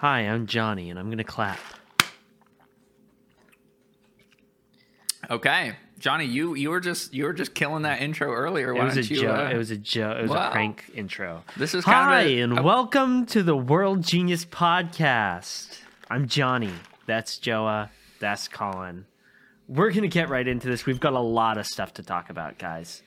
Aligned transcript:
Hi, 0.00 0.20
I'm 0.20 0.46
Johnny, 0.46 0.90
and 0.90 0.98
I'm 0.98 1.08
gonna 1.08 1.24
clap. 1.24 1.58
Okay, 5.30 5.74
Johnny, 5.98 6.26
you 6.26 6.54
you 6.54 6.68
were 6.68 6.80
just 6.80 7.14
you 7.14 7.24
were 7.24 7.32
just 7.32 7.54
killing 7.54 7.84
that 7.84 8.02
intro 8.02 8.30
earlier. 8.30 8.76
It 8.76 8.84
was 8.84 8.98
a 8.98 9.02
you? 9.02 9.22
joke. 9.22 9.38
uh, 9.38 9.50
it 9.54 9.56
was 9.56 9.70
a 9.70 9.76
joke. 9.78 10.18
It 10.18 10.22
was 10.22 10.30
wow. 10.32 10.48
a 10.48 10.52
prank 10.52 10.84
intro. 10.94 11.44
This 11.56 11.74
is 11.74 11.82
Hi, 11.86 12.24
a, 12.24 12.40
and 12.40 12.58
a- 12.58 12.62
welcome 12.62 13.24
to 13.26 13.42
the 13.42 13.56
World 13.56 14.02
Genius 14.02 14.44
Podcast. 14.44 15.78
I'm 16.10 16.28
Johnny. 16.28 16.74
That's 17.06 17.38
Joa. 17.38 17.90
That's 18.20 18.48
Colin. 18.48 19.06
We're 19.66 19.92
gonna 19.92 20.08
get 20.08 20.28
right 20.28 20.46
into 20.46 20.68
this. 20.68 20.84
We've 20.84 21.00
got 21.00 21.14
a 21.14 21.20
lot 21.20 21.56
of 21.56 21.66
stuff 21.66 21.94
to 21.94 22.02
talk 22.02 22.28
about, 22.28 22.58
guys. 22.58 23.02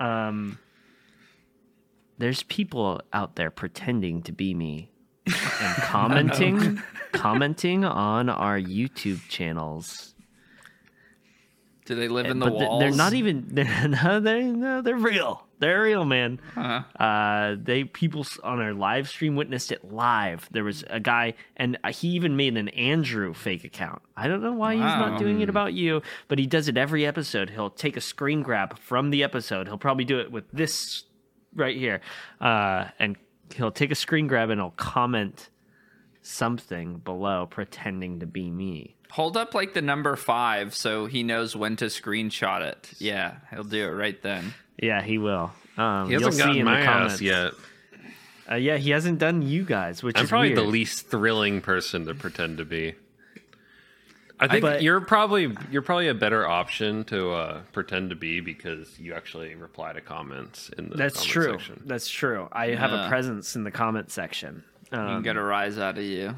Um, 0.00 0.58
there's 2.16 2.42
people 2.44 3.02
out 3.12 3.36
there 3.36 3.50
pretending 3.50 4.22
to 4.22 4.32
be 4.32 4.54
me 4.54 4.91
and 5.26 5.36
commenting, 5.82 6.82
commenting 7.12 7.84
on 7.84 8.28
our 8.28 8.58
YouTube 8.58 9.20
channels. 9.28 10.14
do 11.84 11.94
they 11.94 12.08
live 12.08 12.26
in 12.26 12.38
the 12.38 12.46
but 12.46 12.54
walls? 12.54 12.80
they're 12.82 12.90
not 12.90 13.12
even. 13.14 13.46
They're, 13.48 13.88
no, 13.88 14.20
they 14.20 14.42
no, 14.44 14.82
they're 14.82 14.96
real. 14.96 15.46
They're 15.62 15.82
real, 15.82 16.04
man. 16.04 16.40
Uh-huh. 16.56 17.00
Uh, 17.00 17.56
they 17.56 17.84
people 17.84 18.26
on 18.42 18.60
our 18.60 18.74
live 18.74 19.08
stream 19.08 19.36
witnessed 19.36 19.70
it 19.70 19.92
live. 19.92 20.48
There 20.50 20.64
was 20.64 20.82
a 20.90 20.98
guy, 20.98 21.34
and 21.56 21.78
uh, 21.84 21.92
he 21.92 22.08
even 22.08 22.36
made 22.36 22.56
an 22.56 22.68
Andrew 22.70 23.32
fake 23.32 23.62
account. 23.62 24.02
I 24.16 24.26
don't 24.26 24.42
know 24.42 24.54
why 24.54 24.74
he's 24.74 24.82
not 24.82 25.20
doing 25.20 25.40
it 25.40 25.48
about 25.48 25.72
you, 25.72 26.02
but 26.26 26.40
he 26.40 26.48
does 26.48 26.66
it 26.66 26.76
every 26.76 27.06
episode. 27.06 27.50
He'll 27.50 27.70
take 27.70 27.96
a 27.96 28.00
screen 28.00 28.42
grab 28.42 28.76
from 28.80 29.10
the 29.10 29.22
episode. 29.22 29.68
He'll 29.68 29.78
probably 29.78 30.04
do 30.04 30.18
it 30.18 30.32
with 30.32 30.50
this 30.52 31.04
right 31.54 31.76
here, 31.76 32.00
uh, 32.40 32.86
and 32.98 33.16
he'll 33.54 33.70
take 33.70 33.90
a 33.90 33.94
screen 33.96 34.26
grab 34.26 34.50
and 34.50 34.60
he'll 34.60 34.70
comment 34.70 35.48
something 36.22 36.98
below, 36.98 37.46
pretending 37.46 38.20
to 38.20 38.26
be 38.26 38.50
me. 38.50 38.94
Hold 39.10 39.36
up 39.36 39.54
like 39.54 39.74
the 39.74 39.82
number 39.82 40.16
five 40.16 40.74
so 40.74 41.06
he 41.06 41.22
knows 41.22 41.54
when 41.54 41.76
to 41.76 41.86
screenshot 41.86 42.62
it. 42.62 42.90
Yeah, 42.98 43.36
he'll 43.50 43.64
do 43.64 43.84
it 43.84 43.90
right 43.90 44.20
then. 44.22 44.54
Yeah, 44.80 45.02
he 45.02 45.18
will. 45.18 45.52
Um, 45.76 46.06
He 46.08 46.14
hasn't 46.14 46.34
see 46.34 46.38
gotten 46.38 46.64
my 46.64 46.80
ass 46.80 46.86
comments. 46.86 47.20
yet. 47.20 47.52
Uh, 48.50 48.54
yeah, 48.56 48.76
he 48.76 48.90
hasn't 48.90 49.18
done 49.18 49.42
you 49.42 49.64
guys, 49.64 50.02
which 50.02 50.16
I'm 50.18 50.24
is 50.24 50.30
probably 50.30 50.54
the 50.54 50.62
least 50.62 51.08
thrilling 51.08 51.60
person 51.60 52.06
to 52.06 52.14
pretend 52.14 52.58
to 52.58 52.64
be. 52.64 52.94
I 54.42 54.48
think 54.48 54.62
But- 54.62 54.82
you're 54.82 55.00
probably 55.00 55.54
you're 55.70 55.82
probably 55.82 56.08
a 56.08 56.14
better 56.14 56.46
option 56.46 57.04
to 57.04 57.30
uh, 57.32 57.60
pretend 57.72 58.10
to 58.10 58.16
be 58.16 58.40
because 58.40 58.98
you 58.98 59.14
actually 59.14 59.54
reply 59.54 59.92
to 59.92 60.00
comments 60.00 60.68
in 60.76 60.88
the 60.90 60.96
That's 60.96 61.16
comment 61.18 61.30
true. 61.32 61.52
section. 61.52 61.82
That's 61.86 62.08
true. 62.10 62.48
I 62.52 62.68
have 62.70 62.92
a 62.92 63.08
presence 63.08 63.54
in 63.56 63.64
the 63.64 63.70
comment 63.70 64.10
section. 64.10 64.64
You 64.90 64.98
Um, 64.98 65.06
can 65.16 65.22
get 65.22 65.36
a 65.36 65.42
rise 65.42 65.78
out 65.78 65.96
of 65.96 66.04
you. 66.04 66.34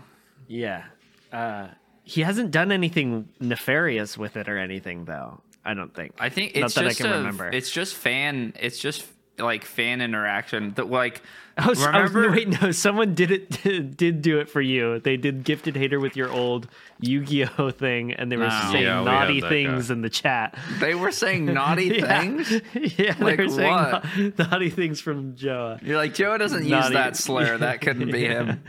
yeah. 0.46 0.84
Uh, 1.32 1.68
he 2.04 2.20
hasn't 2.20 2.50
done 2.50 2.70
anything 2.70 3.28
nefarious 3.40 4.18
with 4.18 4.36
it 4.36 4.48
or 4.48 4.58
anything, 4.58 5.06
though. 5.06 5.40
I 5.64 5.72
don't 5.74 5.94
think. 5.94 6.12
I 6.20 6.28
think 6.28 6.54
Not 6.54 6.66
it's 6.66 6.74
that 6.74 6.84
I 6.84 6.88
just 6.88 7.00
can 7.00 7.10
a- 7.12 7.16
remember. 7.16 7.48
It's 7.48 7.70
just 7.70 7.94
fan. 7.94 8.52
It's 8.60 8.78
just 8.78 9.06
like 9.38 9.64
fan 9.64 10.00
interaction. 10.02 10.74
That 10.74 10.90
like 10.90 11.22
I 11.56 11.68
was, 11.68 11.84
I 11.84 12.02
was- 12.02 12.12
remember. 12.12 12.36
wait, 12.36 12.60
no, 12.62 12.70
someone 12.72 13.14
did 13.14 13.30
it. 13.30 13.50
Did 13.96 14.22
do 14.22 14.40
it 14.40 14.48
for 14.48 14.60
you. 14.60 14.98
They 14.98 15.16
did 15.16 15.44
gifted 15.44 15.76
hater 15.76 16.00
with 16.00 16.16
your 16.16 16.30
old 16.30 16.66
Yu-Gi-Oh 17.00 17.70
thing, 17.70 18.12
and 18.12 18.30
they 18.30 18.36
were 18.36 18.48
No. 18.48 18.68
saying 18.72 18.82
Yeah, 18.84 19.02
naughty 19.04 19.34
had 19.36 19.44
that 19.44 19.48
things 19.50 19.88
guy. 19.88 19.94
in 19.94 20.00
the 20.02 20.10
chat. 20.10 20.58
They 20.80 20.94
were 20.96 21.12
saying 21.12 21.44
naughty 21.54 21.86
Yeah. 21.86 22.20
things. 22.20 22.50
yeah, 22.98 23.14
Like 23.20 23.36
they 23.36 23.44
were 23.44 23.48
saying 23.50 23.70
what? 23.72 24.04
na- 24.38 24.44
naughty 24.50 24.70
things 24.70 25.00
from 25.00 25.34
Joa. 25.36 25.78
You're 25.82 25.96
like 25.96 26.14
Joa 26.14 26.38
doesn't 26.38 26.64
use 26.64 26.90
that 26.90 27.16
slur. 27.16 27.58
That 27.58 27.80
couldn't 27.80 28.10
be 28.10 28.24
him. 28.24 28.60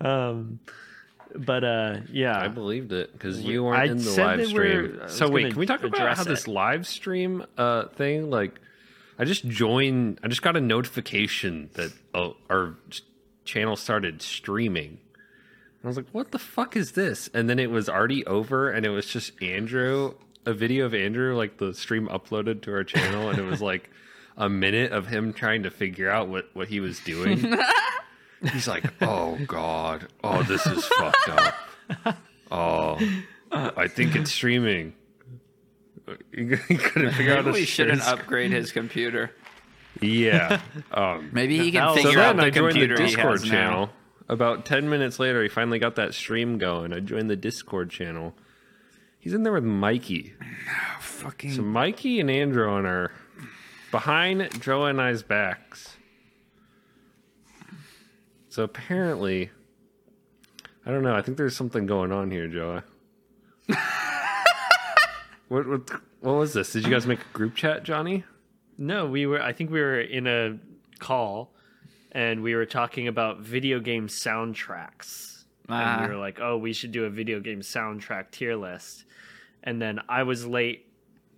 um, 0.00 0.58
but 1.34 1.62
uh, 1.64 1.96
yeah, 2.10 2.38
I 2.40 2.48
believed 2.48 2.92
it 2.92 3.12
because 3.12 3.40
you 3.40 3.64
weren't 3.64 3.78
I 3.78 3.84
in 3.84 3.98
the 3.98 4.02
said 4.02 4.38
live 4.38 4.46
stream. 4.48 5.00
So 5.08 5.28
wait, 5.28 5.50
can 5.50 5.58
we 5.60 5.66
talk 5.66 5.80
about 5.84 6.00
address 6.00 6.16
how 6.18 6.22
it. 6.24 6.28
this 6.28 6.48
live 6.48 6.86
stream 6.86 7.44
uh, 7.56 7.84
thing? 7.88 8.30
Like, 8.30 8.58
I 9.18 9.24
just 9.24 9.46
joined. 9.46 10.20
I 10.22 10.28
just 10.28 10.42
got 10.42 10.56
a 10.56 10.60
notification 10.60 11.70
that 11.74 11.92
uh, 12.14 12.30
our 12.48 12.76
channel 13.44 13.76
started 13.76 14.22
streaming. 14.22 14.98
I 15.82 15.86
was 15.86 15.96
like, 15.96 16.08
"What 16.12 16.32
the 16.32 16.38
fuck 16.38 16.76
is 16.76 16.92
this?" 16.92 17.28
And 17.34 17.48
then 17.48 17.58
it 17.58 17.70
was 17.70 17.88
already 17.88 18.24
over, 18.26 18.70
and 18.70 18.86
it 18.86 18.90
was 18.90 19.06
just 19.06 19.40
Andrew, 19.42 20.14
a 20.46 20.52
video 20.52 20.86
of 20.86 20.94
Andrew, 20.94 21.36
like 21.36 21.58
the 21.58 21.74
stream 21.74 22.08
uploaded 22.08 22.62
to 22.62 22.72
our 22.72 22.84
channel, 22.84 23.28
and 23.28 23.38
it 23.38 23.44
was 23.44 23.60
like 23.60 23.90
a 24.36 24.48
minute 24.48 24.92
of 24.92 25.06
him 25.06 25.32
trying 25.32 25.64
to 25.64 25.70
figure 25.70 26.08
out 26.08 26.28
what 26.28 26.48
what 26.54 26.68
he 26.68 26.80
was 26.80 27.00
doing. 27.00 27.56
He's 28.52 28.68
like, 28.68 28.84
"Oh 29.02 29.36
God, 29.46 30.08
oh 30.22 30.42
this 30.44 30.64
is 30.66 30.84
fucked 30.84 31.28
up." 31.28 32.18
Oh, 32.50 32.98
I 33.52 33.88
think 33.88 34.16
it's 34.16 34.32
streaming. 34.32 34.94
He 36.32 36.46
couldn't 36.76 37.12
figure 37.12 37.36
out. 37.36 37.44
Maybe 37.46 37.60
we 37.60 37.64
shouldn't 37.66 38.02
share 38.02 38.14
upgrade 38.14 38.50
his 38.52 38.72
computer. 38.72 39.32
Yeah. 40.00 40.60
Um, 40.92 41.30
Maybe 41.32 41.58
he 41.58 41.70
can 41.72 41.88
So 41.90 41.96
so 41.96 42.02
figure 42.08 42.22
out 42.22 42.36
the 42.36 42.44
I 42.44 42.50
joined 42.50 42.76
the 42.76 42.80
computer 42.80 43.02
he 43.02 43.06
Discord 43.08 43.42
now. 43.42 43.48
channel. 43.48 43.90
About 44.28 44.64
ten 44.64 44.88
minutes 44.88 45.18
later, 45.18 45.42
he 45.42 45.48
finally 45.48 45.78
got 45.78 45.96
that 45.96 46.14
stream 46.14 46.58
going. 46.58 46.92
I 46.92 47.00
joined 47.00 47.28
the 47.30 47.36
Discord 47.36 47.90
channel. 47.90 48.34
He's 49.18 49.34
in 49.34 49.42
there 49.42 49.52
with 49.52 49.64
Mikey. 49.64 50.34
No 50.40 51.00
fucking 51.00 51.52
So 51.52 51.62
Mikey 51.62 52.20
and 52.20 52.30
Andrew 52.30 52.70
on 52.70 52.86
our 52.86 53.10
behind 53.90 54.60
Joe 54.62 54.84
and 54.84 55.00
I's 55.00 55.22
backs. 55.22 55.96
So 58.48 58.62
apparently, 58.62 59.50
I 60.86 60.90
don't 60.90 61.02
know. 61.02 61.14
I 61.14 61.22
think 61.22 61.36
there's 61.36 61.56
something 61.56 61.86
going 61.86 62.12
on 62.12 62.30
here, 62.30 62.48
Joe. 62.48 62.82
what, 65.48 65.66
what 65.66 65.90
what 66.20 66.32
was 66.32 66.52
this? 66.52 66.72
Did 66.72 66.84
you 66.84 66.90
guys 66.90 67.06
make 67.06 67.20
a 67.20 67.32
group 67.32 67.54
chat, 67.54 67.82
Johnny? 67.84 68.24
No, 68.76 69.06
we 69.06 69.26
were. 69.26 69.42
I 69.42 69.52
think 69.52 69.70
we 69.70 69.80
were 69.80 70.00
in 70.00 70.26
a 70.26 70.58
call, 70.98 71.54
and 72.12 72.42
we 72.42 72.54
were 72.54 72.66
talking 72.66 73.08
about 73.08 73.40
video 73.40 73.80
game 73.80 74.08
soundtracks. 74.08 75.44
Ah. 75.68 75.98
And 75.98 76.08
we 76.08 76.14
were 76.14 76.20
like, 76.20 76.40
"Oh, 76.40 76.56
we 76.56 76.72
should 76.72 76.92
do 76.92 77.04
a 77.04 77.10
video 77.10 77.40
game 77.40 77.60
soundtrack 77.60 78.30
tier 78.30 78.56
list." 78.56 79.04
And 79.62 79.80
then 79.80 80.00
I 80.08 80.22
was 80.22 80.46
late 80.46 80.86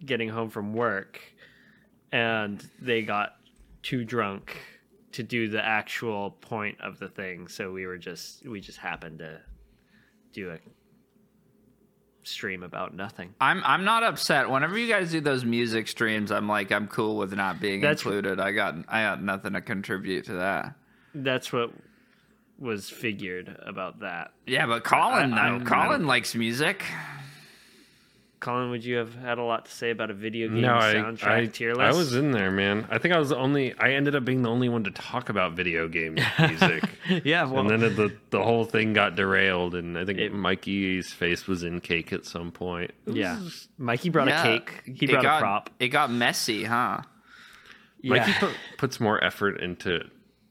getting 0.04 0.28
home 0.28 0.50
from 0.50 0.72
work, 0.72 1.20
and 2.12 2.66
they 2.80 3.02
got 3.02 3.36
too 3.82 4.04
drunk 4.04 4.56
to 5.12 5.22
do 5.22 5.48
the 5.48 5.64
actual 5.64 6.30
point 6.30 6.80
of 6.80 6.98
the 6.98 7.08
thing. 7.08 7.48
So 7.48 7.72
we 7.72 7.86
were 7.86 7.98
just 7.98 8.46
we 8.46 8.60
just 8.60 8.78
happened 8.78 9.18
to 9.20 9.40
do 10.32 10.50
a 10.50 10.58
stream 12.22 12.62
about 12.62 12.94
nothing. 12.94 13.34
I'm 13.40 13.62
I'm 13.64 13.84
not 13.84 14.02
upset. 14.02 14.48
Whenever 14.50 14.76
you 14.78 14.88
guys 14.88 15.10
do 15.10 15.20
those 15.20 15.44
music 15.44 15.88
streams, 15.88 16.30
I'm 16.30 16.48
like 16.48 16.70
I'm 16.72 16.86
cool 16.88 17.16
with 17.16 17.32
not 17.34 17.60
being 17.60 17.80
That's- 17.80 18.02
included. 18.04 18.40
I 18.40 18.52
got 18.52 18.74
I 18.88 19.02
got 19.02 19.22
nothing 19.22 19.52
to 19.54 19.60
contribute 19.60 20.26
to 20.26 20.34
that. 20.34 20.74
That's 21.14 21.52
what 21.52 21.70
was 22.58 22.90
figured 22.90 23.56
about 23.64 24.00
that. 24.00 24.32
Yeah, 24.46 24.66
but 24.66 24.84
Colin, 24.84 25.32
I- 25.32 25.46
I- 25.54 25.58
though, 25.58 25.64
I 25.64 25.68
Colin 25.68 26.06
likes 26.06 26.34
music. 26.34 26.84
Colin, 28.40 28.70
would 28.70 28.82
you 28.82 28.96
have 28.96 29.14
had 29.14 29.36
a 29.36 29.42
lot 29.42 29.66
to 29.66 29.70
say 29.70 29.90
about 29.90 30.10
a 30.10 30.14
video 30.14 30.48
game 30.48 30.62
No, 30.62 30.74
I, 30.76 30.94
soundtrack 30.94 31.26
I, 31.28 31.46
tier 31.46 31.78
I 31.78 31.92
was 31.92 32.14
in 32.14 32.30
there, 32.30 32.50
man. 32.50 32.86
I 32.90 32.96
think 32.96 33.12
I 33.12 33.18
was 33.18 33.28
the 33.28 33.36
only. 33.36 33.74
I 33.78 33.90
ended 33.92 34.14
up 34.14 34.24
being 34.24 34.40
the 34.40 34.48
only 34.48 34.70
one 34.70 34.82
to 34.84 34.90
talk 34.90 35.28
about 35.28 35.52
video 35.52 35.88
game 35.88 36.16
music. 36.38 36.84
yeah, 37.22 37.44
well, 37.44 37.60
and 37.60 37.82
then 37.82 37.94
the 37.96 38.16
the 38.30 38.42
whole 38.42 38.64
thing 38.64 38.94
got 38.94 39.14
derailed, 39.14 39.74
and 39.74 39.98
I 39.98 40.06
think 40.06 40.18
It- 40.18 40.32
Mikey's 40.32 41.12
face 41.12 41.46
was 41.46 41.62
in 41.62 41.80
cake 41.82 42.12
at 42.14 42.24
some 42.24 42.50
point. 42.50 42.92
It 43.06 43.16
yeah. 43.16 43.38
was- 43.38 43.68
Mikey 43.76 44.08
brought 44.08 44.28
Yeah, 44.28 44.40
a 44.42 44.58
cake. 44.58 44.82
He 44.86 45.04
it 45.04 45.10
brought 45.10 45.22
got, 45.22 45.36
a 45.36 45.40
prop. 45.40 45.70
It 45.78 45.88
got 45.88 46.10
messy, 46.10 46.64
huh? 46.64 47.02
Mikey 48.02 48.30
Yeah. 48.30 48.38
put, 48.40 48.50
puts 48.78 49.00
more 49.00 49.22
effort 49.22 49.60
into 49.60 50.00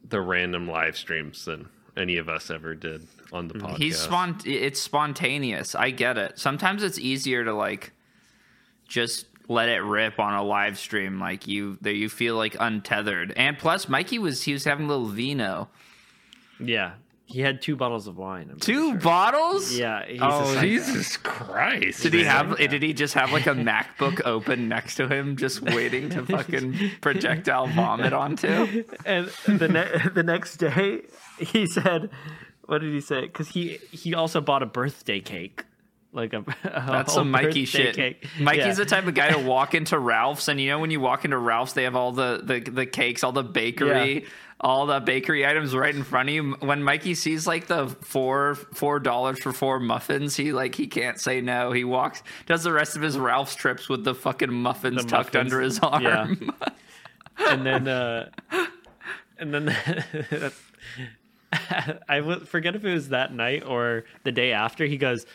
the 0.07 0.21
random 0.21 0.67
live 0.67 0.95
streams 0.95 1.45
than 1.45 1.69
any 1.97 2.17
of 2.17 2.29
us 2.29 2.51
ever 2.51 2.75
did 2.75 3.07
on 3.31 3.47
the 3.47 3.53
mm, 3.55 3.61
podcast. 3.61 3.77
He's 3.77 3.97
spont. 4.07 4.45
It's 4.45 4.79
spontaneous. 4.79 5.75
I 5.75 5.91
get 5.91 6.17
it. 6.17 6.39
Sometimes 6.39 6.83
it's 6.83 6.99
easier 6.99 7.43
to 7.43 7.53
like 7.53 7.91
just 8.87 9.25
let 9.47 9.69
it 9.69 9.79
rip 9.79 10.19
on 10.19 10.33
a 10.33 10.43
live 10.43 10.77
stream. 10.77 11.19
Like 11.19 11.47
you, 11.47 11.77
that 11.81 11.93
you 11.95 12.09
feel 12.09 12.35
like 12.35 12.55
untethered. 12.59 13.33
And 13.35 13.57
plus, 13.57 13.87
Mikey 13.89 14.19
was 14.19 14.43
he 14.43 14.53
was 14.53 14.63
having 14.65 14.85
a 14.85 14.89
little 14.89 15.07
vino. 15.07 15.69
yeah, 16.59 16.93
he 17.25 17.41
had 17.41 17.61
two 17.61 17.75
bottles 17.75 18.07
of 18.07 18.17
wine. 18.17 18.49
I'm 18.51 18.59
Two 18.59 18.89
sure. 18.91 18.99
bottles. 18.99 19.71
Yeah. 19.77 20.03
He's 20.07 20.19
Oh. 20.21 20.59
Jesus 20.61 21.15
Christ! 21.17 22.01
Did 22.01 22.13
he 22.13 22.23
man. 22.23 22.47
have? 22.49 22.57
Did 22.57 22.81
he 22.81 22.93
just 22.93 23.13
have 23.13 23.31
like 23.31 23.45
a 23.45 23.53
MacBook 23.53 24.21
open 24.25 24.67
next 24.67 24.95
to 24.95 25.07
him, 25.07 25.35
just 25.37 25.61
waiting 25.61 26.09
to 26.09 26.25
fucking 26.25 26.75
projectile 27.01 27.67
vomit 27.67 28.13
onto? 28.13 28.83
and 29.05 29.27
the 29.47 29.67
ne- 29.67 30.09
the 30.13 30.23
next 30.23 30.57
day 30.57 31.01
he 31.39 31.67
said, 31.67 32.09
"What 32.69 32.81
did 32.81 32.93
he 32.93 33.01
say?" 33.01 33.21
Because 33.21 33.49
he 33.49 33.79
he 33.91 34.13
also 34.13 34.39
bought 34.41 34.63
a 34.63 34.65
birthday 34.67 35.19
cake, 35.19 35.63
like 36.13 36.33
a, 36.33 36.39
a 36.63 36.85
That's 36.87 37.13
some 37.13 37.31
Mikey 37.31 37.65
shit. 37.65 37.95
cake. 37.95 38.25
Mikey's 38.39 38.65
Yeah. 38.65 38.73
the 38.73 38.85
type 38.85 39.07
of 39.07 39.13
guy 39.15 39.31
to 39.31 39.39
walk 39.45 39.73
into 39.75 39.97
Ralph's, 39.99 40.47
and 40.47 40.59
you 40.61 40.69
know 40.69 40.79
when 40.79 40.91
you 40.91 40.99
walk 40.99 41.25
into 41.25 41.37
Ralph's, 41.37 41.73
they 41.73 41.83
have 41.83 41.95
all 41.95 42.11
the 42.11 42.41
the, 42.43 42.59
the 42.59 42.85
cakes, 42.85 43.23
all 43.23 43.31
the 43.31 43.43
bakery, 43.43 44.23
Yeah. 44.23 44.29
all 44.61 44.85
the 44.85 44.99
bakery 44.99 45.45
items 45.47 45.73
right 45.75 45.95
in 45.95 46.03
front 46.03 46.29
of 46.29 46.35
you. 46.35 46.51
When 46.59 46.83
Mikey 46.83 47.15
sees 47.15 47.47
like 47.47 47.67
the 47.67 47.87
four 48.01 48.55
four 48.55 48.99
dollars 48.99 49.39
for 49.41 49.51
four 49.53 49.79
muffins, 49.79 50.35
he 50.35 50.51
like 50.51 50.75
he 50.75 50.87
can't 50.87 51.19
say 51.19 51.41
no. 51.41 51.71
He 51.71 51.83
walks, 51.83 52.23
does 52.45 52.63
the 52.63 52.71
rest 52.73 52.95
of 52.95 53.01
his 53.01 53.17
Ralph's 53.17 53.55
trips 53.55 53.87
with 53.89 54.03
the 54.03 54.13
fucking 54.15 54.51
muffins 54.53 55.03
The 55.03 55.09
tucked 55.09 55.33
muffins. 55.33 55.53
under 55.53 55.61
his 55.61 55.79
arm. 55.79 56.03
Yeah. 56.03 56.27
and 57.49 57.65
then 57.65 57.87
uh 57.87 58.29
and 59.37 59.53
then 59.53 60.51
I 62.09 62.39
forget 62.45 62.75
if 62.75 62.85
it 62.85 62.93
was 62.93 63.09
that 63.09 63.33
night 63.33 63.63
or 63.65 64.05
the 64.23 64.31
day 64.31 64.51
after. 64.51 64.85
He 64.85 64.97
goes, 64.97 65.25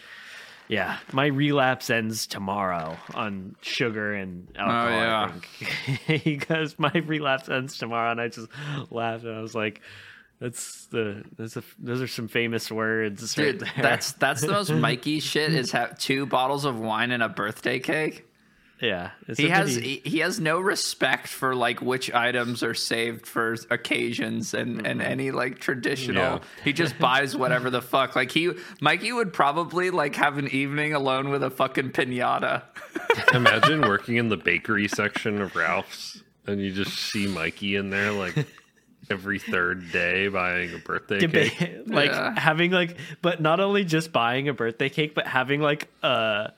"Yeah, 0.69 0.99
my 1.12 1.26
relapse 1.26 1.90
ends 1.90 2.26
tomorrow 2.26 2.96
on 3.14 3.56
sugar 3.62 4.14
and 4.14 4.49
oh, 4.58 4.62
alcohol." 4.62 5.00
I 5.00 5.05
yeah. 5.05 5.32
think. 5.32 6.22
he 6.22 6.37
goes, 6.37 6.78
"My 6.78 6.93
relapse 6.93 7.49
ends 7.49 7.78
tomorrow," 7.78 8.12
and 8.12 8.20
I 8.20 8.28
just 8.28 8.49
laughed 8.90 9.25
and 9.25 9.37
I 9.37 9.40
was 9.40 9.55
like, 9.55 9.81
"That's 10.40 10.87
the 10.87 11.25
that's 11.37 11.56
a, 11.56 11.64
those 11.78 12.00
are 12.00 12.08
some 12.08 12.28
famous 12.28 12.70
words, 12.70 13.34
Dude, 13.34 13.62
right 13.62 13.75
there." 13.75 13.82
that's 13.82 14.12
that's 14.12 14.43
the 14.43 14.52
most 14.52 14.70
Mikey 14.72 15.20
shit. 15.20 15.52
Is 15.52 15.72
have 15.72 15.99
two 15.99 16.26
bottles 16.26 16.64
of 16.64 16.78
wine 16.78 17.11
and 17.11 17.22
a 17.22 17.28
birthday 17.28 17.81
cake. 17.81 18.25
Yeah. 18.84 19.10
it's 19.26 19.38
He 19.38 19.48
has 19.48 19.75
he, 19.76 20.02
he 20.04 20.19
has 20.19 20.38
no 20.38 20.60
respect 20.60 21.28
for 21.28 21.54
like 21.54 21.81
which 21.81 22.12
items 22.12 22.62
are 22.62 22.75
saved 22.75 23.26
for 23.26 23.56
occasions 23.70 24.54
and 24.54 24.86
and 24.86 25.00
mm-hmm. 25.00 25.10
any 25.10 25.31
like 25.31 25.58
traditional. 25.58 26.14
Yeah. 26.14 26.38
He 26.64 26.72
just 26.72 26.98
buys 26.98 27.36
whatever 27.36 27.70
the 27.70 27.82
fuck. 27.82 28.14
Like 28.14 28.31
he 28.31 28.52
Mikey 28.81 29.12
would 29.12 29.32
probably 29.32 29.90
like 29.90 30.16
have 30.16 30.38
an 30.38 30.48
evening 30.48 30.92
alone 30.94 31.31
with 31.31 31.42
a 31.42 31.50
fucking 31.50 31.90
pinata. 31.90 32.62
Imagine 33.34 33.82
working 33.82 34.16
in 34.16 34.28
the 34.28 34.36
bakery 34.36 34.88
section 34.88 35.40
of 35.40 35.56
Ralph's 35.56 36.22
and 36.46 36.60
you 36.60 36.72
just 36.72 36.96
see 36.98 37.26
Mikey 37.26 37.76
in 37.76 37.90
there 37.90 38.12
like 38.12 38.46
every 39.10 39.38
third 39.38 39.92
day 39.92 40.28
buying 40.28 40.75
a 40.75 40.78
birthday 40.78 41.26
cake. 41.26 41.82
like 41.87 42.10
Yeah. 42.10 42.38
having 42.38 42.70
like 42.70 42.96
but 43.22 43.40
not 43.40 43.60
only 43.60 43.84
just 43.84 44.12
buying 44.12 44.48
a 44.48 44.54
birthday 44.54 44.88
cake 44.88 45.14
but 45.14 45.26
having 45.26 45.60
like 45.60 45.88
a 46.02 46.52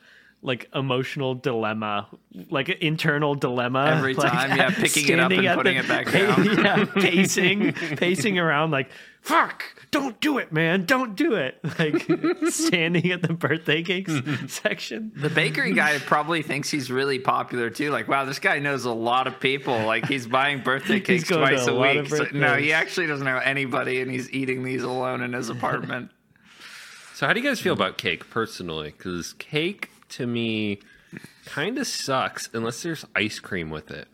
like 0.47 0.69
emotional 0.75 1.35
dilemma 1.35 2.09
like 2.51 2.69
an 2.69 2.77
internal 2.81 3.35
dilemma 3.35 3.95
Every 3.97 4.15
like, 4.15 4.31
time, 4.33 4.57
yeah, 4.57 4.71
picking 4.71 5.09
it 5.09 5.19
up 5.21 5.31
and 5.33 5.57
putting 5.57 5.77
the- 5.77 5.85
it 5.85 5.89
back 5.89 6.11
down. 6.11 6.45
yeah 6.65 6.85
pacing 6.95 7.73
pacing 7.73 8.39
around 8.39 8.71
like 8.71 8.89
fuck 9.21 9.65
don't 9.91 10.21
do 10.21 10.39
it 10.39 10.53
man 10.53 10.85
don't 10.85 11.17
do 11.17 11.35
it 11.35 11.59
like 11.79 12.51
standing 12.51 13.11
at 13.11 13.23
the 13.23 13.33
birthday 13.33 13.83
cakes 13.83 14.13
section 14.47 15.13
The 15.17 15.31
bakery 15.31 15.73
guy 15.73 15.99
probably 15.99 16.43
thinks 16.43 16.71
he's 16.71 16.91
really 16.91 17.19
popular 17.19 17.71
too. 17.71 17.91
Like, 17.91 18.07
wow, 18.07 18.25
this 18.25 18.39
guy 18.39 18.59
knows 18.61 18.85
a 18.85 18.93
lot 18.93 19.27
of 19.27 19.41
people. 19.41 19.85
Like, 19.85 20.07
he's 20.07 20.27
buying 20.27 20.61
birthday 20.63 21.01
cakes 21.01 21.29
twice 21.29 21.67
a 21.67 21.73
a, 21.73 21.81
week. 22.03 22.09
So- 22.09 22.27
no, 22.33 22.55
he 22.55 22.73
actually 22.73 23.07
doesn't 23.07 23.25
know 23.25 23.39
anybody, 23.39 24.01
and 24.01 24.11
he's 24.11 24.31
eating 24.31 24.63
these 24.63 24.83
alone 24.83 25.23
in 25.23 25.33
his 25.33 25.49
apartment. 25.49 26.11
So, 27.15 27.27
how 27.27 27.33
do 27.33 27.41
you 27.41 27.47
guys 27.49 27.61
feel 27.61 27.73
about 27.73 27.97
cake 27.99 28.29
personally? 28.31 28.93
Because 28.97 29.33
cake 29.35 29.91
to 30.17 30.27
me 30.27 30.81
kind 31.45 31.79
of 31.79 31.87
sucks 31.87 32.51
unless 32.53 32.83
there's 32.83 33.05
ice 33.15 33.39
cream 33.39 33.71
with 33.71 33.91
it. 33.91 34.09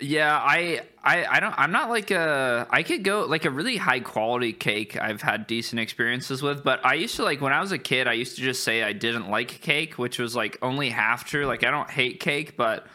Yeah, 0.00 0.36
I, 0.36 0.82
I, 1.02 1.26
I 1.26 1.40
don't. 1.40 1.54
I'm 1.58 1.72
not 1.72 1.88
like 1.90 2.12
a. 2.12 2.68
I 2.70 2.84
could 2.84 3.02
go 3.02 3.24
like 3.24 3.44
a 3.44 3.50
really 3.50 3.76
high 3.76 3.98
quality 3.98 4.52
cake. 4.52 4.96
I've 4.96 5.22
had 5.22 5.48
decent 5.48 5.80
experiences 5.80 6.40
with, 6.40 6.62
but 6.62 6.84
I 6.86 6.94
used 6.94 7.16
to 7.16 7.24
like 7.24 7.40
when 7.40 7.52
I 7.52 7.60
was 7.60 7.72
a 7.72 7.78
kid. 7.78 8.06
I 8.06 8.12
used 8.12 8.36
to 8.36 8.42
just 8.42 8.62
say 8.62 8.84
I 8.84 8.92
didn't 8.92 9.28
like 9.28 9.48
cake, 9.48 9.98
which 9.98 10.20
was 10.20 10.36
like 10.36 10.56
only 10.62 10.90
half 10.90 11.24
true. 11.24 11.46
Like 11.46 11.64
I 11.64 11.72
don't 11.72 11.90
hate 11.90 12.20
cake, 12.20 12.56
but 12.56 12.86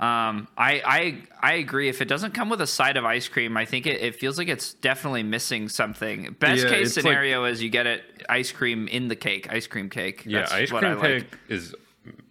um, 0.00 0.48
I, 0.56 0.82
I, 0.84 1.22
I 1.42 1.52
agree. 1.54 1.88
If 1.88 2.00
it 2.00 2.06
doesn't 2.06 2.32
come 2.32 2.48
with 2.48 2.60
a 2.60 2.66
side 2.66 2.96
of 2.96 3.04
ice 3.04 3.28
cream, 3.28 3.56
I 3.56 3.64
think 3.66 3.86
it, 3.86 4.00
it 4.00 4.16
feels 4.16 4.38
like 4.38 4.48
it's 4.48 4.72
definitely 4.74 5.22
missing 5.22 5.68
something. 5.68 6.34
Best 6.40 6.64
Yeah, 6.64 6.70
case 6.70 6.86
it's 6.88 6.96
like- 6.96 7.02
scenario 7.04 7.44
is 7.44 7.62
you 7.62 7.68
get 7.68 7.86
it 7.86 8.02
ice 8.28 8.50
cream 8.50 8.88
in 8.88 9.08
the 9.08 9.16
cake, 9.16 9.52
ice 9.52 9.66
cream 9.66 9.90
cake. 9.90 10.24
Yeah, 10.26 10.40
That's 10.40 10.52
ice 10.52 10.72
what 10.72 10.80
cream 10.80 10.92
I 10.92 10.94
like. 10.94 11.02
cake 11.30 11.38
is 11.48 11.74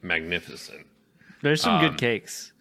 magnificent. 0.02 0.86
there's 1.42 1.62
some 1.62 1.76
Um, 1.76 1.82
good 1.90 1.98
cakes 1.98 2.52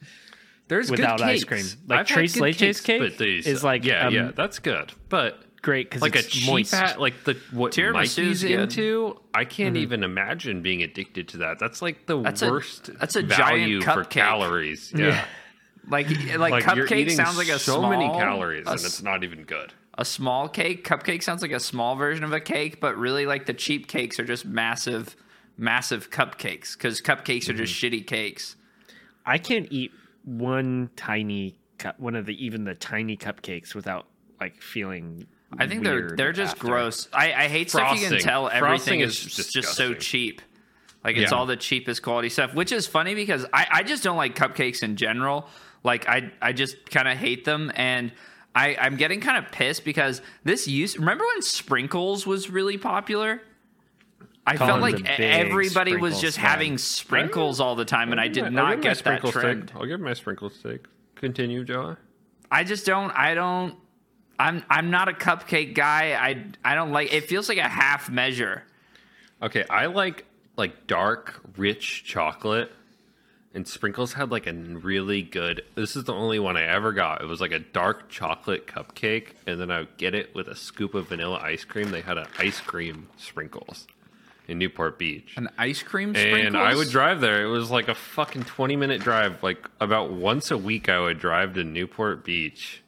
There's 0.69 0.91
Without 0.91 1.19
good 1.19 1.27
ice 1.29 1.45
cream. 1.45 1.65
Like 1.87 2.01
I've 2.01 2.07
Trace 2.07 2.35
good 2.35 2.43
Leche's 2.43 2.59
cakes, 2.59 2.81
cake 2.83 3.01
but 3.01 3.17
these- 3.19 3.47
is 3.47 3.65
like, 3.65 3.85
yeah, 3.87 4.07
um, 4.09 4.15
yeah, 4.15 4.31
that's 4.37 4.59
good. 4.59 4.93
But 5.09 5.43
great 5.63 5.89
because 5.89 6.03
like 6.03 6.15
a 6.15 6.21
it's 6.21 6.29
cheap 6.29 6.47
moist 6.49 6.75
at 6.75 7.01
like 7.01 7.25
the 7.25 7.37
what 7.53 7.73
Tiramisu 7.73 7.93
Mikey's 7.93 8.19
is 8.19 8.43
good. 8.43 8.61
into, 8.61 9.21
I 9.35 9.45
can't 9.45 9.77
even 9.77 10.03
imagine 10.05 10.63
being 10.63 10.83
addicted 10.83 11.29
to 11.29 11.37
that. 11.39 11.59
That's 11.59 11.83
like 11.83 12.07
the 12.07 12.21
That's 12.21 12.43
a- 12.43 12.51
worst. 12.51 12.91
that's 12.99 13.17
a 13.17 13.23
giant 13.23 13.39
value 13.39 13.81
for 13.81 14.05
calories. 14.05 14.93
Yeah, 14.95 15.07
Yeah. 15.09 15.25
Like, 15.91 16.09
like, 16.11 16.67
you're 16.77 16.87
cupcake 16.87 17.11
sounds 17.13 17.39
like 17.39 17.49
a 17.49 17.59
so 17.59 17.79
small, 17.79 17.89
many 17.89 18.07
calories, 18.09 18.67
a 18.67 18.73
and 18.73 18.81
it's 18.81 19.03
not 19.03 19.25
even 19.25 19.45
good. 19.45 19.73
a 19.97 20.05
small 20.05 20.47
cake. 20.47 20.87
Cupcake 20.87 21.23
sounds 21.23 21.41
like 21.41 21.51
a 21.53 21.59
small 21.61 21.97
version 21.97 22.25
of 22.25 22.33
a 22.35 22.41
cake, 22.41 22.79
but 22.79 22.95
really, 22.99 23.25
like 23.25 23.47
the 23.47 23.55
cheap 23.55 23.87
cakes 23.89 24.21
are 24.21 24.25
just 24.27 24.45
massive, 24.45 25.17
massive 25.57 26.11
cupcakes 26.11 26.75
because 26.77 27.01
cupcakes 27.01 27.49
are 27.49 27.55
just 27.55 27.73
Mm-hmm. 27.75 27.95
shitty 28.03 28.07
cakes. 28.07 28.57
I 29.25 29.39
can't 29.39 29.67
eat 29.71 29.93
one 30.25 30.91
tiny 30.95 31.59
cup, 31.79 31.99
one 31.99 32.15
of 32.17 32.27
the 32.27 32.45
even 32.45 32.65
the 32.65 32.75
tiny 32.75 33.17
cupcakes 33.17 33.75
without 33.75 34.09
like 34.41 34.61
feeling. 34.61 35.27
I 35.57 35.67
think 35.67 35.83
they're 35.85 36.11
they're 36.11 36.33
just 36.33 36.57
after. 36.57 36.67
gross. 36.67 37.09
I, 37.13 37.33
I 37.33 37.49
hate 37.49 37.71
stuff 37.71 37.99
you 37.99 38.07
can 38.09 38.19
tell 38.19 38.49
everything 38.49 39.01
Frosting 39.01 39.01
is 39.01 39.25
is 39.27 39.35
just, 39.37 39.53
just 39.53 39.75
so 39.75 39.95
cheap. 39.95 40.43
Like 41.05 41.17
it's 41.17 41.31
Yeah. 41.33 41.39
all 41.39 41.47
the 41.47 41.57
cheapest 41.57 42.03
quality 42.03 42.29
stuff, 42.29 42.55
which 42.55 42.73
is 42.73 42.87
funny 42.87 43.15
because 43.15 43.47
I, 43.53 43.67
I 43.71 43.83
just 43.83 44.03
don't 44.03 44.17
like 44.17 44.35
cupcakes 44.35 44.83
in 44.83 44.97
general. 44.97 45.49
Like 45.85 46.09
I 46.09 46.33
I 46.43 46.53
just 46.53 46.91
kind 46.91 47.09
of 47.09 47.17
hate 47.17 47.45
them 47.45 47.73
and 47.77 48.13
I, 48.55 48.77
I'm 48.81 48.97
getting 48.97 49.21
kind 49.21 49.39
of 49.45 49.53
pissed 49.53 49.85
because 49.85 50.21
this 50.43 50.67
use 50.67 50.99
remember 50.99 51.25
when 51.25 51.43
sprinkles 51.43 52.27
was 52.27 52.51
really 52.51 52.77
popular? 52.77 53.41
I 54.47 54.57
felt 54.57 54.81
like 54.81 55.05
everybody 55.21 55.97
was 55.97 56.21
just 56.21 56.39
fan. 56.39 56.47
having 56.47 56.79
sprinkles 56.79 57.61
all 57.61 57.77
the 57.77 57.85
time 57.85 58.11
and 58.13 58.21
I 58.21 58.29
did 58.29 58.45
I'll 58.45 58.51
not 58.51 58.81
get 58.81 58.99
that 59.05 59.21
trend. 59.25 59.69
steak. 59.69 59.77
I'll 59.77 59.87
give 59.87 60.01
my 60.01 60.15
sprinkles 60.15 60.55
steak. 60.57 60.87
Continue, 61.17 61.65
Joe. 61.65 61.97
I 62.51 62.65
just 62.65 62.87
don't. 62.87 63.11
I 63.13 63.35
don't. 63.35 63.75
I'm. 64.39 64.65
I'm 64.71 64.91
not 64.91 65.09
a 65.09 65.13
cupcake 65.13 65.75
guy. 65.75 66.13
I. 66.13 66.45
I 66.65 66.75
don't 66.75 66.93
like. 66.93 67.13
It 67.13 67.25
feels 67.25 67.49
like 67.49 67.59
a 67.59 67.69
half 67.69 68.11
measure. 68.11 68.65
Okay, 69.43 69.65
I 69.69 69.87
like 69.87 70.25
like 70.57 70.87
dark, 70.87 71.41
rich 71.57 72.05
chocolate, 72.05 72.73
and 73.55 73.67
sprinkles 73.67 74.13
had 74.15 74.31
like 74.31 74.47
a 74.47 74.53
really 74.53 75.23
good. 75.23 75.63
This 75.75 75.97
is 75.97 76.05
the 76.05 76.13
only 76.13 76.39
one 76.39 76.57
I 76.57 76.65
ever 76.65 76.93
got. 76.93 77.23
It 77.23 77.27
was 77.27 77.41
like 77.41 77.53
a 77.53 77.61
dark 77.61 78.09
chocolate 78.09 78.67
cupcake, 78.67 79.29
and 79.47 79.61
then 79.61 79.71
I 79.71 79.81
would 79.81 79.97
get 79.97 80.15
it 80.15 80.35
with 80.35 80.49
a 80.49 80.57
scoop 80.57 80.95
of 80.95 81.09
vanilla 81.09 81.39
ice 81.43 81.65
cream. 81.65 81.91
They 81.91 82.01
had 82.01 82.19
an 82.19 82.27
ice 82.39 82.61
cream 82.61 83.09
sprinkles 83.17 83.87
in 84.49 84.59
Newport 84.59 84.99
Beach. 84.99 85.35
An 85.37 85.49
ice 85.57 85.83
cream 85.83 86.15
sprinkles. 86.15 86.47
And 86.47 86.57
I 86.57 86.75
would 86.75 86.91
drive 86.91 87.21
there. 87.21 87.45
It 87.45 87.49
was 87.49 87.71
like 87.71 87.89
a 87.89 87.95
fucking 87.95 88.45
20 88.45 88.77
minute 88.77 89.01
drive. 89.01 89.43
Like 89.43 89.69
about 89.81 90.11
once 90.11 90.51
a 90.51 90.59
week, 90.59 90.89
I 90.89 90.99
would 90.99 91.21
drive 91.21 91.55
to 91.55 91.65
Newport 91.65 92.25
Beach 92.25 92.83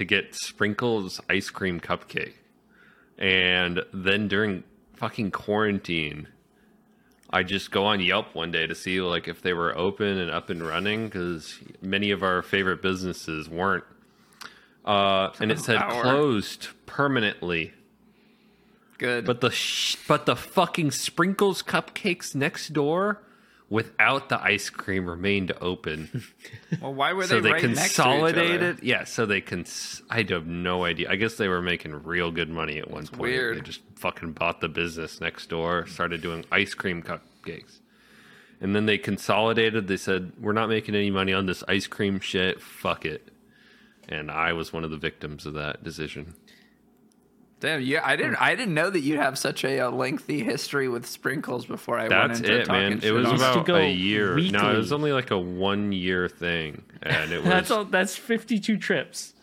to 0.00 0.04
get 0.06 0.34
Sprinkles 0.34 1.20
ice 1.28 1.50
cream 1.50 1.78
cupcake. 1.78 2.32
And 3.18 3.82
then 3.92 4.28
during 4.28 4.64
fucking 4.94 5.30
quarantine, 5.30 6.26
I 7.28 7.42
just 7.42 7.70
go 7.70 7.84
on 7.84 8.00
Yelp 8.00 8.34
one 8.34 8.50
day 8.50 8.66
to 8.66 8.74
see 8.74 9.02
like 9.02 9.28
if 9.28 9.42
they 9.42 9.52
were 9.52 9.76
open 9.76 10.16
and 10.16 10.30
up 10.30 10.48
and 10.48 10.66
running 10.66 11.04
because 11.04 11.58
many 11.82 12.12
of 12.12 12.22
our 12.22 12.40
favorite 12.40 12.80
businesses 12.80 13.46
weren't. 13.50 13.84
Uh, 14.86 15.32
and 15.38 15.52
it 15.52 15.60
said 15.60 15.76
Our. 15.82 16.00
closed 16.00 16.68
permanently. 16.86 17.74
Good. 18.96 19.26
But 19.26 19.42
the 19.42 19.50
sh- 19.50 19.96
but 20.08 20.24
the 20.24 20.34
fucking 20.34 20.92
sprinkles 20.92 21.62
cupcakes 21.62 22.34
next 22.34 22.72
door 22.72 23.22
without 23.70 24.28
the 24.28 24.42
ice 24.42 24.68
cream 24.68 25.08
remained 25.08 25.52
open. 25.60 26.24
well, 26.82 26.92
why 26.92 27.12
were 27.14 27.22
they, 27.22 27.36
so 27.36 27.40
they 27.40 27.52
right 27.52 27.62
next 27.62 27.94
to 27.94 28.02
each 28.02 28.06
other? 28.06 28.32
consolidated. 28.32 28.82
Yeah, 28.82 29.04
so 29.04 29.24
they 29.24 29.40
can. 29.40 29.60
Cons- 29.60 30.02
I 30.10 30.22
have 30.28 30.46
no 30.46 30.84
idea. 30.84 31.08
I 31.10 31.16
guess 31.16 31.36
they 31.36 31.48
were 31.48 31.62
making 31.62 31.92
real 32.04 32.30
good 32.30 32.50
money 32.50 32.78
at 32.78 32.90
one 32.90 33.06
point. 33.06 33.22
weird. 33.22 33.56
They 33.56 33.62
just 33.62 33.80
fucking 33.94 34.32
bought 34.32 34.60
the 34.60 34.68
business 34.68 35.20
next 35.20 35.48
door, 35.48 35.86
started 35.86 36.20
doing 36.20 36.44
ice 36.52 36.74
cream 36.74 37.02
cupcakes. 37.02 37.78
And 38.60 38.76
then 38.76 38.84
they 38.84 38.98
consolidated. 38.98 39.88
They 39.88 39.96
said, 39.96 40.32
"We're 40.38 40.52
not 40.52 40.68
making 40.68 40.94
any 40.94 41.10
money 41.10 41.32
on 41.32 41.46
this 41.46 41.64
ice 41.66 41.86
cream 41.86 42.20
shit. 42.20 42.60
Fuck 42.60 43.06
it." 43.06 43.28
And 44.08 44.30
I 44.30 44.52
was 44.52 44.72
one 44.72 44.84
of 44.84 44.90
the 44.90 44.96
victims 44.96 45.46
of 45.46 45.54
that 45.54 45.84
decision. 45.84 46.34
Damn, 47.60 47.82
yeah, 47.82 48.00
I 48.02 48.16
didn't. 48.16 48.36
I 48.36 48.54
didn't 48.54 48.72
know 48.72 48.88
that 48.88 49.00
you'd 49.00 49.18
have 49.18 49.38
such 49.38 49.64
a, 49.64 49.80
uh 49.80 49.90
lengthy 49.90 50.42
history 50.42 50.88
with 50.88 51.06
sprinkles 51.06 51.66
before 51.66 51.98
I 51.98 52.08
That's 52.08 52.40
went 52.40 52.46
into 52.46 52.60
it, 52.60 52.64
talking 52.64 52.88
man. 52.88 53.00
It 53.02 53.10
was 53.12 53.26
on 53.26 53.34
about 53.34 53.68
a 53.68 53.90
year. 53.90 54.36
No, 54.38 54.72
it 54.72 54.78
was 54.78 54.92
only 54.92 55.12
like 55.12 55.30
a 55.30 55.38
one 55.38 55.92
year 55.92 56.28
thing, 56.28 56.82
and 57.02 57.30
it 57.32 57.38
was 57.42 57.46
That's 57.46 57.70
all. 57.70 57.84
That's 57.84 58.16
fifty-two 58.16 58.78
trips. 58.78 59.34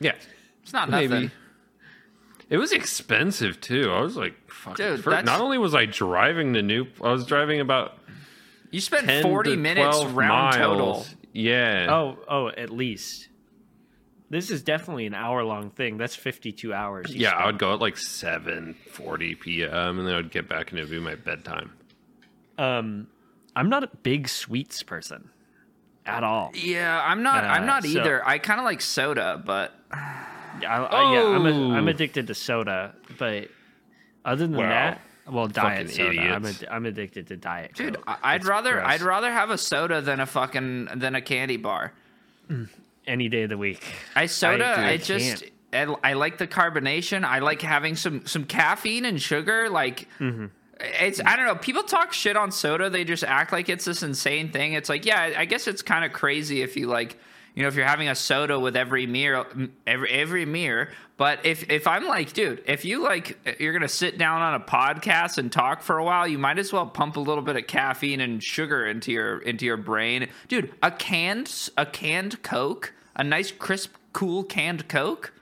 yeah. 0.00 0.14
It's 0.62 0.72
not 0.72 0.90
nothing. 0.90 1.30
It 2.50 2.56
was 2.58 2.72
expensive 2.72 3.60
too. 3.60 3.90
I 3.90 4.00
was 4.00 4.16
like, 4.16 4.34
fuck. 4.50 4.76
Dude, 4.76 5.02
for- 5.02 5.10
not 5.22 5.40
only 5.40 5.58
was 5.58 5.74
I 5.74 5.86
driving 5.86 6.54
to 6.54 6.62
New, 6.62 6.86
I 7.02 7.12
was 7.12 7.24
driving 7.26 7.60
about 7.60 7.98
You 8.70 8.80
spent 8.80 9.06
10 9.06 9.22
40 9.22 9.50
to 9.50 9.56
minutes 9.56 9.96
12 10.00 10.16
round 10.16 10.56
total. 10.56 11.06
Yeah. 11.32 11.86
Oh, 11.90 12.18
oh, 12.28 12.48
at 12.48 12.70
least. 12.70 13.28
This 14.30 14.50
is 14.50 14.62
definitely 14.62 15.06
an 15.06 15.14
hour 15.14 15.42
long 15.42 15.70
thing. 15.70 15.96
That's 15.96 16.14
52 16.14 16.74
hours. 16.74 17.14
you 17.14 17.22
yeah. 17.22 17.30
I 17.30 17.46
would 17.46 17.58
go 17.58 17.72
at 17.72 17.80
like 17.80 17.96
seven 17.96 18.74
forty 18.92 19.34
p.m. 19.34 19.98
and 19.98 20.06
then 20.06 20.14
I 20.14 20.18
would 20.18 20.30
get 20.30 20.48
back 20.48 20.70
and 20.70 20.78
it'd 20.78 20.90
be 20.90 21.00
my 21.00 21.14
bedtime. 21.14 21.72
Um, 22.58 23.06
I'm 23.56 23.68
not 23.70 23.84
a 23.84 23.88
big 24.02 24.28
sweets 24.28 24.82
person 24.82 25.30
at 26.04 26.24
all. 26.24 26.50
Yeah, 26.54 27.00
I'm 27.02 27.22
not. 27.22 27.44
I'm 27.44 27.62
Uh, 27.62 27.66
not 27.66 27.82
so- 27.84 27.88
either. 27.88 28.26
I 28.26 28.38
kind 28.38 28.60
of 28.60 28.64
like 28.64 28.80
soda, 28.82 29.42
but 29.44 29.72
I, 29.92 30.62
I, 30.62 31.12
yeah, 31.14 31.26
I'm, 31.28 31.46
a, 31.46 31.50
I'm 31.76 31.86
Oh. 31.86 31.90
addicted 31.90 32.26
to 32.26 32.34
soda, 32.34 32.94
but 33.18 33.48
other 34.24 34.46
than 34.46 34.56
Wow. 34.56 34.68
that, 34.68 35.00
well, 35.30 35.46
diet 35.46 35.88
Fucking 35.90 35.96
soda. 35.96 36.20
I'm, 36.20 36.44
idiots. 36.44 36.62
ad- 36.64 36.68
I'm 36.70 36.84
addicted 36.86 37.26
to 37.28 37.36
diet. 37.36 37.74
dude, 37.74 37.94
Coke. 37.94 38.04
I- 38.08 38.34
I'd 38.34 38.40
It's 38.42 38.48
rather 38.48 38.72
gross. 38.74 38.86
I'd 38.86 39.02
rather 39.02 39.30
have 39.32 39.50
a 39.50 39.56
soda 39.58 40.00
than 40.02 40.20
a 40.20 40.26
fucking 40.26 40.88
than 40.96 41.14
a 41.14 41.20
candy 41.22 41.56
bar. 41.56 41.92
Any 43.08 43.28
day 43.28 43.42
of 43.42 43.48
the 43.50 43.58
week. 43.58 43.82
I 44.14 44.26
soda. 44.26 44.58
dude, 44.58 44.84
I, 44.84 44.90
I 44.90 44.96
just. 44.98 45.44
I, 45.72 45.82
I 46.02 46.12
like 46.14 46.38
the 46.38 46.46
carbonation. 46.46 47.24
I 47.24 47.40
like 47.40 47.60
having 47.60 47.96
some 47.96 48.24
some 48.26 48.44
caffeine 48.44 49.04
and 49.04 49.20
sugar. 49.20 49.68
Like 49.68 50.08
Mm-hmm. 50.18 50.46
it's 50.80 51.20
I 51.24 51.36
don't 51.36 51.44
know. 51.46 51.56
People 51.56 51.82
talk 51.82 52.12
shit 52.12 52.36
on 52.36 52.52
soda. 52.52 52.88
They 52.88 53.04
just 53.04 53.24
act 53.24 53.52
like 53.52 53.68
it's 53.68 53.84
this 53.84 54.02
insane 54.02 54.50
thing. 54.50 54.72
It's 54.74 54.88
like 54.88 55.04
yeah, 55.04 55.34
I 55.36 55.44
guess 55.44 55.66
it's 55.66 55.82
kind 55.82 56.04
of 56.04 56.12
crazy 56.12 56.62
if 56.62 56.76
you 56.76 56.86
like. 56.86 57.18
You 57.54 57.62
know, 57.62 57.68
if 57.68 57.74
you're 57.74 57.86
having 57.86 58.08
a 58.08 58.14
soda 58.14 58.60
with 58.60 58.76
every 58.76 59.06
meal, 59.06 59.44
every 59.86 60.08
every 60.10 60.46
meal. 60.46 60.86
But 61.16 61.44
if 61.44 61.68
if 61.68 61.86
I'm 61.88 62.06
like, 62.06 62.32
dude, 62.32 62.62
if 62.66 62.84
you 62.84 63.02
like, 63.02 63.36
you're 63.60 63.72
gonna 63.72 63.88
sit 63.88 64.16
down 64.16 64.40
on 64.42 64.54
a 64.54 64.60
podcast 64.60 65.38
and 65.38 65.50
talk 65.50 65.82
for 65.82 65.98
a 65.98 66.04
while, 66.04 66.26
you 66.28 66.38
might 66.38 66.58
as 66.60 66.72
well 66.72 66.86
pump 66.86 67.16
a 67.16 67.20
little 67.20 67.42
bit 67.42 67.56
of 67.56 67.66
caffeine 67.66 68.20
and 68.20 68.40
sugar 68.42 68.86
into 68.86 69.10
your 69.12 69.38
into 69.40 69.66
your 69.66 69.76
brain, 69.76 70.28
dude. 70.46 70.72
A 70.84 70.90
canned 70.92 71.68
a 71.76 71.84
canned 71.84 72.40
Coke, 72.44 72.92
a 73.18 73.24
nice 73.24 73.50
crisp, 73.50 73.94
cool 74.12 74.44
canned 74.44 74.88
Coke. 74.88 75.32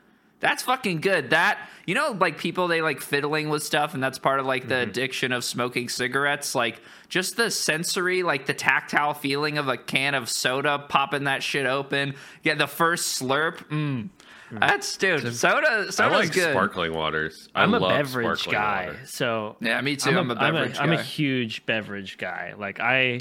That's 0.41 0.63
fucking 0.63 1.01
good. 1.01 1.31
That 1.31 1.59
you 1.87 1.95
know, 1.95 2.17
like 2.21 2.37
people 2.37 2.69
they 2.69 2.83
like 2.83 3.01
fiddling 3.01 3.49
with 3.49 3.63
stuff, 3.63 3.95
and 3.95 4.03
that's 4.03 4.19
part 4.19 4.39
of 4.39 4.47
like 4.47 4.69
the 4.69 4.81
addiction 4.81 5.33
of 5.33 5.45
smoking 5.45 5.89
cigarettes. 5.89 6.55
Like 6.55 6.81
just 7.09 7.37
the 7.37 7.51
sensory, 7.51 8.23
like 8.23 8.47
the 8.47 8.53
tactile 8.55 9.15
feeling 9.15 9.57
of 9.57 9.69
a 9.69 9.77
can 9.79 10.15
of 10.15 10.29
soda, 10.29 10.79
popping 10.89 11.25
that 11.25 11.43
shit 11.43 11.65
open, 11.67 12.15
get 12.43 12.59
the 12.59 12.67
first 12.67 13.21
slurp. 13.21 13.57
Mm. 13.69 14.11
That's 14.53 14.97
dude. 14.97 15.35
Soda, 15.35 15.87
I 15.89 15.91
soda's 15.91 16.19
like 16.19 16.33
good. 16.33 16.53
sparkling 16.53 16.93
waters. 16.93 17.49
I 17.55 17.63
I'm 17.63 17.75
a 17.75 17.81
beverage 17.81 18.47
guy, 18.47 18.87
water. 18.89 18.99
so 19.07 19.57
Yeah, 19.61 19.81
me 19.81 19.97
too. 19.97 20.11
I'm 20.11 20.19
I'm 20.19 20.31
a 20.31 20.35
beverage 20.37 20.79
I'm 20.79 20.93
a 20.93 20.97
guy. 20.97 21.03
huge 21.03 21.67
beverage 21.67 22.17
guy. 22.19 22.55
Like 22.57 22.79
I, 22.79 23.21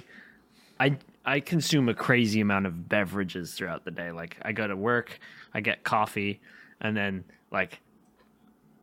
I, 0.79 0.97
I 1.25 1.39
consume 1.39 1.89
a 1.89 1.93
crazy 1.93 2.39
amount 2.41 2.65
of 2.67 2.87
beverages 2.87 3.53
throughout 3.53 3.83
the 3.85 3.91
day. 3.91 4.11
Like 4.11 4.37
I 4.43 4.51
go 4.51 4.67
to 4.67 4.75
work, 4.75 5.19
I 5.53 5.61
get 5.61 5.83
coffee, 5.83 6.39
and 6.79 6.95
then 6.95 7.23
like 7.51 7.79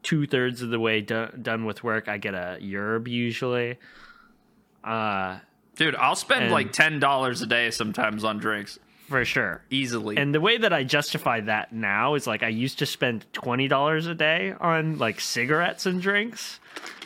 two 0.03 0.27
thirds 0.27 0.63
of 0.63 0.71
the 0.71 0.81
way 0.81 1.01
do- 1.01 1.29
done 1.41 1.65
with 1.65 1.85
work, 1.85 2.09
I 2.09 2.19
get 2.19 2.35
a 2.35 2.59
yerb 2.61 3.07
usually. 3.09 3.79
Uh, 4.83 5.39
Dude, 5.77 5.95
I'll 5.97 6.17
spend 6.17 6.45
And- 6.45 6.53
like 6.53 6.73
ten 6.73 6.99
dollars 6.99 7.41
a 7.43 7.47
day 7.47 7.71
sometimes 7.71 8.25
on 8.25 8.39
drinks 8.39 8.79
for 9.09 9.25
sure. 9.25 9.63
easily. 9.71 10.17
And 10.19 10.35
the 10.35 10.41
way 10.41 10.59
that 10.59 10.73
I 10.73 10.85
justify 10.85 11.41
that 11.41 11.73
now 11.73 12.15
is 12.15 12.27
like 12.27 12.43
I 12.43 12.49
used 12.49 12.79
to 12.81 12.87
spend 12.87 13.25
twenty 13.33 13.69
dollars 13.69 14.07
a 14.07 14.15
day 14.15 14.55
on 14.61 14.99
like 14.99 15.21
cigarettes 15.21 15.87
and 15.87 16.03
drinks, 16.03 16.61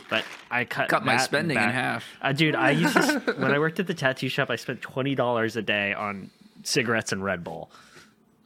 but 0.09 0.25
I 0.51 0.65
cut 0.65 0.89
Cut 0.89 1.05
my 1.05 1.17
that 1.17 1.23
spending 1.25 1.57
in 1.57 1.63
half. 1.71 2.05
Uh, 2.23 2.33
dude, 2.33 2.55
I 2.55 2.71
used 2.71 2.95
to 2.95 3.35
when 3.39 3.51
I 3.53 3.59
worked 3.59 3.81
at 3.81 3.87
the 3.87 3.95
tattoo 3.95 4.29
shop, 4.29 4.51
I 4.51 4.57
spent 4.57 4.81
twenty 4.83 5.15
dollars 5.15 5.57
a 5.57 5.63
day 5.63 5.93
on 5.95 6.31
cigarettes 6.63 7.13
and 7.13 7.23
Red 7.25 7.43
Bull. 7.45 7.71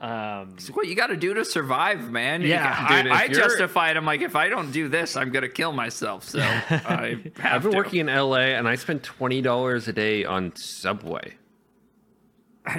Um, 0.00 0.54
It's 0.56 0.68
what 0.70 0.86
you 0.88 0.94
got 0.94 1.08
to 1.08 1.16
do 1.16 1.34
to 1.34 1.44
survive, 1.44 2.10
man. 2.10 2.40
Yeah, 2.40 2.86
I, 2.88 3.02
dude, 3.02 3.06
if 3.12 3.18
I 3.18 3.24
you're- 3.24 3.34
justified. 3.34 3.98
I'm 3.98 4.06
like, 4.06 4.22
if 4.22 4.34
I 4.34 4.48
don't 4.48 4.70
do 4.70 4.88
this, 4.88 5.14
I'm 5.14 5.30
gonna 5.30 5.48
kill 5.50 5.72
myself. 5.72 6.24
So 6.24 6.38
I 6.40 7.18
have 7.36 7.56
I've 7.56 7.62
been 7.64 7.72
to. 7.72 7.76
working 7.76 8.00
in 8.00 8.06
LA 8.06 8.56
and 8.56 8.66
I 8.66 8.76
spent 8.76 9.02
twenty 9.02 9.42
dollars 9.42 9.88
a 9.88 9.92
day 9.92 10.24
on 10.24 10.56
Subway. 10.56 11.34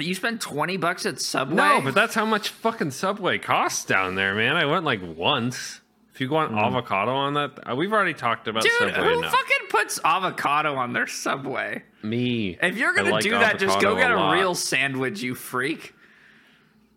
You 0.00 0.14
spend 0.14 0.40
twenty 0.40 0.76
bucks 0.78 1.06
at 1.06 1.20
Subway? 1.20 1.56
No, 1.56 1.80
but 1.80 1.94
that's 1.94 2.14
how 2.14 2.24
much 2.24 2.48
fucking 2.48 2.92
Subway 2.92 3.38
costs 3.38 3.84
down 3.84 4.14
there, 4.14 4.34
man. 4.34 4.56
I 4.56 4.64
went 4.64 4.84
like 4.84 5.00
once. 5.02 5.80
If 6.12 6.20
you 6.20 6.28
go 6.28 6.36
on 6.36 6.54
avocado 6.58 7.12
on 7.12 7.32
that, 7.34 7.70
uh, 7.70 7.74
we've 7.74 7.92
already 7.92 8.12
talked 8.12 8.46
about 8.46 8.64
dude, 8.64 8.72
Subway 8.72 8.92
who 9.02 9.18
enough. 9.20 9.32
fucking 9.32 9.66
puts 9.70 9.98
avocado 10.04 10.74
on 10.74 10.92
their 10.92 11.06
Subway? 11.06 11.82
Me. 12.02 12.58
If 12.60 12.76
you're 12.76 12.92
gonna 12.92 13.12
like 13.12 13.22
do 13.22 13.30
that, 13.30 13.58
just 13.58 13.80
go 13.80 13.96
get 13.96 14.10
a, 14.10 14.16
lot. 14.16 14.32
real 14.32 14.54
sandwich, 14.54 15.22
you 15.22 15.34
freak. 15.34 15.94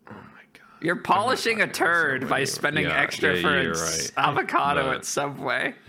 Oh 0.06 0.12
my 0.12 0.18
god. 0.52 0.60
You're 0.82 0.96
polishing 0.96 1.62
a 1.62 1.66
turd 1.66 2.28
by 2.28 2.44
spending 2.44 2.84
Yeah, 2.84 3.00
extra 3.00 3.36
yeah, 3.36 3.40
for 3.42 3.70
right. 3.70 4.12
avocado 4.18 4.92
at 4.92 5.06
Subway. 5.06 5.74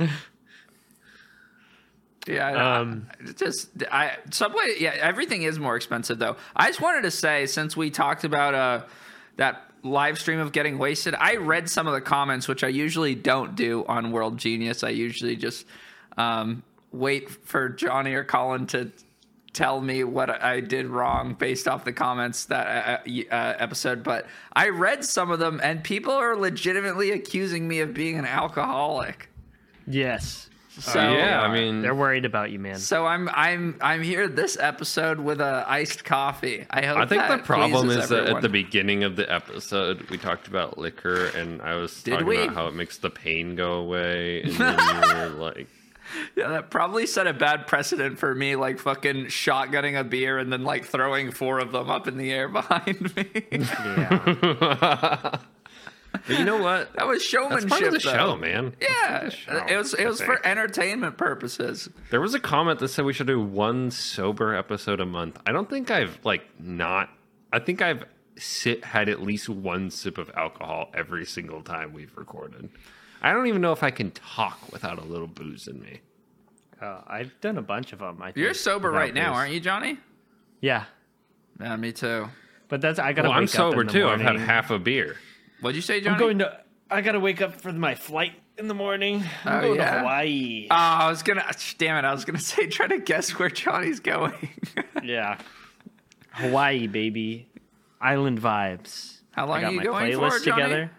yeah, 2.27 2.79
Um, 2.79 3.07
just 3.37 3.69
I 3.91 4.17
Subway. 4.31 4.75
Yeah, 4.79 4.95
everything 4.99 5.43
is 5.43 5.59
more 5.59 5.75
expensive 5.75 6.19
though. 6.19 6.35
I 6.55 6.67
just 6.67 6.81
wanted 6.81 7.03
to 7.03 7.11
say 7.11 7.45
since 7.45 7.77
we 7.77 7.89
talked 7.89 8.23
about 8.23 8.53
uh 8.53 8.83
that 9.37 9.66
live 9.83 10.19
stream 10.19 10.39
of 10.39 10.51
getting 10.51 10.77
wasted, 10.77 11.15
I 11.15 11.35
read 11.35 11.69
some 11.69 11.87
of 11.87 11.93
the 11.93 12.01
comments, 12.01 12.47
which 12.47 12.63
I 12.63 12.67
usually 12.67 13.15
don't 13.15 13.55
do 13.55 13.85
on 13.87 14.11
World 14.11 14.37
Genius. 14.37 14.83
I 14.83 14.89
usually 14.89 15.35
just 15.35 15.65
um, 16.17 16.63
wait 16.91 17.29
for 17.29 17.69
Johnny 17.69 18.13
or 18.13 18.23
Colin 18.23 18.67
to 18.67 18.91
tell 19.53 19.81
me 19.81 20.03
what 20.03 20.29
I 20.29 20.59
did 20.59 20.85
wrong 20.85 21.33
based 21.33 21.67
off 21.67 21.83
the 21.83 21.93
comments 21.93 22.45
that 22.45 23.01
uh, 23.07 23.21
uh, 23.31 23.55
episode. 23.57 24.03
But 24.03 24.27
I 24.53 24.69
read 24.69 25.03
some 25.03 25.31
of 25.31 25.39
them, 25.39 25.59
and 25.63 25.83
people 25.83 26.13
are 26.13 26.35
legitimately 26.35 27.11
accusing 27.11 27.67
me 27.67 27.79
of 27.79 27.93
being 27.93 28.19
an 28.19 28.25
alcoholic. 28.25 29.29
yes, 29.87 30.46
So 30.79 30.99
uh, 30.99 31.11
yeah, 31.11 31.41
I 31.41 31.47
uh, 31.47 31.51
mean, 31.51 31.81
they're 31.81 31.95
worried 31.95 32.25
about 32.25 32.51
you, 32.51 32.59
man. 32.59 32.77
so 32.77 33.05
I'm 33.05 33.29
I'm 33.29 33.75
I'm 33.81 34.03
here 34.03 34.27
this 34.27 34.57
episode 34.59 35.19
with 35.19 35.41
a 35.41 35.65
iced 35.67 36.03
coffee. 36.03 36.65
I 36.69 36.85
hope. 36.85 36.97
I 36.97 37.05
think 37.05 37.27
the 37.27 37.39
problem 37.39 37.71
pleases 37.87 38.03
is 38.03 38.09
that 38.09 38.27
at 38.27 38.41
the 38.41 38.49
beginning 38.49 39.03
of 39.03 39.15
the 39.15 39.31
episode 39.31 40.09
we 40.09 40.17
talked 40.17 40.47
about 40.47 40.77
liquor 40.77 41.27
and 41.27 41.61
I 41.61 41.75
was 41.75 42.03
Did 42.03 42.11
talking 42.11 42.27
we? 42.27 42.43
about 42.43 42.53
how 42.53 42.67
it 42.67 42.75
makes 42.75 42.97
the 42.99 43.09
pain 43.09 43.55
go 43.55 43.73
away 43.73 44.43
and 44.43 44.51
then 44.55 44.79
you 44.79 45.15
were 45.15 45.29
like 45.29 45.67
yeah, 46.35 46.49
that 46.49 46.69
probably 46.69 47.05
set 47.05 47.27
a 47.27 47.33
bad 47.33 47.67
precedent 47.67 48.19
for 48.19 48.33
me, 48.33 48.55
like 48.55 48.79
fucking 48.79 49.25
shotgunning 49.25 49.99
a 49.99 50.03
beer 50.03 50.37
and 50.37 50.51
then 50.51 50.63
like 50.63 50.85
throwing 50.85 51.31
four 51.31 51.59
of 51.59 51.71
them 51.71 51.89
up 51.89 52.07
in 52.07 52.17
the 52.17 52.31
air 52.31 52.47
behind 52.49 53.15
me. 53.15 53.27
yeah, 53.51 55.39
But 56.25 56.39
you 56.39 56.45
know 56.45 56.57
what? 56.61 56.93
that 56.93 57.05
was 57.07 57.23
showmanship. 57.23 57.69
That's 57.69 57.79
showmanship. 57.79 57.79
part 57.79 57.83
of 57.83 58.01
the 58.01 58.09
though. 58.09 58.15
show, 58.15 58.35
man. 58.37 58.75
Yeah, 58.81 59.29
show, 59.29 59.65
it 59.67 59.75
was 59.77 59.93
it 59.93 60.05
I 60.05 60.09
was 60.09 60.21
for 60.21 60.45
entertainment 60.45 61.17
purposes. 61.17 61.89
There 62.09 62.21
was 62.21 62.33
a 62.33 62.39
comment 62.39 62.79
that 62.79 62.87
said 62.89 63.05
we 63.05 63.13
should 63.13 63.27
do 63.27 63.39
one 63.41 63.91
sober 63.91 64.55
episode 64.55 64.99
a 64.99 65.05
month. 65.05 65.39
I 65.45 65.51
don't 65.51 65.69
think 65.69 65.91
I've 65.91 66.19
like 66.23 66.43
not. 66.59 67.09
I 67.53 67.59
think 67.59 67.81
I've 67.81 68.03
sit 68.37 68.83
had 68.83 69.09
at 69.09 69.21
least 69.21 69.49
one 69.49 69.89
sip 69.89 70.17
of 70.17 70.31
alcohol 70.35 70.89
every 70.93 71.25
single 71.25 71.61
time 71.61 71.93
we've 71.93 72.15
recorded. 72.15 72.69
I 73.21 73.33
don't 73.33 73.47
even 73.47 73.61
know 73.61 73.71
if 73.71 73.81
I 73.83 73.89
can 73.91 74.11
talk 74.11 74.59
without 74.71 74.99
a 74.99 75.03
little 75.03 75.27
booze 75.27 75.67
in 75.67 75.81
me. 75.81 76.01
uh, 76.81 77.01
I've 77.07 77.39
done 77.41 77.57
a 77.57 77.63
bunch 77.63 77.91
of 77.93 77.99
them. 77.99 78.21
I 78.21 78.25
think, 78.27 78.37
You're 78.37 78.53
sober 78.53 78.89
without 78.89 78.99
right 79.01 79.13
now, 79.13 79.33
aren't 79.33 79.53
you, 79.53 79.59
Johnny? 79.59 79.97
Yeah, 80.61 80.83
Yeah, 81.59 81.75
me 81.77 81.91
too. 81.91 82.27
but 82.67 82.79
that's 82.81 82.99
I 82.99 83.13
gotta. 83.13 83.29
Well, 83.29 83.37
I'm 83.37 83.43
wake 83.43 83.49
up 83.49 83.55
sober 83.55 83.81
in 83.81 83.87
the 83.87 83.93
too. 83.93 84.07
I've 84.07 84.21
had 84.21 84.37
half 84.37 84.69
a 84.69 84.77
beer. 84.77 85.15
What'd 85.61 85.75
you 85.75 85.81
say, 85.81 86.01
Johnny? 86.01 86.13
I'm 86.15 86.19
going 86.19 86.39
to. 86.39 86.59
I 86.89 87.01
gotta 87.01 87.19
wake 87.19 87.41
up 87.41 87.59
for 87.59 87.73
my 87.73 87.95
flight 87.95 88.33
in 88.57 88.67
the 88.69 88.73
morning. 88.73 89.23
I'm 89.43 89.57
Oh, 89.57 89.61
going 89.67 89.75
yeah? 89.79 89.93
to 89.95 89.99
Hawaii. 89.99 90.67
Oh, 90.71 90.75
I 90.75 91.09
was 91.09 91.21
gonna. 91.23 91.43
Damn 91.77 91.97
it! 92.03 92.07
I 92.07 92.13
was 92.13 92.23
gonna 92.25 92.39
say 92.53 92.67
try 92.67 92.87
to 92.87 92.99
guess 92.99 93.37
where 93.37 93.49
Johnny's 93.49 93.99
going. 93.99 94.33
yeah, 95.03 95.37
Hawaii, 96.31 96.87
baby, 96.87 97.49
island 97.99 98.39
vibes. 98.41 99.17
How 99.31 99.47
long 99.47 99.57
I 99.57 99.61
got 99.61 99.67
are 99.67 99.71
you 99.73 99.77
my 99.79 99.83
going 99.83 100.11
playlist 100.11 100.39
for, 100.39 100.45
Johnny? 100.45 100.61
together 100.63 100.91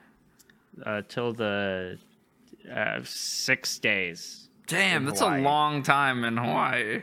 uh, 0.85 1.03
till 1.09 1.33
the 1.33 1.99
uh, 2.71 3.01
six 3.05 3.79
days. 3.79 4.49
Damn, 4.67 5.07
that's 5.07 5.21
Hawaii. 5.21 5.41
a 5.41 5.45
long 5.45 5.83
time 5.83 6.25
in 6.25 6.37
Hawaii. 6.37 7.03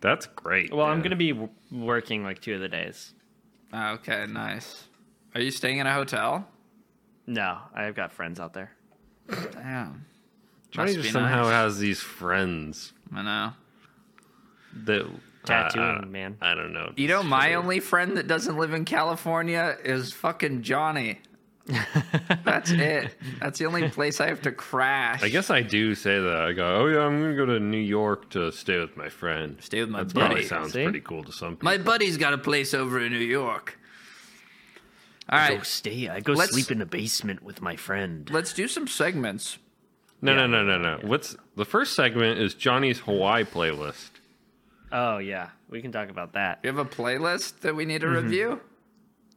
That's 0.00 0.26
great. 0.26 0.72
Well, 0.74 0.86
I'm 0.86 1.02
gonna 1.02 1.14
be 1.16 1.30
w- 1.32 1.50
working 1.70 2.24
like 2.24 2.40
two 2.40 2.54
of 2.54 2.60
the 2.60 2.68
days. 2.68 3.14
Okay, 3.72 4.26
nice. 4.28 4.85
Are 5.36 5.40
you 5.42 5.50
staying 5.50 5.76
in 5.76 5.86
a 5.86 5.92
hotel? 5.92 6.48
No, 7.26 7.58
I've 7.74 7.94
got 7.94 8.10
friends 8.10 8.40
out 8.40 8.54
there. 8.54 8.72
Damn. 9.52 10.06
Johnny 10.70 10.92
Must 10.92 11.00
just 11.02 11.12
somehow 11.12 11.42
nice. 11.42 11.52
has 11.52 11.78
these 11.78 12.00
friends 12.00 12.94
I 13.14 13.20
know. 13.22 13.52
that 14.84 15.06
Tattooing, 15.44 16.04
uh, 16.04 16.06
man. 16.06 16.38
I 16.40 16.54
don't 16.54 16.72
know. 16.72 16.90
You 16.96 17.08
know, 17.08 17.22
my 17.22 17.50
Sure. 17.50 17.58
only 17.58 17.80
friend 17.80 18.16
that 18.16 18.26
doesn't 18.26 18.56
live 18.56 18.72
in 18.72 18.86
California 18.86 19.76
is 19.84 20.14
fucking 20.14 20.62
Johnny. 20.62 21.20
That's 22.44 22.70
it. 22.70 23.14
That's 23.38 23.58
the 23.58 23.66
only 23.66 23.90
place 23.90 24.22
I 24.22 24.28
have 24.28 24.40
to 24.42 24.52
crash. 24.52 25.22
I 25.22 25.28
guess 25.28 25.50
I 25.50 25.60
do 25.60 25.94
say 25.94 26.18
that. 26.18 26.36
I 26.40 26.52
go, 26.54 26.76
oh 26.82 26.86
yeah, 26.86 27.00
I'm 27.00 27.20
gonna 27.20 27.36
go 27.36 27.44
to 27.44 27.60
New 27.60 27.76
York 27.76 28.30
to 28.30 28.50
stay 28.52 28.78
with 28.78 28.96
my 28.96 29.10
friend. 29.10 29.58
Stay 29.60 29.80
with 29.80 29.90
my 29.90 30.02
That 30.04 30.14
probably 30.14 30.36
buddy. 30.36 30.46
sounds 30.46 30.72
See? 30.72 30.82
pretty 30.84 31.00
cool 31.00 31.24
to 31.24 31.32
some 31.32 31.56
people. 31.56 31.66
My 31.66 31.76
buddy's 31.76 32.16
got 32.16 32.32
a 32.32 32.38
place 32.38 32.72
over 32.72 32.98
in 33.00 33.12
New 33.12 33.18
York. 33.18 33.78
All 35.28 35.48
Go 35.48 35.54
right, 35.56 35.66
stay. 35.66 36.08
I 36.08 36.20
go 36.20 36.32
Let's- 36.34 36.52
sleep 36.52 36.70
in 36.70 36.78
the 36.78 36.86
basement 36.86 37.42
with 37.42 37.60
my 37.60 37.74
friend. 37.76 38.28
let's 38.32 38.52
do 38.52 38.68
some 38.68 38.86
segments. 38.86 39.58
no, 40.22 40.32
Yeah. 40.32 40.46
no, 40.46 40.62
no, 40.62 40.78
no, 40.78 40.96
no. 40.96 41.06
What's 41.08 41.36
the 41.56 41.64
first 41.64 41.94
segment 41.94 42.38
is 42.38 42.54
Johnny's 42.54 43.00
Hawaii 43.00 43.44
playlist. 43.44 44.10
Oh 44.92 45.18
yeah, 45.18 45.48
we 45.68 45.82
can 45.82 45.90
talk 45.92 46.10
about 46.10 46.34
that. 46.34 46.60
You 46.62 46.68
have 46.68 46.78
a 46.78 46.84
playlist 46.84 47.60
that 47.60 47.74
we 47.74 47.84
need 47.84 48.00
to 48.02 48.06
Mm-hmm. 48.06 48.24
review? 48.24 48.60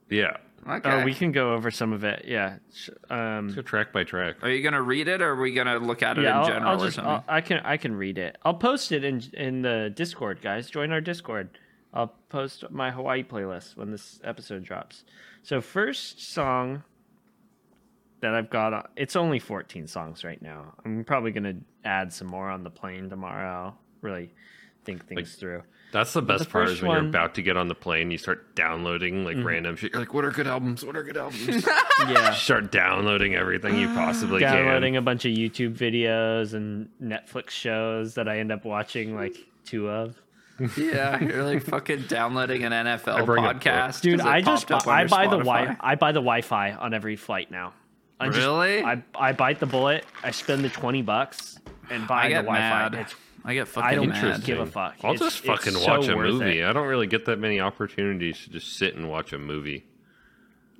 Yeah, 0.09 0.37
Okay. 0.67 0.91
Oh, 0.91 1.03
we 1.05 1.13
can 1.13 1.31
go 1.31 1.53
over 1.53 1.71
some 1.71 1.93
of 1.93 2.03
it. 2.03 2.25
Yeah. 2.27 2.57
Sh- 2.73 2.89
Um, 3.09 3.53
go 3.53 3.61
track 3.61 3.91
by 3.93 4.03
track. 4.03 4.43
Are 4.43 4.49
you 4.49 4.61
gonna 4.61 4.81
read 4.81 5.07
it, 5.07 5.21
or 5.21 5.29
are 5.29 5.41
we 5.41 5.53
gonna 5.53 5.77
look 5.79 6.03
at 6.03 6.17
it 6.17 6.23
yeah, 6.23 6.31
in 6.31 6.37
I'll, 6.37 6.45
general 6.47 6.71
I'll 6.71 6.81
or 6.81 6.85
just 6.85 6.95
something? 6.97 7.11
I'll, 7.13 7.23
I 7.27 7.41
can 7.41 7.59
I 7.65 7.77
can 7.77 7.95
read 7.95 8.17
it. 8.17 8.37
I'll 8.43 8.53
post 8.53 8.91
it 8.91 9.03
in 9.03 9.23
in 9.33 9.61
the 9.63 9.91
Discord, 9.95 10.41
guys. 10.41 10.69
Join 10.69 10.91
our 10.91 11.01
Discord. 11.01 11.49
I'll 11.93 12.13
post 12.29 12.65
my 12.69 12.91
Hawaii 12.91 13.23
playlist 13.23 13.75
when 13.77 13.89
this 13.91 14.19
episode 14.23 14.63
drops. 14.63 15.03
So 15.43 15.61
first 15.61 16.31
song 16.33 16.83
that 18.21 18.33
I've 18.35 18.49
got, 18.49 18.73
on- 18.73 18.87
it's 18.95 19.15
only 19.15 19.39
14 19.39 19.87
songs 19.87 20.23
right 20.23 20.41
now. 20.41 20.73
I'm 20.85 21.03
probably 21.03 21.31
gonna 21.31 21.55
add 21.85 22.11
some 22.13 22.27
more 22.27 22.49
on 22.49 22.63
the 22.63 22.69
plane 22.69 23.09
tomorrow. 23.09 23.75
Really 24.01 24.31
think 24.85 25.05
things 25.07 25.35
through. 25.35 25.63
That's 25.91 26.13
the 26.13 26.21
best 26.21 26.43
the 26.43 26.49
part 26.51 26.69
is 26.69 26.81
when 26.81 26.87
one- 26.89 26.97
Mm-hmm. 26.97 27.03
you're 27.05 27.09
about 27.09 27.35
to 27.35 27.41
get 27.41 27.57
on 27.57 27.67
the 27.67 27.75
plane, 27.75 28.11
you 28.11 28.17
start 28.19 28.55
downloading 28.55 29.23
like 29.25 29.37
random 29.43 29.75
shit. 29.75 29.91
You're 29.91 30.01
like, 30.01 30.13
what 30.13 30.23
are 30.23 30.29
good 30.31 30.45
albums? 30.47 30.85
What 30.85 30.95
are 30.95 31.03
good 31.03 31.17
albums? 31.17 31.65
Yeah. 32.07 32.33
start 32.33 32.71
downloading 32.71 33.35
everything 33.35 33.77
you 33.77 33.87
possibly 33.87 34.39
Downloading 34.39 34.57
can. 34.63 34.65
Downloading 34.65 34.97
a 34.97 35.01
bunch 35.01 35.25
of 35.25 35.31
YouTube 35.31 35.75
videos 35.75 36.53
and 36.53 36.89
Netflix 37.01 37.49
shows 37.49 38.13
that 38.15 38.29
I 38.29 38.39
end 38.39 38.51
up 38.51 38.63
watching 38.65 39.15
like 39.15 39.35
two 39.65 39.89
of. 39.89 40.15
Yeah, 40.77 41.19
you're 41.21 41.43
like 41.43 41.63
fucking 41.63 42.03
downloading 42.07 42.63
an 42.63 42.71
NFL 42.71 43.25
bring 43.25 43.45
a 43.45 43.53
book. 43.53 43.61
podcast. 43.63 44.01
dude. 44.01 44.21
I 44.21 44.41
just 44.41 44.71
up 44.71 44.87
I 44.87 45.01
your 45.01 45.09
buy 45.09 45.27
the 45.27 45.37
Spotify. 45.37 45.43
wi 45.43 45.77
I 45.79 45.95
buy 45.95 46.11
the 46.11 46.19
Wi-Fi 46.19 46.71
on 46.73 46.93
every 46.93 47.15
flight 47.15 47.51
now. 47.51 47.73
I 48.19 48.27
just- 48.27 48.37
Really? 48.39 48.83
I 48.83 49.03
I 49.15 49.31
bite 49.33 49.59
the 49.59 49.65
bullet. 49.65 50.05
I 50.23 50.31
spend 50.31 50.63
the 50.63 50.69
twenty 50.69 51.01
bucks 51.01 51.57
and 51.89 52.07
buy 52.07 52.27
the 52.29 52.35
Wi-Fi. 52.35 52.59
mad. 52.89 52.95
It's, 52.95 53.15
I 53.45 53.53
get 53.53 53.67
fucking 53.69 53.89
I 53.89 53.95
don't 53.95 54.09
mad. 54.09 54.43
give 54.43 54.59
a 54.59 54.65
fuck. 54.65 54.95
I'll 55.03 55.13
It's- 55.13 55.19
just 55.33 55.45
it's 55.45 55.47
fucking 55.47 55.73
so 55.79 55.97
watch 55.99 56.07
a 56.09 56.15
movie. 56.15 56.59
it. 56.59 56.65
I 56.65 56.73
don't 56.73 56.87
really 56.87 57.07
get 57.07 57.25
that 57.25 57.39
many 57.39 57.59
opportunities 57.61 58.43
to 58.43 58.49
just 58.49 58.75
sit 58.77 58.95
and 58.95 59.09
watch 59.09 59.31
a 59.33 59.37
movie. 59.39 59.85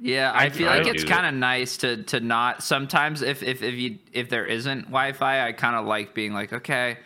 Yeah, 0.01 0.31
I, 0.33 0.48
feel 0.50 0.69
I 0.69 0.75
like 0.77 0.86
don't 0.86 0.95
it's 0.95 1.03
kind 1.03 1.25
of 1.25 1.33
nice 1.33 1.75
to 1.77 2.03
to 2.03 2.19
not. 2.21 2.63
Sometimes 2.63 3.21
if 3.21 3.43
if 3.43 3.62
if 3.62 3.74
you 3.75 3.98
if 4.13 4.29
there 4.29 4.45
isn't 4.45 4.83
Wi-Fi, 4.83 5.45
I 5.48 5.51
kind 5.51 5.75
of 5.75 5.86
like 5.86 6.13
being 6.13 6.33
like, 6.33 6.53
okay, 6.53 7.00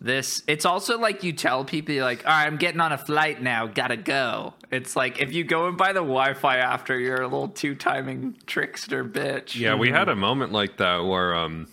this. 0.00 0.42
It's 0.46 0.64
also 0.64 0.98
like 0.98 1.22
you 1.22 1.32
tell 1.32 1.64
people 1.64 1.94
you're 1.94 2.04
like, 2.04 2.24
all 2.26 2.32
right, 2.32 2.46
I'm 2.46 2.56
getting 2.56 2.80
on 2.80 2.92
a 2.92 2.98
flight 2.98 3.42
now, 3.42 3.66
gotta 3.66 3.96
go. 3.96 4.54
It's 4.70 4.96
like 4.96 5.20
if 5.20 5.32
you 5.32 5.44
go 5.44 5.66
and 5.66 5.76
buy 5.76 5.92
the 5.92 6.00
Wi-Fi 6.00 6.58
after, 6.58 6.98
you're 6.98 7.22
a 7.22 7.28
little 7.28 7.48
two 7.48 7.74
timing 7.74 8.36
trickster 8.46 9.04
bitch. 9.04 9.58
Yeah, 9.58 9.74
we 9.74 9.90
had 9.90 10.08
a 10.08 10.16
moment 10.16 10.52
like 10.52 10.76
that 10.78 11.04
where 11.04 11.34
um 11.34 11.68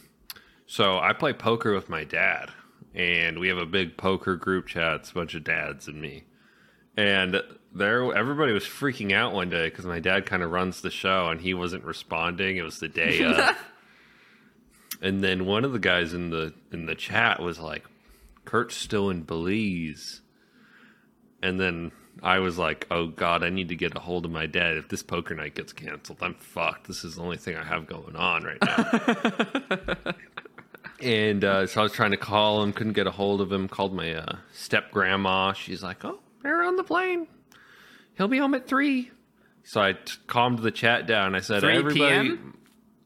so 0.66 1.00
I 1.00 1.14
play 1.14 1.34
poker 1.34 1.74
with 1.74 1.90
my 1.90 2.04
dad 2.04 2.52
and 2.94 3.40
we 3.40 3.48
have 3.50 3.58
a 3.58 3.66
big 3.66 3.98
poker 3.98 4.36
group 4.36 4.68
chat, 4.68 5.02
it's 5.02 5.12
a 5.12 5.14
bunch 5.14 5.36
of 5.36 5.44
dads 5.44 5.88
and 5.88 6.02
me. 6.02 6.24
And 6.96 7.42
there 7.74 8.14
everybody 8.16 8.52
was 8.52 8.66
freaking 8.66 9.12
out 9.14 9.34
one 9.34 9.50
day 9.50 9.70
cuz 9.70 9.86
my 9.86 10.00
dad 10.00 10.26
kind 10.26 10.44
of 10.44 10.52
runs 10.52 10.82
the 10.82 10.92
show 10.92 11.30
and 11.30 11.42
he 11.42 11.54
wasn't 11.54 11.84
responding. 11.84 12.58
It 12.58 12.64
was 12.64 12.80
the 12.80 12.90
day 12.90 13.24
of. 13.24 13.58
and 15.02 15.24
then 15.24 15.46
one 15.46 15.66
of 15.66 15.74
the 15.74 15.80
guys 15.80 16.14
in 16.14 16.30
the 16.30 16.54
in 16.72 16.86
the 16.86 16.96
chat 16.96 17.42
was 17.42 17.60
like 17.60 17.86
Kurt's 18.46 18.76
still 18.76 19.10
in 19.10 19.24
Belize. 19.24 20.22
And 21.44 21.60
then 21.60 21.92
I 22.22 22.40
was 22.40 22.58
like, 22.58 22.86
"Oh 22.92 23.08
God, 23.08 23.44
I 23.44 23.50
need 23.50 23.70
to 23.70 23.76
get 23.76 23.96
a 23.96 24.00
hold 24.00 24.26
of 24.26 24.32
my 24.32 24.46
dad. 24.46 24.78
If 24.78 24.90
this 24.90 25.02
poker 25.04 25.34
night 25.34 25.56
gets 25.56 25.74
canceled, 25.74 26.20
I'm 26.22 26.36
fucked. 26.36 26.88
This 26.88 27.04
is 27.04 27.16
the 27.16 27.22
only 27.22 27.38
thing 27.38 27.56
I 27.56 27.64
have 27.64 27.88
going 27.88 28.16
on 28.16 28.44
right 28.44 28.62
now." 28.62 30.14
and 31.02 31.44
uh, 31.44 31.68
so 31.68 31.82
I 31.82 31.84
was 31.84 31.94
trying 31.94 32.12
to 32.12 32.18
call 32.18 32.62
him, 32.62 32.74
couldn't 32.74 32.94
get 32.94 33.08
a 33.08 33.12
hold 33.12 33.42
of 33.42 33.52
him. 33.52 33.68
Called 33.68 33.94
my 33.94 34.14
uh, 34.14 34.36
step 34.54 34.92
grandma. 34.92 35.54
She's 35.54 35.82
like, 35.82 36.06
"Oh, 36.06 36.20
they're 36.44 36.64
on 36.64 36.76
the 36.76 36.84
plane. 36.84 37.28
He'll 38.18 38.28
be 38.28 38.38
home 38.38 38.54
at 38.54 38.68
3. 38.68 39.10
So 39.64 39.82
I 39.82 39.94
t- 39.94 40.14
calmed 40.28 40.60
the 40.60 40.72
chat 40.72 41.08
down. 41.08 41.34
I 41.34 41.40
said, 41.40 41.62
3 41.62 41.76
"Everybody, 41.76 42.30
p.m.? 42.30 42.58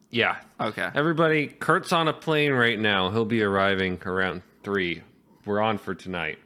yeah, 0.10 0.38
Okay. 0.60 0.89
Everybody, 0.93 1.48
Kurt's 1.48 1.91
on 1.93 2.08
a 2.08 2.13
plane 2.13 2.52
right 2.54 2.80
now. 2.80 3.12
He'll 3.12 3.26
be 3.26 3.43
arriving 3.43 4.02
around 4.06 4.41
three. 4.63 5.04
We're 5.45 5.62
on 5.62 5.77
for 5.77 5.93
tonight. 5.95 6.39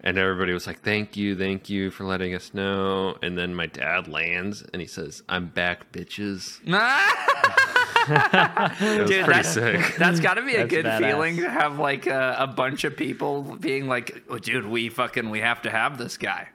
And 0.00 0.18
everybody 0.18 0.52
was 0.52 0.66
like, 0.66 0.80
"Thank 0.82 1.16
you, 1.16 1.34
thank 1.34 1.70
you 1.70 1.90
for 1.90 2.04
letting 2.04 2.34
us 2.34 2.52
know." 2.52 3.16
And 3.22 3.38
then 3.38 3.54
my 3.54 3.66
dad 3.66 4.06
lands 4.06 4.62
and 4.72 4.82
he 4.82 4.86
says, 4.86 5.22
"I'm 5.28 5.46
back, 5.46 5.92
bitches." 5.92 6.60
It 8.06 8.10
was 9.00 9.10
Dude, 9.10 9.24
pretty 9.24 9.42
that's- 9.42 9.54
sick. 9.54 9.94
That's 9.98 10.20
got 10.20 10.34
to 10.34 10.42
be 10.42 10.54
a 10.54 10.58
That's 10.58 10.70
good 10.70 10.84
badass. 10.84 10.98
feeling 10.98 11.36
to 11.38 11.48
have 11.50 11.78
like 11.78 12.06
a, 12.06 12.36
a 12.40 12.46
bunch 12.46 12.84
of 12.84 12.96
people 12.98 13.56
being 13.60 13.88
like, 13.88 14.22
oh, 14.28 14.38
"Dude, 14.38 14.66
we 14.66 14.90
fucking 14.90 15.30
we 15.30 15.40
have 15.40 15.62
to 15.62 15.70
have 15.70 15.96
this 15.96 16.18
guy, 16.18 16.48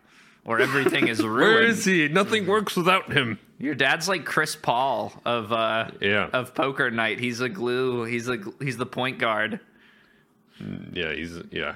or 0.45 0.59
everything 0.59 1.07
is 1.07 1.19
ruined." 1.25 1.37
Where 1.55 1.63
is 1.63 1.83
he? 1.85 2.07
Nothing 2.07 2.45
works 2.45 2.75
without 2.75 3.11
him. 3.11 3.39
Your 3.57 3.73
dad's 3.73 4.07
like 4.07 4.25
Chris 4.25 4.55
Paul 4.55 5.11
of 5.25 5.51
uh 5.51 5.89
Yeah. 5.99 6.29
of 6.33 6.53
poker 6.53 6.91
night. 6.91 7.19
He's 7.19 7.41
a 7.41 7.49
glue. 7.49 8.03
He's 8.03 8.29
a 8.29 8.37
he's 8.61 8.77
the 8.77 8.85
point 8.85 9.17
guard. 9.17 9.59
Yeah, 10.93 11.13
he's 11.13 11.39
yeah. 11.51 11.75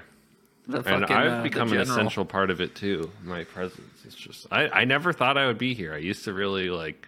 The 0.67 0.79
And 0.79 1.05
I've 1.05 1.39
uh, 1.39 1.43
become 1.43 1.73
an 1.73 1.79
essential 1.79 2.23
part 2.23 2.49
of 2.49 2.61
it 2.61 2.73
too. 2.75 3.11
My 3.23 3.43
presence. 3.43 4.01
It's 4.05 4.15
just 4.15 4.47
I, 4.51 4.67
I 4.69 4.85
never 4.85 5.11
thought 5.11 5.37
I 5.37 5.47
would 5.47 5.57
be 5.57 5.73
here. 5.73 5.93
I 5.93 5.97
used 5.97 6.23
to 6.25 6.33
really 6.33 6.69
like 6.69 7.07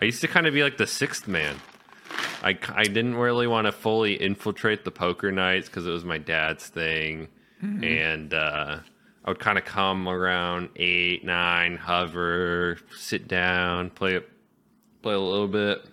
I 0.00 0.04
used 0.06 0.20
to 0.22 0.28
kind 0.28 0.46
of 0.46 0.54
be 0.54 0.62
like 0.62 0.76
the 0.76 0.86
sixth 0.86 1.28
man. 1.28 1.56
I, 2.42 2.58
I 2.74 2.84
didn't 2.84 3.14
really 3.14 3.46
want 3.46 3.66
to 3.66 3.72
fully 3.72 4.20
infiltrate 4.20 4.84
the 4.84 4.90
poker 4.90 5.32
nights 5.32 5.68
because 5.68 5.86
it 5.86 5.90
was 5.90 6.04
my 6.04 6.18
dad's 6.18 6.66
thing. 6.66 7.28
And 7.82 8.34
uh, 8.34 8.80
I 9.24 9.30
would 9.30 9.38
kind 9.38 9.56
of 9.56 9.64
come 9.64 10.06
around 10.06 10.68
eight, 10.76 11.24
nine, 11.24 11.78
hover, 11.78 12.76
sit 12.94 13.26
down, 13.26 13.88
play 13.88 14.20
play 15.00 15.14
a 15.14 15.18
little 15.18 15.48
bit. 15.48 15.86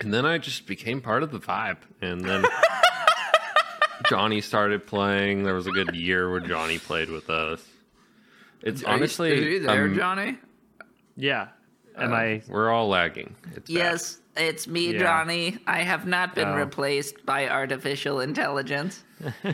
And 0.00 0.14
then 0.14 0.24
I 0.24 0.38
just 0.38 0.66
became 0.66 1.02
part 1.02 1.22
of 1.22 1.30
the 1.30 1.38
vibe. 1.38 1.78
And 2.00 2.24
then 2.24 2.44
Johnny 4.08 4.40
started 4.40 4.86
playing. 4.86 5.44
There 5.44 5.54
was 5.54 5.66
a 5.66 5.70
good 5.70 5.94
year 5.94 6.30
where 6.30 6.40
Johnny 6.40 6.78
played 6.78 7.10
with 7.10 7.30
us. 7.30 7.64
It's 8.62 8.82
Are 8.82 8.88
you- 8.88 8.94
honestly, 8.94 9.32
are 9.32 9.34
you 9.50 9.60
there, 9.60 9.84
um, 9.84 9.94
Johnny? 9.94 10.38
Yeah. 11.16 11.48
Am 11.96 12.12
I? 12.12 12.42
we're 12.48 12.70
all 12.70 12.88
lagging. 12.88 13.34
It's 13.54 13.68
bad. 13.68 13.76
Yes, 13.76 14.20
it's 14.36 14.66
me, 14.66 14.92
Yeah. 14.94 15.00
Johnny. 15.00 15.58
I 15.66 15.82
have 15.82 16.06
not 16.06 16.34
been 16.34 16.48
Oh. 16.48 16.54
replaced 16.56 17.26
by 17.26 17.48
artificial 17.48 18.20
intelligence. 18.20 19.02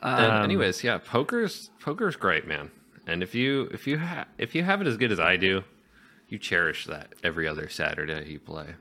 And 0.00 0.32
Um, 0.32 0.44
anyways, 0.44 0.84
yeah, 0.84 0.98
poker's 0.98 1.70
poker's 1.80 2.14
great, 2.16 2.46
man. 2.46 2.70
And 3.06 3.20
if 3.22 3.34
you 3.34 3.68
if 3.72 3.86
you 3.86 3.98
ha- 3.98 4.26
if 4.38 4.54
you 4.54 4.62
have 4.62 4.80
it 4.80 4.86
as 4.86 4.96
good 4.96 5.10
as 5.10 5.18
I 5.18 5.36
do, 5.36 5.64
you 6.28 6.38
cherish 6.38 6.86
that 6.86 7.14
every 7.24 7.48
other 7.48 7.68
Saturday 7.68 8.30
you 8.30 8.38
play. 8.38 8.74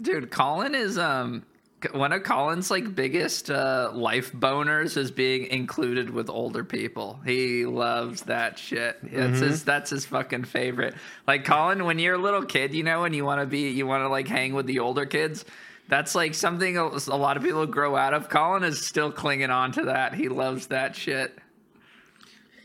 Dude, 0.00 0.30
Colin 0.30 0.74
is 0.74 0.98
um 0.98 1.44
one 1.92 2.12
of 2.12 2.22
Colin's 2.22 2.70
like 2.70 2.94
biggest 2.94 3.50
uh, 3.50 3.90
life 3.94 4.32
boners 4.32 4.96
is 4.96 5.10
being 5.10 5.46
included 5.46 6.10
with 6.10 6.28
older 6.28 6.64
people. 6.64 7.20
He 7.24 7.66
loves 7.66 8.22
that 8.22 8.58
shit. 8.58 8.98
That's 9.02 9.40
his 9.40 9.64
that's 9.64 9.90
his 9.90 10.04
fucking 10.06 10.44
favorite. 10.44 10.94
Like 11.26 11.44
Colin, 11.44 11.84
when 11.84 11.98
you're 11.98 12.14
a 12.14 12.18
little 12.18 12.44
kid, 12.44 12.74
you 12.74 12.82
know, 12.82 13.04
and 13.04 13.14
you 13.14 13.24
want 13.24 13.40
to 13.40 13.46
be 13.46 13.70
you 13.70 13.86
want 13.86 14.02
to 14.04 14.08
like 14.08 14.28
hang 14.28 14.54
with 14.54 14.66
the 14.66 14.80
older 14.80 15.06
kids. 15.06 15.44
That's 15.88 16.14
like 16.14 16.34
something 16.34 16.76
a 16.76 16.84
a 16.84 17.16
lot 17.16 17.36
of 17.36 17.42
people 17.42 17.66
grow 17.66 17.96
out 17.96 18.14
of. 18.14 18.28
Colin 18.28 18.62
is 18.62 18.84
still 18.84 19.10
clinging 19.10 19.50
on 19.50 19.72
to 19.72 19.86
that. 19.86 20.14
He 20.14 20.28
loves 20.28 20.68
that 20.68 20.94
shit. 20.94 21.36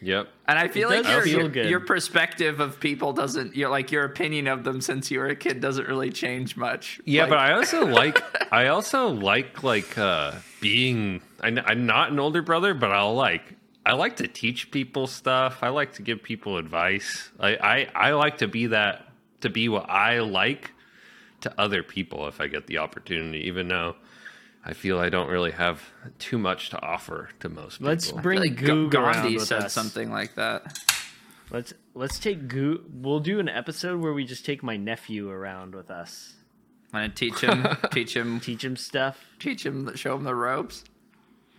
Yep. 0.06 0.28
And 0.48 0.60
I 0.60 0.68
feel 0.68 0.91
It 0.91 0.98
like 1.04 1.08
your, 1.08 1.22
feel 1.24 1.39
your, 1.39 1.50
good. 1.50 1.68
your 1.68 1.80
perspective 1.80 2.60
of 2.60 2.80
people 2.80 3.12
doesn't 3.12 3.56
your 3.56 3.70
like 3.70 3.91
your 3.91 4.04
opinion 4.04 4.48
of 4.48 4.63
them 4.63 4.80
since 4.80 5.10
you 5.10 5.18
were 5.18 5.26
a 5.28 5.36
kid 5.36 5.62
doesn't 5.62 5.88
really 5.88 6.12
change 6.12 6.56
much. 6.56 7.02
Yeah, 7.06 7.24
Like, 7.24 7.30
but 7.32 7.39
I 7.39 7.54
also 7.54 7.86
like 7.88 8.54
I 8.54 8.68
also 8.68 9.08
like 9.08 9.63
like 9.63 9.98
uh 9.98 10.34
being 10.62 11.22
I, 11.41 11.48
I'm 11.65 11.88
not 11.88 12.12
an 12.12 12.20
older 12.20 12.44
brother, 12.44 12.76
but 12.76 12.91
I'll 12.91 13.15
like 13.15 13.56
I 13.84 13.94
like 13.94 14.18
to 14.18 14.28
teach 14.28 14.70
people 14.70 15.08
stuff. 15.08 15.60
I 15.63 15.70
like 15.70 15.94
to 15.94 16.04
give 16.04 16.22
people 16.22 16.58
advice. 16.58 17.32
I 17.39 17.56
I, 17.96 18.10
I 18.10 18.12
like 18.12 18.38
to 18.38 18.48
be 18.48 18.68
that 18.68 19.08
to 19.41 19.50
be 19.50 19.70
what 19.70 19.89
I 19.89 20.20
like 20.20 20.72
to 21.41 21.54
other 21.60 21.82
people 21.82 22.28
if 22.28 22.39
I 22.39 22.46
get 22.46 22.68
the 22.68 22.78
opportunity, 22.78 23.48
even 23.48 23.68
though 23.70 23.96
I 24.65 24.73
feel 24.73 24.97
I 24.99 25.10
don't 25.10 25.30
really 25.30 25.51
have 25.51 25.84
too 26.17 26.39
much 26.39 26.71
to 26.71 26.82
offer 26.82 27.30
to 27.41 27.49
most 27.49 27.78
people. 27.78 27.91
Let's 27.91 28.12
bring 28.12 28.39
like 28.39 28.56
Goog 28.56 28.95
around 28.95 29.13
Gandhi 29.13 29.36
with 29.36 29.45
said 29.47 29.65
us. 29.65 29.73
something 29.73 30.12
like 30.12 30.34
that. 30.36 30.80
Let's 31.51 31.73
let's 31.93 32.17
take 32.17 32.47
Goo. 32.47 32.84
We'll 32.91 33.19
do 33.19 33.39
an 33.39 33.47
episode 33.47 34.01
where 34.01 34.13
we 34.13 34.25
just 34.25 34.43
take 34.43 34.63
my 34.63 34.75
nephew 34.75 35.30
around 35.30 35.75
with 35.75 35.91
us, 35.91 36.34
I'm 36.91 37.04
gonna 37.04 37.13
teach 37.13 37.41
him, 37.41 37.67
teach 37.91 38.15
him, 38.15 38.39
teach 38.39 38.63
him 38.63 38.75
stuff. 38.75 39.23
teach 39.39 39.65
him, 39.65 39.95
show 39.95 40.15
him 40.15 40.23
the 40.23 40.34
ropes. 40.34 40.84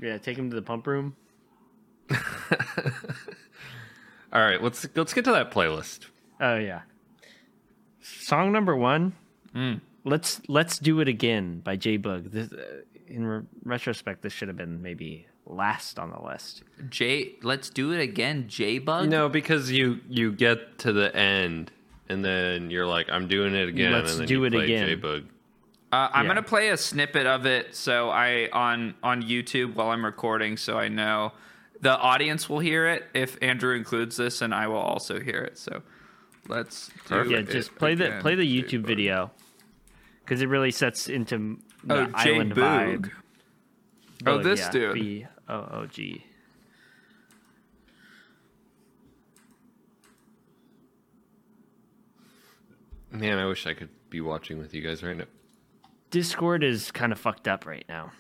Yeah, 0.00 0.18
take 0.18 0.36
him 0.36 0.50
to 0.50 0.56
the 0.56 0.62
pump 0.62 0.86
room. 0.86 1.16
All 2.10 2.18
right, 4.42 4.62
let's 4.62 4.86
let's 4.96 5.14
get 5.14 5.24
to 5.26 5.32
that 5.32 5.50
playlist. 5.50 6.06
Oh 6.40 6.56
yeah. 6.56 6.82
Song 8.00 8.52
number 8.52 8.76
one. 8.76 9.14
Hmm. 9.52 9.74
Let's 10.04 10.40
let's 10.48 10.78
do 10.78 11.00
it 11.00 11.08
again 11.08 11.60
by 11.60 11.76
J 11.76 11.98
Boog. 11.98 12.30
This, 12.30 12.52
uh, 12.52 12.82
in 13.08 13.26
re- 13.26 13.42
retrospect, 13.64 14.22
this 14.22 14.32
should 14.32 14.48
have 14.48 14.56
been 14.56 14.82
maybe 14.82 15.26
last 15.46 15.98
on 15.98 16.10
the 16.10 16.20
list. 16.22 16.62
J, 16.88 17.34
let's 17.42 17.70
do 17.70 17.92
it 17.92 18.00
again, 18.00 18.46
J 18.48 18.80
Boog. 18.80 19.08
No, 19.08 19.28
because 19.28 19.70
you 19.70 20.00
you 20.08 20.32
get 20.32 20.78
to 20.80 20.92
the 20.92 21.14
end 21.16 21.70
and 22.08 22.24
then 22.24 22.70
you're 22.70 22.86
like, 22.86 23.08
I'm 23.10 23.28
doing 23.28 23.54
it 23.54 23.68
again. 23.68 23.92
Let's 23.92 24.12
and 24.12 24.20
then 24.20 24.26
do 24.28 24.34
you 24.34 24.44
it 24.44 24.52
play 24.52 24.64
again. 24.64 24.88
J-Boog. 24.88 25.24
Uh, 25.92 26.08
I'm 26.12 26.24
Yeah. 26.24 26.30
gonna 26.30 26.42
play 26.42 26.68
a 26.70 26.76
snippet 26.76 27.26
of 27.26 27.46
it, 27.46 27.74
so 27.74 28.10
I 28.10 28.48
on 28.52 28.94
on 29.02 29.22
YouTube 29.22 29.74
while 29.74 29.90
I'm 29.90 30.04
recording, 30.04 30.56
so 30.56 30.78
I 30.78 30.88
know 30.88 31.32
the 31.80 31.96
audience 31.96 32.48
will 32.48 32.58
hear 32.58 32.86
it 32.86 33.04
if 33.14 33.36
Andrew 33.42 33.74
includes 33.74 34.16
this, 34.16 34.40
and 34.42 34.54
I 34.54 34.66
will 34.68 34.76
also 34.78 35.20
hear 35.20 35.40
it. 35.40 35.58
So 35.58 35.82
let's 36.48 36.88
do 36.88 36.92
Perfect. 37.08 37.30
Yeah, 37.30 37.38
it 37.38 37.50
just 37.50 37.74
play 37.76 37.94
the 37.94 38.18
play 38.20 38.34
the 38.34 38.44
J 38.44 38.62
YouTube 38.62 38.82
Bug. 38.82 38.88
video 38.88 39.30
because 40.24 40.42
it 40.42 40.48
really 40.48 40.70
sets 40.72 41.08
into 41.08 41.58
Oh, 41.88 41.94
the 41.94 42.02
Oh, 42.02 42.06
J 42.06 42.12
island 42.34 42.54
Boog. 42.54 43.00
vibe. 43.00 43.10
Oh, 44.26 44.42
this 44.42 44.60
yeah, 44.60 44.70
dude. 44.70 44.94
B 44.94 45.26
O 45.48 45.54
O 45.54 45.86
G. 45.86 46.24
Man, 53.10 53.38
I 53.38 53.46
wish 53.46 53.66
I 53.66 53.74
could 53.74 53.88
be 54.10 54.20
watching 54.20 54.58
with 54.58 54.74
you 54.74 54.82
guys 54.82 55.02
right 55.02 55.16
now. 55.16 55.24
Discord 56.10 56.62
is 56.62 56.90
kind 56.90 57.12
of 57.12 57.18
fucked 57.18 57.48
up 57.48 57.66
right 57.66 57.84
now. 57.88 58.12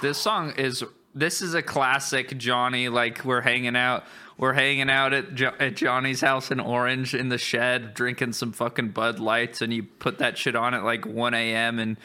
This 0.00 0.18
song 0.18 0.52
is 0.56 0.82
this 1.14 1.40
is 1.42 1.54
a 1.54 1.62
classic 1.62 2.36
Johnny. 2.38 2.88
Like 2.88 3.24
we're 3.24 3.40
hanging 3.40 3.76
out, 3.76 4.04
we're 4.36 4.52
hanging 4.52 4.90
out 4.90 5.12
at, 5.12 5.34
jo- 5.34 5.54
at 5.58 5.76
Johnny's 5.76 6.20
house 6.20 6.50
in 6.50 6.60
Orange 6.60 7.14
in 7.14 7.28
the 7.28 7.38
shed, 7.38 7.94
drinking 7.94 8.32
some 8.32 8.52
fucking 8.52 8.90
Bud 8.90 9.18
Lights, 9.20 9.62
and 9.62 9.72
you 9.72 9.82
put 9.84 10.18
that 10.18 10.36
shit 10.38 10.56
on 10.56 10.74
at 10.74 10.82
like 10.84 11.06
1 11.06 11.34
a.m. 11.34 11.78
and 11.78 11.96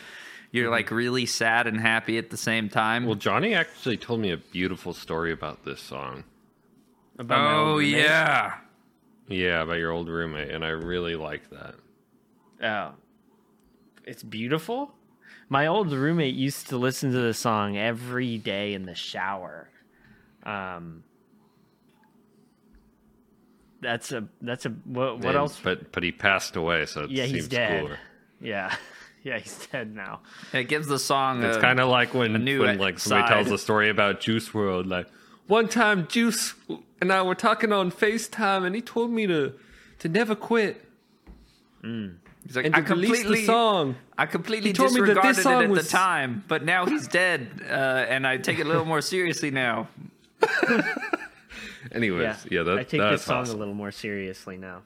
you're 0.52 0.70
like 0.70 0.92
really 0.92 1.26
sad 1.26 1.68
and 1.68 1.80
happy 1.80 2.18
at 2.18 2.30
the 2.30 2.38
same 2.38 2.70
time. 2.70 3.06
Well, 3.06 3.16
Johnny 3.16 3.54
actually 3.54 3.98
told 3.98 4.20
me 4.20 4.32
a 4.32 4.38
beautiful 4.38 4.94
story 4.94 5.32
about 5.32 5.66
this 5.66 5.82
song. 5.82 6.24
About 7.18 7.54
oh 7.54 7.80
yeah, 7.80 8.56
Yeah, 9.28 9.64
about 9.64 9.78
your 9.78 9.92
old 9.92 10.08
roommate, 10.08 10.52
and 10.52 10.64
I 10.64 10.70
really 10.70 11.16
like 11.16 11.50
that. 11.50 11.76
Oh, 12.64 12.94
it's 14.06 14.24
beautiful. 14.24 14.94
My 15.50 15.68
old 15.68 15.92
roommate 15.92 16.36
used 16.36 16.70
to 16.70 16.78
listen 16.78 17.12
to 17.12 17.20
the 17.20 17.34
song 17.34 17.76
every 17.78 18.38
day 18.38 18.74
in 18.74 18.86
the 18.86 18.96
shower. 18.96 19.70
Um, 20.44 21.04
that's 23.82 24.12
a 24.12 24.28
that's 24.42 24.66
a 24.66 24.70
what, 24.70 25.18
what 25.18 25.26
And- 25.28 25.36
else? 25.38 25.60
But 25.62 25.92
but 25.92 26.04
he 26.04 26.12
passed 26.12 26.56
away, 26.56 26.86
so 26.86 27.04
it 27.04 27.12
yeah, 27.12 27.24
seems 27.26 27.36
he's 27.36 27.48
dead. 27.48 27.82
cooler. 27.82 27.98
Yeah, 28.42 28.74
yeah, 29.24 29.40
he's 29.40 29.68
dead 29.68 29.96
now. 29.96 30.22
it 30.54 30.66
gives 30.70 30.88
the 30.88 31.00
song. 31.00 31.44
It's 31.44 31.58
kind 31.58 31.80
of 31.80 31.90
like 31.90 32.14
when, 32.14 32.34
new 32.44 32.62
when 32.62 32.78
like 32.78 33.00
somebody 33.00 33.28
side. 33.28 33.34
tells 33.34 33.52
a 33.52 33.58
story 33.58 33.90
about 33.90 34.20
Juice 34.22 34.50
WRLD. 34.50 34.88
Like 34.88 35.08
one 35.48 35.68
time, 35.68 36.08
Juice 36.08 36.54
and 37.02 37.12
I 37.12 37.22
were 37.22 37.36
talking 37.36 37.72
on 37.74 37.92
Facetime, 37.92 38.66
and 38.66 38.76
he 38.76 38.82
told 38.82 39.12
me 39.12 39.28
to 39.28 39.54
to 40.00 40.10
never 40.10 40.36
quit 40.36 40.86
He's 41.82 42.56
like, 42.56 42.66
and 42.66 42.76
I 42.76 42.82
to 42.82 42.94
release 42.96 43.12
the 43.12 43.16
completely, 43.24 43.46
song. 43.46 43.96
I 44.18 44.26
completely 44.26 44.70
He 44.70 44.74
told 44.74 44.92
me 44.94 45.02
that 45.02 45.06
disregarded 45.08 45.36
this 45.38 45.46
it 45.46 45.50
at 45.50 45.70
was- 45.70 45.86
the 45.86 45.90
time, 45.92 46.44
but 46.48 46.64
now 46.66 46.86
he's 46.86 47.08
dead, 47.08 47.48
uh, 47.70 47.74
and 47.74 48.26
I 48.28 48.38
take 48.38 48.60
it 48.60 48.66
a 48.66 48.70
little 48.70 48.86
more 48.86 49.02
seriously 49.02 49.52
now. 49.52 49.88
Anyways, 51.92 52.22
Yeah, 52.22 52.38
yeah, 52.50 52.64
that, 52.64 52.80
I 52.80 52.84
take 52.84 53.02
that's 53.02 53.22
this 53.22 53.24
song 53.24 53.42
awesome. 53.42 53.56
a 53.56 53.60
little 53.60 53.74
more 53.74 53.92
seriously 53.92 54.58
now. 54.58 54.82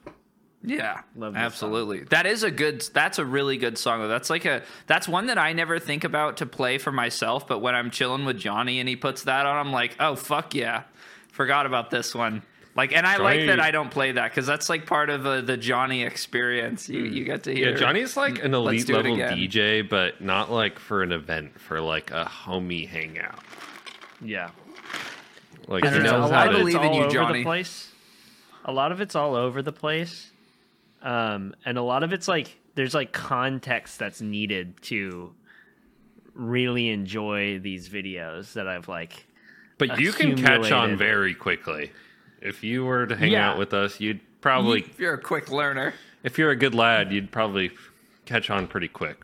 Yeah, 0.66 1.02
Love 1.14 1.34
this 1.34 1.40
absolutely. 1.40 2.04
That 2.04 2.24
is 2.24 2.42
a 2.42 2.50
good. 2.50 2.80
That's 2.94 3.18
a 3.18 3.24
really 3.24 3.58
good 3.58 3.76
song. 3.76 4.00
though. 4.00 4.08
That's 4.08 4.30
like 4.30 4.46
a. 4.46 4.62
That's 4.86 5.06
one 5.06 5.26
that 5.26 5.36
I 5.36 5.52
never 5.52 5.78
think 5.78 6.04
about 6.04 6.38
to 6.38 6.46
play 6.46 6.78
for 6.78 6.90
myself. 6.90 7.46
But 7.46 7.58
when 7.58 7.74
I'm 7.74 7.90
chilling 7.90 8.24
with 8.24 8.38
Johnny 8.38 8.80
and 8.80 8.88
he 8.88 8.96
puts 8.96 9.24
that 9.24 9.44
on, 9.44 9.56
I'm 9.58 9.72
like, 9.72 9.96
oh 10.00 10.16
fuck 10.16 10.54
yeah, 10.54 10.84
forgot 11.28 11.66
about 11.66 11.90
this 11.90 12.14
one. 12.14 12.42
Like, 12.76 12.92
and 12.92 13.06
I 13.06 13.18
like 13.18 13.46
that 13.46 13.60
I 13.60 13.70
don't 13.70 13.90
play 13.90 14.12
that 14.12 14.30
because 14.30 14.46
that's 14.46 14.68
like 14.68 14.86
part 14.86 15.08
of 15.08 15.24
uh, 15.26 15.42
the 15.42 15.56
Johnny 15.56 16.02
experience. 16.02 16.88
You 16.88 17.04
you 17.04 17.24
get 17.24 17.44
to 17.44 17.54
hear. 17.54 17.70
Yeah, 17.70 17.76
Johnny's 17.76 18.16
like 18.16 18.42
an 18.42 18.54
elite 18.54 18.88
level. 18.88 19.16
DJ, 19.16 19.88
but 19.88 20.20
not 20.20 20.50
like 20.50 20.78
for 20.78 21.02
an 21.02 21.12
event, 21.12 21.60
for 21.60 21.80
like 21.80 22.10
a 22.10 22.24
homie 22.24 22.88
hangout. 22.88 23.38
Yeah, 24.20 24.50
Like 25.66 25.84
he 25.84 25.98
knows 25.98 26.30
how 26.30 26.42
I 26.42 26.46
to. 26.48 26.58
believe 26.58 26.76
in 26.82 26.92
you, 26.92 27.02
over 27.04 27.10
Johnny. 27.10 27.38
the 27.40 27.44
place. 27.44 27.90
A 28.64 28.72
lot 28.72 28.92
of 28.92 29.00
it's 29.00 29.14
all 29.14 29.34
over 29.34 29.60
the 29.62 29.72
place, 29.72 30.30
um, 31.02 31.54
and 31.64 31.76
a 31.78 31.82
lot 31.82 32.02
of 32.02 32.12
it's 32.12 32.28
like 32.28 32.56
there's 32.74 32.94
like 32.94 33.12
context 33.12 33.98
that's 33.98 34.20
needed 34.20 34.80
to 34.82 35.32
really 36.34 36.88
enjoy 36.88 37.58
these 37.58 37.88
videos 37.88 38.52
that 38.54 38.66
I've 38.66 38.88
like. 38.88 39.26
But 39.78 39.98
you 40.00 40.12
can 40.12 40.36
catch 40.36 40.70
on 40.72 40.96
very 40.96 41.34
quickly. 41.34 41.92
If 42.40 42.62
you 42.64 42.84
were 42.84 43.06
to 43.06 43.16
hang 43.16 43.32
Yeah. 43.32 43.50
out 43.50 43.58
with 43.58 43.72
us, 43.74 44.00
you'd 44.00 44.20
probably, 44.40 44.80
If 44.80 44.98
you're 44.98 45.14
a 45.14 45.20
quick 45.20 45.50
learner, 45.50 45.94
if 46.22 46.38
you're 46.38 46.50
a 46.50 46.56
good 46.56 46.74
lad, 46.74 47.12
you'd 47.12 47.30
probably 47.32 47.70
catch 48.26 48.50
on 48.50 48.66
pretty 48.66 48.88
quick. 48.88 49.18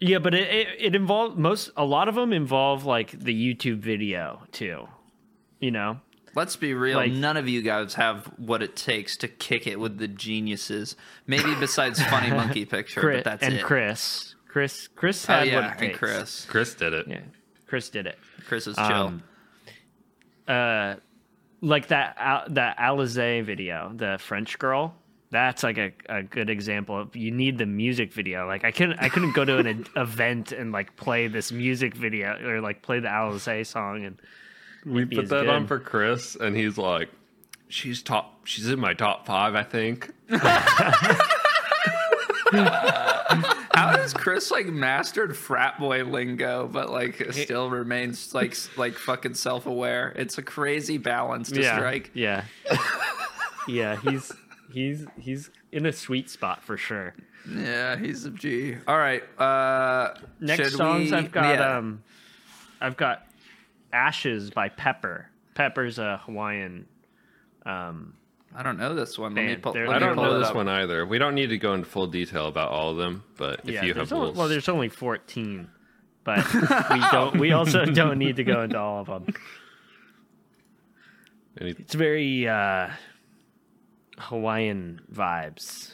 Yeah, 0.00 0.18
but 0.18 0.34
it 0.34 0.48
it, 0.48 0.68
it 0.78 0.94
involves 0.94 1.36
most 1.36 1.70
a 1.76 1.84
lot 1.84 2.08
of 2.08 2.14
them 2.14 2.32
involve 2.32 2.84
like 2.84 3.12
the 3.12 3.34
YouTube 3.54 3.78
video 3.78 4.42
too. 4.52 4.88
You 5.60 5.70
know, 5.70 6.00
let's 6.34 6.56
be 6.56 6.74
real. 6.74 6.98
Like- 6.98 7.12
none 7.12 7.36
of 7.36 7.48
you 7.48 7.62
guys 7.62 7.94
have 7.94 8.26
what 8.36 8.62
it 8.62 8.76
takes 8.76 9.16
to 9.18 9.28
kick 9.28 9.66
it 9.66 9.80
with 9.80 9.98
the 9.98 10.08
geniuses. 10.08 10.96
Maybe 11.26 11.54
besides 11.54 12.02
Funny 12.02 12.30
Monkey 12.36 12.64
Picture, 12.64 13.00
Chris, 13.00 13.16
but 13.18 13.24
that's 13.24 13.42
and 13.42 13.54
it. 13.54 13.62
Chris, 13.64 14.34
Chris, 14.48 14.88
Chris 14.88 15.28
oh 15.28 15.32
had 15.32 15.38
what 15.40 15.46
yeah, 15.46 15.58
it 15.58 15.70
and 15.70 15.78
takes. 15.78 15.98
Chris. 15.98 16.44
Chris 16.46 16.74
did 16.74 16.92
it. 16.92 17.08
Yeah, 17.08 17.20
Chris 17.66 17.88
did 17.88 18.06
it. 18.06 18.18
Chris 18.46 18.66
is 18.66 18.76
chill. 18.76 18.84
Um, 18.84 19.22
uh, 20.46 20.96
like 21.60 21.88
that 21.88 22.16
Al- 22.18 22.44
that 22.50 22.78
Alizée 22.78 23.44
video, 23.44 23.92
the 23.94 24.18
French 24.20 24.58
girl. 24.58 24.94
That's 25.30 25.64
like 25.64 25.76
a, 25.76 25.92
a 26.08 26.22
good 26.22 26.48
example 26.48 27.00
of 27.00 27.16
you 27.16 27.32
need 27.32 27.58
the 27.58 27.66
music 27.66 28.12
video. 28.12 28.46
Like 28.46 28.64
I 28.64 28.70
couldn't 28.70 28.98
I 29.00 29.08
couldn't 29.08 29.32
go 29.32 29.44
to 29.44 29.58
an 29.58 29.86
event 29.96 30.52
and 30.52 30.70
like 30.70 30.96
play 30.96 31.26
this 31.26 31.50
music 31.50 31.94
video 31.94 32.38
or 32.46 32.60
like 32.60 32.82
play 32.82 33.00
the 33.00 33.08
Alizée 33.08 33.66
song 33.66 34.04
and 34.04 34.20
We 34.86 35.04
be 35.04 35.16
put 35.16 35.28
that 35.30 35.40
good. 35.42 35.48
on 35.48 35.66
for 35.66 35.78
Chris, 35.80 36.36
and 36.36 36.56
he's 36.56 36.78
like, 36.78 37.08
"She's 37.68 38.02
top. 38.02 38.46
She's 38.46 38.68
in 38.68 38.78
my 38.78 38.94
top 38.94 39.26
five, 39.26 39.54
I 39.54 39.62
think." 39.64 40.12
How 42.52 43.88
has 43.88 44.14
Chris 44.14 44.50
like 44.50 44.66
mastered 44.66 45.36
frat 45.36 45.78
boy 45.78 46.04
lingo, 46.04 46.68
but 46.68 46.90
like 46.90 47.32
still 47.32 47.68
remains 47.70 48.34
like 48.34 48.56
like 48.76 48.94
fucking 48.94 49.34
self 49.34 49.66
aware? 49.66 50.12
It's 50.16 50.38
a 50.38 50.42
crazy 50.42 50.98
balance 50.98 51.50
to 51.50 51.60
yeah, 51.60 51.76
strike. 51.76 52.10
yeah, 52.14 52.44
yeah. 53.68 53.96
He's 53.96 54.32
he's 54.72 55.06
he's 55.18 55.50
in 55.72 55.86
a 55.86 55.92
sweet 55.92 56.30
spot 56.30 56.62
for 56.62 56.76
sure. 56.76 57.14
Yeah, 57.52 57.96
he's 57.96 58.24
a 58.24 58.30
G. 58.30 58.76
All 58.88 58.98
right. 58.98 59.22
Uh, 59.38 60.14
Next 60.40 60.74
songs 60.76 61.10
we- 61.10 61.16
I've 61.16 61.30
got 61.32 61.58
yeah. 61.58 61.76
um, 61.78 62.02
I've 62.80 62.96
got 62.96 63.26
Ashes 63.96 64.50
by 64.50 64.68
Pepper. 64.68 65.30
Pepper's 65.54 65.98
a 65.98 66.20
Hawaiian. 66.26 66.86
Um, 67.64 68.14
I 68.54 68.62
don't 68.62 68.78
know 68.78 68.94
this 68.94 69.18
one. 69.18 69.34
Let 69.34 69.44
me 69.46 69.56
pull. 69.56 69.72
They're- 69.72 69.88
let 69.88 69.96
I 69.96 69.98
me 69.98 70.06
don't 70.06 70.14
pull 70.16 70.24
know 70.24 70.36
it 70.36 70.38
this 70.40 70.48
up. 70.48 70.54
one 70.56 70.68
either. 70.68 71.06
We 71.06 71.18
don't 71.18 71.34
need 71.34 71.48
to 71.48 71.58
go 71.58 71.74
into 71.74 71.86
full 71.86 72.06
detail 72.06 72.46
about 72.46 72.70
all 72.70 72.90
of 72.90 72.96
them, 72.98 73.24
but 73.36 73.60
if 73.64 73.70
yeah, 73.70 73.84
you 73.84 73.94
there's 73.94 74.10
have 74.10 74.16
only, 74.16 74.26
rules, 74.28 74.36
well, 74.38 74.48
there's 74.48 74.68
only 74.68 74.88
14, 74.88 75.68
but 76.24 76.54
we 76.90 77.00
don't. 77.10 77.38
We 77.38 77.52
also 77.52 77.84
don't 77.86 78.18
need 78.18 78.36
to 78.36 78.44
go 78.44 78.62
into 78.62 78.78
all 78.78 79.00
of 79.00 79.06
them. 79.06 79.26
any, 81.60 81.70
It's 81.70 81.94
very 81.94 82.46
uh, 82.48 82.88
Hawaiian 84.18 85.00
vibes. 85.12 85.92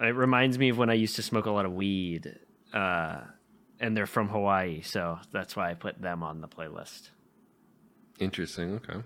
It 0.00 0.14
reminds 0.14 0.58
me 0.58 0.68
of 0.70 0.78
when 0.78 0.90
I 0.90 0.94
used 0.94 1.16
to 1.16 1.22
smoke 1.22 1.46
a 1.46 1.50
lot 1.50 1.64
of 1.66 1.72
weed, 1.72 2.36
uh, 2.72 3.20
and 3.80 3.96
they're 3.96 4.06
from 4.06 4.28
Hawaii, 4.28 4.82
so 4.82 5.18
that's 5.32 5.56
why 5.56 5.70
I 5.70 5.74
put 5.74 6.00
them 6.00 6.22
on 6.22 6.40
the 6.40 6.48
playlist. 6.48 7.10
Interesting. 8.18 8.74
Okay. 8.76 9.00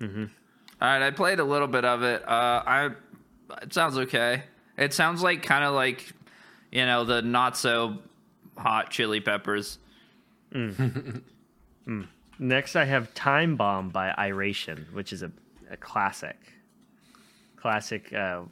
All 0.00 0.88
right, 0.88 1.02
I 1.02 1.10
played 1.10 1.40
a 1.40 1.44
little 1.44 1.66
bit 1.66 1.84
of 1.84 2.02
it. 2.02 2.22
Uh, 2.28 2.62
I 2.66 2.90
it 3.62 3.72
sounds 3.72 3.98
okay. 3.98 4.44
It 4.76 4.92
sounds 4.94 5.22
like 5.22 5.42
kind 5.42 5.64
of 5.64 5.74
like 5.74 6.12
you 6.70 6.86
know 6.86 7.04
the 7.04 7.22
not 7.22 7.56
so 7.56 7.98
hot 8.56 8.90
chili 8.90 9.20
peppers. 9.20 9.78
Next, 12.40 12.76
I 12.76 12.84
have 12.84 13.12
Time 13.14 13.56
Bomb 13.56 13.88
by 13.88 14.14
Iration, 14.16 14.86
which 14.92 15.12
is 15.12 15.22
a 15.22 15.32
a 15.70 15.76
classic, 15.76 16.36
classic. 17.56 18.12
Uh, 18.12 18.42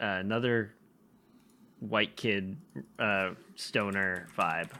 uh, 0.00 0.04
another 0.06 0.72
white 1.80 2.16
kid 2.16 2.56
uh, 2.98 3.30
stoner 3.54 4.26
vibe. 4.38 4.70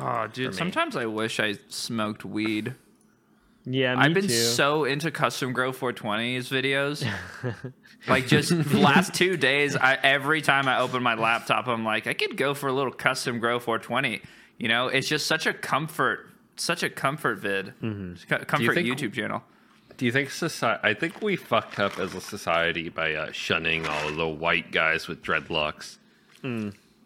Oh, 0.00 0.26
dude. 0.32 0.54
Sometimes 0.54 0.96
I 0.96 1.06
wish 1.06 1.38
I 1.38 1.58
smoked 1.68 2.24
weed. 2.24 2.74
Yeah, 3.70 3.94
me 3.96 4.02
I've 4.02 4.14
been 4.14 4.26
too. 4.28 4.32
so 4.32 4.84
into 4.84 5.10
custom 5.10 5.52
grow 5.52 5.72
420s 5.72 6.48
videos. 6.48 7.04
like 8.08 8.26
just 8.26 8.50
the 8.50 8.78
last 8.78 9.12
two 9.14 9.36
days, 9.36 9.76
I 9.76 9.94
every 10.02 10.40
time 10.42 10.68
I 10.68 10.78
open 10.80 11.02
my 11.02 11.14
laptop, 11.14 11.66
I'm 11.66 11.84
like, 11.84 12.06
I 12.06 12.14
could 12.14 12.36
go 12.36 12.54
for 12.54 12.68
a 12.68 12.72
little 12.72 12.92
custom 12.92 13.38
grow 13.40 13.58
420. 13.58 14.22
You 14.58 14.68
know, 14.68 14.88
it's 14.88 15.08
just 15.08 15.26
such 15.26 15.46
a 15.46 15.52
comfort, 15.52 16.30
such 16.56 16.82
a 16.82 16.90
comfort 16.90 17.38
vid, 17.38 17.74
Mm-hmm. 17.82 18.14
Co- 18.28 18.44
comfort 18.44 18.74
think- 18.74 18.88
YouTube 18.88 19.12
channel. 19.12 19.42
Do 19.96 20.06
you 20.06 20.12
think 20.12 20.30
society? 20.30 20.80
I 20.84 20.94
think 20.94 21.20
we 21.22 21.34
fucked 21.34 21.80
up 21.80 21.98
as 21.98 22.14
a 22.14 22.20
society 22.20 22.88
by 22.88 23.14
uh, 23.14 23.32
shunning 23.32 23.84
all 23.84 24.08
of 24.08 24.14
the 24.14 24.28
white 24.28 24.70
guys 24.70 25.08
with 25.08 25.22
dreadlocks. 25.22 25.98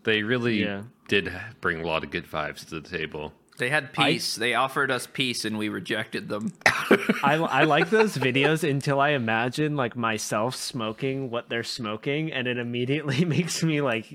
They 0.05 0.23
really 0.23 0.63
Yeah. 0.63 0.83
did 1.09 1.33
bring 1.63 1.81
a 1.81 1.87
lot 1.87 2.05
of 2.05 2.11
good 2.11 2.27
vibes 2.27 2.67
to 2.69 2.81
the 2.81 2.87
table. 2.89 3.33
They 3.63 3.71
had 3.71 3.93
peace. 3.93 4.35
they 4.35 4.55
offered 4.55 4.91
us 4.91 5.07
peace, 5.07 5.45
and 5.45 5.57
we 5.57 5.69
rejected 5.69 6.29
them. 6.29 6.53
I, 6.67 7.35
I 7.35 7.63
like 7.63 7.91
those 7.91 8.17
videos 8.17 8.69
until 8.69 8.99
I 8.99 9.11
imagine 9.11 9.77
like 9.77 9.95
myself 9.95 10.57
smoking 10.57 11.31
what 11.31 11.49
they're 11.49 11.63
smoking, 11.63 12.33
and 12.33 12.49
it 12.49 12.59
immediately 12.59 13.25
makes 13.37 13.63
me 13.63 13.81
like 13.81 14.07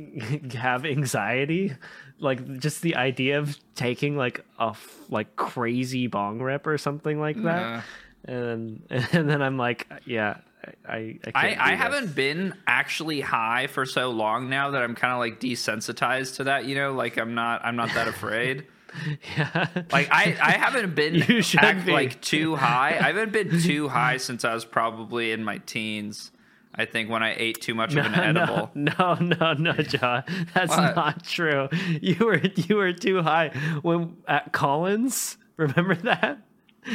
have 0.52 0.86
anxiety. 0.86 1.74
Like 2.20 2.60
just 2.60 2.82
the 2.82 2.98
idea 2.98 3.40
of 3.40 3.58
taking 3.74 4.18
like 4.18 4.44
a 4.60 4.72
f- 4.72 4.98
like 5.08 5.38
crazy 5.38 6.08
bong 6.08 6.42
rip 6.42 6.68
or 6.68 6.78
something 6.78 7.18
like 7.18 7.42
that, 7.44 7.86
and 8.26 8.84
and 8.90 9.30
then 9.30 9.42
I'm 9.42 9.56
like, 9.56 9.88
yeah, 10.04 10.40
I 10.86 11.20
I, 11.24 11.56
I, 11.56 11.58
I 11.72 11.76
haven't 11.76 12.14
been 12.16 12.54
actually 12.68 13.22
high 13.22 13.68
for 13.68 13.86
so 13.86 14.10
long 14.10 14.50
now 14.50 14.72
that 14.72 14.84
I'm 14.84 14.94
kind 14.94 15.14
of 15.14 15.20
like 15.20 15.40
desensitized 15.40 16.36
to 16.36 16.44
that. 16.46 16.66
You 16.66 16.76
know, 16.76 16.92
like 16.92 17.18
I'm 17.18 17.34
not 17.34 17.64
I'm 17.64 17.78
not 17.78 17.94
that 17.94 18.10
afraid. 18.10 18.66
Yeah. 19.38 19.68
Like 19.92 20.10
I, 20.12 20.36
I 20.42 20.52
haven't 20.52 20.96
been 20.96 21.16
act, 21.60 21.86
be. 21.86 21.92
like 21.92 22.22
too 22.22 22.56
high. 22.56 22.90
I 23.00 23.08
haven't 23.14 23.32
been 23.32 23.60
too 23.62 23.88
high 23.90 24.18
since 24.18 24.44
I 24.46 24.54
was 24.54 24.66
probably 24.66 25.32
in 25.32 25.44
my 25.44 25.58
teens. 25.60 26.32
I 26.74 26.86
think 26.86 27.10
when 27.10 27.24
I 27.24 27.34
ate 27.38 27.60
too 27.62 27.74
much 27.74 27.96
of 27.96 28.06
an 28.06 28.14
edible. 28.14 28.70
No, 28.76 29.16
no, 29.16 29.54
no, 29.54 29.74
John. 29.74 30.24
That's 30.54 30.70
What? 30.76 30.96
not 30.96 31.24
true. 31.24 31.70
You 32.02 32.16
were 32.26 32.40
you 32.56 32.76
were 32.76 32.94
too 32.94 33.22
high 33.24 33.50
when 33.82 34.18
at 34.28 34.54
Colin's. 34.54 35.38
Remember 35.58 35.96
that? 35.96 36.40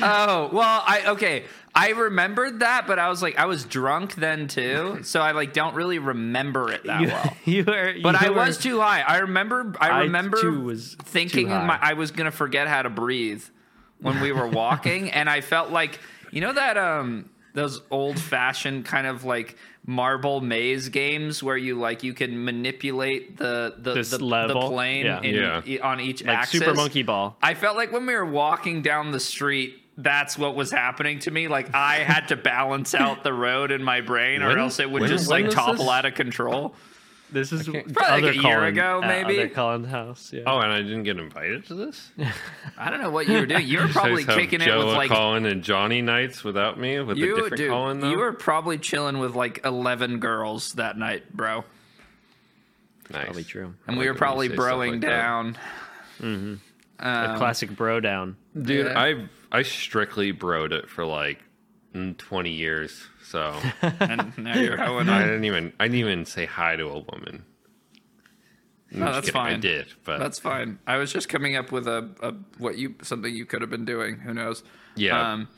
Oh 0.00 0.48
well, 0.52 0.82
I 0.86 1.04
okay. 1.08 1.44
I 1.74 1.90
remembered 1.90 2.60
that, 2.60 2.86
but 2.86 2.98
I 2.98 3.08
was 3.08 3.22
like, 3.22 3.38
I 3.38 3.46
was 3.46 3.64
drunk 3.64 4.14
then 4.14 4.46
too, 4.46 5.00
so 5.02 5.20
I 5.20 5.32
like 5.32 5.52
don't 5.54 5.74
really 5.74 5.98
remember 5.98 6.70
it 6.70 6.84
that 6.84 7.00
You, 7.00 7.06
well. 7.08 7.36
you 7.44 7.64
were, 7.64 7.94
But 8.02 8.20
you 8.20 8.26
I 8.26 8.30
were- 8.30 8.36
was 8.36 8.58
too 8.58 8.80
high. 8.80 9.00
I 9.00 9.18
remember. 9.18 9.74
I 9.80 9.88
I, 9.90 10.00
remember 10.02 10.40
too, 10.40 10.60
was 10.60 10.96
thinking 11.02 11.48
my, 11.48 11.78
I 11.80 11.94
was 11.94 12.10
gonna 12.10 12.30
forget 12.30 12.68
how 12.68 12.82
to 12.82 12.90
breathe 12.90 13.42
when 14.00 14.20
we 14.20 14.32
were 14.32 14.46
walking, 14.48 15.10
and 15.12 15.28
I 15.30 15.40
felt 15.40 15.70
like 15.70 15.98
you 16.30 16.40
know 16.40 16.52
that 16.52 16.76
um 16.76 17.28
those 17.54 17.82
old 17.90 18.18
fashioned 18.18 18.84
kind 18.86 19.06
of 19.06 19.24
like 19.24 19.56
marble 19.84 20.40
maze 20.40 20.88
games 20.90 21.42
where 21.42 21.56
you 21.56 21.74
like 21.78 22.02
you 22.04 22.14
can 22.14 22.44
manipulate 22.44 23.36
the 23.36 23.74
the 23.78 23.94
This 23.94 24.10
the, 24.10 24.18
the 24.18 24.60
plane 24.68 25.06
Yeah. 25.06 25.20
in, 25.22 25.34
Yeah. 25.34 25.62
e- 25.66 25.80
on 25.80 26.00
each 26.00 26.24
like 26.24 26.36
axis. 26.38 26.60
Super 26.60 26.74
Monkey 26.74 27.02
Ball. 27.02 27.36
I 27.42 27.54
felt 27.54 27.76
like 27.76 27.90
when 27.92 28.06
we 28.06 28.14
were 28.14 28.24
walking 28.26 28.82
down 28.82 29.10
the 29.10 29.20
street. 29.20 29.78
That's 29.98 30.38
what 30.38 30.54
was 30.56 30.70
happening 30.70 31.18
to 31.20 31.30
me. 31.30 31.48
Like 31.48 31.74
I 31.74 31.96
had 31.96 32.28
to 32.28 32.36
balance 32.36 32.94
out 32.94 33.22
the 33.24 33.32
road 33.34 33.70
in 33.70 33.82
my 33.82 34.00
brain, 34.00 34.42
or 34.42 34.48
When- 34.48 34.58
else 34.58 34.80
it 34.80 34.90
would 34.90 35.02
when- 35.02 35.10
just 35.10 35.30
when 35.30 35.42
like 35.44 35.52
topple 35.54 35.74
this? 35.84 35.88
out 35.88 36.06
of 36.06 36.14
control. 36.14 36.74
This 37.32 37.50
is 37.52 37.68
can't- 37.68 37.92
Probably 37.94 38.12
like 38.12 38.22
other 38.22 38.30
a 38.30 38.34
year 38.34 38.42
Colin- 38.58 38.68
ago, 38.74 39.00
uh, 39.02 39.06
maybe? 39.06 39.38
other 39.38 39.48
Colin 39.48 39.84
house. 39.84 40.32
Yeah. 40.32 40.42
Oh, 40.46 40.58
and 40.58 40.70
I 40.72 40.82
didn't 40.82 41.04
get 41.04 41.18
invited 41.18 41.64
to 41.66 41.74
this. 41.74 42.10
I 42.78 42.90
don't 42.90 43.00
know 43.00 43.10
what 43.10 43.26
you 43.28 43.38
were 43.38 43.46
doing. 43.46 43.66
You 43.66 43.80
were 43.80 43.88
probably 43.92 44.20
You 44.22 44.26
guys 44.26 44.26
have 44.26 44.38
kicking 44.50 44.60
it 44.60 44.76
with 44.76 44.86
like 44.88 45.10
Colin, 45.10 45.46
and 45.46 45.62
Johnny 45.62 46.02
nights 46.02 46.44
without 46.44 46.78
me 46.78 47.00
with 47.00 47.16
a 47.16 47.20
different 47.20 47.56
dude. 47.56 47.70
Colin. 47.70 48.00
Though. 48.00 48.10
You 48.10 48.18
were 48.18 48.32
probably 48.32 48.78
chilling 48.78 49.18
with 49.18 49.34
like 49.34 49.60
eleven 49.64 50.18
girls 50.20 50.74
that 50.74 50.98
night, 50.98 51.32
bro. 51.34 51.64
nice. 53.10 53.24
probably 53.24 53.44
true. 53.44 53.74
And 53.86 53.96
I 53.96 53.98
we 53.98 54.06
were 54.08 54.14
probably 54.14 54.46
you 54.46 54.52
say 54.52 54.56
stuff 54.56 54.66
broing 54.74 54.90
like 54.92 55.00
that. 55.00 55.06
down. 55.08 55.58
A 56.20 56.26
Um, 57.00 57.36
classic 57.38 57.70
bro 57.74 58.00
down. 58.00 58.36
dude. 58.60 58.86
Yeah. 58.86 59.00
I 59.00 59.26
I 59.50 59.62
strictly 59.62 60.32
broed 60.32 60.72
it 60.72 60.88
for 60.88 61.04
like 61.04 61.40
mm, 61.94 62.16
twenty 62.18 62.50
years. 62.52 63.02
So 63.24 63.54
and 64.00 64.36
now 64.38 64.56
you're 64.58 64.76
going 64.88 65.08
I 65.08 65.22
didn't 65.22 65.44
even 65.44 65.72
I 65.80 65.84
didn't 65.86 65.98
even 65.98 66.24
say 66.26 66.46
hi 66.46 66.76
to 66.76 66.84
a 66.88 66.98
woman. 67.00 67.44
I'm 68.92 69.00
No, 69.00 69.12
that's 69.12 69.26
kidding, 69.26 69.40
I 69.40 69.50
fine. 69.52 69.60
did, 69.60 69.86
but 70.04 70.18
That's 70.18 70.38
fine. 70.38 70.78
I 70.86 70.98
was 70.98 71.10
just 71.12 71.28
coming 71.30 71.56
up 71.56 71.72
with 71.72 71.88
a, 71.88 72.10
a 72.20 72.34
what 72.58 72.76
you 72.76 72.94
something 73.02 73.34
you 73.34 73.46
could 73.46 73.62
have 73.62 73.70
been 73.70 73.86
doing. 73.86 74.16
Who 74.18 74.34
knows? 74.34 74.62
Yeah. 74.96 75.32
Um, 75.32 75.48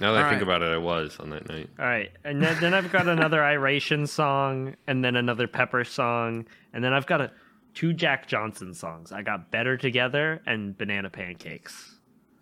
now 0.00 0.12
that 0.12 0.18
I 0.18 0.24
all 0.24 0.30
think 0.30 0.42
right. 0.42 0.56
about 0.56 0.62
it, 0.62 0.72
I 0.72 0.78
was 0.78 1.16
on 1.18 1.30
that 1.30 1.48
night. 1.48 1.70
All 1.78 1.86
right, 1.86 2.10
and 2.24 2.42
then, 2.42 2.58
then 2.60 2.74
I've 2.74 2.90
got 2.92 3.06
another 3.08 3.42
iration 3.56 4.06
song, 4.06 4.74
and 4.86 5.04
then 5.04 5.16
another 5.16 5.46
Pepper 5.46 5.84
song, 5.84 6.46
and 6.72 6.82
then 6.82 6.92
I've 6.92 7.06
got 7.06 7.20
a 7.20 7.30
two 7.72 7.92
Jack 7.92 8.26
Johnson 8.26 8.74
songs. 8.74 9.12
I 9.12 9.22
got 9.22 9.50
Better 9.50 9.76
Together 9.76 10.42
and 10.44 10.76
Banana 10.76 11.08
Pancakes. 11.08 11.91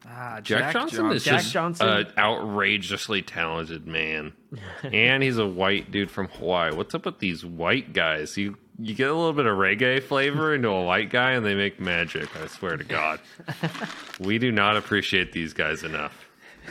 Ah, 0.08 0.40
Jack, 0.42 0.72
Johnson 0.72 1.10
is 1.12 1.24
Jack 1.24 1.40
just 1.40 1.52
Johnson? 1.52 1.88
an 1.88 2.12
outrageously 2.18 3.22
talented 3.22 3.86
man, 3.86 4.32
and 4.82 5.22
he's 5.22 5.38
a 5.38 5.46
white 5.46 5.90
dude 5.90 6.10
from 6.10 6.28
Hawaii. 6.28 6.72
What's 6.72 6.94
up 6.94 7.06
with 7.06 7.18
these 7.18 7.44
white 7.44 7.92
guys? 7.92 8.36
You 8.36 8.56
you 8.78 8.94
get 8.94 9.10
a 9.10 9.14
little 9.14 9.32
bit 9.34 9.46
of 9.46 9.56
reggae 9.58 10.02
flavor 10.02 10.54
into 10.54 10.68
a 10.68 10.84
white 10.84 11.10
guy, 11.10 11.32
and 11.32 11.44
they 11.44 11.54
make 11.54 11.80
magic. 11.80 12.28
I 12.42 12.46
swear 12.46 12.76
to 12.76 12.84
God, 12.84 13.20
we 14.20 14.38
do 14.38 14.50
not 14.50 14.76
appreciate 14.76 15.32
these 15.32 15.52
guys 15.52 15.82
enough. 15.82 16.24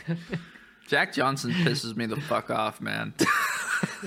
Jack 0.88 1.12
Johnson 1.12 1.52
pisses 1.52 1.96
me 1.96 2.06
the 2.06 2.20
fuck 2.20 2.50
off, 2.50 2.80
man. 2.80 3.14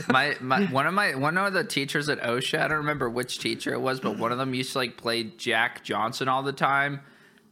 my 0.10 0.36
my 0.42 0.66
one 0.66 0.86
of 0.86 0.94
my 0.94 1.16
one 1.16 1.38
of 1.38 1.54
the 1.54 1.64
teachers 1.64 2.10
at 2.10 2.22
OSHA, 2.22 2.60
I 2.60 2.68
don't 2.68 2.78
remember 2.80 3.10
which 3.10 3.40
teacher 3.40 3.74
it 3.74 3.80
was, 3.80 4.02
but 4.02 4.18
one 4.18 4.34
of 4.34 4.38
them 4.38 4.54
used 4.54 4.74
to 4.74 4.80
like 4.80 4.98
play 4.98 5.24
Jack 5.24 5.84
Johnson 5.86 6.28
all 6.28 6.44
the 6.44 6.52
time, 6.52 7.00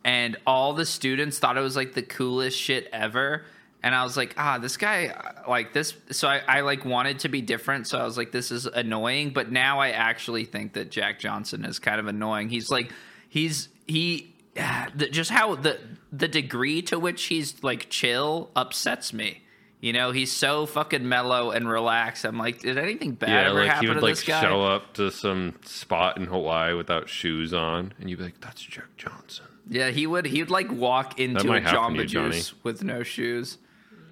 and 0.04 0.38
all 0.48 0.74
the 0.74 0.86
students 0.86 1.40
thought 1.40 1.58
it 1.58 1.62
was 1.62 1.76
like 1.76 1.94
the 1.94 2.02
coolest 2.02 2.58
shit 2.58 2.90
ever. 2.92 3.44
And 3.84 3.96
I 3.96 4.04
was 4.04 4.16
like, 4.16 4.36
ah, 4.38 4.60
this 4.60 4.78
guy, 4.78 5.34
like 5.48 5.74
this. 5.74 5.96
So 6.12 6.28
I, 6.28 6.42
I 6.48 6.62
like 6.62 6.86
wanted 6.86 7.20
to 7.20 7.30
be 7.30 7.42
different. 7.42 7.88
So 7.88 7.98
I 7.98 8.04
was 8.04 8.16
like, 8.16 8.32
this 8.32 8.52
is 8.52 8.68
annoying. 8.68 9.32
But 9.32 9.52
now 9.52 9.80
I 9.80 9.90
actually 9.90 10.46
think 10.46 10.74
that 10.74 10.92
Jack 10.92 11.20
Johnson 11.20 11.66
is 11.66 11.80
kind 11.80 12.00
of 12.00 12.06
annoying. 12.08 12.50
He's 12.50 12.70
like, 12.70 12.92
he's 13.28 13.70
he, 13.88 14.36
just 15.12 15.32
how 15.32 15.56
the 15.56 15.80
the 16.12 16.28
degree 16.28 16.84
to 16.84 17.00
which 17.00 17.24
he's 17.24 17.64
like 17.64 17.90
chill 17.90 18.52
upsets 18.56 19.14
me. 19.14 19.42
You 19.80 19.94
know, 19.94 20.12
he's 20.12 20.32
so 20.32 20.68
fucking 20.68 21.10
mellow 21.10 21.50
and 21.50 21.68
relaxed. 21.68 22.24
I'm 22.24 22.38
like, 22.38 22.60
did 22.60 22.78
anything 22.78 23.14
bad 23.14 23.30
Yeah, 23.30 23.50
ever 23.50 23.62
like 23.62 23.70
happen 23.70 23.84
he 23.84 23.88
would 23.90 23.96
to 23.96 24.02
like 24.06 24.12
this 24.12 24.24
guy? 24.24 24.42
show 24.44 24.62
up 24.64 24.94
to 24.94 25.10
some 25.10 25.56
spot 25.66 26.18
in 26.18 26.26
Hawaii 26.26 26.76
without 26.76 27.10
shoes 27.10 27.52
on, 27.52 27.94
and 28.00 28.08
you'd 28.08 28.20
be 28.20 28.26
like, 28.26 28.40
"That's 28.42 28.62
Jack 28.62 28.96
Johnson." 28.96 29.46
Yeah, 29.70 29.90
he 29.90 30.06
would. 30.08 30.26
He'd 30.26 30.50
like 30.50 30.72
walk 30.72 31.20
into 31.20 31.42
a 31.42 31.44
might 31.46 31.64
happen 31.64 31.94
to 31.94 32.00
Jamba 32.00 32.02
you, 32.02 32.06
Johnny. 32.06 32.32
Juice 32.36 32.54
with 32.64 32.84
no 32.84 33.04
shoes. 33.04 33.58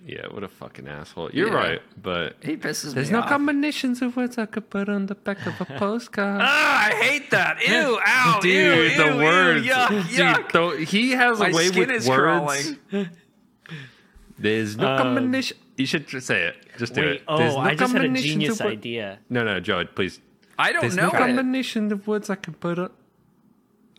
Yeah, 0.06 0.28
what 0.32 0.44
a 0.44 0.48
fucking 0.48 0.88
asshole. 0.88 1.30
You're 1.34 1.50
Yeah. 1.50 1.54
right, 1.56 1.82
but 2.02 2.38
He 2.42 2.56
pisses 2.56 2.94
there's 2.94 3.12
no 3.12 3.20
off. 3.20 3.30
combinations 3.30 4.02
of 4.02 4.16
words 4.16 4.38
I 4.38 4.46
could 4.46 4.70
put 4.70 4.88
on 4.90 5.08
the 5.08 5.14
back 5.16 5.46
of 5.46 5.60
a 5.62 5.66
postcard. 5.78 6.42
Ah, 6.42 6.86
I 6.88 6.92
hate 6.96 7.30
that. 7.32 7.58
Ew, 7.68 8.00
ow, 8.06 8.40
Dude, 8.42 8.92
ew, 8.92 8.98
the 8.98 9.12
ew, 9.12 9.18
words. 9.18 9.66
Ew, 9.66 9.72
yuck, 9.74 9.90
Dude, 10.10 10.20
yuck. 10.20 10.52
though, 10.54 10.78
he 10.78 11.12
has 11.12 11.40
My 11.40 11.50
a 11.50 11.54
way 11.54 11.66
skin 11.68 11.80
with 11.88 11.92
is 11.92 12.08
words. 12.08 12.78
crawling. 12.92 13.10
There's 14.38 14.78
no 14.78 14.88
Um, 14.94 14.98
combination. 14.98 15.58
You 15.78 15.86
should 15.86 16.08
just 16.08 16.28
say 16.28 16.44
it. 16.44 16.56
Just 16.78 16.94
do 16.94 17.02
Wait, 17.02 17.10
it. 17.18 17.24
oh, 17.28 17.38
There's 17.38 17.56
no 17.56 17.60
I 17.62 17.76
just 17.76 17.92
had 17.94 18.02
a 18.02 18.06
combinations 18.06 18.32
genius 18.34 18.60
of 18.60 18.66
wo- 18.66 18.72
idea. 18.72 19.20
No, 19.30 19.44
no, 19.44 19.60
Joe, 19.60 19.86
please. 19.86 20.22
I 20.58 20.72
don't 20.72 20.82
There's 20.82 20.96
know 20.96 21.10
no 21.10 21.10
it. 21.10 21.18
combination 21.18 21.92
of 21.92 22.08
words 22.08 22.30
I 22.30 22.36
can 22.36 22.54
put 22.54 22.80
on. 22.80 22.90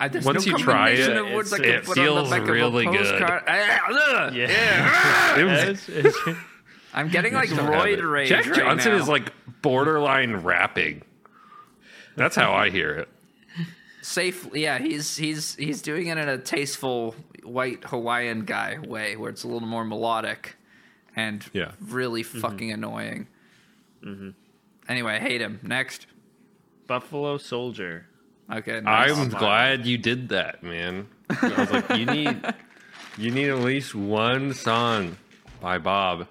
I, 0.01 0.09
there's 0.09 0.25
Once 0.25 0.47
no 0.47 0.53
you 0.53 0.59
try 0.59 0.91
it, 0.91 1.17
of 1.17 1.31
words 1.31 1.53
I 1.53 1.57
it's- 1.59 1.71
can 1.71 1.79
it 1.81 1.85
put 1.85 1.99
on 1.99 2.05
the 2.05 2.11
feels 2.11 2.31
back 2.31 2.47
really 2.49 2.87
of 2.87 2.95
a 2.95 2.97
good. 2.97 3.07
postcard. 3.21 3.43
Ah, 3.47 3.81
ugh. 4.27 4.35
Yeah. 4.35 5.37
It 5.39 5.45
was- 5.45 5.89
It's- 5.89 5.89
it's- 5.91 6.37
I'm 6.95 7.09
getting 7.09 7.35
like 7.35 7.51
don't 7.51 7.59
have 7.59 7.69
roid 7.85 8.11
rage 8.11 8.29
Jack 8.31 8.47
right 8.47 8.55
Johnson 8.57 8.93
now. 8.93 8.99
is 8.99 9.09
like 9.09 9.33
borderline 9.63 10.37
rapping. 10.37 11.03
That's 12.17 12.35
how 12.35 12.53
I 12.53 12.71
hear 12.71 12.91
it. 12.95 13.09
safe. 14.03 14.49
Yeah, 14.53 14.79
he's 14.79 15.17
he's 15.17 15.55
he's 15.55 15.83
doing 15.83 16.09
it 16.09 16.19
in 16.19 16.29
a 16.29 16.37
tasteful 16.39 17.15
white 17.45 17.85
Hawaiian 17.85 18.45
guy 18.45 18.79
way, 18.85 19.15
where 19.17 19.31
it's 19.31 19.45
a 19.45 19.49
little 19.49 19.69
more 19.69 19.85
melodic 19.85 20.57
and 21.15 21.45
Yeah. 21.53 21.73
really 21.81 22.25
fucking 22.25 22.73
annoying. 22.73 23.29
Anyway, 24.89 25.13
I 25.15 25.19
hate 25.21 25.41
him. 25.41 25.61
Next. 25.63 26.07
Buffalo 26.89 27.39
Soldier. 27.39 28.07
Okay. 28.53 28.81
Nice. 28.81 29.17
I'm 29.17 29.29
glad 29.29 29.87
you 29.87 29.99
did 29.99 30.31
that, 30.31 30.63
man. 30.63 31.09
I 31.31 31.49
was 31.57 31.71
like, 31.71 31.99
you 31.99 32.07
need, 32.07 32.55
you 33.19 33.31
need 33.31 33.49
at 33.51 33.59
least 33.59 33.95
one 33.95 34.55
song 34.55 35.17
by 35.61 35.79
Bob 35.79 36.27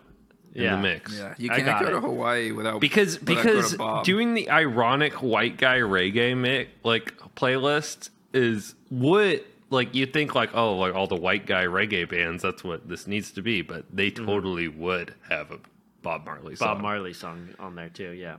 in 0.54 0.64
Yeah. 0.64 0.76
the 0.76 0.82
mix. 0.82 1.18
Yeah, 1.18 1.34
you 1.38 1.50
can't 1.50 1.66
got 1.66 1.82
go 1.84 1.92
to. 1.92 2.00
Hawaii 2.02 2.52
without 2.52 2.82
Because 2.82 3.20
without 3.20 3.44
going 3.44 3.56
because 3.56 3.72
to 3.72 3.78
Bob. 3.78 4.06
doing 4.06 4.34
the 4.34 4.50
ironic 4.50 5.14
white 5.22 5.58
guy 5.58 5.78
reggae 5.78 6.36
mix 6.36 6.72
like 6.84 7.18
playlist 7.36 8.10
is 8.34 8.76
what 8.90 9.46
like 9.70 9.94
you 9.94 10.06
think 10.06 10.36
like 10.36 10.50
oh 10.56 10.76
like 10.78 10.94
all 10.94 11.08
the 11.08 11.16
white 11.16 11.46
guy 11.46 11.66
reggae 11.66 12.10
bands 12.10 12.42
that's 12.42 12.64
what 12.64 12.90
this 12.90 13.06
needs 13.08 13.32
to 13.32 13.42
be 13.42 13.62
but 13.62 13.86
they 13.94 14.10
mm-hmm. 14.10 14.26
totally 14.26 14.68
would 14.68 15.14
have 15.30 15.52
a 15.52 15.60
Bob 16.02 16.26
Marley 16.26 16.56
song. 16.56 16.68
Bob 16.68 16.82
Marley 16.82 17.14
song 17.14 17.50
on 17.60 17.76
there 17.76 17.90
too. 17.90 18.12
Yeah. 18.12 18.38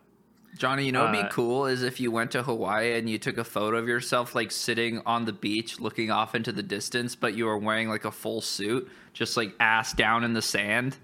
Johnny, 0.60 0.84
you 0.84 0.92
know 0.92 1.06
what'd 1.06 1.18
Uh, 1.18 1.22
be 1.22 1.28
cool 1.30 1.64
is 1.64 1.82
if 1.82 2.00
you 2.00 2.10
went 2.10 2.30
to 2.32 2.42
Hawaii 2.42 2.92
and 2.98 3.08
you 3.08 3.16
took 3.18 3.38
a 3.38 3.44
photo 3.44 3.78
of 3.78 3.88
yourself 3.88 4.34
like 4.34 4.50
sitting 4.50 5.00
on 5.06 5.24
the 5.24 5.32
beach 5.32 5.80
looking 5.80 6.10
off 6.10 6.34
into 6.34 6.52
the 6.52 6.62
distance, 6.62 7.14
but 7.16 7.34
you 7.34 7.46
were 7.46 7.56
wearing 7.56 7.88
like 7.88 8.04
a 8.04 8.10
full 8.10 8.42
suit, 8.42 8.86
just 9.14 9.38
like 9.38 9.54
ass 9.58 9.94
down 9.94 10.22
in 10.22 10.34
the 10.34 10.42
sand. 10.42 10.98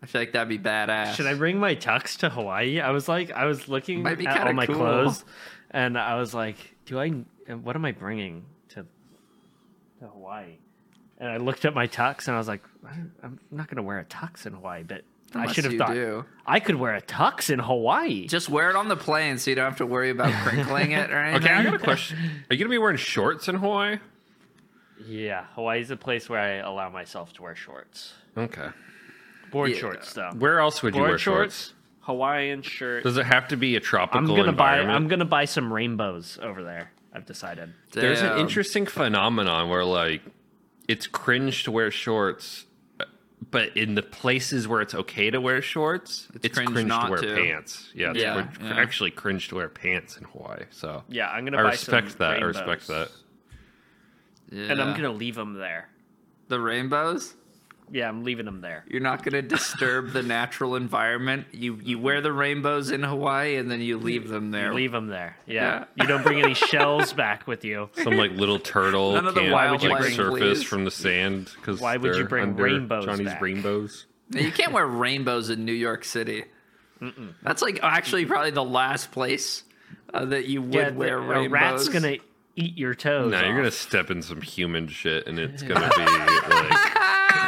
I 0.00 0.06
feel 0.06 0.20
like 0.20 0.30
that'd 0.32 0.48
be 0.48 0.60
badass. 0.60 1.14
Should 1.14 1.26
I 1.26 1.34
bring 1.34 1.58
my 1.58 1.74
tux 1.74 2.16
to 2.18 2.28
Hawaii? 2.30 2.78
I 2.78 2.90
was 2.90 3.08
like, 3.08 3.32
I 3.32 3.46
was 3.46 3.66
looking 3.68 4.06
at 4.06 4.46
all 4.46 4.52
my 4.52 4.66
cool. 4.66 4.76
clothes, 4.76 5.24
and 5.72 5.98
I 5.98 6.16
was 6.20 6.32
like, 6.32 6.56
do 6.86 7.00
I? 7.00 7.08
What 7.52 7.74
am 7.74 7.84
I 7.84 7.90
bringing 7.90 8.44
to 8.68 8.86
to 9.98 10.06
Hawaii? 10.06 10.58
And 11.18 11.28
I 11.28 11.38
looked 11.38 11.64
at 11.64 11.74
my 11.74 11.88
tux, 11.88 12.28
and 12.28 12.36
I 12.36 12.38
was 12.38 12.46
like, 12.46 12.62
I'm 13.24 13.40
not 13.50 13.66
going 13.66 13.76
to 13.76 13.82
wear 13.82 13.98
a 13.98 14.04
tux 14.04 14.46
in 14.46 14.52
Hawaii, 14.52 14.84
but 14.84 15.02
I 15.34 15.52
should 15.52 15.64
have 15.64 15.74
thought 15.76 15.94
do. 15.94 16.24
I 16.46 16.60
could 16.60 16.76
wear 16.76 16.94
a 16.94 17.02
tux 17.02 17.50
in 17.50 17.58
Hawaii. 17.58 18.26
Just 18.26 18.48
wear 18.48 18.70
it 18.70 18.76
on 18.76 18.88
the 18.88 18.96
plane 18.96 19.38
so 19.38 19.50
you 19.50 19.54
don't 19.56 19.64
have 19.64 19.78
to 19.78 19.86
worry 19.86 20.10
about 20.10 20.32
crinkling 20.46 20.92
it 20.92 21.10
or 21.10 21.18
anything. 21.18 21.44
Okay, 21.44 21.54
I 21.54 21.62
got 21.64 21.74
a 21.74 21.78
question. 21.78 22.18
Are 22.50 22.54
you 22.54 22.58
gonna 22.58 22.70
be 22.70 22.78
wearing 22.78 22.96
shorts 22.96 23.48
in 23.48 23.56
Hawaii? 23.56 23.98
yeah, 25.06 25.44
Hawaii's 25.54 25.90
a 25.90 25.96
place 25.96 26.28
where 26.28 26.40
I 26.40 26.54
allow 26.66 26.88
myself 26.88 27.32
to 27.34 27.42
wear 27.42 27.54
shorts, 27.54 28.14
Okay. 28.36 28.68
board 29.50 29.70
Yeah. 29.70 29.78
shorts 29.78 30.12
though. 30.12 30.30
Where 30.38 30.60
else 30.60 30.82
would 30.82 30.94
you 30.94 31.00
board 31.00 31.10
wear 31.10 31.18
shorts? 31.18 31.74
Hawaiian 32.00 32.62
shirt. 32.62 33.02
Does 33.02 33.16
it 33.16 33.26
have 33.26 33.48
to 33.48 33.56
be 33.56 33.76
a 33.76 33.80
tropical 33.80 34.18
I'm 34.30 34.36
gonna 34.36 34.52
buy. 34.52 34.78
I'm 34.78 35.08
gonna 35.08 35.24
buy 35.24 35.46
some 35.46 35.72
rainbows 35.72 36.38
over 36.42 36.62
there. 36.62 36.90
I've 37.14 37.26
decided. 37.26 37.72
There's 37.92 38.20
an 38.22 38.38
interesting 38.38 38.86
phenomenon 38.86 39.68
where 39.68 39.84
like 39.84 40.22
it's 40.88 41.06
cringe 41.06 41.64
to 41.64 41.70
wear 41.70 41.90
shorts, 41.90 42.66
but 43.54 43.74
in 43.76 43.94
the 43.94 44.02
places 44.02 44.68
where 44.68 44.82
it's 44.82 44.94
okay 44.94 45.30
to 45.30 45.40
wear 45.40 45.62
shorts, 45.62 46.28
it's, 46.42 46.54
cringe 46.54 46.72
cringe, 46.72 46.88
not 46.88 47.06
to 47.06 47.10
wear 47.12 47.20
to. 47.22 47.34
pants. 47.34 47.88
Yeah, 47.94 48.10
it's 48.10 48.20
Yeah, 48.20 48.42
cr- 48.48 48.62
yeah. 48.64 48.74
actually 48.76 49.10
cringe 49.12 49.48
to 49.48 49.54
wear 49.54 49.68
pants 49.70 50.18
in 50.18 50.24
Hawaii. 50.24 50.64
So 50.70 51.04
Yeah, 51.08 51.30
I'm 51.30 51.44
gonna 51.46 51.58
I 51.58 51.62
buy 51.62 51.70
respect 51.70 52.10
some 52.10 52.18
that. 52.18 52.42
I 52.42 52.44
respect 52.44 52.86
that. 52.88 53.10
and 54.52 54.80
I'm 54.80 54.94
gonna 54.94 55.10
leave 55.12 55.34
them 55.36 55.54
there. 55.54 55.88
the 56.48 56.60
rainbows. 56.60 57.34
Yeah, 57.92 58.08
I'm 58.08 58.24
leaving 58.24 58.46
them 58.46 58.60
there. 58.60 58.84
You're 58.88 59.02
not 59.02 59.22
going 59.22 59.32
to 59.34 59.42
disturb 59.42 60.12
the 60.12 60.22
natural 60.22 60.74
environment. 60.74 61.46
You 61.52 61.78
you 61.82 61.98
wear 61.98 62.20
the 62.20 62.32
rainbows 62.32 62.90
in 62.90 63.02
Hawaii 63.02 63.56
and 63.56 63.70
then 63.70 63.80
you 63.80 63.98
leave 63.98 64.28
them 64.28 64.50
there. 64.50 64.72
Leave 64.74 64.90
them 64.92 65.08
there. 65.08 65.36
Yeah. 65.46 65.84
Yeah. 65.96 66.02
You 66.02 66.08
don't 66.08 66.22
bring 66.22 66.40
any 66.42 66.54
shells 66.54 67.12
back 67.12 67.46
with 67.46 67.64
you. 67.64 67.90
Some 68.02 68.16
like 68.16 68.32
little 68.32 68.58
turtle 68.58 69.12
None 69.12 69.26
of 69.26 69.34
the 69.34 69.50
wild 69.50 69.82
like 69.82 69.90
life, 70.02 70.14
surface 70.14 70.58
please. 70.58 70.62
from 70.64 70.84
the 70.84 70.90
sand 70.90 71.50
because 71.56 71.80
Why 71.80 71.96
would 71.96 72.16
you 72.16 72.24
bring 72.24 72.56
rainbows 72.56 73.04
Johnny's 73.04 73.26
back? 73.26 73.42
rainbows. 73.42 74.06
You 74.30 74.50
can't 74.50 74.72
wear 74.72 74.86
rainbows 74.86 75.50
in 75.50 75.64
New 75.64 75.72
York 75.72 76.04
City. 76.04 76.44
That's 77.42 77.60
like 77.60 77.80
actually 77.82 78.24
probably 78.24 78.50
the 78.52 78.64
last 78.64 79.12
place 79.12 79.62
uh, 80.14 80.24
that 80.26 80.46
you 80.46 80.62
would 80.62 80.72
Yeah, 80.74 80.90
wear 80.90 81.18
a 81.18 81.20
rainbows. 81.20 81.50
rat's 81.52 81.88
gonna 81.88 82.16
eat 82.56 82.78
your 82.78 82.94
toes. 82.94 83.30
No, 83.30 83.40
you're 83.44 83.56
gonna 83.56 83.70
step 83.70 84.10
in 84.10 84.22
some 84.22 84.40
human 84.40 84.88
shit, 84.88 85.26
and 85.26 85.38
it's 85.38 85.62
gonna 85.62 85.90
be 85.94 86.04
like 86.04 86.93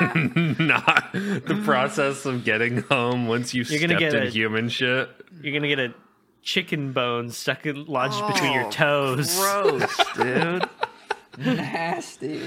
not 0.59 1.13
the 1.13 1.61
process 1.65 2.25
of 2.27 2.45
getting 2.45 2.83
home 2.83 3.27
once 3.29 3.55
you 3.55 3.63
You're 3.65 3.81
gonna 3.81 3.99
stepped 3.99 4.13
get 4.13 4.23
in 4.23 4.29
a- 4.29 4.31
human 4.31 4.69
shit. 4.69 5.09
You're 5.43 5.53
gonna 5.55 5.69
get 5.69 5.79
a 5.79 5.95
chicken 6.43 6.93
bone 6.93 7.31
stuck 7.31 7.67
in, 7.67 7.85
lodged 7.87 8.25
between 8.33 8.53
your 8.53 8.67
Oh, 8.67 8.71
toes. 8.71 9.37
Gross, 9.39 9.97
dude. 10.17 10.69
Nasty. 11.39 12.43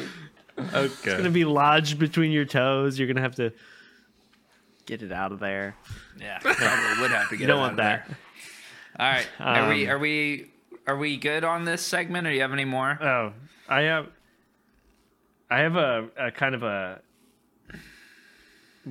Okay. 0.57 0.85
It's 0.85 1.01
gonna 1.03 1.29
be 1.29 1.45
lodged 1.45 1.99
between 1.99 2.31
your 2.31 2.45
toes. 2.45 2.97
You're 2.99 3.07
gonna 3.07 3.21
have 3.21 3.35
to 3.35 3.51
get 4.85 5.01
it 5.03 5.11
out 5.11 5.31
of 5.31 5.39
there. 5.39 5.75
Yeah, 6.19 6.39
probably 6.39 7.01
would 7.01 7.11
have 7.11 7.29
to 7.29 7.35
get 7.35 7.41
You 7.41 7.47
don't 7.47 7.57
it 7.57 7.61
want 7.61 7.71
of 7.73 7.77
that. 7.77 8.07
there. 8.07 8.17
All 8.99 9.11
right, 9.11 9.27
are 9.39 9.69
we 9.69 9.85
Um, 9.87 9.91
are 9.91 9.99
we 9.99 10.51
are 10.87 10.97
we 10.97 11.17
good 11.17 11.43
on 11.43 11.63
this 11.65 11.81
segment? 11.81 12.25
Or 12.27 12.31
do 12.31 12.35
you 12.35 12.41
have 12.41 12.51
any 12.51 12.65
more? 12.65 12.97
Oh, 13.01 13.33
I 13.69 13.81
have. 13.81 14.07
I 15.51 15.59
have 15.59 15.75
a, 15.77 16.09
a 16.17 16.31
kind 16.31 16.53
of 16.55 16.63
a. 16.63 16.99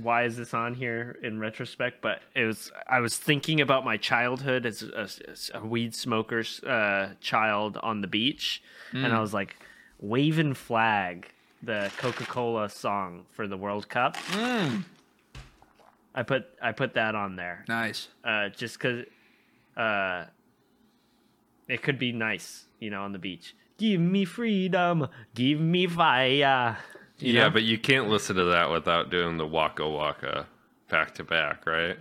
Why 0.02 0.24
is 0.24 0.36
this 0.36 0.54
on 0.54 0.74
here 0.74 1.18
in 1.22 1.38
retrospect? 1.40 2.00
But 2.00 2.20
it 2.34 2.44
was 2.44 2.70
I 2.88 3.00
was 3.00 3.16
thinking 3.16 3.60
about 3.60 3.84
my 3.84 3.96
childhood 3.96 4.66
as 4.66 4.82
a, 4.82 4.98
as 4.98 5.50
a 5.54 5.64
weed 5.64 5.94
smoker's 5.94 6.62
uh, 6.64 7.14
child 7.20 7.76
on 7.82 8.00
the 8.00 8.06
beach, 8.08 8.62
and 8.92 9.12
I 9.12 9.20
was 9.20 9.32
like, 9.34 9.56
"Waving 10.00 10.54
Flag," 10.54 11.28
the 11.62 11.90
Coca 11.98 12.24
Cola 12.24 12.68
song 12.68 13.26
for 13.32 13.46
the 13.48 13.56
World 13.56 13.88
Cup. 13.88 14.16
I 16.14 16.22
put 16.22 16.46
I 16.60 16.72
put 16.72 16.94
that 16.94 17.14
on 17.14 17.36
there 17.36 17.64
Nice. 17.68 18.08
uh, 18.24 18.48
just 18.48 18.78
because 18.78 19.04
uh, 19.76 20.24
it 21.68 21.82
could 21.82 21.98
be 21.98 22.12
nice, 22.12 22.64
you 22.80 22.90
know, 22.90 23.02
on 23.02 23.12
the 23.12 23.18
beach. 23.18 23.54
Give 23.78 24.00
me 24.00 24.24
freedom, 24.24 25.06
give 25.34 25.60
me 25.60 25.86
fire. 25.86 26.78
You 27.18 27.32
yeah, 27.34 27.44
know? 27.44 27.50
but 27.50 27.62
you 27.64 27.78
can't 27.78 28.08
listen 28.08 28.36
to 28.36 28.44
that 28.44 28.70
without 28.70 29.10
doing 29.10 29.36
the 29.38 29.46
waka 29.46 29.88
waka 29.88 30.46
back 30.88 31.14
to 31.16 31.24
back, 31.24 31.66
right? 31.66 31.96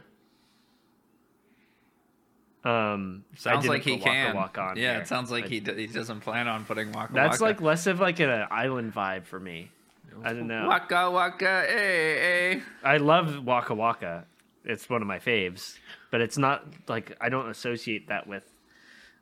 um, 2.63 3.23
Sounds 3.35 3.67
like 3.67 3.83
he 3.83 3.93
put 3.97 4.01
Waka 4.05 4.11
can. 4.11 4.35
Waka 4.35 4.61
on 4.61 4.77
yeah, 4.77 4.93
here. 4.93 5.01
it 5.01 5.07
sounds 5.07 5.31
like 5.31 5.45
I- 5.45 5.47
he 5.47 5.59
d- 5.59 5.73
he 5.75 5.87
doesn't 5.87 6.19
plan 6.21 6.47
on 6.47 6.65
putting 6.65 6.87
waka 6.91 6.99
Waka. 6.99 7.13
That's 7.13 7.39
waka. 7.39 7.43
like 7.53 7.61
less 7.61 7.87
of 7.87 7.99
like 7.99 8.19
an 8.19 8.45
island 8.51 8.93
vibe 8.93 9.25
for 9.25 9.39
me. 9.39 9.71
I 10.23 10.33
don't 10.33 10.47
know. 10.47 10.67
waka 10.67 11.09
waka. 11.11 11.65
Hey, 11.67 12.55
hey. 12.55 12.61
I 12.83 12.97
love 12.97 13.45
Waka 13.45 13.73
Waka. 13.75 14.25
It's 14.65 14.89
one 14.89 15.01
of 15.01 15.07
my 15.07 15.19
faves, 15.19 15.77
but 16.11 16.19
it's 16.21 16.37
not 16.37 16.65
like 16.87 17.15
I 17.21 17.29
don't 17.29 17.49
associate 17.49 18.07
that 18.09 18.27
with 18.27 18.43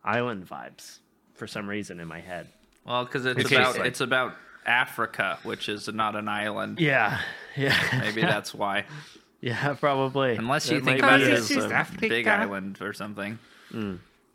island 0.04 0.48
vibes 0.50 1.00
for 1.36 1.46
some 1.48 1.70
reason 1.70 2.00
in 2.00 2.08
my 2.08 2.22
head. 2.22 2.48
Well, 2.86 3.04
because 3.06 3.26
it's 3.26 3.46
Okay, 3.46 3.56
about 3.58 3.76
so- 3.76 3.84
it's 3.84 4.02
about 4.02 4.36
Africa, 4.66 5.40
which 5.44 5.70
is 5.70 5.88
not 5.88 6.16
an 6.16 6.28
island. 6.28 6.80
Yeah, 6.80 7.20
yeah, 7.56 7.78
Maybe 8.00 8.22
that's 8.34 8.54
why. 8.54 8.86
yeah, 9.42 9.74
probably. 9.76 10.36
Unless 10.36 10.70
you 10.70 10.80
That 10.80 10.86
think 10.86 11.02
might 11.02 11.08
about 11.08 11.22
it 11.22 11.30
as 11.34 11.52
it. 11.52 11.72
a 11.72 11.86
big 12.10 12.28
island 12.28 12.78
or 12.82 12.94
something. 12.94 13.40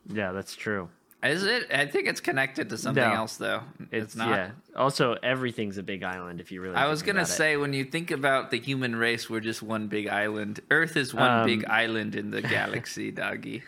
Yeah, 0.08 0.32
that's 0.32 0.54
true. 0.56 0.88
Is 1.22 1.44
it? 1.44 1.70
I 1.70 1.84
think 1.84 2.08
it's 2.08 2.20
connected 2.20 2.70
to 2.70 2.78
something 2.78 3.04
No. 3.04 3.12
else, 3.12 3.36
though. 3.36 3.60
It's, 3.90 4.04
It's, 4.04 4.16
not. 4.16 4.30
yeah. 4.30 4.50
Also, 4.74 5.16
everything's 5.22 5.76
a 5.76 5.82
big 5.82 6.02
island 6.02 6.40
if 6.40 6.50
you 6.50 6.62
really. 6.62 6.76
I 6.76 6.86
was 6.88 7.02
gonna 7.02 7.20
about 7.20 7.28
it. 7.28 7.32
say 7.32 7.56
when 7.58 7.74
you 7.74 7.84
think 7.84 8.10
about 8.10 8.50
the 8.50 8.58
human 8.58 8.96
race, 8.96 9.28
we're 9.28 9.40
just 9.40 9.62
one 9.62 9.88
big 9.88 10.08
island. 10.08 10.60
Earth 10.70 10.96
is 10.96 11.12
one 11.12 11.30
Um, 11.40 11.46
big 11.46 11.66
island 11.66 12.14
in 12.16 12.30
the 12.30 12.40
galaxy, 12.56 13.10
doggy. 13.10 13.62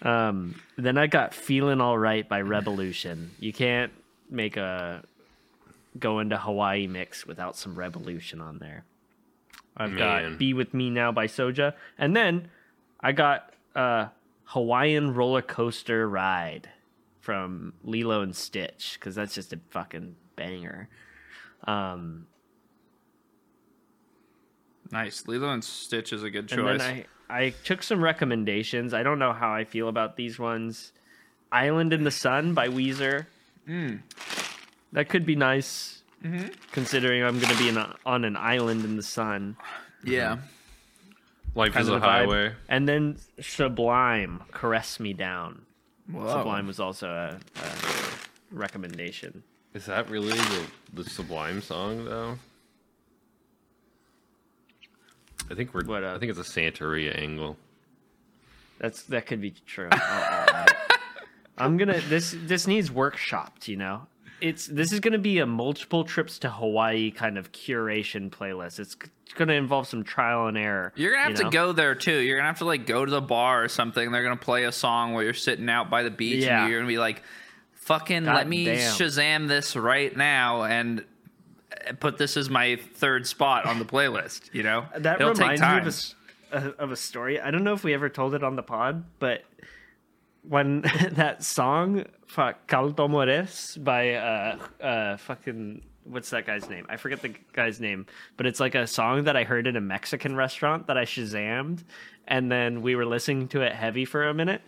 Um, 0.00 0.54
then 0.76 0.96
I 0.96 1.08
got 1.08 1.34
"Feeling 1.34 1.82
All 1.82 1.98
Right" 1.98 2.26
by 2.26 2.40
Rebelution. 2.40 3.28
You 3.38 3.52
can't 3.52 3.92
make 4.30 4.56
a 4.56 5.02
go 5.98 6.18
into 6.20 6.36
Hawaii 6.38 6.86
mix 6.86 7.26
without 7.26 7.56
some 7.56 7.74
Rebelution 7.76 8.40
on 8.40 8.58
there. 8.58 8.84
I've 9.76 9.92
Man. 9.92 10.30
got 10.32 10.38
"Be 10.38 10.54
with 10.54 10.74
Me 10.74 10.90
Now" 10.90 11.12
by 11.12 11.26
Soja, 11.26 11.74
and 11.98 12.16
then 12.16 12.48
I 13.00 13.12
got 13.12 13.52
uh, 13.76 14.08
"Hawaiian 14.44 15.14
Roller 15.14 15.42
Coaster 15.42 16.08
Ride" 16.08 16.68
from 17.20 17.74
Lilo 17.84 18.22
and 18.22 18.34
Stitch 18.34 18.96
because 18.98 19.14
that's 19.14 19.34
just 19.34 19.52
a 19.52 19.60
fucking 19.70 20.16
banger. 20.36 20.88
Um, 21.64 22.26
Nice. 24.90 25.28
Lilo 25.28 25.50
and 25.52 25.62
Stitch 25.62 26.12
is 26.12 26.22
a 26.22 26.30
good 26.30 26.50
And 26.50 26.62
choice. 26.62 26.80
then 26.80 27.04
I, 27.28 27.38
I 27.46 27.50
took 27.64 27.82
some 27.82 28.02
recommendations. 28.02 28.94
I 28.94 29.02
don't 29.02 29.18
know 29.18 29.32
how 29.34 29.52
I 29.52 29.64
feel 29.64 29.88
about 29.88 30.16
these 30.16 30.38
ones. 30.38 30.92
Island 31.52 31.92
in 31.92 32.04
the 32.04 32.10
Sun 32.10 32.54
by 32.54 32.68
Weezer. 32.68 33.26
Hmm. 33.66 33.96
That 34.92 35.08
could 35.08 35.24
be 35.26 35.36
nice, 35.36 35.94
Mm-hmm. 36.24 36.48
considering 36.72 37.22
I'm 37.22 37.38
going 37.38 37.52
to 37.52 37.58
be 37.58 37.68
in 37.68 37.76
a, 37.76 37.94
on 38.04 38.24
an 38.24 38.36
island 38.36 38.84
in 38.84 38.96
the 38.96 39.02
sun. 39.04 39.56
yeah. 40.04 40.38
Life 41.54 41.72
Kind 41.74 41.82
is 41.84 41.88
a 41.88 41.92
the 41.92 41.98
vibe. 41.98 42.02
highway. 42.02 42.52
And 42.68 42.88
then 42.88 43.18
Sublime, 43.40 44.42
Caress 44.52 44.98
Me 45.00 45.12
Down. 45.12 45.62
Whoa. 46.10 46.26
Sublime 46.28 46.66
was 46.66 46.80
also 46.80 47.08
a, 47.08 47.38
a 47.62 47.70
recommendation. 48.50 49.42
Is 49.74 49.86
that 49.86 50.10
really 50.10 50.30
the, 50.36 50.64
the 50.94 51.04
Sublime 51.08 51.62
song 51.62 52.04
though? 52.04 52.36
I 55.50 55.54
think 55.54 55.72
we're. 55.74 55.84
What, 55.84 56.04
uh, 56.04 56.14
I 56.14 56.18
think 56.18 56.30
it's 56.30 56.38
a 56.38 56.42
Santeria 56.60 57.16
angle. 57.18 57.56
That's 58.78 59.02
that 59.04 59.26
could 59.26 59.40
be 59.40 59.50
true. 59.66 59.88
I'll, 59.90 60.54
I'll 60.54 60.66
I'm 61.58 61.76
gonna 61.76 62.00
this 62.08 62.34
this 62.44 62.66
needs 62.66 62.90
workshopped, 62.90 63.66
you 63.68 63.76
know. 63.76 64.06
It's 64.40 64.66
this 64.66 64.92
is 64.92 65.00
going 65.00 65.12
to 65.12 65.18
be 65.18 65.38
a 65.38 65.46
multiple 65.46 66.04
trips 66.04 66.38
to 66.40 66.50
Hawaii 66.50 67.10
kind 67.10 67.38
of 67.38 67.52
curation 67.52 68.30
playlist. 68.30 68.78
It's 68.78 68.96
going 69.34 69.48
to 69.48 69.54
involve 69.54 69.88
some 69.88 70.04
trial 70.04 70.46
and 70.46 70.56
error. 70.56 70.92
You're 70.96 71.12
gonna 71.12 71.22
have 71.24 71.38
you 71.38 71.44
know? 71.44 71.50
to 71.50 71.54
go 71.54 71.72
there 71.72 71.94
too. 71.94 72.18
You're 72.18 72.36
gonna 72.36 72.48
have 72.48 72.58
to 72.58 72.64
like 72.64 72.86
go 72.86 73.04
to 73.04 73.10
the 73.10 73.20
bar 73.20 73.64
or 73.64 73.68
something. 73.68 74.10
They're 74.10 74.22
gonna 74.22 74.36
play 74.36 74.64
a 74.64 74.72
song 74.72 75.14
while 75.14 75.22
you're 75.22 75.34
sitting 75.34 75.68
out 75.68 75.90
by 75.90 76.02
the 76.02 76.10
beach, 76.10 76.44
Yeah. 76.44 76.62
and 76.62 76.70
you're 76.70 76.80
gonna 76.80 76.88
be 76.88 76.98
like, 76.98 77.22
"Fucking 77.72 78.24
God 78.24 78.34
let 78.34 78.48
me 78.48 78.64
damn. 78.64 78.94
Shazam 78.94 79.48
this 79.48 79.76
right 79.76 80.16
now 80.16 80.64
and 80.64 81.04
eh, 81.72 81.92
put 81.92 82.18
this 82.18 82.36
as 82.36 82.48
my 82.48 82.76
third 82.94 83.26
spot 83.26 83.66
on 83.66 83.78
the 83.78 83.84
playlist." 83.84 84.54
You 84.54 84.62
know, 84.62 84.86
That 84.98 85.20
It'll 85.20 85.34
take 85.34 85.60
reminds 85.60 86.14
me 86.14 86.58
of 86.58 86.64
a, 86.64 86.82
of 86.82 86.92
a 86.92 86.96
story. 86.96 87.40
I 87.40 87.50
don't 87.50 87.64
know 87.64 87.74
if 87.74 87.84
we 87.84 87.94
ever 87.94 88.08
told 88.08 88.34
it 88.34 88.42
on 88.42 88.56
the 88.56 88.62
pod, 88.62 89.04
but 89.18 89.44
when 90.42 90.80
that 91.12 91.42
song 91.42 92.04
"Fuck 92.28 92.66
Caldo 92.68 93.08
Mores" 93.08 93.76
by 93.80 94.14
uh 94.14 94.58
uh 94.80 95.16
fucking 95.16 95.82
what's 96.04 96.30
that 96.30 96.46
guy's 96.46 96.68
name? 96.68 96.86
I 96.88 96.96
forget 96.96 97.20
the 97.22 97.34
guy's 97.52 97.80
name, 97.80 98.06
but 98.36 98.46
it's 98.46 98.60
like 98.60 98.74
a 98.74 98.86
song 98.86 99.24
that 99.24 99.36
I 99.36 99.44
heard 99.44 99.66
in 99.66 99.76
a 99.76 99.80
Mexican 99.80 100.36
restaurant 100.36 100.86
that 100.86 100.96
I 100.96 101.04
shazammed, 101.04 101.84
and 102.26 102.50
then 102.50 102.82
we 102.82 102.96
were 102.96 103.06
listening 103.06 103.48
to 103.48 103.62
it 103.62 103.72
heavy 103.72 104.04
for 104.04 104.28
a 104.28 104.34
minute, 104.34 104.62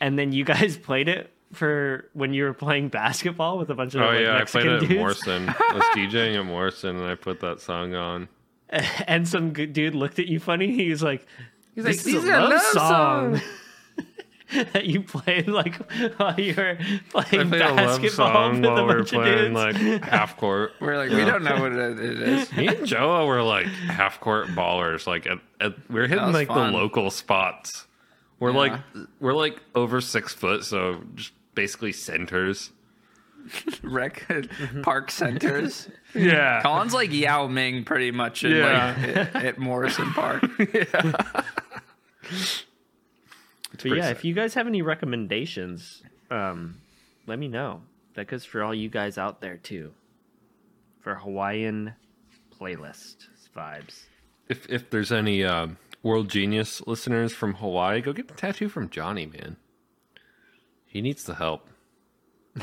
and 0.00 0.18
then 0.18 0.32
you 0.32 0.44
guys 0.54 0.76
played 0.76 1.08
it 1.08 1.32
for 1.52 2.08
when 2.12 2.34
you 2.34 2.44
were 2.44 2.52
playing 2.52 2.88
basketball 2.88 3.56
with 3.58 3.70
a 3.70 3.74
bunch 3.74 3.94
of 3.94 4.02
Oh 4.02 4.06
like, 4.06 4.20
yeah, 4.20 4.32
I 4.34 4.38
Mexican 4.38 4.78
played 4.78 4.82
it 4.90 4.94
at. 4.94 4.98
Morrison. 4.98 5.48
I 5.58 5.72
was 5.74 5.82
DJing 5.94 6.38
at 6.38 6.44
Morrison, 6.44 6.96
and 6.96 7.06
I 7.06 7.14
put 7.14 7.40
that 7.40 7.60
song 7.60 7.94
on. 7.94 8.28
and 9.06 9.26
some 9.28 9.52
dude 9.52 9.94
looked 9.94 10.18
at 10.18 10.26
you 10.26 10.40
funny. 10.40 10.72
He 10.72 10.90
was 10.90 11.02
like, 11.02 11.24
"He's 11.74 11.84
like, 11.84 11.94
"This 11.94 12.04
"These 12.04 12.14
is 12.16 12.24
a 12.28 12.32
are 12.34 12.40
love, 12.42 12.50
love 12.52 12.62
song." 12.72 13.40
that 14.72 14.84
you 14.86 15.02
played 15.02 15.48
like 15.48 15.74
while 16.18 16.38
you 16.38 16.54
were 16.56 16.78
I 16.80 17.00
playing 17.24 17.48
played 17.48 17.62
a 17.62 17.74
basketball 17.74 18.10
song 18.32 18.60
with 18.60 18.70
while 18.70 18.78
a 18.78 18.82
we 18.82 18.88
were 18.88 18.96
bunch 18.98 19.12
of 19.12 19.22
playing 19.22 19.54
dudes. 19.54 19.54
like 19.54 20.02
half 20.04 20.36
court. 20.36 20.72
We're 20.80 20.96
like, 20.96 21.10
we 21.10 21.24
don't 21.24 21.42
know 21.42 21.60
what 21.60 21.72
it 21.72 21.98
it 21.98 22.20
is. 22.22 22.52
Me 22.56 22.68
and 22.68 22.86
Joa 22.86 23.26
were 23.26 23.42
like 23.42 23.66
half 23.66 24.20
court 24.20 24.46
ballers. 24.48 25.06
Like 25.06 25.26
at, 25.26 25.38
at, 25.60 25.72
we 25.90 26.00
are 26.00 26.06
hitting 26.06 26.32
like 26.32 26.48
fun. 26.48 26.72
the 26.72 26.78
local 26.78 27.10
spots. 27.10 27.86
We're 28.38 28.52
Yeah. 28.52 28.56
like 28.58 28.80
we're 29.18 29.34
like 29.34 29.58
over 29.74 30.00
six 30.00 30.32
foot, 30.32 30.64
so 30.64 31.02
just 31.16 31.32
basically 31.54 31.92
centers. 31.92 32.70
Rec 33.82 34.26
park 34.82 35.10
centers. 35.10 35.88
Yeah. 36.14 36.62
Colin's 36.62 36.94
like 36.94 37.12
Yao 37.12 37.46
Ming 37.48 37.84
pretty 37.84 38.10
much 38.12 38.44
in 38.44 38.52
Yeah. 38.52 38.94
like 38.98 39.08
at, 39.34 39.36
at 39.44 39.58
Morrison 39.58 40.10
Park. 40.12 40.44
But 43.82 43.96
yeah, 43.98 44.10
if 44.10 44.24
you 44.24 44.34
guys 44.34 44.54
have 44.54 44.66
any 44.66 44.82
recommendations, 44.82 46.02
um, 46.30 46.80
let 47.26 47.38
me 47.38 47.48
know. 47.48 47.82
That 48.14 48.26
goes 48.28 48.44
for 48.44 48.62
all 48.62 48.74
you 48.74 48.88
guys 48.88 49.18
out 49.18 49.40
there 49.40 49.56
too. 49.56 49.92
For 51.00 51.14
Hawaiian 51.16 51.94
playlist 52.58 53.26
vibes. 53.56 54.04
If 54.48 54.68
if 54.70 54.90
there's 54.90 55.12
any 55.12 55.44
uh, 55.44 55.68
world 56.02 56.28
genius 56.28 56.82
listeners 56.86 57.32
from 57.32 57.54
Hawaii, 57.54 58.00
go 58.00 58.12
get 58.12 58.28
the 58.28 58.34
tattoo 58.34 58.68
from 58.68 58.88
Johnny, 58.90 59.26
man. 59.26 59.56
He 60.86 61.02
needs 61.02 61.24
the 61.24 61.34
help. 61.34 61.68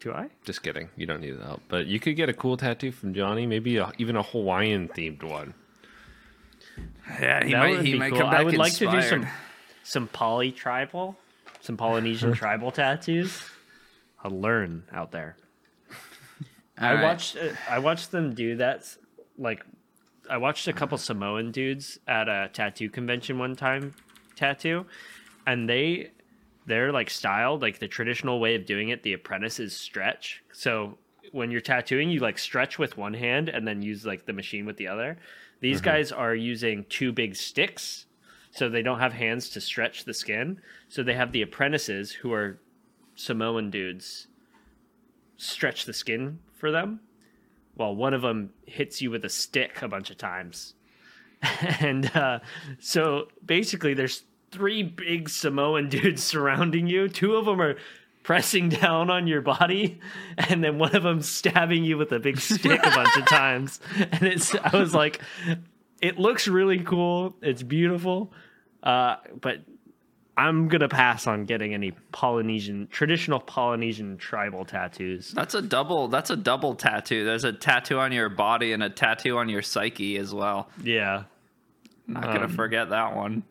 Do 0.00 0.12
I? 0.12 0.28
Just 0.44 0.62
kidding. 0.62 0.90
You 0.96 1.06
don't 1.06 1.20
need 1.20 1.38
the 1.38 1.44
help, 1.44 1.62
but 1.68 1.86
you 1.86 1.98
could 1.98 2.16
get 2.16 2.28
a 2.28 2.34
cool 2.34 2.56
tattoo 2.56 2.92
from 2.92 3.14
Johnny. 3.14 3.46
Maybe 3.46 3.76
a, 3.78 3.90
even 3.98 4.16
a 4.16 4.22
Hawaiian 4.22 4.88
themed 4.88 5.22
one. 5.22 5.54
Yeah, 7.20 7.44
he 7.44 7.52
That 7.52 7.58
might 7.58 7.84
he 7.84 7.98
might 7.98 8.10
cool. 8.10 8.20
come 8.20 8.30
back 8.30 8.40
I 8.40 8.44
would 8.44 8.56
like 8.58 8.74
to 8.74 8.90
do 8.90 9.00
some 9.02 9.26
some 9.86 10.08
poly 10.08 10.50
tribal, 10.50 11.16
some 11.60 11.76
Polynesian 11.76 12.32
tribal 12.42 12.72
tattoos. 12.72 13.40
I'll 14.22 14.32
learn 14.32 14.82
out 14.92 15.12
there. 15.12 15.36
All 16.80 16.88
I 16.88 16.94
right. 16.94 17.02
watched 17.02 17.36
uh, 17.36 17.52
I 17.70 17.78
watched 17.78 18.10
them 18.10 18.34
do 18.34 18.56
that. 18.56 18.96
Like, 19.38 19.64
I 20.28 20.38
watched 20.38 20.66
a 20.66 20.72
couple 20.72 20.98
Samoan 20.98 21.52
dudes 21.52 21.98
at 22.08 22.28
a 22.28 22.50
tattoo 22.52 22.90
convention 22.90 23.38
one 23.38 23.54
time, 23.54 23.94
tattoo, 24.34 24.86
and 25.46 25.68
they 25.68 26.10
they're 26.66 26.90
like 26.90 27.08
styled 27.08 27.62
like 27.62 27.78
the 27.78 27.86
traditional 27.88 28.40
way 28.40 28.56
of 28.56 28.66
doing 28.66 28.88
it. 28.88 29.04
The 29.04 29.12
apprentice 29.12 29.60
is 29.60 29.76
stretch. 29.76 30.42
So 30.52 30.98
when 31.30 31.52
you're 31.52 31.60
tattooing, 31.60 32.10
you 32.10 32.18
like 32.18 32.38
stretch 32.38 32.76
with 32.76 32.96
one 32.96 33.14
hand 33.14 33.48
and 33.48 33.66
then 33.66 33.82
use 33.82 34.04
like 34.04 34.26
the 34.26 34.32
machine 34.32 34.66
with 34.66 34.76
the 34.78 34.88
other. 34.88 35.16
These 35.60 35.80
guys 35.80 36.12
are 36.12 36.34
using 36.34 36.84
two 36.88 37.12
big 37.12 37.34
sticks, 37.36 38.05
so 38.56 38.70
they 38.70 38.82
don't 38.82 39.00
have 39.00 39.12
hands 39.12 39.50
to 39.50 39.60
stretch 39.60 40.04
the 40.04 40.14
skin. 40.14 40.60
So 40.88 41.02
they 41.02 41.14
have 41.14 41.32
the 41.32 41.42
apprentices 41.42 42.10
who 42.12 42.32
are 42.32 42.58
Samoan 43.14 43.70
dudes 43.70 44.28
stretch 45.36 45.84
the 45.84 45.92
skin 45.92 46.38
for 46.54 46.70
them 46.70 47.00
while 47.74 47.94
one 47.94 48.14
of 48.14 48.22
them 48.22 48.50
hits 48.64 49.02
you 49.02 49.10
with 49.10 49.24
a 49.26 49.28
stick 49.28 49.82
a 49.82 49.88
bunch 49.88 50.10
of 50.10 50.18
times. 50.18 50.74
And 51.80 52.10
uh, 52.16 52.40
so 52.78 53.28
basically 53.44 53.92
there's 53.92 54.24
three 54.50 54.82
big 54.82 55.28
samoan 55.28 55.88
dudes 55.90 56.22
surrounding 56.22 56.86
you. 56.86 57.08
Two 57.08 57.36
of 57.36 57.44
them 57.44 57.60
are 57.60 57.76
pressing 58.22 58.70
down 58.70 59.10
on 59.10 59.26
your 59.26 59.42
body 59.42 60.00
and 60.38 60.64
then 60.64 60.78
one 60.78 60.96
of 60.96 61.02
them 61.02 61.20
stabbing 61.20 61.84
you 61.84 61.98
with 61.98 62.10
a 62.10 62.18
big 62.18 62.40
stick 62.40 62.80
a 62.84 62.90
bunch 62.90 63.16
of 63.16 63.26
times. 63.26 63.80
And 63.98 64.22
it's 64.22 64.54
i 64.54 64.76
was 64.76 64.94
like 64.94 65.20
it 66.00 66.18
looks 66.18 66.46
really 66.48 66.80
cool. 66.80 67.34
It's 67.42 67.62
beautiful 67.62 68.32
uh, 68.86 69.16
but 69.40 69.58
i'm 70.38 70.68
gonna 70.68 70.88
pass 70.88 71.26
on 71.26 71.44
getting 71.46 71.72
any 71.74 71.90
polynesian 72.12 72.86
traditional 72.90 73.40
polynesian 73.40 74.16
tribal 74.18 74.64
tattoos 74.64 75.32
That's 75.32 75.54
a 75.54 75.62
double. 75.62 76.08
That's 76.08 76.30
a 76.30 76.36
double 76.36 76.74
tattoo. 76.74 77.24
There's 77.24 77.44
a 77.44 77.52
tattoo 77.52 77.98
on 77.98 78.12
your 78.12 78.28
body 78.28 78.72
and 78.72 78.82
a 78.82 78.90
tattoo 78.90 79.38
on 79.38 79.48
your 79.48 79.62
psyche 79.62 80.16
as 80.18 80.32
well. 80.34 80.68
yeah 80.82 81.24
Not 82.06 82.22
gonna 82.24 82.44
Um, 82.44 82.50
forget 82.56 82.90
that 82.90 83.16
one. 83.16 83.42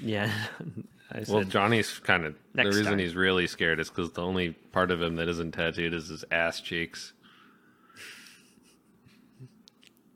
Yeah. 0.00 0.30
I 1.12 1.22
said, 1.22 1.32
Well, 1.34 1.44
Johnny's 1.44 2.00
kind 2.00 2.24
of 2.24 2.34
the 2.54 2.64
reason 2.64 2.84
time. 2.86 2.98
he's 2.98 3.14
really 3.14 3.46
scared 3.46 3.78
is 3.78 3.88
because 3.88 4.10
the 4.12 4.22
only 4.22 4.50
part 4.72 4.90
of 4.90 5.00
him 5.00 5.14
that 5.16 5.28
isn't 5.28 5.52
tattooed 5.52 5.94
is 5.94 6.08
his 6.08 6.24
ass 6.32 6.60
cheeks. 6.60 7.12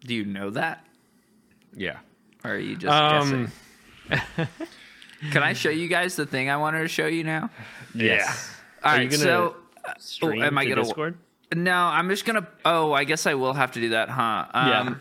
Do 0.05 0.15
you 0.15 0.25
know 0.25 0.51
that, 0.51 0.85
Yeah. 1.75 1.99
or 2.45 2.53
are 2.53 2.59
you 2.59 2.77
just 2.77 2.93
Um, 2.93 3.31
guessing? 3.31 3.53
Can 5.33 5.43
I 5.43 5.53
show 5.53 5.71
you 5.71 5.89
guys 5.89 6.17
the 6.17 6.27
thing 6.27 6.49
I 6.49 6.57
wanted 6.57 6.81
to 6.81 6.89
show 6.89 7.07
you 7.07 7.25
now? 7.25 7.51
yes. 7.95 8.55
All 8.85 8.93
Are 8.93 8.97
right. 8.97 9.11
You 9.11 9.17
so, 9.17 9.57
uh, 10.23 10.29
am 10.29 10.57
I 10.59 10.65
gonna? 10.65 10.83
Discord? 10.83 11.19
No, 11.55 11.75
I'm 11.75 12.09
just 12.09 12.25
gonna. 12.25 12.47
Oh, 12.65 12.93
I 12.93 13.05
guess 13.05 13.27
I 13.27 13.35
will 13.35 13.55
have 13.55 13.73
to 13.73 13.81
do 13.81 13.89
that, 13.91 14.09
huh? 14.09 14.47
Um, 14.53 15.01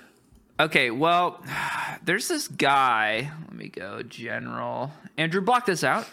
Okay. 0.60 0.90
Well, 0.90 1.44
there's 2.04 2.28
this 2.28 2.48
guy. 2.48 3.32
Let 3.48 3.54
me 3.54 3.70
go. 3.70 4.02
General 4.04 4.92
Andrew, 5.18 5.42
block 5.42 5.66
this 5.66 5.84
out. 5.84 6.08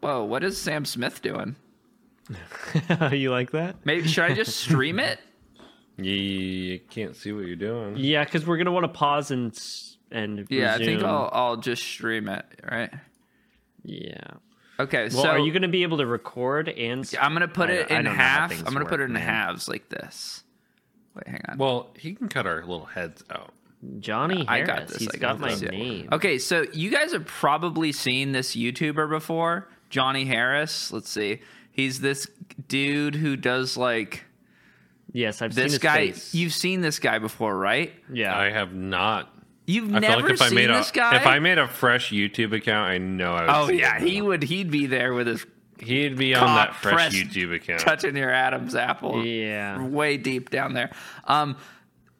Whoa, 0.00 0.24
what 0.24 0.44
is 0.44 0.56
Sam 0.60 0.84
Smith 0.84 1.22
doing? 1.22 1.56
you 3.12 3.30
like 3.30 3.52
that? 3.52 3.76
Maybe 3.84 4.06
should 4.08 4.24
I 4.24 4.34
just 4.34 4.56
stream 4.56 4.98
it? 4.98 5.18
you 5.96 6.80
can't 6.90 7.16
see 7.16 7.32
what 7.32 7.46
you're 7.46 7.56
doing. 7.56 7.96
Yeah, 7.96 8.24
because 8.24 8.46
we're 8.46 8.58
gonna 8.58 8.72
want 8.72 8.84
to 8.84 8.88
pause 8.88 9.30
and 9.30 9.52
s- 9.52 9.95
and 10.10 10.46
Yeah, 10.50 10.74
I 10.74 10.78
think. 10.78 11.02
I'll 11.02 11.30
I'll 11.32 11.56
just 11.56 11.82
stream 11.82 12.28
it. 12.28 12.44
Right. 12.70 12.92
Yeah. 13.82 14.18
Okay. 14.78 15.08
Well, 15.12 15.22
so 15.22 15.28
are 15.28 15.38
you 15.38 15.52
gonna 15.52 15.68
be 15.68 15.82
able 15.84 15.98
to 15.98 16.06
record 16.06 16.68
and? 16.68 17.00
s- 17.00 17.14
I'm 17.20 17.32
gonna 17.32 17.48
put 17.48 17.70
I- 17.70 17.74
it 17.74 17.86
I 17.90 17.98
in 17.98 18.04
don't 18.04 18.12
know 18.14 18.18
how 18.22 18.24
half. 18.40 18.50
things 18.50 18.62
I'm 18.66 18.72
gonna 18.72 18.84
put 18.86 19.00
it 19.00 19.04
in 19.04 19.12
man. 19.14 19.22
halves 19.22 19.68
like 19.68 19.88
this. 19.88 20.42
Wait, 21.14 21.28
hang 21.28 21.40
on. 21.48 21.58
Well, 21.58 21.90
he 21.98 22.14
can 22.14 22.28
cut 22.28 22.46
our 22.46 22.60
little 22.60 22.84
heads 22.84 23.24
out. 23.30 23.52
Johnny 24.00 24.44
I 24.48 24.56
Harris. 24.58 24.68
got 24.68 24.88
this. 24.88 24.98
He's 24.98 25.08
I 25.08 25.18
got, 25.18 25.20
got 25.20 25.40
my 25.40 25.50
this, 25.50 25.62
yeah. 25.62 25.70
name. 25.70 26.08
Okay, 26.12 26.38
so 26.38 26.64
you 26.72 26.90
guys 26.90 27.12
have 27.12 27.24
probably 27.26 27.92
seen 27.92 28.32
this 28.32 28.54
YouTuber 28.56 29.08
before, 29.08 29.68
Johnny 29.90 30.24
Harris. 30.24 30.92
Let's 30.92 31.08
see. 31.10 31.40
He's 31.72 32.00
this 32.00 32.26
dude 32.68 33.14
who 33.14 33.36
does 33.36 33.76
like 33.76 34.24
Yes, 35.12 35.40
I've 35.40 35.54
seen 35.54 35.62
this 35.64 35.72
his 35.74 35.78
guy. 35.78 36.08
face. 36.08 36.34
You've 36.34 36.52
seen 36.52 36.80
this 36.80 36.98
guy 36.98 37.18
before, 37.18 37.56
right? 37.56 37.94
yeah. 38.12 38.36
I 38.36 38.50
have 38.50 38.74
not. 38.74 39.32
You've 39.66 39.94
I 39.94 39.98
never 39.98 40.20
feel 40.20 40.22
like 40.22 40.34
if 40.34 40.42
I 40.42 40.48
seen 40.48 40.54
made 40.54 40.70
a 40.70 40.74
this 40.74 40.90
guy. 40.92 41.16
if 41.16 41.26
I 41.26 41.38
made 41.40 41.58
a 41.58 41.66
fresh 41.66 42.10
YouTube 42.10 42.54
account, 42.54 42.88
I 42.88 42.98
know 42.98 43.32
I 43.32 43.40
would. 43.42 43.50
oh 43.50 43.68
see 43.68 43.80
yeah, 43.80 43.98
him. 43.98 44.06
he 44.06 44.22
would. 44.22 44.42
He'd 44.44 44.70
be 44.70 44.86
there 44.86 45.12
with 45.12 45.26
his 45.26 45.44
he'd 45.80 46.16
be 46.16 46.34
on 46.34 46.46
that 46.46 46.74
fresh 46.76 46.94
pressed, 46.94 47.16
YouTube 47.16 47.54
account. 47.54 47.80
touching 47.80 48.16
your 48.16 48.30
Adam's 48.30 48.74
apple. 48.74 49.24
yeah. 49.24 49.84
way 49.84 50.16
deep 50.16 50.50
down 50.50 50.72
there. 50.74 50.90
Um, 51.24 51.56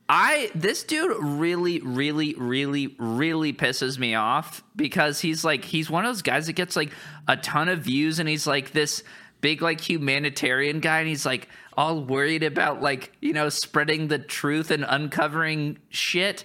I 0.09 0.51
this 0.55 0.85
dude 0.85 1.17
really, 1.21 1.81
really, 1.81 2.35
really, 2.35 2.95
really 2.99 3.53
pisses 3.53 3.99
me 3.99 4.15
off 4.15 4.63
because 4.75 5.21
he's 5.21 5.45
like 5.45 5.65
he's 5.65 5.91
one 5.91 6.05
of 6.05 6.11
those 6.11 6.23
guys 6.23 6.47
that 6.47 6.53
gets 6.53 6.77
like 6.77 6.93
a 7.27 7.37
ton 7.37 7.69
of 7.69 7.81
views 7.81 8.19
and 8.19 8.29
he's 8.29 8.47
like 8.47 8.73
this 8.73 9.03
big 9.41 9.63
like 9.63 9.81
humanitarian 9.81 10.81
guy 10.81 11.01
and 11.01 11.09
he's 11.09 11.27
like 11.27 11.49
all 11.77 12.01
worried 12.01 12.43
about 12.43 12.81
like 12.81 13.13
you 13.21 13.33
know 13.33 13.49
spreading 13.49 14.09
the 14.09 14.19
truth 14.19 14.71
and 14.71 14.85
uncovering 14.89 15.79
shit 15.91 16.45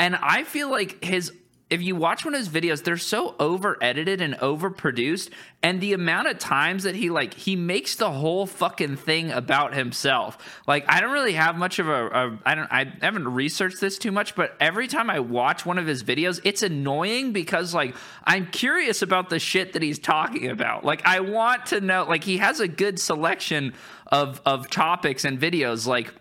and 0.00 0.16
I 0.16 0.44
feel 0.44 0.70
like 0.70 1.04
his 1.04 1.30
if 1.68 1.80
you 1.82 1.94
watch 1.94 2.24
one 2.24 2.34
of 2.34 2.40
his 2.40 2.48
videos, 2.48 2.82
they're 2.82 2.96
so 2.96 3.36
over 3.38 3.78
edited 3.80 4.20
and 4.20 4.34
over 4.36 4.70
produced, 4.70 5.30
and 5.62 5.80
the 5.80 5.92
amount 5.92 6.26
of 6.26 6.38
times 6.38 6.82
that 6.82 6.96
he 6.96 7.10
like 7.10 7.34
he 7.34 7.54
makes 7.54 7.94
the 7.94 8.10
whole 8.10 8.46
fucking 8.46 8.96
thing 8.96 9.30
about 9.30 9.72
himself. 9.74 10.60
Like 10.66 10.84
I 10.88 11.00
don't 11.00 11.12
really 11.12 11.34
have 11.34 11.56
much 11.56 11.78
of 11.78 11.88
a, 11.88 12.06
a 12.08 12.38
I 12.44 12.54
don't 12.56 12.72
I 12.72 12.92
haven't 13.02 13.28
researched 13.28 13.80
this 13.80 13.98
too 13.98 14.10
much, 14.10 14.34
but 14.34 14.56
every 14.58 14.88
time 14.88 15.10
I 15.10 15.20
watch 15.20 15.64
one 15.64 15.78
of 15.78 15.86
his 15.86 16.02
videos, 16.02 16.40
it's 16.44 16.62
annoying 16.62 17.32
because 17.32 17.72
like 17.72 17.94
I'm 18.24 18.46
curious 18.46 19.02
about 19.02 19.28
the 19.28 19.38
shit 19.38 19.74
that 19.74 19.82
he's 19.82 20.00
talking 20.00 20.48
about. 20.48 20.84
Like 20.84 21.06
I 21.06 21.20
want 21.20 21.66
to 21.66 21.80
know. 21.80 22.04
Like 22.08 22.24
he 22.24 22.38
has 22.38 22.58
a 22.58 22.68
good 22.68 22.98
selection 22.98 23.74
of 24.08 24.40
of 24.44 24.70
topics 24.70 25.24
and 25.24 25.38
videos. 25.38 25.86
Like 25.86 26.12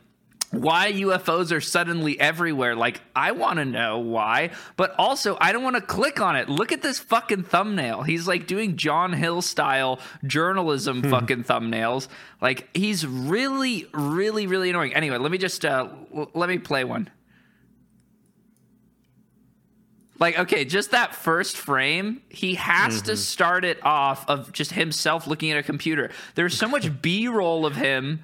why 0.52 0.92
UFOs 0.94 1.52
are 1.52 1.62
suddenly 1.62 2.20
everywhere. 2.20 2.76
Like, 2.76 3.02
I 3.16 3.34
want 3.34 3.58
to 3.58 3.66
know 3.66 4.00
why, 4.00 4.52
but 4.78 4.96
also 4.98 5.38
I 5.40 5.52
don't 5.52 5.64
want 5.64 5.76
to 5.76 5.82
click 5.82 6.20
on 6.20 6.36
it. 6.36 6.50
Look 6.50 6.72
at 6.72 6.82
this 6.82 6.98
fucking 7.00 7.44
thumbnail. 7.44 8.02
He's 8.02 8.28
like 8.28 8.48
doing 8.48 8.76
John 8.76 9.14
Hill 9.14 9.42
style 9.44 10.00
journalism 10.26 11.04
fucking 11.04 11.44
thumbnails. 11.44 12.08
Like, 12.42 12.68
he's 12.76 13.06
really, 13.06 13.88
really, 13.94 14.48
really 14.48 14.72
annoying. 14.72 14.96
Anyway, 14.96 15.18
let 15.18 15.32
me 15.32 15.38
just, 15.38 15.64
uh, 15.66 15.88
l- 16.16 16.32
let 16.34 16.50
me 16.50 16.58
play 16.58 16.84
one. 16.84 17.10
Like, 20.20 20.38
okay, 20.38 20.66
just 20.66 20.92
that 20.92 21.16
first 21.16 21.56
frame, 21.56 22.22
he 22.28 22.56
has 22.56 23.04
to 23.04 23.16
start 23.16 23.64
it 23.64 23.80
off 23.86 24.28
of 24.30 24.52
just 24.52 24.74
himself 24.74 25.28
looking 25.28 25.52
at 25.52 25.58
a 25.58 25.64
computer. 25.64 26.12
There's 26.36 26.58
so 26.58 26.68
much 26.68 27.02
B 27.02 27.28
roll 27.30 27.66
of 27.66 27.76
him 27.78 28.20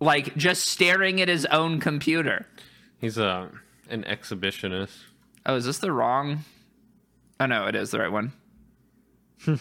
like 0.00 0.36
just 0.36 0.66
staring 0.66 1.20
at 1.20 1.28
his 1.28 1.46
own 1.46 1.80
computer. 1.80 2.46
He's 2.98 3.18
a 3.18 3.50
an 3.90 4.04
exhibitionist. 4.04 4.96
Oh, 5.46 5.56
is 5.56 5.64
this 5.66 5.78
the 5.78 5.92
wrong? 5.92 6.44
Oh 7.40 7.46
no, 7.46 7.66
it 7.66 7.74
is 7.74 7.90
the 7.90 7.98
right 7.98 8.12
one. 8.12 8.32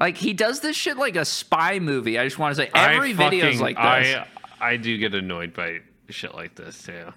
like 0.00 0.16
he 0.16 0.32
does 0.32 0.60
this 0.60 0.76
shit 0.76 0.96
like 0.96 1.16
a 1.16 1.24
spy 1.24 1.78
movie. 1.78 2.18
I 2.18 2.24
just 2.24 2.38
want 2.38 2.56
to 2.56 2.62
say 2.62 2.70
every 2.74 3.12
video 3.12 3.48
is 3.48 3.60
like 3.60 3.76
this. 3.76 3.84
I 3.84 4.26
I 4.60 4.76
do 4.76 4.96
get 4.98 5.14
annoyed 5.14 5.54
by 5.54 5.80
shit 6.08 6.34
like 6.34 6.54
this 6.56 6.82
too. 6.82 7.12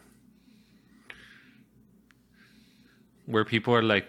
Where 3.25 3.43
people 3.43 3.73
are 3.73 3.81
like, 3.81 4.05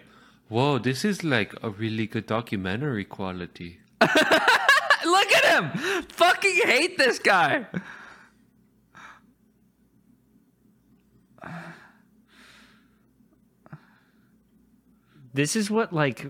"Whoa, 0.49 0.77
this 0.77 1.03
is 1.03 1.23
like 1.23 1.55
a 1.63 1.71
really 1.71 2.05
good 2.05 2.27
documentary 2.27 3.05
quality." 3.05 3.79
Look 5.05 5.31
at 5.33 5.45
him! 5.63 6.03
Fucking 6.09 6.61
hate 6.65 6.97
this 6.97 7.19
guy. 7.19 7.65
This 15.33 15.55
is 15.55 15.69
what 15.69 15.93
like 15.93 16.25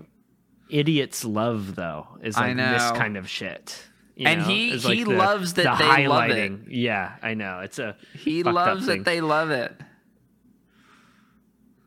idiots 0.68 1.24
love, 1.24 1.74
though. 1.74 2.06
Is 2.22 2.36
like 2.36 2.56
this 2.56 2.90
kind 2.92 3.16
of 3.16 3.28
shit. 3.28 3.82
you 4.16 4.26
And 4.26 4.40
know? 4.42 4.46
he- 4.48 4.70
Is, 4.72 4.84
he 4.84 5.04
the- 5.04 5.10
loves 5.12 5.54
that 5.54 5.78
the 5.78 5.84
they 5.84 6.08
love 6.08 6.30
it. 6.30 6.52
Yeah, 6.68 7.16
I 7.22 7.34
know. 7.34 7.60
It's 7.60 7.78
a 7.78 7.96
He 8.14 8.42
loves 8.42 8.86
that 8.86 9.04
they 9.04 9.20
love 9.20 9.50
it. 9.50 9.72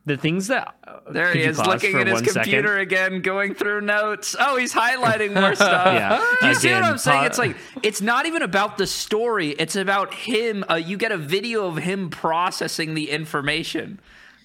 The 0.04 0.16
things 0.16 0.48
that 0.48 0.74
There 1.10 1.32
he 1.32 1.42
is, 1.42 1.58
looking 1.58 1.96
at 1.98 2.06
his 2.06 2.14
one 2.14 2.24
second? 2.24 2.42
computer 2.42 2.78
again, 2.78 3.20
going 3.22 3.54
through 3.54 3.82
notes. 3.82 4.34
Oh, 4.38 4.56
he's 4.56 4.72
highlighting 4.74 5.34
more 5.34 5.54
stuff. 5.54 5.86
Yeah, 5.94 6.24
Do 6.40 6.48
you 6.48 6.54
see 6.54 6.72
what 6.72 6.82
I'm 6.84 6.98
saying? 6.98 7.20
pa- 7.20 7.26
It's 7.26 7.38
like 7.38 7.56
it's 7.82 8.00
not 8.00 8.26
even 8.26 8.42
about 8.42 8.78
the 8.78 8.86
story. 8.86 9.50
It's 9.50 9.76
about 9.76 10.12
him. 10.14 10.64
Uh, 10.68 10.74
you 10.74 10.96
get 10.96 11.12
a 11.12 11.16
video 11.16 11.66
of 11.66 11.76
him 11.76 12.10
processing 12.10 12.94
the 12.94 13.10
information. 13.10 14.00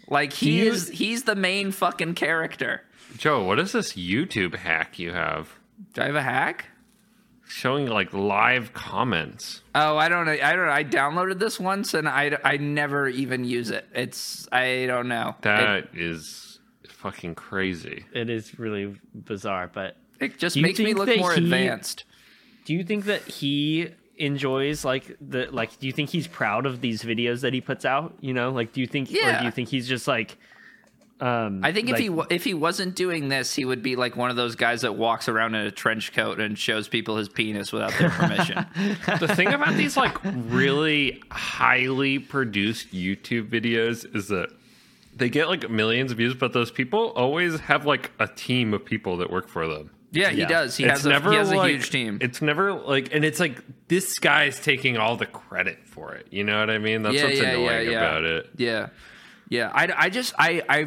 Like 0.08 0.32
he 0.34 0.60
you- 0.64 0.72
is. 0.72 0.90
He's 0.90 1.24
the 1.24 1.36
main 1.36 1.72
fucking 1.72 2.14
character. 2.16 2.84
Joe, 3.18 3.44
what 3.44 3.58
is 3.60 3.72
this 3.72 3.94
YouTube 3.94 4.56
hack 4.56 5.00
you 5.00 5.12
have 5.14 5.56
Do 5.94 6.02
I 6.02 6.06
have 6.06 6.16
a 6.16 6.22
hack? 6.22 6.66
Showing 7.48 7.88
like 7.88 8.14
live 8.14 8.74
comments? 8.74 9.62
Oh, 9.74 9.98
I 9.98 10.10
don't 10.10 10.26
know. 10.26 10.34
I 10.34 10.56
don't 10.56 10.66
know. 10.66 10.72
I 10.72 10.84
downloaded 10.84 11.40
this 11.40 11.60
once 11.60 11.94
and 11.94 12.08
I, 12.08 12.38
I 12.44 12.58
never 12.58 13.08
even 13.08 13.44
use 13.44 13.70
it. 13.70 13.88
It's 13.94 14.48
I 14.52 14.86
don't 14.88 15.08
know. 15.08 15.36
That 15.42 15.90
is 15.94 16.60
fucking 16.90 17.36
crazy. 17.36 18.06
It 18.14 18.30
is 18.30 18.58
really 18.60 18.96
bizarre, 19.14 19.70
but 19.74 19.98
it, 20.20 20.34
it 20.34 20.38
just 20.40 20.58
makes 20.58 20.80
me 20.80 20.94
look 20.94 21.16
more 21.18 21.34
he- 21.34 21.44
advanced. 21.44 22.04
do 22.66 22.74
you 22.74 22.84
think 22.84 23.06
that 23.06 23.22
he 23.24 23.90
enjoys 24.18 24.84
like 24.84 25.16
the 25.22 25.48
like 25.52 25.78
do 25.80 25.86
you 25.86 25.94
think 25.94 26.10
he's 26.10 26.26
proud 26.28 26.66
of 26.66 26.82
these 26.82 27.04
videos 27.04 27.42
that 27.42 27.54
he 27.54 27.62
puts 27.62 27.86
out 27.86 28.16
you 28.20 28.34
know 28.34 28.50
like 28.50 28.74
do 28.74 28.82
you 28.82 28.88
think 28.88 29.10
or 29.10 29.40
do 29.40 29.46
you 29.46 29.52
think 29.52 29.70
he's 29.70 29.88
just 29.88 30.08
like 30.08 30.38
um 31.20 31.62
I 31.64 31.72
think 31.72 31.88
if 31.88 31.94
like, 31.94 32.02
he 32.02 32.10
wa- 32.10 32.28
if 32.30 32.44
he 32.44 32.54
wasn't 32.54 32.96
doing 32.96 33.28
this, 33.30 33.56
he 33.56 33.66
would 33.66 33.82
be 33.82 33.96
like 33.96 34.16
one 34.16 34.30
of 34.30 34.36
those 34.36 34.56
guys 34.56 34.82
that 34.82 34.96
walks 34.96 35.28
around 35.28 35.56
in 35.56 35.66
a 35.66 35.72
trench 35.72 36.14
coat 36.14 36.40
and 36.40 36.58
shows 36.58 36.88
people 36.88 37.18
his 37.18 37.28
penis 37.28 37.72
without 37.74 37.92
their 37.98 38.10
permission. 38.12 38.66
the 39.20 39.28
thing 39.36 39.52
about 39.54 39.76
these 39.76 39.98
like 39.98 40.16
really 40.24 41.22
highly 41.32 42.20
produced 42.20 42.92
YouTube 42.94 43.50
videos 43.50 44.06
is 44.16 44.28
that 44.28 44.50
they 45.16 45.30
get 45.30 45.48
like 45.50 45.68
millions 45.72 46.12
of 46.12 46.18
views, 46.18 46.36
but 46.36 46.54
those 46.54 46.70
people 46.70 47.12
always 47.16 47.60
have 47.62 47.86
like 47.88 48.12
a 48.20 48.28
team 48.28 48.74
of 48.76 48.86
people 48.86 49.18
that 49.18 49.32
work 49.32 49.48
for 49.50 49.68
them. 49.68 49.90
yeah, 50.12 50.30
he 50.30 50.42
Yeah. 50.42 50.48
does. 50.48 50.78
He 50.78 50.84
it's 50.84 51.00
has 51.00 51.06
a, 51.08 51.10
never 51.10 51.32
he 51.32 51.38
has 51.38 51.50
a 51.52 51.56
like, 51.56 51.72
huge 51.72 51.90
team. 51.90 52.20
It's 52.22 52.44
never 52.44 52.74
like, 52.74 53.12
and 53.16 53.26
it's 53.26 53.40
like 53.40 53.64
this 53.88 54.20
guy's 54.20 54.60
taking 54.60 54.98
all 54.98 55.18
the 55.18 55.26
credit 55.26 55.80
for 55.88 56.14
it. 56.14 56.28
You 56.30 56.44
know 56.44 56.60
what 56.60 56.70
I 56.70 56.78
mean? 56.78 57.02
That's 57.02 57.16
yeah, 57.16 57.24
what's 57.24 57.40
yeah, 57.42 57.50
annoying 57.50 57.86
yeah, 57.86 57.92
yeah. 57.92 57.98
about 57.98 58.24
it. 58.24 58.50
Yeah, 58.58 58.88
yeah. 59.50 59.72
I, 59.74 59.88
I 60.06 60.10
just 60.10 60.36
I 60.38 60.62
I. 60.70 60.86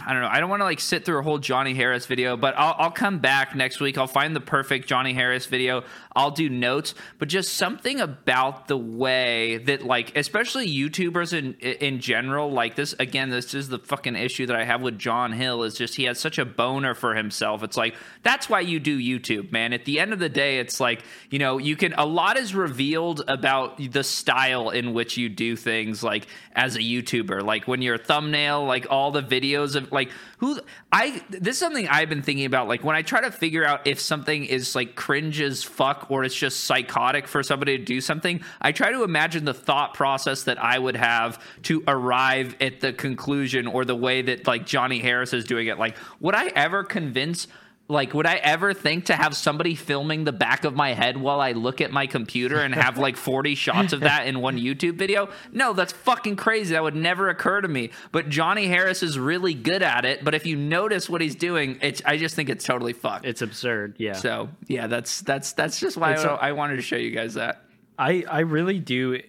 I 0.00 0.14
don't 0.14 0.22
know. 0.22 0.28
I 0.28 0.40
don't 0.40 0.48
want 0.48 0.60
to 0.60 0.64
like 0.64 0.80
sit 0.80 1.04
through 1.04 1.18
a 1.18 1.22
whole 1.22 1.36
Johnny 1.36 1.74
Harris 1.74 2.06
video, 2.06 2.34
but 2.34 2.54
I'll, 2.56 2.74
I'll 2.78 2.90
come 2.90 3.18
back 3.18 3.54
next 3.54 3.78
week. 3.78 3.98
I'll 3.98 4.06
find 4.06 4.34
the 4.34 4.40
perfect 4.40 4.88
Johnny 4.88 5.12
Harris 5.12 5.44
video. 5.44 5.84
I'll 6.16 6.30
do 6.30 6.48
notes, 6.48 6.94
but 7.18 7.28
just 7.28 7.52
something 7.54 8.00
about 8.00 8.68
the 8.68 8.76
way 8.76 9.58
that 9.58 9.84
like, 9.84 10.16
especially 10.16 10.66
YouTubers 10.66 11.34
in 11.34 11.54
in 11.54 12.00
general, 12.00 12.50
like 12.50 12.74
this. 12.74 12.94
Again, 12.98 13.28
this 13.28 13.52
is 13.52 13.68
the 13.68 13.78
fucking 13.78 14.16
issue 14.16 14.46
that 14.46 14.56
I 14.56 14.64
have 14.64 14.80
with 14.80 14.98
John 14.98 15.32
Hill. 15.32 15.62
Is 15.62 15.74
just 15.74 15.96
he 15.96 16.04
has 16.04 16.18
such 16.18 16.38
a 16.38 16.46
boner 16.46 16.94
for 16.94 17.14
himself. 17.14 17.62
It's 17.62 17.76
like 17.76 17.94
that's 18.22 18.48
why 18.48 18.60
you 18.60 18.80
do 18.80 18.98
YouTube, 18.98 19.52
man. 19.52 19.74
At 19.74 19.84
the 19.84 20.00
end 20.00 20.14
of 20.14 20.18
the 20.18 20.30
day, 20.30 20.58
it's 20.58 20.80
like 20.80 21.02
you 21.28 21.38
know 21.38 21.58
you 21.58 21.76
can 21.76 21.92
a 21.98 22.06
lot 22.06 22.38
is 22.38 22.54
revealed 22.54 23.24
about 23.28 23.76
the 23.92 24.04
style 24.04 24.70
in 24.70 24.94
which 24.94 25.18
you 25.18 25.28
do 25.28 25.54
things, 25.54 26.02
like 26.02 26.28
as 26.54 26.76
a 26.76 26.80
YouTuber. 26.80 27.42
Like 27.42 27.68
when 27.68 27.82
your 27.82 27.98
thumbnail, 27.98 28.64
like 28.64 28.86
all 28.88 29.10
the 29.10 29.22
videos 29.22 29.76
of 29.76 29.81
like 29.90 30.10
who 30.38 30.60
I 30.90 31.22
this 31.30 31.56
is 31.56 31.58
something 31.58 31.88
I've 31.88 32.08
been 32.08 32.22
thinking 32.22 32.44
about. 32.44 32.68
Like 32.68 32.84
when 32.84 32.96
I 32.96 33.02
try 33.02 33.20
to 33.22 33.30
figure 33.30 33.64
out 33.64 33.86
if 33.86 34.00
something 34.00 34.44
is 34.44 34.74
like 34.74 34.94
cringe 34.94 35.40
as 35.40 35.62
fuck 35.62 36.10
or 36.10 36.24
it's 36.24 36.34
just 36.34 36.64
psychotic 36.64 37.26
for 37.26 37.42
somebody 37.42 37.78
to 37.78 37.84
do 37.84 38.00
something, 38.00 38.42
I 38.60 38.72
try 38.72 38.92
to 38.92 39.02
imagine 39.04 39.44
the 39.44 39.54
thought 39.54 39.94
process 39.94 40.44
that 40.44 40.62
I 40.62 40.78
would 40.78 40.96
have 40.96 41.42
to 41.64 41.82
arrive 41.86 42.56
at 42.60 42.80
the 42.80 42.92
conclusion 42.92 43.66
or 43.66 43.84
the 43.84 43.96
way 43.96 44.22
that 44.22 44.46
like 44.46 44.66
Johnny 44.66 44.98
Harris 44.98 45.32
is 45.32 45.44
doing 45.44 45.66
it. 45.68 45.78
Like, 45.78 45.96
would 46.20 46.34
I 46.34 46.48
ever 46.48 46.84
convince 46.84 47.48
like 47.92 48.14
would 48.14 48.26
i 48.26 48.34
ever 48.36 48.72
think 48.72 49.04
to 49.04 49.14
have 49.14 49.36
somebody 49.36 49.74
filming 49.74 50.24
the 50.24 50.32
back 50.32 50.64
of 50.64 50.74
my 50.74 50.92
head 50.94 51.16
while 51.16 51.40
i 51.40 51.52
look 51.52 51.80
at 51.80 51.90
my 51.92 52.06
computer 52.06 52.58
and 52.58 52.74
have 52.74 52.98
like 52.98 53.16
40 53.30 53.54
shots 53.54 53.92
of 53.92 54.00
that 54.00 54.26
in 54.26 54.40
one 54.40 54.56
youtube 54.58 54.96
video? 54.96 55.28
No 55.52 55.72
that's 55.72 55.92
fucking 55.92 56.36
crazy. 56.36 56.72
That 56.72 56.82
would 56.82 56.96
never 56.96 57.28
occur 57.28 57.60
to 57.60 57.68
me. 57.68 57.90
But 58.10 58.28
johnny 58.28 58.66
harris 58.66 59.02
is 59.02 59.18
really 59.18 59.54
good 59.54 59.82
at 59.82 60.04
it. 60.04 60.24
But 60.24 60.34
if 60.34 60.46
you 60.46 60.56
notice 60.56 61.08
what 61.10 61.20
he's 61.20 61.34
doing 61.36 61.78
it's 61.82 62.02
i 62.06 62.16
just 62.16 62.34
think 62.34 62.48
it's 62.48 62.64
totally 62.64 62.92
fucked. 62.94 63.26
It's 63.26 63.42
absurd 63.42 63.96
yeah. 63.98 64.14
So 64.14 64.48
yeah 64.68 64.86
that's 64.86 65.20
that's 65.20 65.52
that's 65.52 65.78
just 65.78 65.96
why 65.96 66.14
I, 66.14 66.22
a- 66.22 66.34
I 66.34 66.52
wanted 66.52 66.76
to 66.76 66.82
show 66.82 66.96
you 66.96 67.10
guys 67.10 67.34
that. 67.34 67.62
I 67.98 68.24
i 68.30 68.40
really 68.40 68.78
do 68.78 69.20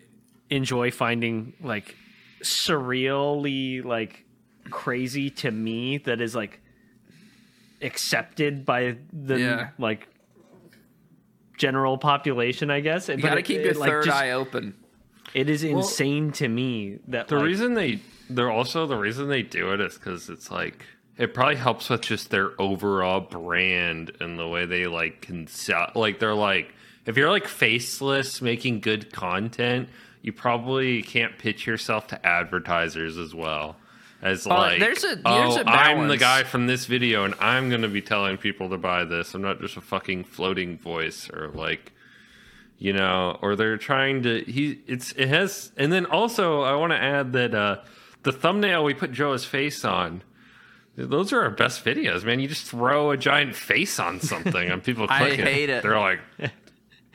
enjoy 0.49 0.91
finding 0.91 1.53
like 1.61 1.95
surreally 2.41 3.84
like 3.84 4.26
crazy 4.70 5.30
to 5.30 5.51
me 5.51 5.97
that 5.99 6.22
is 6.22 6.34
like 6.36 6.59
accepted 7.84 8.65
by 8.65 8.97
the 9.11 9.39
Yeah. 9.39 9.69
like 9.77 10.07
general 11.57 11.97
population 11.97 12.71
i 12.71 12.79
guess 12.79 13.07
you 13.09 13.17
gotta 13.17 13.41
keep 13.41 13.63
your 13.63 13.73
third 13.73 14.05
just, 14.05 14.17
eye 14.17 14.31
open 14.31 14.75
it 15.34 15.49
is 15.49 15.63
insane 15.63 16.31
to 16.34 16.47
me 16.47 16.99
that 17.07 17.27
The 17.27 17.36
like, 17.38 17.45
reason 17.45 17.73
they, 17.73 17.99
they're 18.29 18.51
also 18.51 18.86
the 18.86 18.97
reason 18.97 19.29
they 19.29 19.41
do 19.41 19.71
it 19.73 19.81
is 19.81 19.95
because 19.95 20.29
it's 20.29 20.51
like 20.51 20.86
it 21.17 21.34
probably 21.34 21.55
helps 21.55 21.89
with 21.89 22.01
just 22.01 22.29
their 22.31 22.59
overall 22.61 23.19
brand 23.19 24.11
and 24.19 24.38
the 24.38 24.47
way 24.47 24.65
they 24.65 24.88
like 24.88 25.21
can 25.21 25.45
sell. 25.45 25.91
Like 25.93 26.17
they're 26.19 26.34
like, 26.34 26.73
if 27.05 27.17
you're 27.17 27.29
like 27.29 27.47
faceless 27.47 28.41
making 28.41 28.79
good 28.79 29.13
content, 29.13 29.89
you 30.23 30.34
probably 30.34 31.03
can't 31.03 31.38
pitch 31.38 31.67
yourself 31.67 32.07
to 32.07 32.25
advertisers 32.25 33.17
as 33.19 33.34
well. 33.36 33.75
As 34.24 34.45
like, 34.47 34.80
there's 34.80 35.03
a- 35.03 35.19
oh, 35.26 35.53
there's 35.53 35.57
a 35.57 35.69
I'm 35.69 36.07
the 36.07 36.15
guy 36.17 36.43
from 36.43 36.65
this 36.65 36.86
video, 36.86 37.26
and 37.26 37.36
I'm 37.39 37.67
going 37.69 37.82
to 37.82 37.89
be 37.89 38.01
telling 38.01 38.38
people 38.38 38.69
to 38.69 38.78
buy 38.78 39.03
this. 39.03 39.34
I'm 39.34 39.41
not 39.41 39.59
just 39.59 39.76
a 39.76 39.82
fucking 39.82 40.24
floating 40.24 40.78
voice 40.78 41.30
or 41.30 41.49
like, 41.49 41.91
you 42.78 42.93
know, 42.93 43.38
or 43.41 43.57
they're 43.57 43.78
trying 43.78 44.24
to. 44.24 44.41
He 44.45 44.80
it's 44.88 45.11
it 45.11 45.28
has, 45.28 45.74
and 45.76 45.91
then 45.91 46.05
also 46.05 46.61
I 46.61 46.74
want 46.76 46.93
to 46.93 46.97
add 46.97 47.34
that 47.34 47.53
uh, 47.53 47.82
the 48.24 48.32
thumbnail 48.32 48.86
we 48.86 48.93
put 48.93 49.11
Joe's 49.11 49.43
face 49.43 49.84
on. 49.84 50.24
Those 50.95 51.34
are 51.34 51.41
our 51.41 51.49
best 51.49 51.84
videos, 51.84 52.24
man. 52.24 52.39
You 52.39 52.47
just 52.47 52.65
throw 52.65 53.11
a 53.11 53.17
giant 53.17 53.55
face 53.55 53.99
on 53.99 54.21
something 54.21 54.69
and 54.69 54.82
people 54.84 55.07
I 55.09 55.19
click 55.19 55.39
hate 55.41 55.69
it. 55.69 55.82
They're 55.84 55.99
like, 55.99 56.19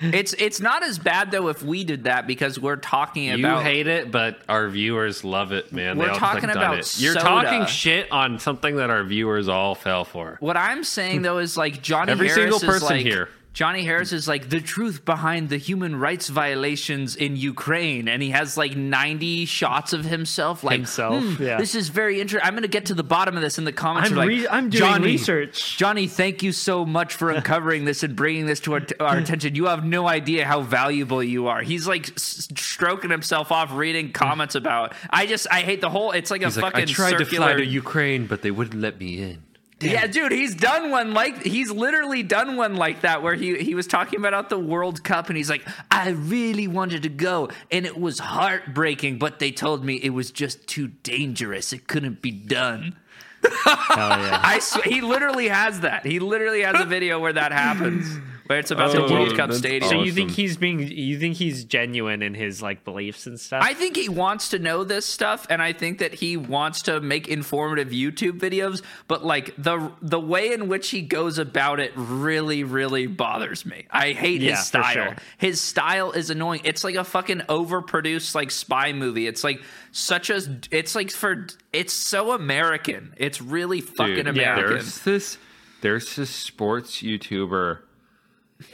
It's 0.00 0.32
it's 0.34 0.60
not 0.60 0.84
as 0.84 0.98
bad 0.98 1.30
though 1.30 1.48
if 1.48 1.62
we 1.62 1.82
did 1.84 2.04
that 2.04 2.26
because 2.26 2.58
we're 2.58 2.76
talking 2.76 3.30
about 3.30 3.58
You 3.58 3.64
hate 3.64 3.86
it, 3.88 4.12
but 4.12 4.40
our 4.48 4.68
viewers 4.68 5.24
love 5.24 5.52
it, 5.52 5.72
man. 5.72 5.98
We're 5.98 6.12
they 6.12 6.18
talking 6.18 6.50
about 6.50 6.78
it. 6.78 7.00
You're 7.00 7.14
soda. 7.14 7.24
talking 7.24 7.66
shit 7.66 8.10
on 8.12 8.38
something 8.38 8.76
that 8.76 8.90
our 8.90 9.02
viewers 9.02 9.48
all 9.48 9.74
fell 9.74 10.04
for. 10.04 10.36
What 10.40 10.56
I'm 10.56 10.84
saying 10.84 11.22
though 11.22 11.38
is 11.38 11.56
like 11.56 11.82
Johnny 11.82 12.12
Every 12.12 12.28
Harris 12.28 12.42
single 12.42 12.60
person 12.60 12.96
like, 12.96 13.06
here. 13.06 13.28
Johnny 13.58 13.82
Harris 13.82 14.12
is 14.12 14.28
like 14.28 14.50
the 14.50 14.60
truth 14.60 15.04
behind 15.04 15.48
the 15.48 15.56
human 15.56 15.96
rights 15.96 16.28
violations 16.28 17.16
in 17.16 17.34
Ukraine, 17.34 18.06
and 18.06 18.22
he 18.22 18.30
has 18.30 18.56
like 18.56 18.76
90 18.76 19.46
shots 19.46 19.92
of 19.92 20.04
himself. 20.04 20.62
Like 20.62 20.76
Himself, 20.76 21.24
"Hmm, 21.24 21.42
yeah. 21.42 21.58
This 21.58 21.74
is 21.74 21.88
very 21.88 22.20
interesting. 22.20 22.46
I'm 22.46 22.54
going 22.54 22.62
to 22.62 22.68
get 22.68 22.86
to 22.86 22.94
the 22.94 23.02
bottom 23.02 23.34
of 23.34 23.42
this 23.42 23.58
in 23.58 23.64
the 23.64 23.72
comments. 23.72 24.10
I'm 24.10 24.14
They're 24.14 24.26
like, 24.26 24.28
re- 24.28 24.46
I'm 24.46 24.70
doing 24.70 24.80
Johnny, 24.80 25.04
research." 25.06 25.76
Johnny, 25.76 26.06
thank 26.06 26.44
you 26.44 26.52
so 26.52 26.86
much 26.86 27.14
for 27.14 27.32
uncovering 27.32 27.84
this 27.84 28.04
and 28.04 28.14
bringing 28.14 28.46
this 28.46 28.60
to 28.60 28.74
our, 28.74 28.82
our 29.00 29.16
attention. 29.18 29.56
You 29.56 29.64
have 29.64 29.84
no 29.84 30.06
idea 30.06 30.44
how 30.44 30.60
valuable 30.60 31.20
you 31.20 31.48
are. 31.48 31.60
He's 31.60 31.84
like 31.88 32.10
s- 32.10 32.46
stroking 32.56 33.10
himself 33.10 33.50
off, 33.50 33.72
reading 33.72 34.12
comments 34.12 34.54
about. 34.54 34.94
I 35.10 35.26
just 35.26 35.48
I 35.50 35.62
hate 35.62 35.80
the 35.80 35.90
whole. 35.90 36.12
It's 36.12 36.30
like 36.30 36.42
a 36.42 36.44
like, 36.44 36.54
fucking 36.54 36.82
I 36.82 36.84
tried 36.84 37.18
to 37.18 37.24
fly 37.24 37.54
to 37.54 37.66
Ukraine, 37.66 38.28
but 38.28 38.42
they 38.42 38.52
wouldn't 38.52 38.80
let 38.80 39.00
me 39.00 39.20
in. 39.20 39.47
Yeah, 39.80 40.06
dude, 40.08 40.32
he's 40.32 40.56
done 40.56 40.90
one 40.90 41.14
like 41.14 41.44
he's 41.44 41.70
literally 41.70 42.22
done 42.24 42.56
one 42.56 42.74
like 42.74 43.02
that 43.02 43.22
where 43.22 43.34
he 43.34 43.58
he 43.58 43.74
was 43.76 43.86
talking 43.86 44.18
about 44.18 44.48
the 44.48 44.58
World 44.58 45.04
Cup 45.04 45.28
and 45.28 45.36
he's 45.36 45.48
like, 45.48 45.66
I 45.90 46.10
really 46.10 46.66
wanted 46.66 47.04
to 47.04 47.08
go 47.08 47.50
and 47.70 47.86
it 47.86 47.98
was 47.98 48.18
heartbreaking, 48.18 49.18
but 49.18 49.38
they 49.38 49.52
told 49.52 49.84
me 49.84 49.94
it 49.96 50.10
was 50.10 50.30
just 50.32 50.66
too 50.66 50.88
dangerous. 50.88 51.72
It 51.72 51.86
couldn't 51.86 52.20
be 52.22 52.32
done. 52.32 52.96
Hell 53.64 53.78
yeah. 53.96 54.40
I 54.42 54.58
sw- 54.58 54.82
he 54.82 55.00
literally 55.00 55.48
has 55.48 55.80
that. 55.80 56.04
He 56.04 56.18
literally 56.18 56.62
has 56.62 56.80
a 56.80 56.84
video 56.84 57.20
where 57.20 57.32
that 57.32 57.52
happens, 57.52 58.18
where 58.48 58.58
it's 58.58 58.70
about 58.70 58.94
Oh, 58.94 59.06
the 59.06 59.12
World 59.14 59.36
Cup 59.36 59.48
that's 59.50 59.58
stadium. 59.58 59.88
So 59.88 60.02
you 60.02 60.12
think 60.12 60.32
he's 60.32 60.56
being? 60.56 60.80
You 60.80 61.18
think 61.18 61.36
he's 61.36 61.64
genuine 61.64 62.22
in 62.22 62.34
his 62.34 62.60
like 62.60 62.84
beliefs 62.84 63.26
and 63.26 63.38
stuff? 63.38 63.62
I 63.64 63.74
think 63.74 63.96
he 63.96 64.08
wants 64.08 64.48
to 64.50 64.58
know 64.58 64.82
this 64.84 65.06
stuff, 65.06 65.46
and 65.48 65.62
I 65.62 65.72
think 65.72 65.98
that 65.98 66.14
he 66.14 66.36
wants 66.36 66.82
to 66.82 67.00
make 67.00 67.28
informative 67.28 67.88
YouTube 67.88 68.40
videos. 68.40 68.82
But 69.06 69.24
like 69.24 69.54
the 69.56 69.92
the 70.02 70.18
way 70.20 70.52
in 70.52 70.68
which 70.68 70.90
he 70.90 71.02
goes 71.02 71.38
about 71.38 71.78
it 71.80 71.92
really, 71.94 72.64
really 72.64 73.06
bothers 73.06 73.64
me. 73.64 73.86
I 73.90 74.12
hate 74.12 74.40
Yeah, 74.40 74.56
his 74.56 74.66
style. 74.66 74.92
sure. 74.92 75.16
His 75.36 75.60
style 75.60 76.12
is 76.12 76.30
annoying. 76.30 76.62
It's 76.64 76.82
like 76.84 76.94
a 76.96 77.04
fucking 77.04 77.40
overproduced 77.48 78.34
like 78.34 78.50
spy 78.50 78.92
movie. 78.92 79.26
It's 79.26 79.44
like 79.44 79.60
such 79.92 80.30
a. 80.30 80.40
It's 80.70 80.94
like 80.94 81.10
for. 81.10 81.46
It's 81.72 81.92
so 81.92 82.32
American. 82.32 83.12
It's 83.18 83.40
really 83.42 83.80
fucking 83.82 84.14
Dude, 84.14 84.28
American. 84.28 84.70
There's 84.74 85.00
this 85.00 85.38
there's 85.82 86.16
this 86.16 86.30
sports 86.30 87.02
YouTuber 87.02 87.80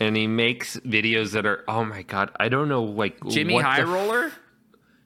and 0.01 0.17
he 0.17 0.27
makes 0.27 0.77
videos 0.81 1.33
that 1.33 1.47
are 1.47 1.65
oh 1.69 1.85
my 1.85 2.03
god, 2.03 2.31
I 2.39 2.49
don't 2.49 2.69
know 2.69 2.83
like 2.85 3.17
Jimmy 3.29 3.59
High 3.59 3.81
f- 3.81 3.89
Roller. 3.89 4.33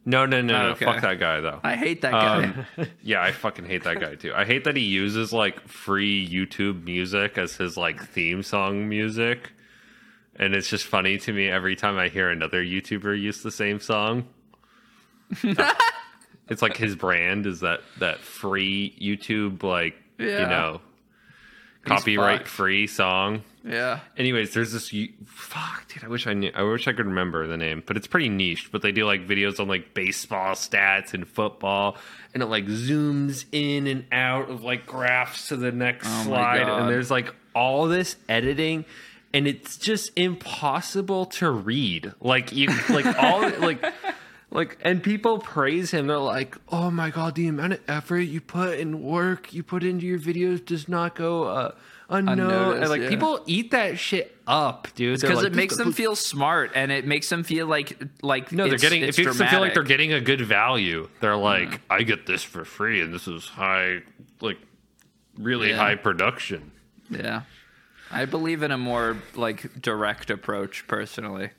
No, 0.05 0.25
no, 0.25 0.41
no, 0.41 0.63
no. 0.63 0.69
Okay. 0.71 0.87
Fuck 0.87 1.03
that 1.03 1.19
guy 1.21 1.41
though. 1.41 1.61
I 1.63 1.77
hate 1.77 2.01
that 2.01 2.13
guy. 2.13 2.45
Um, 2.79 2.87
yeah, 3.03 3.23
I 3.23 3.33
fucking 3.33 3.67
hate 3.67 3.85
that 3.85 4.01
guy 4.01 4.15
too. 4.15 4.33
I 4.35 4.45
hate 4.47 4.65
that 4.65 4.75
he 4.77 4.83
uses 4.85 5.33
like 5.35 5.69
free 5.69 6.27
YouTube 6.27 6.85
music 6.85 7.37
as 7.37 7.57
his 7.57 7.77
like 7.77 8.03
theme 8.09 8.43
song 8.43 8.89
music. 8.89 9.51
And 10.37 10.55
it's 10.55 10.69
just 10.71 10.87
funny 10.87 11.19
to 11.19 11.33
me 11.33 11.49
every 11.51 11.77
time 11.77 11.99
I 11.99 12.09
hear 12.09 12.31
another 12.31 12.63
YouTuber 12.65 13.21
use 13.21 13.43
the 13.43 13.51
same 13.51 13.81
song. 13.81 14.29
it's 15.43 16.63
like 16.63 16.77
his 16.77 16.97
brand 16.97 17.45
is 17.47 17.61
that 17.61 17.81
that 17.99 18.21
free 18.21 18.97
YouTube 19.01 19.63
like 19.63 19.95
you 20.19 20.29
Yeah. 20.31 20.49
know 20.49 20.81
copyright 21.85 22.39
fucked. 22.41 22.49
free 22.49 22.87
song. 22.87 23.43
Yeah. 23.69 24.01
Anyways, 24.17 24.55
there's 24.55 24.73
this 24.73 24.93
fuck, 25.27 25.87
dude. 25.89 26.05
I 26.05 26.09
wish 26.09 26.27
I 26.27 26.35
knew. 26.35 26.51
I 26.55 26.63
wish 26.63 26.89
I 26.89 26.93
could 26.93 27.07
remember 27.07 27.47
the 27.47 27.57
name, 27.57 27.83
but 27.87 27.97
it's 27.97 28.07
pretty 28.07 28.29
niche. 28.29 28.71
But 28.73 28.83
they 28.83 28.93
do 28.93 29.05
like 29.05 29.27
videos 29.27 29.61
on 29.61 29.69
like 29.69 29.95
baseball 29.95 30.55
stats 30.55 31.15
and 31.15 31.27
football, 31.27 31.97
and 32.35 32.43
it 32.43 32.47
like 32.47 32.67
zooms 32.67 33.45
in 33.53 33.87
and 33.87 34.05
out 34.13 34.51
of 34.51 34.63
like 34.63 34.87
graphs 34.87 35.49
to 35.49 35.57
the 35.57 35.73
next 35.73 36.07
Oh 36.09 36.25
slide, 36.25 36.69
and 36.69 36.89
there's 36.89 37.11
like 37.11 37.35
all 37.55 37.87
this 37.89 38.17
editing, 38.29 38.85
and 39.35 39.47
it's 39.47 39.77
just 39.77 40.13
impossible 40.17 41.27
to 41.27 41.51
read. 41.51 42.13
Like 42.21 42.53
you, 42.53 42.69
like 42.89 43.07
all 43.07 43.49
like. 43.61 43.85
Like 44.51 44.79
and 44.81 45.03
people 45.03 45.41
praise 45.41 45.91
him. 45.91 46.07
They're 46.07 46.17
like, 46.17 46.57
"Oh 46.71 46.91
my 46.91 47.11
god, 47.11 47.35
the 47.35 47.49
amount 47.49 47.75
of 47.75 47.81
effort 47.87 48.21
you 48.21 48.41
put 48.41 48.79
and 48.79 49.03
work 49.03 49.53
you 49.53 49.63
put 49.63 49.85
into 49.85 50.07
your 50.07 50.19
videos 50.19 50.65
does 50.65 50.89
not 50.89 51.15
go 51.15 51.45
uh, 51.45 51.73
unknown." 51.73 51.79
Unnoticed, 52.11 52.81
And 52.81 52.89
like 52.91 53.03
yeah. 53.03 53.09
people 53.11 53.43
eat 53.47 53.73
that 53.73 53.99
shit 53.99 54.35
up, 54.47 54.89
dude. 54.95 55.21
Because 55.21 55.37
like, 55.39 55.47
it 55.49 55.55
makes 55.55 55.77
them 55.77 55.93
feel 55.93 56.17
smart, 56.33 56.73
and 56.75 56.91
it 56.91 57.07
makes 57.07 57.29
them 57.29 57.45
feel 57.45 57.67
like 57.67 58.01
like 58.23 58.51
No, 58.51 58.67
they're 58.69 58.79
getting. 58.79 59.03
It 59.03 59.17
makes 59.19 59.37
them 59.37 59.47
feel 59.49 59.61
like 59.61 59.75
they're 59.75 59.83
getting 59.83 60.13
a 60.15 60.21
good 60.21 60.41
value. 60.41 61.09
They're 61.21 61.37
like, 61.37 61.81
I 61.91 62.03
get 62.05 62.25
this 62.27 62.43
for 62.43 62.65
free, 62.65 63.03
and 63.03 63.13
this 63.13 63.29
is 63.29 63.47
high, 63.47 63.99
like 64.41 64.59
really 65.37 65.69
Yeah. 65.71 65.77
high 65.77 65.95
production. 65.97 66.73
Yeah. 67.11 67.43
I 68.11 68.25
believe 68.25 68.63
in 68.63 68.71
a 68.71 68.79
more 68.79 69.19
like 69.35 69.83
direct 69.83 70.31
approach 70.31 70.87
personally. 70.89 71.51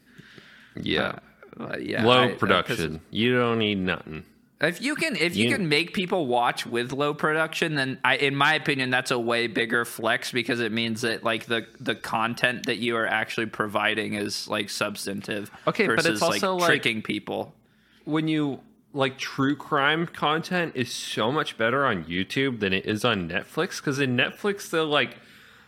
Yeah, 0.75 1.19
Uh, 1.59 1.75
yeah. 1.79 2.03
low 2.03 2.23
I- 2.23 2.33
production. 2.33 3.01
you 3.11 3.37
don't 3.37 3.59
need 3.59 3.77
nothing. 3.77 4.23
If 4.61 4.81
you 4.81 4.95
can 4.95 5.15
if 5.15 5.37
you 5.37 5.45
You- 5.49 5.55
can 5.55 5.69
make 5.69 5.93
people 5.93 6.27
watch 6.27 6.65
with 6.65 6.91
low 6.91 7.13
production, 7.13 7.75
then 7.75 7.97
I 8.03 8.17
in 8.17 8.35
my 8.35 8.55
opinion 8.55 8.89
that's 8.89 9.11
a 9.11 9.17
way 9.19 9.47
bigger 9.47 9.85
flex 9.85 10.31
because 10.33 10.59
it 10.59 10.71
means 10.73 11.01
that 11.01 11.23
like 11.23 11.45
the 11.45 11.65
the 11.79 11.95
content 11.95 12.65
that 12.65 12.77
you 12.77 12.97
are 12.97 13.07
actually 13.07 13.45
providing 13.45 14.15
is 14.15 14.49
like 14.49 14.69
substantive. 14.69 15.49
Okay, 15.65 15.87
but 15.87 16.05
it's 16.05 16.21
also, 16.21 16.53
like 16.55 16.61
like- 16.61 16.69
tricking 16.69 17.01
people. 17.01 17.55
when 18.03 18.27
you 18.27 18.59
like 18.91 19.17
true 19.19 19.55
crime 19.55 20.07
content 20.07 20.71
is 20.75 20.91
so 20.91 21.31
much 21.31 21.57
better 21.57 21.85
on 21.85 22.03
YouTube 22.05 22.59
than 22.59 22.73
it 22.73 22.85
is 22.85 23.05
on 23.05 23.29
Netflix 23.29 23.77
because 23.77 23.99
in 23.99 24.17
Netflix 24.17 24.69
they'll 24.71 24.85
like 24.87 25.15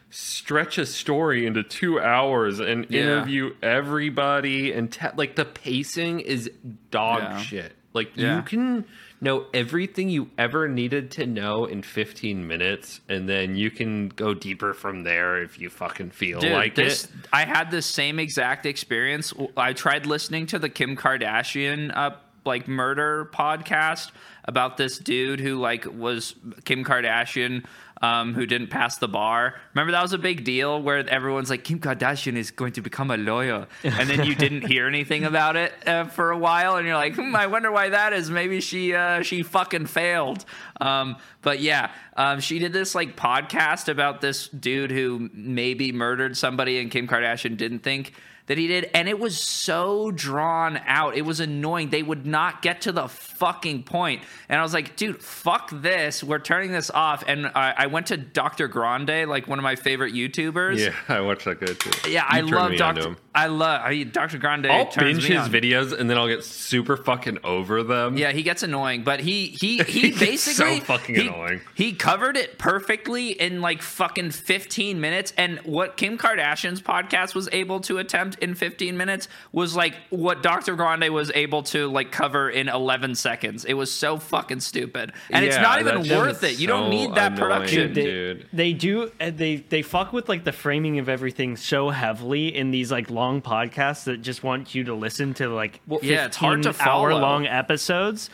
stretch 0.09 0.77
a 0.77 0.85
story 0.85 1.45
into 1.45 1.63
two 1.63 1.97
hours 1.99 2.59
and 2.59 2.85
Yeah. 2.89 3.01
interview 3.03 3.53
everybody 3.61 4.73
and 4.73 4.91
te- 4.91 5.07
like 5.15 5.35
the 5.35 5.45
pacing 5.45 6.19
is 6.19 6.49
dog 6.89 7.21
Yeah. 7.21 7.37
shit. 7.37 7.75
Like 7.93 8.11
Yeah. 8.15 8.37
you 8.37 8.41
can 8.43 8.85
know 9.19 9.45
everything 9.53 10.09
you 10.09 10.29
ever 10.37 10.67
needed 10.67 11.11
to 11.11 11.25
know 11.25 11.65
in 11.65 11.83
15 11.83 12.47
minutes 12.47 13.01
and 13.07 13.29
then 13.29 13.55
you 13.55 13.69
can 13.69 14.09
go 14.09 14.33
deeper 14.33 14.73
from 14.73 15.03
there 15.03 15.43
if 15.43 15.59
you 15.59 15.69
fucking 15.69 16.09
feel 16.09 16.39
Dude, 16.39 16.53
like 16.53 16.73
this, 16.75 17.03
it. 17.05 17.11
I 17.31 17.45
had 17.45 17.69
the 17.69 17.81
same 17.83 18.17
exact 18.19 18.65
experience. 18.65 19.31
I 19.55 19.73
tried 19.73 20.05
listening 20.05 20.47
to 20.47 20.59
the 20.59 20.69
Kim 20.69 20.95
Kardashian 20.97 21.95
uh, 21.95 22.11
like 22.45 22.67
murder 22.67 23.29
podcast 23.31 24.11
about 24.45 24.77
this 24.77 24.97
dude 24.97 25.39
who 25.39 25.59
like 25.59 25.85
was 25.85 26.33
Kim 26.65 26.83
Kardashian 26.83 27.63
um, 28.01 28.33
who 28.33 28.45
didn't 28.45 28.69
pass 28.69 28.97
the 28.97 29.07
bar. 29.07 29.55
Remember 29.73 29.91
that 29.91 30.01
was 30.01 30.13
a 30.13 30.17
big 30.17 30.43
deal 30.43 30.81
where 30.81 31.07
everyone's 31.09 31.49
like 31.49 31.63
Kim 31.63 31.79
Kardashian 31.79 32.35
is 32.35 32.51
going 32.51 32.73
to 32.73 32.81
become 32.81 33.11
a 33.11 33.17
lawyer, 33.17 33.67
and 33.83 34.09
then 34.09 34.25
you 34.25 34.35
didn't 34.35 34.67
hear 34.67 34.87
anything 34.87 35.23
about 35.23 35.55
it 35.55 35.73
uh, 35.87 36.05
for 36.05 36.31
a 36.31 36.37
while, 36.37 36.77
and 36.77 36.87
you're 36.87 36.95
like, 36.95 37.15
hmm, 37.15 37.35
I 37.35 37.47
wonder 37.47 37.71
why 37.71 37.89
that 37.89 38.13
is. 38.13 38.29
Maybe 38.29 38.61
she 38.61 38.93
uh, 38.93 39.21
she 39.21 39.43
fucking 39.43 39.85
failed. 39.85 40.45
Um, 40.79 41.17
but 41.41 41.59
yeah, 41.59 41.91
um, 42.17 42.39
she 42.39 42.59
did 42.59 42.73
this 42.73 42.95
like 42.95 43.15
podcast 43.15 43.87
about 43.87 44.21
this 44.21 44.47
dude 44.47 44.91
who 44.91 45.29
maybe 45.33 45.91
murdered 45.91 46.35
somebody, 46.37 46.79
and 46.79 46.89
Kim 46.89 47.07
Kardashian 47.07 47.57
didn't 47.57 47.79
think 47.79 48.13
that 48.47 48.57
he 48.57 48.67
did, 48.67 48.89
and 48.93 49.07
it 49.07 49.19
was 49.19 49.37
so 49.37 50.11
drawn 50.11 50.79
out. 50.85 51.15
It 51.15 51.23
was 51.23 51.39
annoying. 51.39 51.89
They 51.89 52.03
would 52.03 52.25
not 52.25 52.61
get 52.61 52.81
to 52.81 52.91
the 52.91 53.07
fucking 53.07 53.83
point, 53.83 54.21
and 54.49 54.59
I 54.59 54.63
was 54.63 54.73
like, 54.73 54.95
dude, 54.95 55.21
fuck 55.21 55.69
this. 55.71 56.23
We're 56.23 56.39
turning 56.39 56.71
this 56.71 56.89
off. 56.91 57.23
And 57.27 57.47
I, 57.47 57.73
I 57.77 57.87
went 57.87 58.07
to 58.07 58.17
Dr. 58.17 58.67
Grande, 58.67 59.27
like 59.29 59.47
one 59.47 59.59
of 59.59 59.63
my 59.63 59.75
favorite 59.75 60.13
YouTubers. 60.13 60.79
Yeah, 60.79 60.93
I 61.15 61.21
watched 61.21 61.45
that 61.45 61.59
guy 61.59 61.73
too. 61.73 62.09
Yeah, 62.09 62.23
You 62.35 62.39
I 62.39 62.41
love 62.41 62.75
Dr. 62.75 63.01
him. 63.01 63.17
I 63.33 63.47
love 63.47 63.81
I, 63.83 64.03
Dr. 64.03 64.37
Grande. 64.37 64.67
I'll 64.67 64.91
binge 64.97 65.23
his 65.25 65.37
on. 65.37 65.51
videos 65.51 65.97
and 65.97 66.09
then 66.09 66.17
I'll 66.17 66.27
get 66.27 66.43
super 66.43 66.97
fucking 66.97 67.39
over 67.45 67.81
them. 67.83 68.17
Yeah, 68.17 68.31
he 68.33 68.43
gets 68.43 68.61
annoying, 68.63 69.03
but 69.03 69.21
he 69.21 69.47
he 69.47 69.81
He 69.91 70.11
he 70.11 70.11
basically 70.11 70.79
so 70.79 70.83
fucking 70.85 71.15
he, 71.15 71.27
annoying. 71.27 71.61
He 71.75 71.93
covered 71.93 72.35
it 72.35 72.57
perfectly 72.57 73.29
in 73.29 73.61
like 73.61 73.81
fucking 73.81 74.31
15 74.31 74.99
minutes 74.99 75.33
and 75.37 75.59
what 75.59 75.95
Kim 75.97 76.17
Kardashian's 76.17 76.81
podcast 76.81 77.33
was 77.35 77.47
able 77.53 77.79
to 77.81 77.99
attempt 77.99 78.30
in 78.35 78.55
15 78.55 78.95
minutes 78.95 79.27
was 79.51 79.75
like 79.75 79.95
what 80.09 80.41
Dr. 80.41 80.75
Grande 80.75 81.13
was 81.13 81.31
able 81.35 81.63
to 81.63 81.87
like 81.87 82.11
cover 82.11 82.49
in 82.49 82.69
11 82.69 83.15
seconds. 83.15 83.65
It 83.65 83.73
was 83.73 83.91
so 83.91 84.17
fucking 84.17 84.61
stupid. 84.61 85.11
And 85.29 85.43
it's 85.45 85.57
not 85.57 85.79
even 85.79 86.07
worth 86.09 86.43
it. 86.43 86.59
You 86.59 86.67
don't 86.67 86.89
need 86.89 87.15
that 87.15 87.33
annoying. 87.33 87.37
production 87.37 87.81
information. 87.81 87.93
they, 87.93 88.03
dude. 88.03 88.47
they 88.53 88.73
do 88.73 89.11
uh, 89.19 89.31
they 89.31 89.55
they 89.57 89.81
fuck 89.81 90.13
with 90.13 90.29
like 90.29 90.43
the 90.43 90.51
framing 90.51 90.99
of 90.99 91.09
everything 91.09 91.57
so 91.57 91.89
heavily 91.89 92.55
in 92.55 92.71
these 92.71 92.91
like 92.91 93.09
long 93.09 93.41
podcasts 93.41 94.05
that 94.05 94.21
just 94.21 94.43
want 94.43 94.73
you 94.75 94.83
to 94.85 94.93
listen 94.93 95.33
to 95.35 95.49
like 95.49 95.81
yeah, 96.01 96.25
it's 96.25 96.37
hard 96.37 96.63
to 96.63 96.73
follow. 96.73 97.05
hour 97.05 97.15
long 97.15 97.45
episodes, 97.45 98.29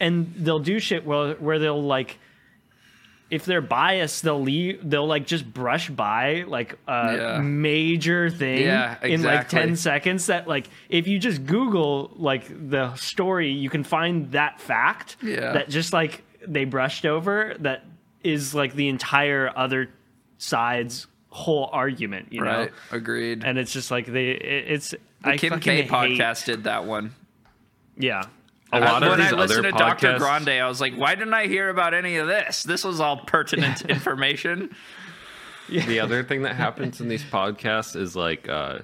and 0.00 0.32
they'll 0.36 0.58
do 0.58 0.78
shit 0.78 1.04
where 1.04 1.34
where 1.34 1.58
they'll 1.58 1.82
like. 1.82 2.18
If 3.32 3.46
they're 3.46 3.62
biased, 3.62 4.22
they'll 4.22 4.42
leave. 4.42 4.80
They'll 4.88 5.06
like 5.06 5.26
just 5.26 5.50
brush 5.52 5.88
by 5.88 6.44
like 6.46 6.76
a 6.86 7.16
Yeah. 7.16 7.38
major 7.40 8.28
thing 8.28 8.60
Yeah, 8.60 9.02
in 9.02 9.22
like 9.22 9.48
ten 9.48 9.74
seconds. 9.74 10.26
That 10.26 10.46
like 10.46 10.68
if 10.90 11.08
you 11.08 11.18
just 11.18 11.46
Google 11.46 12.12
like 12.16 12.44
the 12.68 12.94
story, 12.96 13.50
you 13.50 13.70
can 13.70 13.84
find 13.84 14.30
that 14.32 14.60
fact. 14.60 15.16
Yeah. 15.22 15.52
That 15.54 15.70
just 15.70 15.92
like 15.94 16.22
they 16.46 16.64
brushed 16.66 17.06
over. 17.06 17.54
That 17.60 17.84
is 18.22 18.54
like 18.54 18.74
the 18.74 18.88
entire 18.88 19.50
other 19.56 19.88
side's 20.38 21.06
whole 21.30 21.70
argument. 21.72 22.32
You 22.32 22.42
know, 22.42 22.68
Agreed. 22.90 23.44
and 23.44 23.56
it's 23.58 23.72
just 23.72 23.90
like 23.90 24.04
they. 24.06 24.32
It, 24.32 24.72
it's 24.72 24.90
the 24.90 24.98
I 25.24 25.36
Kim 25.38 25.58
K 25.58 25.82
hate- 25.82 25.90
podcast 25.90 26.44
did 26.44 26.64
that 26.64 26.84
one. 26.84 27.14
Yeah. 27.96 28.24
A 28.72 28.80
lot 28.80 29.02
I- 29.02 29.06
of 29.06 29.10
when 29.10 29.20
these 29.20 29.32
I 29.32 29.36
listened 29.36 29.66
other 29.66 29.72
to 29.72 29.78
Dr. 29.78 30.18
Grande, 30.18 30.48
I 30.50 30.66
was 30.68 30.80
like, 30.80 30.94
why 30.94 31.14
didn't 31.14 31.34
I 31.34 31.46
hear 31.46 31.68
about 31.68 31.92
any 31.94 32.16
of 32.16 32.26
this? 32.26 32.62
This 32.62 32.84
was 32.84 33.00
all 33.00 33.18
pertinent 33.18 33.82
information. 33.88 34.74
the 35.68 36.00
other 36.00 36.22
thing 36.24 36.42
that 36.42 36.56
happens 36.56 37.00
in 37.00 37.08
these 37.08 37.22
podcasts 37.24 37.94
is 37.96 38.14
like 38.16 38.48
uh 38.48 38.78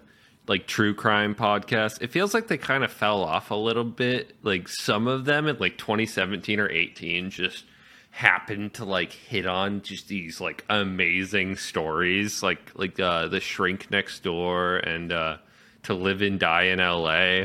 like 0.47 0.66
true 0.66 0.95
crime 0.95 1.34
podcasts 1.34 2.01
it 2.01 2.11
feels 2.11 2.32
like 2.32 2.47
they 2.49 2.57
kind 2.57 2.82
of 2.84 2.91
fell 2.91 3.22
off 3.22 3.51
a 3.51 3.55
little 3.55 3.84
bit 3.84 4.34
like 4.43 4.68
some 4.68 5.07
of 5.07 5.24
them 5.26 5.47
in 5.49 5.59
like 5.59 5.76
2017 5.76 6.59
or 6.61 6.70
18 6.70 7.28
just 7.30 7.64
happened 8.11 8.72
to 8.72 8.84
like 8.86 9.12
hit 9.12 9.45
on 9.45 9.82
just 9.82 10.09
these 10.09 10.41
like 10.41 10.64
amazing 10.70 11.57
stories 11.57 12.43
like 12.43 12.70
like 12.76 12.99
uh 13.01 13.26
the 13.28 13.41
shrink 13.41 13.91
next 13.91 14.22
door 14.22 14.76
and 14.78 15.12
uh 15.12 15.36
to 15.82 15.93
live 15.93 16.22
and 16.22 16.41
die 16.41 16.62
in 16.64 16.78
la 16.78 17.45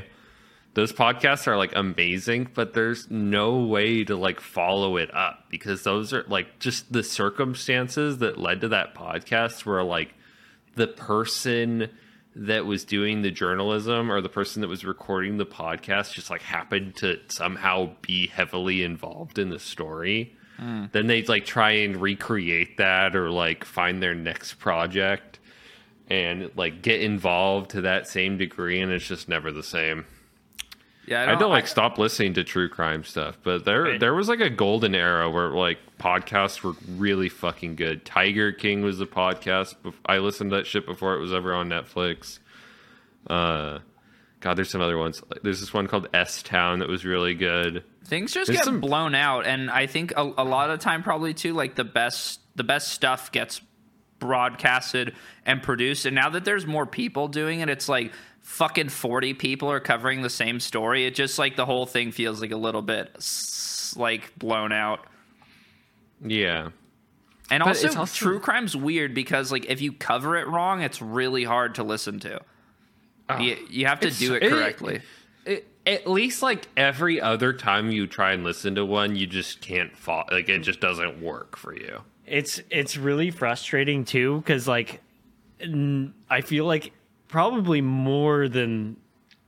those 0.73 0.91
podcasts 0.91 1.47
are 1.47 1.57
like 1.57 1.75
amazing, 1.75 2.49
but 2.53 2.73
there's 2.73 3.09
no 3.09 3.57
way 3.57 4.03
to 4.03 4.15
like 4.15 4.39
follow 4.39 4.97
it 4.97 5.13
up 5.13 5.45
because 5.49 5.83
those 5.83 6.13
are 6.13 6.23
like 6.27 6.59
just 6.59 6.91
the 6.91 7.03
circumstances 7.03 8.17
that 8.19 8.39
led 8.39 8.61
to 8.61 8.69
that 8.69 8.95
podcast 8.95 9.65
were 9.65 9.83
like 9.83 10.15
the 10.75 10.87
person 10.87 11.89
that 12.35 12.65
was 12.65 12.83
doing 12.83 13.21
the 13.21 13.29
journalism 13.29 14.11
or 14.11 14.19
the 14.19 14.29
person 14.29 14.61
that 14.61 14.67
was 14.67 14.83
recording 14.83 15.37
the 15.37 15.45
podcast 15.45 16.13
just 16.13 16.31
like 16.31 16.41
happened 16.41 16.95
to 16.95 17.19
somehow 17.27 17.91
be 18.01 18.25
heavily 18.27 18.83
involved 18.83 19.37
in 19.37 19.49
the 19.49 19.59
story. 19.59 20.35
Hmm. 20.57 20.85
Then 20.91 21.05
they 21.05 21.21
like 21.23 21.45
try 21.45 21.71
and 21.71 21.97
recreate 21.97 22.77
that 22.77 23.15
or 23.15 23.29
like 23.29 23.63
find 23.63 24.01
their 24.01 24.15
next 24.15 24.55
project 24.55 25.39
and 26.09 26.49
like 26.55 26.81
get 26.81 27.01
involved 27.01 27.71
to 27.71 27.81
that 27.81 28.07
same 28.07 28.37
degree 28.37 28.81
and 28.81 28.91
it's 28.91 29.07
just 29.07 29.29
never 29.29 29.51
the 29.51 29.63
same. 29.63 30.05
Yeah, 31.05 31.29
I 31.31 31.35
don't 31.35 31.49
like 31.51 31.67
stop 31.67 31.97
listening 31.97 32.33
to 32.35 32.43
true 32.43 32.69
crime 32.69 33.03
stuff, 33.03 33.37
but 33.43 33.65
there 33.65 33.81
Right. 33.83 33.99
there 33.99 34.13
was 34.13 34.29
like 34.29 34.39
a 34.39 34.49
golden 34.49 34.95
era 34.95 35.29
where 35.29 35.49
like 35.49 35.77
podcasts 35.99 36.63
were 36.63 36.73
really 36.97 37.27
fucking 37.29 37.75
good. 37.75 38.05
Tiger 38.05 38.51
King 38.51 38.81
was 38.83 38.97
the 38.99 39.05
podcast. 39.07 39.75
I 40.05 40.19
listened 40.19 40.51
to 40.51 40.57
that 40.57 40.65
shit 40.67 40.85
before 40.85 41.15
it 41.15 41.19
was 41.19 41.33
ever 41.33 41.53
on 41.53 41.67
Netflix. 41.69 42.39
Uh, 43.27 43.79
God, 44.39 44.55
there's 44.55 44.69
some 44.69 44.81
other 44.81 44.97
ones. 44.97 45.21
There's 45.41 45.59
this 45.61 45.73
one 45.73 45.87
called 45.87 46.07
S 46.13 46.43
Town 46.43 46.79
that 46.79 46.89
was 46.89 47.05
really 47.05 47.33
good. 47.33 47.83
things 48.05 48.33
just 48.33 48.47
There's 48.47 48.59
get 48.59 48.65
some- 48.65 48.81
blown 48.81 49.15
out 49.15 49.45
and 49.45 49.71
i 49.71 49.87
think 49.87 50.11
a, 50.17 50.21
a 50.37 50.43
lot 50.43 50.69
of 50.69 50.77
time 50.81 51.03
probably 51.03 51.33
too 51.33 51.53
like 51.53 51.75
the 51.75 51.85
best 51.85 52.41
the 52.57 52.63
best 52.65 52.89
stuff 52.89 53.31
gets 53.31 53.61
broadcasted 54.19 55.13
and 55.45 55.63
produced 55.63 56.05
and 56.05 56.13
now 56.15 56.29
that 56.29 56.43
there's 56.45 56.65
more 56.67 56.85
people 56.85 57.27
doing 57.29 57.61
it 57.61 57.69
it's 57.69 57.87
like 57.87 58.11
fucking 58.43 58.89
40 58.89 59.33
people 59.33 59.71
are 59.71 59.79
covering 59.79 60.21
the 60.21 60.29
same 60.29 60.59
story 60.59 61.05
it 61.05 61.15
just 61.15 61.39
like 61.39 61.55
the 61.55 61.65
whole 61.65 61.85
thing 61.85 62.11
feels 62.11 62.39
like 62.41 62.51
a 62.51 62.57
little 62.57 62.81
bit 62.81 63.09
like 63.95 64.37
blown 64.37 64.71
out 64.71 65.05
Yeah, 66.21 66.69
and 67.49 67.61
But 67.63 67.67
also, 67.69 67.99
also- 67.99 68.25
true 68.25 68.39
crime's 68.39 68.75
weird 68.75 69.13
because 69.13 69.51
like 69.51 69.65
if 69.65 69.81
you 69.81 69.91
cover 69.93 70.37
it 70.37 70.47
wrong 70.47 70.81
it's 70.81 71.01
really 71.01 71.43
hard 71.43 71.75
to 71.75 71.83
listen 71.83 72.19
to 72.21 72.39
ah. 73.29 73.39
you, 73.39 73.57
you 73.69 73.85
have 73.87 73.99
to 74.01 74.11
do 74.11 74.35
it 74.35 74.43
it- 74.43 74.49
correctly 74.51 75.01
it, 75.45 75.67
at 75.85 76.07
least 76.07 76.41
like 76.41 76.67
every 76.77 77.19
other 77.19 77.51
time 77.53 77.91
you 77.91 78.07
try 78.07 78.31
and 78.31 78.45
listen 78.45 78.75
to 78.75 78.85
one, 78.85 79.17
you 79.17 79.27
just 79.27 79.59
can't 79.59 79.93
fall. 79.97 80.23
Like 80.31 80.47
it 80.47 80.59
just 80.59 80.79
doesn't 80.79 81.21
work 81.21 81.57
for 81.57 81.75
you. 81.75 81.99
it's 82.25 82.61
it's 82.69 82.95
really 82.95 83.29
frustrating 83.31 84.05
too 84.05 84.37
because 84.37 84.65
like 84.65 85.01
n- 85.59 86.13
i 86.29 86.39
feel 86.39 86.63
like 86.65 86.93
probably 87.33 87.81
more 87.81 88.47
than 88.47 88.95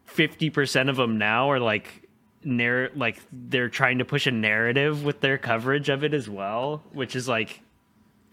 50% 0.10 0.90
of 0.90 0.96
them 0.96 1.20
now 1.20 1.52
are 1.52 1.60
like 1.60 2.10
narr- 2.44 2.90
like 2.96 3.22
they're 3.32 3.70
trying 3.70 4.00
to 4.00 4.06
push 4.06 4.26
a 4.26 4.32
narrative 4.32 5.04
with 5.04 5.20
their 5.20 5.38
coverage 5.38 5.88
of 5.90 6.04
it 6.04 6.12
as 6.12 6.28
well 6.28 6.82
which 6.94 7.16
is 7.16 7.28
like 7.28 7.62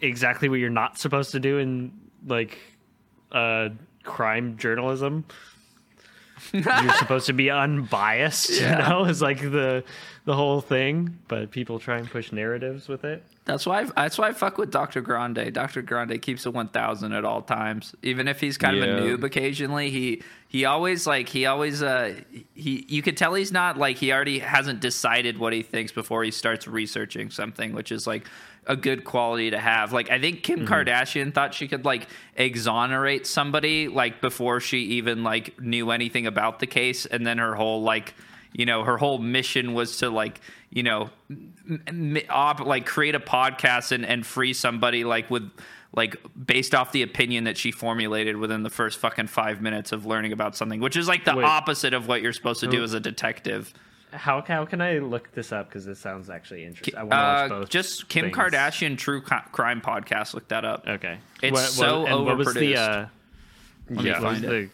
exactly 0.00 0.48
what 0.48 0.58
you're 0.58 0.70
not 0.70 0.98
supposed 0.98 1.32
to 1.32 1.38
do 1.38 1.58
in 1.58 1.92
like 2.26 2.56
uh 3.30 3.68
crime 4.04 4.56
journalism. 4.56 5.26
You're 6.52 6.94
supposed 6.94 7.26
to 7.26 7.34
be 7.34 7.50
unbiased 7.50 8.50
you 8.58 8.66
know? 8.66 9.04
Is 9.04 9.20
like 9.20 9.40
the 9.42 9.84
the 10.24 10.34
whole 10.34 10.60
thing 10.60 11.18
but 11.28 11.50
people 11.50 11.78
try 11.78 11.98
and 11.98 12.08
push 12.10 12.32
narratives 12.32 12.88
with 12.88 13.04
it 13.04 13.22
That's 13.44 13.66
why. 13.66 13.80
I, 13.80 13.84
that's 14.02 14.18
why 14.18 14.28
I 14.28 14.32
fuck 14.32 14.56
with 14.56 14.70
Dr. 14.70 15.00
Grande. 15.00 15.52
Dr. 15.52 15.82
Grande 15.82 16.22
keeps 16.22 16.46
a 16.46 16.50
one 16.52 16.68
thousand 16.68 17.12
at 17.12 17.24
all 17.24 17.42
times, 17.42 17.92
even 18.02 18.28
if 18.28 18.40
he's 18.40 18.56
kind 18.56 18.76
of 18.76 18.84
a 18.84 18.86
noob. 18.86 19.24
Occasionally, 19.24 19.90
he 19.90 20.22
he 20.46 20.64
always 20.64 21.08
like 21.08 21.28
he 21.28 21.46
always 21.46 21.82
uh 21.82 22.14
he 22.54 22.86
you 22.88 23.02
could 23.02 23.16
tell 23.16 23.34
he's 23.34 23.50
not 23.50 23.76
like 23.76 23.96
he 23.96 24.12
already 24.12 24.38
hasn't 24.38 24.78
decided 24.78 25.38
what 25.38 25.52
he 25.52 25.62
thinks 25.62 25.90
before 25.90 26.22
he 26.22 26.30
starts 26.30 26.68
researching 26.68 27.30
something, 27.30 27.72
which 27.72 27.90
is 27.90 28.06
like 28.06 28.28
a 28.68 28.76
good 28.76 29.02
quality 29.02 29.50
to 29.50 29.58
have. 29.58 29.92
Like 29.92 30.08
I 30.08 30.20
think 30.20 30.44
Kim 30.44 30.64
Kardashian 30.64 31.34
thought 31.34 31.52
she 31.52 31.66
could 31.66 31.84
like 31.84 32.06
exonerate 32.36 33.26
somebody 33.26 33.88
like 33.88 34.20
before 34.20 34.60
she 34.60 34.78
even 34.78 35.24
like 35.24 35.60
knew 35.60 35.90
anything 35.90 36.28
about 36.28 36.60
the 36.60 36.68
case, 36.68 37.06
and 37.06 37.26
then 37.26 37.38
her 37.38 37.56
whole 37.56 37.82
like 37.82 38.14
you 38.52 38.66
know 38.66 38.84
her 38.84 38.96
whole 38.98 39.18
mission 39.18 39.74
was 39.74 39.96
to 39.98 40.10
like 40.10 40.40
you 40.70 40.82
know 40.82 41.10
m- 41.30 41.82
m- 41.86 42.18
op, 42.28 42.60
like 42.60 42.86
create 42.86 43.14
a 43.14 43.20
podcast 43.20 43.92
and, 43.92 44.04
and 44.06 44.26
free 44.26 44.52
somebody 44.52 45.04
like 45.04 45.30
with 45.30 45.50
like 45.94 46.16
based 46.46 46.74
off 46.74 46.92
the 46.92 47.02
opinion 47.02 47.44
that 47.44 47.56
she 47.58 47.70
formulated 47.70 48.36
within 48.36 48.62
the 48.62 48.70
first 48.70 48.98
fucking 48.98 49.26
five 49.26 49.60
minutes 49.60 49.92
of 49.92 50.06
learning 50.06 50.32
about 50.32 50.56
something 50.56 50.80
which 50.80 50.96
is 50.96 51.06
like 51.08 51.24
the 51.24 51.36
Wait. 51.36 51.44
opposite 51.44 51.92
of 51.94 52.08
what 52.08 52.22
you're 52.22 52.32
supposed 52.32 52.60
to 52.60 52.66
do 52.66 52.82
as 52.82 52.94
a 52.94 53.00
detective 53.00 53.72
How 54.12 54.42
how 54.42 54.64
can 54.66 54.80
I 54.80 54.98
look 54.98 55.32
this 55.32 55.52
up? 55.52 55.68
Because 55.68 55.84
this 55.86 55.98
sounds 55.98 56.28
actually 56.30 56.64
interesting. 56.64 56.96
I 56.96 57.02
want 57.02 57.12
to 57.12 57.16
watch 57.16 57.50
uh, 57.50 57.60
both. 57.60 57.68
just 57.70 58.08
kim 58.08 58.26
things. 58.26 58.36
kardashian 58.36 58.96
true 58.98 59.20
Co- 59.22 59.40
crime 59.52 59.80
podcast 59.80 60.34
look 60.34 60.48
that 60.48 60.64
up 60.64 60.86
Okay, 60.86 61.18
It's 61.42 61.70
so 61.70 62.06
and 62.06 62.24
what 62.26 62.36
was 62.38 62.52
the 62.54 62.72
overproduced. 62.74 63.04
uh, 63.04 63.06
what 63.88 64.04
Yeah. 64.04 64.20
was 64.20 64.40
the 64.40 64.68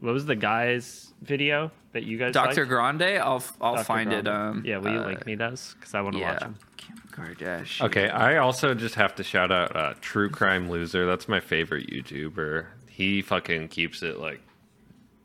what 0.00 0.12
was 0.14 0.26
the 0.26 0.36
guy's 0.36 1.09
video 1.22 1.70
that 1.92 2.04
you 2.04 2.16
guys? 2.18 2.32
dr 2.32 2.54
liked? 2.56 2.68
grande 2.68 3.02
i'll 3.02 3.42
i'll 3.60 3.74
Dr. 3.74 3.84
find 3.84 4.12
it 4.12 4.26
um 4.26 4.62
yeah, 4.64 4.78
will 4.78 4.92
you 4.92 5.00
uh, 5.00 5.06
link 5.06 5.26
me 5.26 5.34
those? 5.34 5.74
Because 5.78 5.94
I 5.94 6.00
want 6.00 6.14
to 6.14 6.20
yeah 6.20 6.32
watch 6.32 6.40
them. 6.40 6.56
kim 6.76 6.96
kardashian 7.12 7.84
Okay, 7.86 8.08
I 8.08 8.36
also 8.38 8.74
just 8.74 8.94
have 8.94 9.14
to 9.16 9.22
shout 9.24 9.50
out 9.52 9.74
uh, 9.76 9.94
True 10.00 10.30
Crime 10.30 10.70
Loser. 10.70 11.06
That's 11.06 11.28
my 11.28 11.40
favorite 11.40 11.88
YouTuber. 11.90 12.66
He 12.88 13.22
fucking 13.22 13.68
keeps 13.68 14.02
it 14.02 14.18
like 14.18 14.40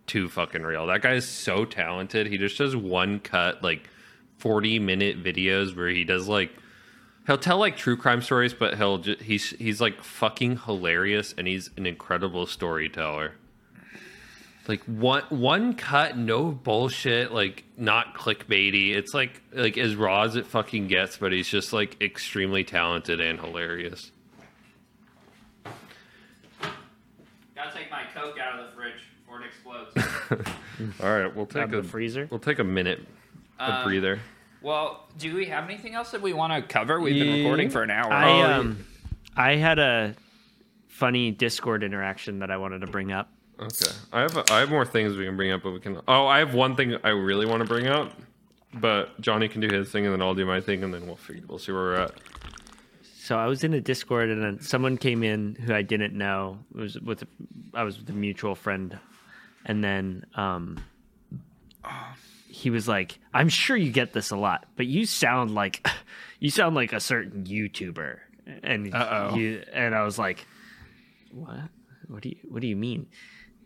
too 0.08 0.30
fucking 0.30 0.64
real. 0.64 0.86
That 0.88 1.02
guy 1.02 1.14
is 1.14 1.28
so 1.28 1.66
talented. 1.66 2.28
He 2.28 2.38
just 2.38 2.58
does 2.58 2.76
one 2.76 3.20
cut, 3.20 3.64
like 3.64 3.90
forty 4.38 4.80
minute 4.80 5.24
videos 5.24 5.76
where 5.76 5.90
he 5.90 6.04
does 6.04 6.28
like 6.28 6.52
he'll 7.28 7.38
tell 7.38 7.58
like 7.58 7.78
true 7.78 7.98
crime 7.98 8.22
stories, 8.22 8.54
but 8.54 8.78
he'll 8.78 8.98
just 9.00 9.22
he's 9.22 9.50
he's 9.52 9.80
like 9.82 10.04
fucking 10.04 10.58
hilarious 10.66 11.34
and 11.38 11.48
he's 11.48 11.70
an 11.78 11.86
incredible 11.86 12.46
storyteller. 12.46 13.34
Like 14.68 14.84
one 14.86 15.24
one 15.30 15.76
cut, 15.76 16.18
no 16.18 16.52
bullshit, 16.52 17.32
like 17.32 17.64
not 17.78 18.16
clickbaity. 18.16 18.96
It's 18.96 19.14
like 19.14 19.42
like 19.54 19.78
as 19.78 19.96
raw 19.96 20.24
as 20.24 20.36
it 20.36 20.48
fucking 20.48 20.88
gets, 20.88 21.18
but 21.18 21.32
he's 21.32 21.48
just 21.48 21.72
like 21.72 22.02
extremely 22.02 22.64
talented 22.64 23.22
and 23.22 23.40
hilarious. 23.40 24.12
gotta 27.56 27.76
take 27.76 27.90
my 27.92 28.04
coke 28.14 28.38
out 28.40 28.60
of 28.60 28.66
the 28.68 28.72
fridge 28.76 28.94
before 29.20 29.42
it 29.42 29.46
explodes 29.48 30.50
All 31.02 31.10
right, 31.20 31.34
we'll 31.36 31.46
take 31.46 31.64
of 31.64 31.74
a 31.74 31.82
the 31.82 31.88
freezer. 31.88 32.28
we'll 32.32 32.40
take 32.40 32.60
a 32.60 32.64
minute, 32.64 33.02
a 33.60 33.64
Uh, 33.64 33.84
breather. 33.86 34.20
Well, 34.62 35.08
do 35.20 35.36
we 35.36 35.46
have 35.46 35.66
anything 35.66 35.94
else 35.94 36.10
that 36.12 36.22
we 36.22 36.34
want 36.34 36.52
to 36.52 36.62
cover? 36.62 37.00
We've 37.00 37.14
been 37.14 37.44
recording 37.44 37.70
for 37.70 37.84
an 37.84 37.92
hour. 37.92 38.12
I 38.12 38.30
Oh, 38.42 38.52
um, 38.62 38.86
I 39.38 39.56
had 39.56 39.78
a 39.78 40.16
funny 40.88 41.30
Discord 41.30 41.84
interaction 41.84 42.40
that 42.40 42.50
I 42.50 42.58
wanted 42.58 42.82
to 42.82 42.88
bring 42.88 43.12
up. 43.12 43.30
Okay, 43.60 43.92
I 44.12 44.22
have 44.22 44.38
I 44.50 44.60
have 44.60 44.70
more 44.70 44.86
things 44.86 45.16
we 45.16 45.26
can 45.26 45.38
bring 45.38 45.52
up, 45.52 45.64
but 45.64 45.72
we 45.72 45.80
can. 45.80 46.00
Oh, 46.08 46.28
I 46.28 46.40
have 46.40 46.54
one 46.54 46.76
thing 46.76 46.98
I 47.04 47.10
really 47.10 47.46
want 47.46 47.62
to 47.62 47.68
bring 47.68 47.88
up, 47.88 48.12
but 48.74 49.20
Johnny 49.22 49.48
can 49.48 49.62
do 49.62 49.74
his 49.74 49.90
thing, 49.90 50.06
and 50.06 50.14
then 50.14 50.22
I'll 50.22 50.36
do 50.36 50.46
my 50.46 50.60
thing, 50.60 50.84
and 50.84 50.94
then 50.94 51.06
we'll 51.08 51.16
figure, 51.16 51.44
we'll 51.48 51.60
see 51.60 51.72
where 51.72 51.82
we're 51.82 51.96
at. 51.96 52.12
so 53.18 53.38
I 53.38 53.46
was 53.48 53.64
in 53.64 53.74
a 53.74 53.80
Discord 53.82 54.30
and 54.30 54.44
then 54.44 54.60
someone 54.62 54.98
came 54.98 55.24
in 55.24 55.56
who 55.56 55.74
I 55.74 55.82
didn't 55.84 56.14
know. 56.14 56.60
It 56.76 56.80
was 56.82 57.00
with 57.00 57.24
I 57.74 57.84
was 57.84 57.98
with 57.98 58.10
a 58.10 58.14
mutual 58.14 58.56
friend, 58.56 59.00
and 59.66 59.82
then 59.84 60.26
um, 60.36 60.84
he 62.50 62.70
was 62.70 62.88
like, 62.90 63.20
"I'm 63.34 63.48
sure 63.50 63.78
you 63.78 63.92
get 63.92 64.12
this 64.12 64.32
a 64.32 64.38
lot, 64.38 64.66
but 64.76 64.86
you 64.88 65.06
sound 65.06 65.56
like 65.56 65.88
you 66.40 66.50
sound 66.50 66.76
like 66.76 66.92
a 66.92 67.00
certain 67.00 67.46
YouTuber." 67.46 68.18
And 68.64 68.94
Uh-oh. 68.94 69.36
and 69.74 69.96
I 69.96 70.04
was 70.04 70.20
like, 70.20 70.46
"What? 71.32 71.56
What 72.08 72.22
do 72.22 72.30
you 72.30 72.36
What 72.50 72.62
do 72.62 72.68
you 72.68 72.76
mean?" 72.76 73.08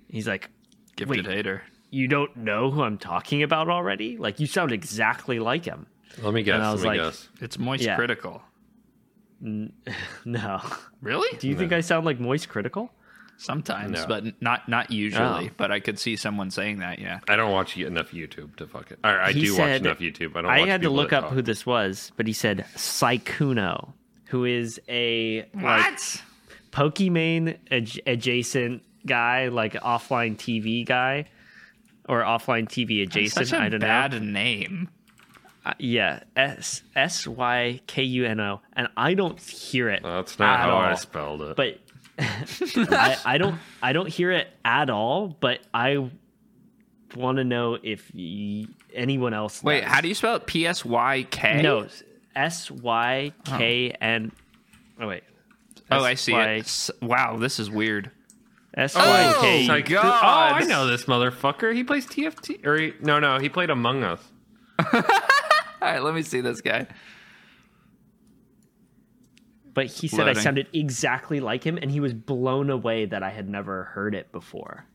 He's 0.10 0.28
like, 0.28 0.49
Gifted 0.95 1.26
Wait. 1.28 1.36
hater. 1.36 1.62
"You 1.91 2.07
don't 2.07 2.36
know 2.36 2.72
who 2.72 2.82
I'm 2.84 2.97
talking 2.97 3.41
about 3.43 3.70
already? 3.70 4.18
Like 4.18 4.39
you 4.39 4.47
sound 4.47 4.72
exactly 4.72 5.39
like 5.39 5.66
him." 5.66 5.86
Let 6.22 6.34
me 6.34 6.43
guess. 6.43 6.55
And 6.55 6.64
I 6.64 6.68
Let 6.68 6.74
was 6.74 6.82
me 6.84 6.88
like- 6.89 6.99
guess. 6.99 7.30
It's 7.41 7.57
moist 7.60 7.84
Yeah. 7.84 7.95
critical. 7.95 8.41
No. 10.26 10.62
Really? 11.01 11.38
Do 11.38 11.47
you 11.47 11.55
think 11.55 11.72
I 11.72 11.80
sound 11.82 12.05
like 12.05 12.20
Moist 12.20 12.49
Critical? 12.49 12.91
Sometimes, 13.38 13.93
No. 14.01 14.05
but 14.07 14.41
not 14.41 14.68
not 14.68 14.91
usually. 14.91 15.47
Oh. 15.47 15.49
But 15.55 15.72
I 15.72 15.80
could 15.80 15.97
see 15.97 16.18
someone 16.18 16.51
saying 16.51 16.80
that. 16.80 16.99
Yeah. 16.99 17.20
I 17.30 17.38
don't 17.38 17.53
watch 17.53 17.78
enough 17.78 18.12
YouTube 18.12 18.57
to 18.57 18.68
fuck 18.68 18.91
it. 18.91 18.99
Or 19.01 19.22
I 19.22 19.32
He 19.32 19.45
do 19.45 19.57
watch 19.57 19.80
enough 19.80 19.99
YouTube. 19.99 20.36
I 20.36 20.41
don't. 20.41 20.51
I 20.51 20.60
watch 20.60 20.68
had 20.68 20.82
to 20.82 20.89
look 20.89 21.14
up 21.14 21.26
talk. 21.26 21.34
who 21.34 21.41
this 21.41 21.66
was, 21.66 22.12
but 22.18 22.28
he 22.28 22.34
said 22.34 22.66
Sykkuno, 22.76 23.93
who 24.26 24.43
is 24.43 24.82
a 24.89 25.45
like 25.53 25.97
Pokimane 26.72 27.57
ad- 27.72 28.01
adjacent 28.05 28.84
guy, 29.10 29.49
like 29.49 29.74
offline 29.74 30.38
TV 30.38 30.86
guy, 30.86 31.26
or 32.07 32.22
offline 32.22 32.70
TV 32.70 33.03
adjacent. 33.03 33.47
Such 33.49 33.60
a 33.60 33.62
I 33.62 33.68
don't 33.68 33.82
bad 33.82 34.14
know. 34.14 34.20
name. 34.20 34.89
Uh, 35.66 35.74
yeah, 35.78 36.22
S 36.38 36.84
S 36.95 37.28
Y 37.28 37.82
K 37.86 38.03
U 38.03 38.26
N 38.26 38.39
O, 38.39 38.62
and 38.74 38.88
I 38.95 39.14
don't 39.14 39.38
hear 39.41 39.89
it. 39.89 40.01
That's 40.03 40.39
not 40.39 40.60
at 40.62 40.66
how 40.66 40.78
I 40.78 40.93
spelled 40.95 41.41
it. 41.41 41.57
But 41.57 41.80
I, 42.20 43.18
I 43.26 43.38
don't 43.38 43.57
I 43.82 43.91
don't 43.91 44.07
hear 44.07 44.32
it 44.32 44.47
at 44.64 44.89
all. 44.89 45.28
But 45.28 45.60
I 45.74 46.10
want 47.16 47.38
to 47.39 47.43
know 47.43 47.78
if 47.84 48.10
y- 48.16 48.66
anyone 48.93 49.34
else. 49.34 49.62
Wait, 49.62 49.82
does. 49.82 49.89
how 49.91 49.99
do 50.01 50.07
you 50.07 50.16
spell 50.16 50.36
it? 50.38 50.45
P 50.47 50.66
S 50.66 50.86
Y 50.86 51.28
K. 51.30 51.62
No, 51.62 51.88
S 52.36 52.72
Y 52.72 53.34
K 53.43 53.91
N. 53.99 54.32
Oh 55.01 55.07
wait. 55.10 55.24
Oh, 55.91 56.03
I 56.03 56.14
see 56.14 56.34
it. 56.36 56.60
S- 56.60 56.91
Wow, 57.01 57.38
this 57.38 57.60
is 57.60 57.70
weird. 57.70 58.12
S 58.76 58.96
Y 58.96 59.36
K. 59.42 59.66
Oh 59.66 59.68
my 59.68 59.82
God. 59.82 60.06
Oh, 60.06 60.56
I 60.56 60.64
know 60.64 60.88
this 60.88 61.06
motherfucker. 61.06 61.74
He 61.74 61.84
plays 61.84 62.06
TFT. 62.06 62.66
Or 62.66 62.78
he, 62.78 62.94
no, 63.02 63.20
no, 63.20 63.40
he 63.40 63.50
played 63.50 63.70
Among 63.70 64.04
Us. 64.04 64.22
All 64.94 65.02
right, 65.82 66.00
let 66.04 66.14
me 66.14 66.22
see 66.22 66.42
this 66.42 66.62
guy. 66.62 66.88
But 69.74 69.88
he 69.88 70.08
said 70.08 70.28
I 70.28 70.34
sounded 70.34 70.68
exactly 70.74 71.40
like 71.40 71.64
him, 71.64 71.78
and 71.82 71.90
he 71.90 72.00
was 72.00 72.14
blown 72.14 72.70
away 72.70 73.06
that 73.06 73.24
I 73.24 73.30
had 73.30 73.48
never 73.48 73.86
heard 73.86 74.14
it 74.14 74.32
before. 74.32 74.86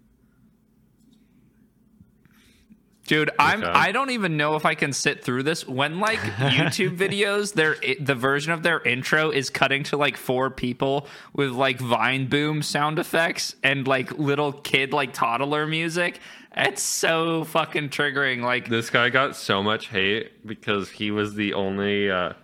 Dude, 3.07 3.31
I'm 3.39 3.63
Okay. 3.63 3.71
I 3.71 3.93
don't 3.93 4.11
even 4.11 4.37
know 4.37 4.57
if 4.57 4.65
I 4.65 4.75
can 4.75 4.93
sit 4.93 5.23
through 5.23 5.43
this. 5.43 5.67
When 5.67 6.01
like 6.01 6.19
YouTube 6.39 6.97
videos, 6.97 7.53
their 7.53 7.77
the 8.01 8.15
version 8.15 8.53
of 8.53 8.63
their 8.63 8.81
intro 8.81 9.31
is 9.31 9.51
cutting 9.51 9.83
to 9.85 9.97
like 9.97 10.17
four 10.17 10.51
people 10.51 11.07
with 11.35 11.51
like 11.51 11.79
Vine 11.79 12.29
Boom 12.29 12.63
sound 12.63 12.99
effects 12.99 13.57
and 13.63 13.87
like 13.87 14.19
little 14.19 14.53
kid 14.53 14.93
like 14.93 15.13
toddler 15.13 15.67
music. 15.67 16.19
It's 16.57 16.83
so 16.83 17.45
fucking 17.45 17.89
triggering. 17.91 18.43
Like 18.43 18.69
This 18.69 18.89
guy 18.89 19.11
got 19.11 19.37
so 19.37 19.63
much 19.63 19.89
hate 19.89 20.47
because 20.47 20.89
he 20.89 21.11
was 21.11 21.35
the 21.35 21.55
only 21.55 22.11
uh, 22.11 22.35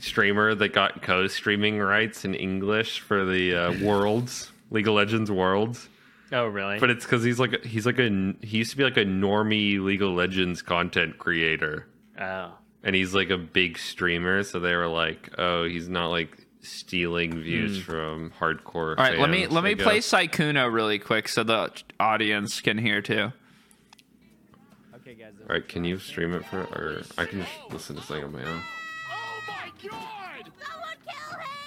streamer 0.00 0.54
that 0.54 0.72
got 0.72 1.02
co-streaming 1.02 1.78
rights 1.78 2.24
in 2.24 2.34
English 2.34 3.00
for 3.00 3.24
the 3.24 3.54
uh, 3.54 3.84
Worlds, 3.84 4.50
League 4.70 4.88
of 4.88 4.94
Legends 4.94 5.30
Worlds. 5.30 5.88
Oh, 6.32 6.46
really? 6.46 6.78
But 6.78 6.90
it's 6.90 7.04
because 7.04 7.22
he's 7.22 7.38
like 7.38 7.62
he's 7.64 7.84
like 7.84 7.98
a 7.98 8.34
he 8.40 8.58
used 8.58 8.70
to 8.70 8.76
be 8.76 8.84
like 8.84 8.96
a 8.96 9.04
normie 9.04 9.80
League 9.80 10.02
of 10.02 10.10
Legends 10.10 10.62
content 10.62 11.18
creator, 11.18 11.86
oh, 12.18 12.52
and 12.82 12.96
he's 12.96 13.14
like 13.14 13.28
a 13.28 13.36
big 13.36 13.78
streamer. 13.78 14.42
So 14.42 14.58
they 14.58 14.74
were 14.74 14.88
like, 14.88 15.28
oh, 15.36 15.64
he's 15.64 15.88
not 15.88 16.08
like 16.08 16.46
stealing 16.62 17.42
views 17.42 17.76
hmm. 17.76 17.82
from 17.82 18.32
hardcore. 18.40 18.96
all 18.96 19.04
right, 19.04 19.18
let 19.18 19.28
me 19.28 19.46
let 19.46 19.62
I 19.62 19.68
me 19.68 19.74
play. 19.74 19.98
Sykkuno 19.98 20.72
really 20.72 20.98
quick 20.98 21.28
so 21.28 21.42
the 21.44 21.70
audience 22.00 22.60
can 22.62 22.78
hear 22.78 23.02
too. 23.02 23.32
okay, 24.94 25.14
guys. 25.14 25.32
All 25.42 25.54
right, 25.54 25.68
can 25.68 25.84
you 25.84 25.98
stream 25.98 26.32
it 26.32 26.46
for, 26.46 26.60
or 26.60 27.02
I 27.18 27.26
can 27.26 27.40
just 27.40 27.52
listen 27.70 27.96
to 27.96 28.02
something 28.02 28.24
on 28.24 28.32
my 28.32 28.44
own. 28.44 28.62
Oh 29.10 29.40
my 29.48 29.90
god! 29.90 30.50
Someone 30.58 30.96
kill 31.06 31.38
him! 31.38 31.61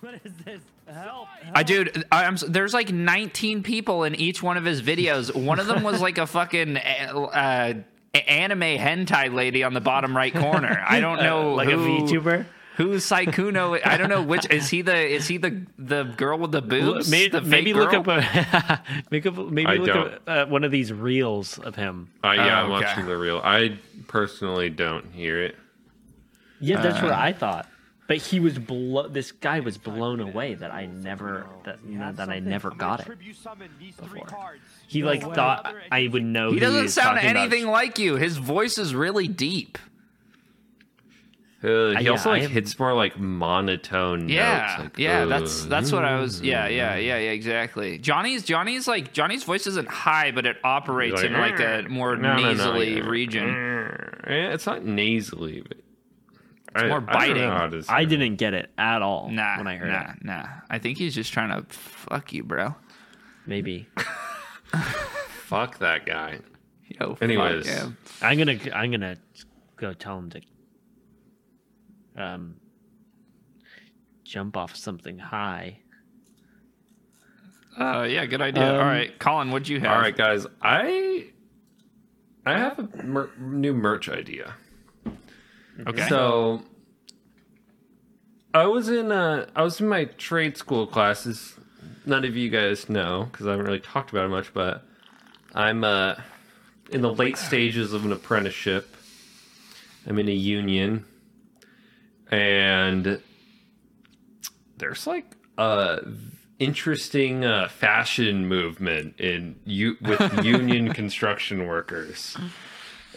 What 0.02 0.14
is 0.24 0.32
this? 0.44 0.60
Help! 0.88 1.28
I 1.54 1.62
dude, 1.62 2.04
I- 2.10 2.24
I'm 2.24 2.36
there's 2.48 2.72
like 2.74 2.90
19 2.92 3.62
people 3.62 4.04
in 4.04 4.14
each 4.14 4.42
one 4.42 4.56
of 4.56 4.64
his 4.64 4.80
videos. 4.82 5.34
One 5.34 5.60
of 5.60 5.66
them 5.66 5.82
was 5.82 6.00
like 6.00 6.16
a 6.18 6.26
fucking 6.26 6.76
uh, 6.78 7.28
a- 8.14 8.30
anime 8.30 8.60
hentai 8.78 9.32
lady 9.32 9.62
on 9.62 9.74
the 9.74 9.80
bottom 9.80 10.16
right 10.16 10.32
corner. 10.34 10.82
I 10.88 11.00
don't 11.00 11.22
know, 11.22 11.52
like 11.54 11.68
who, 11.68 11.74
a 11.84 12.00
VTuber. 12.00 12.46
Who's 12.76 13.04
Sykkuno? 13.04 13.78
I 13.84 13.98
don't 13.98 14.08
know 14.08 14.22
which 14.22 14.48
is 14.50 14.70
he 14.70 14.80
the 14.80 14.96
is 14.96 15.28
he 15.28 15.36
the 15.36 15.66
the 15.78 16.04
girl 16.04 16.38
with 16.38 16.52
the 16.52 16.62
boobs? 16.62 17.10
Maybe, 17.10 17.28
the 17.28 17.40
fake 17.42 17.50
maybe 17.50 17.74
look 17.74 17.90
girl? 17.90 18.00
up 18.00 18.08
a 18.08 18.82
make 19.10 19.26
up 19.26 19.36
maybe 19.36 19.66
I 19.66 19.74
look 19.74 19.86
don't. 19.86 20.14
up 20.14 20.22
uh, 20.26 20.46
one 20.46 20.64
of 20.64 20.70
these 20.70 20.90
reels 20.92 21.58
of 21.58 21.76
him. 21.76 22.08
Uh, 22.24 22.30
yeah, 22.32 22.62
Oh, 22.62 22.64
I'm 22.64 22.72
okay. 22.72 22.86
watching 22.86 23.04
the 23.06 23.18
reel. 23.18 23.40
I 23.44 23.76
personally 24.08 24.70
don't 24.70 25.12
hear 25.12 25.42
it. 25.42 25.56
Yeah, 26.58 26.80
that's 26.80 27.00
Uh, 27.00 27.06
what 27.06 27.12
I 27.12 27.32
thought. 27.34 27.68
But 28.10 28.16
he 28.18 28.40
was 28.40 28.58
blo- 28.58 29.06
this 29.06 29.30
guy 29.30 29.60
was 29.60 29.78
blown 29.78 30.18
away 30.18 30.54
that 30.54 30.72
I 30.72 30.86
never 30.86 31.46
that 31.62 31.78
that 32.16 32.28
I 32.28 32.40
never 32.40 32.70
got 32.70 33.06
it. 33.06 33.18
before. 33.96 34.56
He 34.88 35.04
like 35.04 35.22
thought 35.22 35.72
I 35.92 36.08
would 36.08 36.24
know. 36.24 36.50
He 36.50 36.58
doesn't 36.58 36.82
was 36.82 36.94
sound 36.94 37.18
talking 37.18 37.30
about. 37.30 37.40
anything 37.42 37.68
like 37.68 38.00
you. 38.00 38.16
His 38.16 38.36
voice 38.36 38.78
is 38.78 38.96
really 38.96 39.28
deep. 39.28 39.78
Uh, 41.62 41.90
he 41.98 42.06
yeah, 42.06 42.10
also 42.10 42.30
like 42.30 42.42
I 42.42 42.44
am- 42.46 42.50
hits 42.50 42.76
more 42.80 42.94
like 42.94 43.16
monotone. 43.16 44.28
Yeah, 44.28 44.66
notes, 44.78 44.82
like, 44.82 44.98
yeah, 44.98 45.20
uh, 45.20 45.26
that's 45.26 45.64
that's 45.66 45.92
what 45.92 46.04
I 46.04 46.18
was. 46.20 46.40
Yeah, 46.40 46.66
yeah, 46.66 46.96
yeah, 46.96 47.16
yeah, 47.16 47.30
exactly. 47.30 47.98
Johnny's 47.98 48.42
Johnny's 48.42 48.88
like 48.88 49.12
Johnny's 49.12 49.44
voice 49.44 49.68
isn't 49.68 49.86
high, 49.88 50.32
but 50.32 50.46
it 50.46 50.56
operates 50.64 51.22
in 51.22 51.34
like 51.34 51.60
a 51.60 51.84
more 51.88 52.16
No, 52.16 52.34
no, 52.34 52.42
no, 52.42 52.52
nasally 52.54 52.96
yeah. 52.96 53.06
region. 53.08 53.46
Yeah, 54.26 54.52
it's 54.52 54.66
not 54.66 54.84
nasally, 54.84 55.62
but 55.68 55.78
it's 56.74 56.84
more 56.88 57.00
biting. 57.00 57.48
I 57.88 58.04
didn't 58.04 58.36
get 58.36 58.54
it 58.54 58.70
at 58.78 59.02
all 59.02 59.28
Nah, 59.30 59.58
when 59.58 59.66
I 59.66 59.76
heard 59.76 59.90
nah, 59.90 60.10
it. 60.12 60.24
nah. 60.24 60.46
I 60.70 60.78
think 60.78 60.98
he's 60.98 61.14
just 61.14 61.32
trying 61.32 61.48
to 61.50 61.66
fuck 61.72 62.32
you, 62.32 62.44
bro. 62.44 62.74
Maybe 63.46 63.88
Fuck 65.46 65.78
that 65.78 66.06
guy. 66.06 66.38
Yo, 66.86 67.10
fuck 67.14 67.22
Anyways. 67.22 67.66
him. 67.66 67.96
I'm 68.22 68.38
gonna 68.38 68.58
I'm 68.72 68.90
gonna 68.90 69.16
go 69.76 69.92
tell 69.92 70.18
him 70.18 70.30
to 70.30 70.40
um 72.16 72.54
jump 74.24 74.56
off 74.56 74.76
something 74.76 75.18
high. 75.18 75.78
Uh, 77.78 78.02
yeah, 78.08 78.26
good 78.26 78.42
idea. 78.42 78.68
Um, 78.68 78.76
All 78.80 78.84
right, 78.84 79.16
Colin, 79.18 79.50
what'd 79.50 79.68
you 79.68 79.80
have? 79.80 79.90
All 79.92 80.00
right, 80.00 80.16
guys. 80.16 80.46
I 80.62 81.26
I 82.44 82.58
have 82.58 82.78
a 82.78 83.02
mer- 83.04 83.30
new 83.38 83.72
merch 83.72 84.08
idea. 84.08 84.54
Okay. 85.86 86.08
So 86.08 86.62
I 88.52 88.66
was 88.66 88.88
in 88.88 89.12
uh 89.12 89.46
I 89.54 89.62
was 89.62 89.80
in 89.80 89.88
my 89.88 90.04
trade 90.04 90.56
school 90.56 90.86
classes. 90.86 91.54
None 92.06 92.24
of 92.24 92.36
you 92.36 92.48
guys 92.50 92.88
know 92.88 93.28
because 93.30 93.46
I 93.46 93.50
haven't 93.50 93.66
really 93.66 93.80
talked 93.80 94.10
about 94.10 94.24
it 94.26 94.28
much, 94.28 94.52
but 94.52 94.84
I'm 95.54 95.84
uh 95.84 96.16
in 96.90 97.02
the 97.02 97.12
late 97.12 97.36
stages 97.38 97.92
of 97.92 98.04
an 98.04 98.12
apprenticeship. 98.12 98.96
I'm 100.06 100.18
in 100.18 100.28
a 100.28 100.32
union, 100.32 101.04
and 102.30 103.20
there's 104.78 105.06
like 105.06 105.36
a 105.58 106.00
interesting 106.58 107.44
uh, 107.44 107.68
fashion 107.68 108.46
movement 108.46 109.18
in 109.20 109.56
u- 109.64 109.96
with 110.00 110.44
union 110.44 110.92
construction 110.92 111.66
workers 111.66 112.36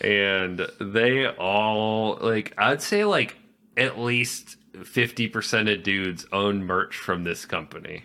and 0.02 0.68
they 0.80 1.28
all 1.28 2.18
like 2.22 2.54
I'd 2.58 2.82
say 2.82 3.06
like 3.06 3.38
at 3.78 4.00
least 4.00 4.58
50% 4.74 5.74
of 5.74 5.84
dudes 5.84 6.26
own 6.32 6.64
merch 6.66 6.96
from 6.96 7.24
this 7.24 7.46
company. 7.46 8.04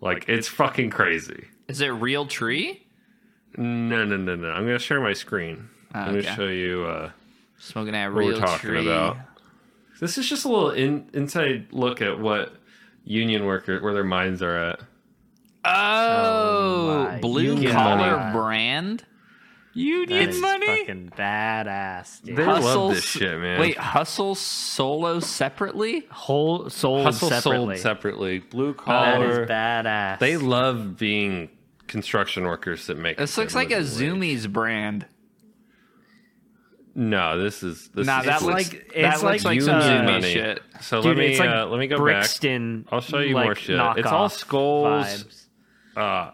Like 0.00 0.24
it's 0.28 0.48
fucking 0.48 0.90
crazy. 0.90 1.46
Is 1.68 1.80
it 1.80 1.90
Realtree? 1.90 2.80
No, 3.56 4.04
no, 4.04 4.16
no, 4.16 4.34
no. 4.34 4.48
I'm 4.50 4.64
going 4.64 4.76
to 4.76 4.78
share 4.78 5.00
my 5.00 5.12
screen. 5.12 5.68
I'm 5.94 6.20
gonna 6.20 6.34
show 6.34 6.48
you 6.48 6.84
uh 6.84 7.10
Smoking 7.58 7.92
that 7.92 8.12
what 8.12 8.18
real 8.18 8.28
we're 8.34 8.40
talking 8.40 8.70
tree. 8.70 8.86
about. 8.86 9.16
This 10.00 10.18
is 10.18 10.28
just 10.28 10.44
a 10.44 10.48
little 10.48 10.70
in, 10.70 11.08
inside 11.14 11.68
look 11.70 12.02
at 12.02 12.18
what 12.18 12.52
union 13.04 13.44
workers 13.46 13.80
where 13.80 13.94
their 13.94 14.02
minds 14.04 14.42
are 14.42 14.56
at. 14.56 14.80
Oh, 15.64 17.04
my 17.10 17.20
blue 17.20 17.54
collar 17.70 18.16
money. 18.16 18.32
Brand. 19.74 19.86
Union 19.86 20.20
That 20.26 20.28
is 20.34 20.40
money. 20.40 20.66
fucking 20.78 21.12
badass, 21.16 22.22
dude. 22.22 22.36
They 22.36 22.44
love 22.44 22.94
this 22.94 23.04
shit, 23.04 23.38
man. 23.40 23.58
Wait, 23.60 23.76
hustle 23.76 24.34
solo 24.34 25.20
separately? 25.20 26.06
Whole 26.10 26.70
sold 26.70 27.04
Hustle 27.04 27.28
separately. 27.30 27.76
sold 27.76 27.82
separately. 27.82 28.38
Blue 28.38 28.72
That 28.72 28.78
collar. 28.78 29.42
is 29.42 29.48
badass. 29.50 30.18
They 30.20 30.36
love 30.36 30.96
being 30.96 31.50
construction 31.88 32.44
workers 32.44 32.86
that 32.86 32.96
make. 32.98 33.18
This 33.18 33.36
looks 33.36 33.54
like 33.54 33.70
a 33.70 33.76
wage. 33.78 33.86
Zumiez 33.86 34.50
brand. 34.50 35.06
No, 36.96 37.36
this 37.42 37.64
is 37.64 37.88
this 37.88 38.06
Nah, 38.06 38.20
is 38.20 38.26
that 38.26 38.42
looks 38.42 38.54
like- 38.72 38.92
that 38.94 39.14
it's 39.14 39.22
looks 39.22 39.44
like, 39.44 39.56
like 39.56 39.60
some 39.62 39.80
uh, 39.80 40.02
money. 40.04 40.32
shit. 40.32 40.62
So 40.80 40.98
Dude, 41.02 41.08
let 41.08 41.16
me 41.16 41.26
it's 41.32 41.40
like 41.40 41.48
uh, 41.48 41.66
let 41.66 41.80
me 41.80 41.88
go 41.88 41.96
back. 41.96 42.04
Brixton. 42.04 42.86
I'll 42.92 43.00
show 43.00 43.18
you 43.18 43.34
like, 43.34 43.44
more 43.46 43.54
shit. 43.56 43.80
It's 43.96 44.06
all 44.06 44.28
skulls. 44.28 45.04
vibes. 45.04 45.46
Uh, 45.96 46.30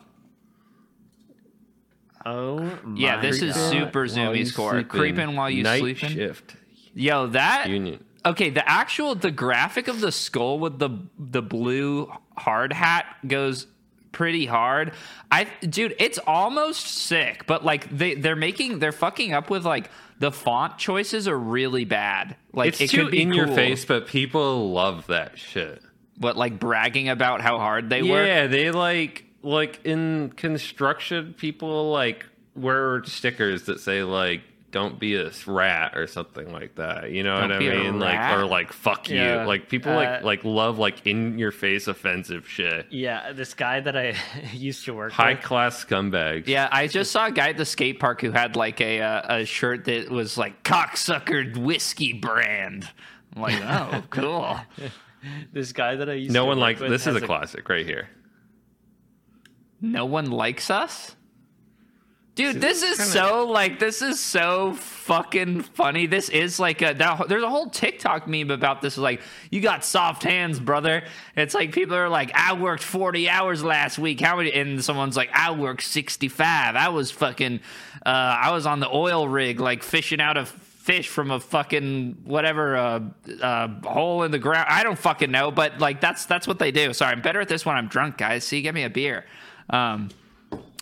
Oh 2.26 2.58
my 2.84 2.98
Yeah, 3.00 3.20
this 3.20 3.40
is 3.42 3.54
God. 3.54 3.70
super 3.72 4.06
zoomy 4.06 4.06
score. 4.06 4.34
Zumiez 4.34 4.54
core. 4.54 4.70
sleeping. 4.72 4.88
Creeping 4.88 5.36
while 5.36 5.50
you 5.50 5.62
Night 5.62 5.80
sleeping. 5.80 6.10
shift 6.10 6.56
Yo, 6.94 7.28
that 7.28 7.68
union. 7.68 8.04
okay. 8.26 8.50
The 8.50 8.68
actual 8.68 9.14
the 9.14 9.30
graphic 9.30 9.88
of 9.88 10.00
the 10.00 10.12
skull 10.12 10.58
with 10.58 10.78
the 10.78 10.90
the 11.18 11.40
blue 11.42 12.12
hard 12.36 12.72
hat 12.72 13.06
goes 13.26 13.66
pretty 14.12 14.44
hard. 14.44 14.92
I 15.30 15.46
dude, 15.62 15.94
it's 15.98 16.18
almost 16.26 16.86
sick. 16.86 17.46
But 17.46 17.64
like 17.64 17.88
they 17.96 18.14
they're 18.16 18.36
making 18.36 18.80
they're 18.80 18.92
fucking 18.92 19.32
up 19.32 19.48
with 19.50 19.64
like 19.64 19.88
the 20.18 20.30
font 20.32 20.76
choices 20.78 21.26
are 21.28 21.38
really 21.38 21.84
bad. 21.86 22.36
Like 22.52 22.68
It's 22.68 22.80
it 22.82 22.90
too 22.90 23.04
could 23.04 23.12
be 23.12 23.22
in 23.22 23.32
your 23.32 23.46
face, 23.46 23.84
but 23.86 24.06
people 24.06 24.72
love 24.72 25.06
that 25.06 25.38
shit. 25.38 25.80
But 26.18 26.36
like 26.36 26.58
bragging 26.58 27.08
about 27.08 27.40
how 27.40 27.58
hard 27.58 27.88
they 27.88 28.02
work. 28.02 28.26
Yeah, 28.26 28.46
they 28.48 28.70
like 28.72 29.24
like 29.42 29.80
in 29.84 30.32
construction, 30.36 31.34
people 31.36 31.90
like 31.90 32.26
wear 32.54 33.02
stickers 33.04 33.64
that 33.64 33.80
say 33.80 34.02
like 34.02 34.42
"Don't 34.70 34.98
be 35.00 35.14
a 35.16 35.30
rat" 35.46 35.96
or 35.96 36.06
something 36.06 36.52
like 36.52 36.74
that. 36.76 37.10
You 37.10 37.22
know 37.22 37.40
Don't 37.40 37.50
what 37.50 37.56
I 37.56 37.58
mean? 37.58 37.98
Like 37.98 38.32
or 38.38 38.44
like 38.46 38.72
"fuck 38.72 39.08
Yeah. 39.08 39.42
you." 39.42 39.48
Like 39.48 39.68
people 39.68 39.92
Uh, 39.92 39.96
like 39.96 40.22
like 40.22 40.44
love 40.44 40.78
like 40.78 41.06
in 41.06 41.38
your 41.38 41.52
face 41.52 41.88
offensive 41.88 42.48
shit. 42.48 42.86
Yeah, 42.90 43.32
this 43.32 43.54
guy 43.54 43.80
that 43.80 43.96
I 43.96 44.14
used 44.52 44.84
to 44.84 44.94
work 44.94 45.12
High 45.12 45.34
with. 45.34 45.42
class 45.42 45.84
scumbags. 45.84 46.46
Yeah, 46.46 46.68
I 46.70 46.86
just 46.86 47.10
saw 47.10 47.26
a 47.26 47.32
guy 47.32 47.48
at 47.50 47.56
the 47.56 47.64
skate 47.66 47.98
park 47.98 48.20
who 48.20 48.30
had 48.32 48.56
like 48.56 48.80
a 48.80 49.00
uh, 49.00 49.36
a 49.40 49.44
shirt 49.44 49.86
that 49.86 50.10
was 50.10 50.36
like 50.38 50.62
cocksucker 50.64 51.56
whiskey 51.56 52.12
brand. 52.12 52.88
I'm 53.36 53.42
like, 53.42 53.62
oh, 53.62 54.02
cool. 54.10 54.60
This 55.52 55.72
guy 55.72 55.96
that 55.96 56.08
I 56.10 56.14
used 56.14 56.32
No 56.32 56.42
to 56.42 56.46
one 56.46 56.58
work 56.58 56.80
like 56.80 56.90
this 56.90 57.02
is 57.06 57.14
has 57.14 57.16
a 57.16 57.26
classic 57.26 57.68
right 57.68 57.86
here. 57.86 58.08
No 59.80 60.04
one 60.04 60.30
likes 60.30 60.70
us? 60.70 61.16
Dude, 62.36 62.60
this 62.60 62.82
is 62.82 62.96
kinda- 62.96 63.12
so 63.12 63.46
like 63.48 63.78
this 63.78 64.00
is 64.00 64.18
so 64.20 64.72
fucking 64.74 65.62
funny. 65.62 66.06
This 66.06 66.28
is 66.28 66.58
like 66.58 66.80
a 66.80 66.94
that, 66.94 67.28
there's 67.28 67.42
a 67.42 67.50
whole 67.50 67.68
TikTok 67.68 68.26
meme 68.28 68.50
about 68.50 68.80
this. 68.80 68.96
Like, 68.96 69.20
you 69.50 69.60
got 69.60 69.84
soft 69.84 70.22
hands, 70.22 70.58
brother. 70.60 71.02
It's 71.36 71.54
like 71.54 71.72
people 71.72 71.96
are 71.96 72.08
like, 72.08 72.30
I 72.34 72.54
worked 72.54 72.82
40 72.82 73.28
hours 73.28 73.62
last 73.64 73.98
week. 73.98 74.20
How 74.20 74.36
many? 74.36 74.52
And 74.52 74.82
someone's 74.82 75.16
like, 75.16 75.30
I 75.34 75.50
worked 75.50 75.82
65. 75.82 76.76
I 76.76 76.88
was 76.88 77.10
fucking, 77.10 77.60
uh, 78.06 78.08
I 78.08 78.52
was 78.52 78.64
on 78.64 78.80
the 78.80 78.88
oil 78.88 79.28
rig, 79.28 79.60
like 79.60 79.82
fishing 79.82 80.20
out 80.20 80.36
a 80.36 80.46
fish 80.46 81.08
from 81.08 81.30
a 81.30 81.40
fucking 81.40 82.22
whatever 82.24 82.76
uh, 82.76 83.00
uh, 83.42 83.68
hole 83.84 84.22
in 84.22 84.30
the 84.30 84.38
ground. 84.38 84.66
I 84.70 84.82
don't 84.82 84.98
fucking 84.98 85.30
know, 85.30 85.50
but 85.50 85.78
like 85.78 86.00
that's 86.00 86.24
that's 86.26 86.46
what 86.46 86.58
they 86.58 86.70
do. 86.70 86.94
Sorry, 86.94 87.12
I'm 87.12 87.20
better 87.22 87.40
at 87.40 87.48
this 87.48 87.66
when 87.66 87.76
I'm 87.76 87.88
drunk, 87.88 88.16
guys. 88.16 88.44
See, 88.44 88.62
get 88.62 88.72
me 88.74 88.84
a 88.84 88.90
beer. 88.90 89.26
Um, 89.70 90.10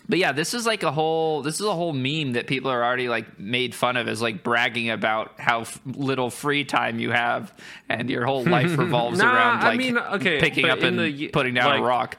but 0.07 0.17
yeah, 0.17 0.31
this 0.31 0.53
is 0.55 0.65
like 0.65 0.81
a 0.83 0.91
whole 0.91 1.43
this 1.43 1.59
is 1.59 1.65
a 1.65 1.71
whole 1.73 1.93
meme 1.93 2.33
that 2.33 2.47
people 2.47 2.71
are 2.71 2.83
already 2.83 3.07
like 3.09 3.39
made 3.39 3.75
fun 3.75 3.95
of 3.95 4.07
as 4.07 4.21
like 4.21 4.43
bragging 4.43 4.89
about 4.89 5.39
how 5.39 5.61
f- 5.61 5.79
little 5.85 6.31
free 6.31 6.63
time 6.65 6.99
you 6.99 7.11
have 7.11 7.53
and 7.89 8.09
your 8.09 8.25
whole 8.25 8.43
life 8.43 8.75
revolves 8.77 9.19
Nah, 9.19 9.31
around 9.33 9.59
I 9.63 9.67
like 9.69 9.77
mean, 9.77 9.97
okay, 9.97 10.39
picking 10.39 10.67
up 10.67 10.81
and 10.81 10.97
the- 10.99 11.27
putting 11.27 11.53
down 11.53 11.69
like- 11.69 11.79
a 11.81 11.83
rock. 11.83 12.17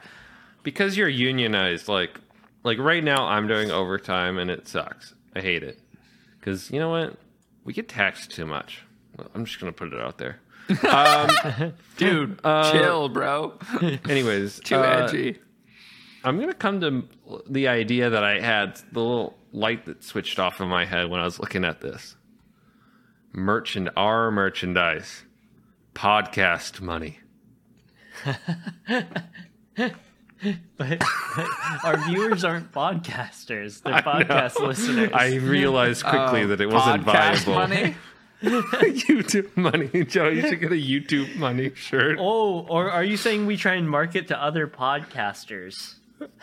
because 0.63 0.95
you're 0.95 1.09
unionized 1.09 1.89
like 1.89 2.17
like 2.63 2.77
right 2.77 3.03
now 3.03 3.25
i'm 3.27 3.47
doing 3.47 3.71
overtime 3.71 4.37
and 4.37 4.49
it 4.49 4.67
sucks 4.69 5.13
i 5.35 5.41
hate 5.41 5.63
it 5.63 5.77
because 6.39 6.71
you 6.71 6.79
know 6.79 6.89
what 6.89 7.17
we 7.65 7.73
get 7.73 7.89
taxed 7.89 8.31
too 8.31 8.45
much 8.45 8.83
i'm 9.35 9.43
just 9.43 9.59
gonna 9.59 9.71
put 9.73 9.91
it 9.91 9.99
out 9.99 10.17
there 10.17 10.39
Dude, 11.97 12.39
Uh, 12.43 12.71
chill, 12.71 13.09
bro. 13.09 13.53
anyways 14.09 14.59
Too 14.61 14.75
uh, 14.77 15.07
edgy. 15.09 15.39
I'm 16.23 16.39
gonna 16.39 16.53
come 16.53 16.81
to 16.81 17.03
the 17.49 17.67
idea 17.67 18.09
that 18.09 18.23
i 18.23 18.39
had 18.39 18.75
the 18.91 18.99
little 18.99 19.37
light 19.51 19.85
that 19.85 20.03
switched 20.03 20.39
off 20.39 20.61
in 20.61 20.67
my 20.67 20.85
head 20.85 21.09
when 21.09 21.19
i 21.19 21.25
was 21.25 21.39
looking 21.39 21.65
at 21.65 21.81
this. 21.81 22.15
Merchant 23.33 23.89
our 23.95 24.29
merchandise. 24.29 25.23
Podcast 25.95 26.81
money. 26.81 27.19
But 30.75 31.03
our 31.83 31.97
viewers 32.09 32.43
aren't 32.43 32.71
podcasters; 32.71 33.83
they're 33.83 33.93
podcast 34.01 34.59
listeners. 34.59 35.11
i 35.13 35.35
realized 35.35 36.03
quickly 36.03 36.41
oh, 36.41 36.47
that 36.47 36.61
it 36.61 36.67
wasn't 36.67 37.03
viable. 37.03 37.53
money. 37.53 37.95
youtube 38.41 39.55
money 39.55 40.03
joe. 40.05 40.29
You 40.29 40.41
should 40.41 40.59
get 40.59 40.71
a 40.71 40.75
youtube 40.75 41.35
money 41.35 41.75
shirt. 41.75 42.17
Oh, 42.19 42.65
or 42.67 42.89
are 42.89 43.03
you 43.03 43.17
saying 43.17 43.45
we 43.45 43.55
try 43.55 43.75
and 43.75 43.87
market 43.87 44.29
to 44.29 44.43
other 44.43 44.65
podcasters? 44.65 45.95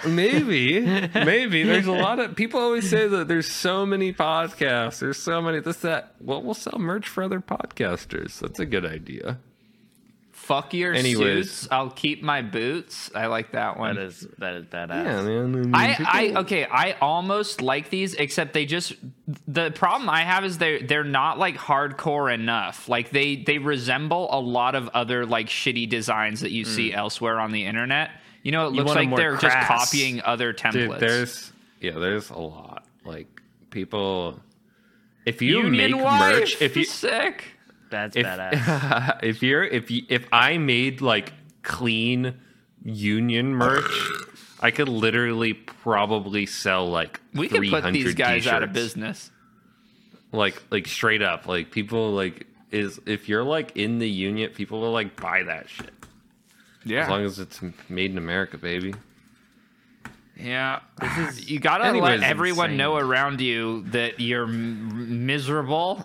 Maybe, 0.07 0.81
maybe. 0.81 1.63
There's 1.63 1.87
a 1.87 1.93
lot 1.93 2.19
of 2.19 2.37
people 2.37 2.61
always 2.61 2.89
say 2.89 3.09
that 3.09 3.29
there's 3.29 3.51
so 3.51 3.85
many 3.85 4.13
podcasts. 4.13 5.01
There's 5.01 5.19
so 5.19 5.43
many 5.43 5.61
this 5.61 5.79
that. 5.79 6.15
Well, 6.21 6.43
we'll 6.43 6.55
sell 6.55 6.79
merch 6.79 7.09
for 7.09 7.23
other 7.23 7.41
podcasters. 7.41 8.39
That's 8.39 8.61
a 8.61 8.67
good 8.67 8.87
idea. 8.87 9.39
Fuck 10.49 10.73
your 10.73 10.95
Anyways. 10.95 11.51
suits. 11.51 11.69
I'll 11.71 11.91
keep 11.91 12.23
my 12.23 12.41
boots. 12.41 13.11
I 13.15 13.27
like 13.27 13.53
that 13.53 13.79
one. 13.79 13.97
That 13.97 14.05
is 14.05 14.27
that 14.39 14.55
is 14.55 14.65
badass. 14.65 15.05
Yeah, 15.05 15.23
man. 15.23 15.75
I, 15.75 16.33
I 16.35 16.41
okay 16.41 16.65
I 16.65 16.93
almost 17.03 17.61
like 17.61 17.91
these 17.91 18.15
except 18.15 18.55
they 18.55 18.65
just 18.65 18.95
the 19.47 19.71
problem 19.73 20.09
I 20.09 20.23
have 20.23 20.47
is 20.47 20.57
they 20.57 20.81
they're 20.81 21.05
not 21.05 21.39
like 21.39 21.59
hardcore 21.59 22.33
enough 22.33 22.89
like 22.89 23.11
they 23.11 23.37
they 23.37 23.59
resemble 23.59 24.29
a 24.31 24.41
lot 24.41 24.75
of 24.75 24.89
other 24.95 25.27
like 25.27 25.49
shitty 25.49 25.87
designs 25.87 26.41
that 26.41 26.51
you 26.51 26.65
see 26.65 26.93
mm. 26.93 26.97
elsewhere 26.97 27.41
on 27.41 27.53
the 27.53 27.67
internet 27.67 28.13
you 28.49 28.53
know 28.53 28.67
it 28.67 28.73
looks 28.73 28.95
like 28.95 29.15
they're 29.15 29.37
just 29.37 29.59
copying 29.59 30.23
other 30.23 30.55
templates. 30.55 30.73
Dude, 30.73 31.01
there's 31.01 31.53
yeah, 31.83 31.99
there's 31.99 32.31
a 32.31 32.39
lot. 32.39 32.87
Like 33.05 33.43
people, 33.69 34.41
if 35.27 35.43
you 35.43 35.65
Union 35.65 35.93
make 35.93 36.03
wife, 36.03 36.41
merch, 36.41 36.63
if 36.63 36.75
you 36.75 36.85
sick. 36.85 37.45
That's 37.91 38.17
if 38.17 38.25
badass. 38.25 39.19
if 39.23 39.43
you're 39.43 39.65
if 39.65 39.91
you 39.91 40.05
if 40.09 40.27
I 40.33 40.57
made 40.57 41.03
like 41.03 41.35
clean 41.63 42.41
union 42.83 43.55
merch, 43.55 44.09
I 44.61 44.71
could 44.71 44.89
literally 44.89 45.53
probably 45.53 46.47
sell 46.47 46.89
like 46.89 47.21
we 47.35 47.49
could 47.49 47.69
put 47.69 47.93
these 47.93 48.15
300 48.15 48.17
guys 48.17 48.47
out 48.47 48.63
of 48.63 48.73
business. 48.73 49.31
Like 50.33 50.63
like 50.71 50.87
straight 50.87 51.21
up. 51.21 51.47
Like 51.47 51.71
people 51.71 52.13
like 52.13 52.47
is 52.71 52.99
if 53.05 53.29
you're 53.29 53.45
like 53.45 53.77
in 53.77 53.99
the 53.99 54.09
union 54.09 54.53
people 54.53 54.81
will 54.81 54.93
like 54.93 55.21
buy 55.21 55.43
that 55.43 55.69
shit 55.69 55.98
yeah 56.85 57.03
as 57.03 57.09
long 57.09 57.25
as 57.25 57.39
it's 57.39 57.61
made 57.89 58.11
in 58.11 58.19
america 58.19 58.57
baby 58.59 58.95
Yeah, 60.37 60.81
you 61.37 61.59
gotta 61.59 61.85
Anyways, 61.87 62.21
let 62.21 62.31
everyone 62.31 62.67
insane. 62.71 62.77
know 62.79 62.97
around 62.97 63.41
you 63.41 63.83
that 63.91 64.21
you're 64.21 64.45
m- 64.47 65.27
miserable. 65.27 66.05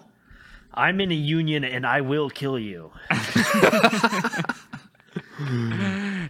I'm 0.73 0.99
in 1.01 1.11
a 1.11 1.15
union 1.15 1.63
and 1.63 1.85
I 1.85 2.01
will 2.01 2.31
kill 2.31 2.57
you. 2.57 2.89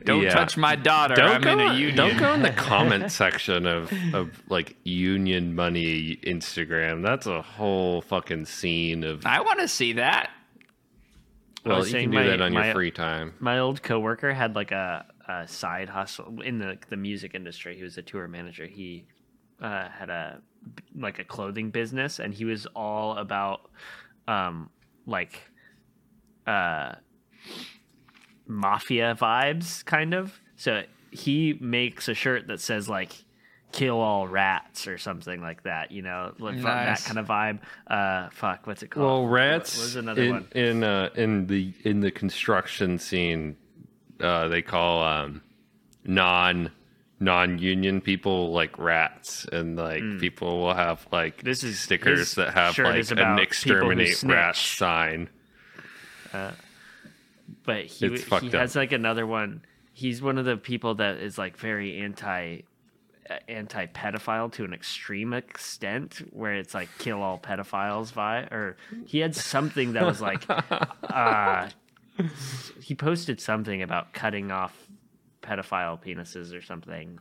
Don't 0.06 0.24
Yeah. 0.24 0.34
touch 0.34 0.58
my 0.58 0.76
daughter. 0.76 1.16
don't 1.16 1.36
I'm 1.36 1.42
go 1.42 1.52
in 1.54 1.60
a 1.62 1.74
union. 1.76 1.96
don't 1.96 2.18
go 2.18 2.34
in 2.34 2.42
the 2.42 2.50
comment 2.70 3.10
section 3.12 3.66
of 3.66 3.92
of 4.14 4.32
like 4.50 4.76
union 4.84 5.56
money 5.56 6.18
instagram 6.24 7.04
that's 7.04 7.26
a 7.26 7.42
whole 7.42 8.02
fucking 8.02 8.46
scene 8.46 9.04
of 9.06 9.26
I 9.26 9.40
want 9.42 9.60
to 9.60 9.68
see 9.68 9.94
that. 9.94 10.30
Well 11.66 11.86
you 11.86 11.94
can 11.94 12.12
do 12.12 12.18
my- 12.18 12.24
that 12.24 12.42
on 12.42 12.54
my- 12.54 12.66
your 12.66 12.74
free 12.74 12.92
time 12.92 13.34
My 13.40 13.60
old 13.60 13.82
coworker 13.84 14.34
had 14.34 14.56
like 14.56 14.72
a, 14.72 15.06
a 15.28 15.48
side 15.48 15.90
hustle 15.90 16.42
in 16.42 16.60
the 16.60 16.78
the 16.90 16.98
music 16.98 17.34
industry. 17.36 17.76
He 17.78 17.84
was 17.84 17.98
a 17.98 18.02
tour 18.02 18.28
manager. 18.28 18.66
He 18.66 19.06
uh, 19.62 19.88
had 19.90 20.10
a 20.10 20.42
like 20.96 21.20
a 21.20 21.24
clothing 21.24 21.70
business, 21.72 22.20
and 22.20 22.34
he 22.34 22.46
was 22.46 22.66
all 22.76 23.18
about 23.18 23.70
um 24.28 24.70
like 25.06 25.40
uh 26.48 26.94
mafia 28.48 29.16
vibes, 29.20 29.84
kind 29.86 30.14
of. 30.14 30.42
So 30.56 30.84
he 31.12 31.58
makes 31.62 32.08
a 32.08 32.14
shirt 32.14 32.48
that 32.48 32.60
says 32.60 32.90
like 32.90 33.24
"kill 33.74 34.00
all 34.00 34.28
rats" 34.28 34.88
or 34.88 34.98
something 34.98 35.42
like 35.42 35.64
that. 35.64 35.92
You 35.92 36.02
know, 36.04 36.34
like 36.40 36.62
that 36.62 37.04
kind 37.04 37.20
of 37.20 37.28
vibe. 37.28 37.60
Uh, 37.86 38.30
fuck, 38.32 38.66
what's 38.66 38.82
it 38.84 38.88
called? 38.92 39.06
well 39.06 39.24
What 39.24 39.32
rats 39.34 39.78
was 39.78 39.96
another 39.98 40.24
in 40.24 40.32
one? 40.32 40.48
in 40.56 40.84
uh 40.84 41.10
in 41.16 41.48
the 41.48 41.74
in 41.84 42.00
the 42.00 42.12
construction 42.12 42.98
scene 43.00 43.58
uh 44.22 44.48
they 44.48 44.62
call 44.62 45.04
um 45.04 45.42
non 46.06 46.72
non-union 47.20 48.02
people 48.02 48.52
like 48.52 48.78
rats, 48.78 49.46
and 49.52 49.78
like 49.78 50.02
people 50.20 50.60
will 50.62 50.74
have 50.74 51.08
like. 51.12 51.42
This 51.42 51.64
is- 51.64 51.80
stickers 51.80 52.36
that 52.36 52.54
have 52.54 52.78
like 52.78 53.10
an 53.12 53.40
exterminate 53.40 54.22
rat 54.24 54.56
sign. 54.58 55.30
but 57.64 57.86
he 57.86 58.18
he 58.42 58.50
has 58.50 58.76
like 58.76 58.92
another 58.92 59.26
one. 59.26 59.64
He's 59.94 60.22
one 60.22 60.38
of 60.38 60.46
the 60.46 60.58
people 60.58 60.96
that 60.96 61.18
is 61.18 61.38
like 61.38 61.58
very 61.58 62.00
anti 62.00 62.62
anti 63.48 63.86
pedophile 63.88 64.52
to 64.52 64.64
an 64.64 64.74
extreme 64.74 65.34
extent 65.34 66.22
where 66.32 66.56
it's 66.56 66.74
like 66.74 66.90
kill 66.98 67.22
all 67.22 67.40
pedophiles 67.40 68.12
vi 68.12 68.40
or 68.52 68.76
he 69.06 69.20
had 69.20 69.36
something 69.36 69.94
that 69.94 70.06
was 70.06 70.22
like 70.22 70.44
uh 71.10 71.70
he 72.80 72.96
posted 72.96 73.40
something 73.40 73.82
about 73.82 74.14
cutting 74.14 74.52
off 74.52 74.76
pedophile 75.42 76.02
penises 76.02 76.54
or 76.54 76.62
something 76.62 77.20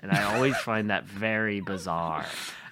and 0.00 0.12
i 0.12 0.34
always 0.34 0.56
find 0.58 0.90
that 0.90 1.04
very 1.04 1.60
bizarre 1.60 2.26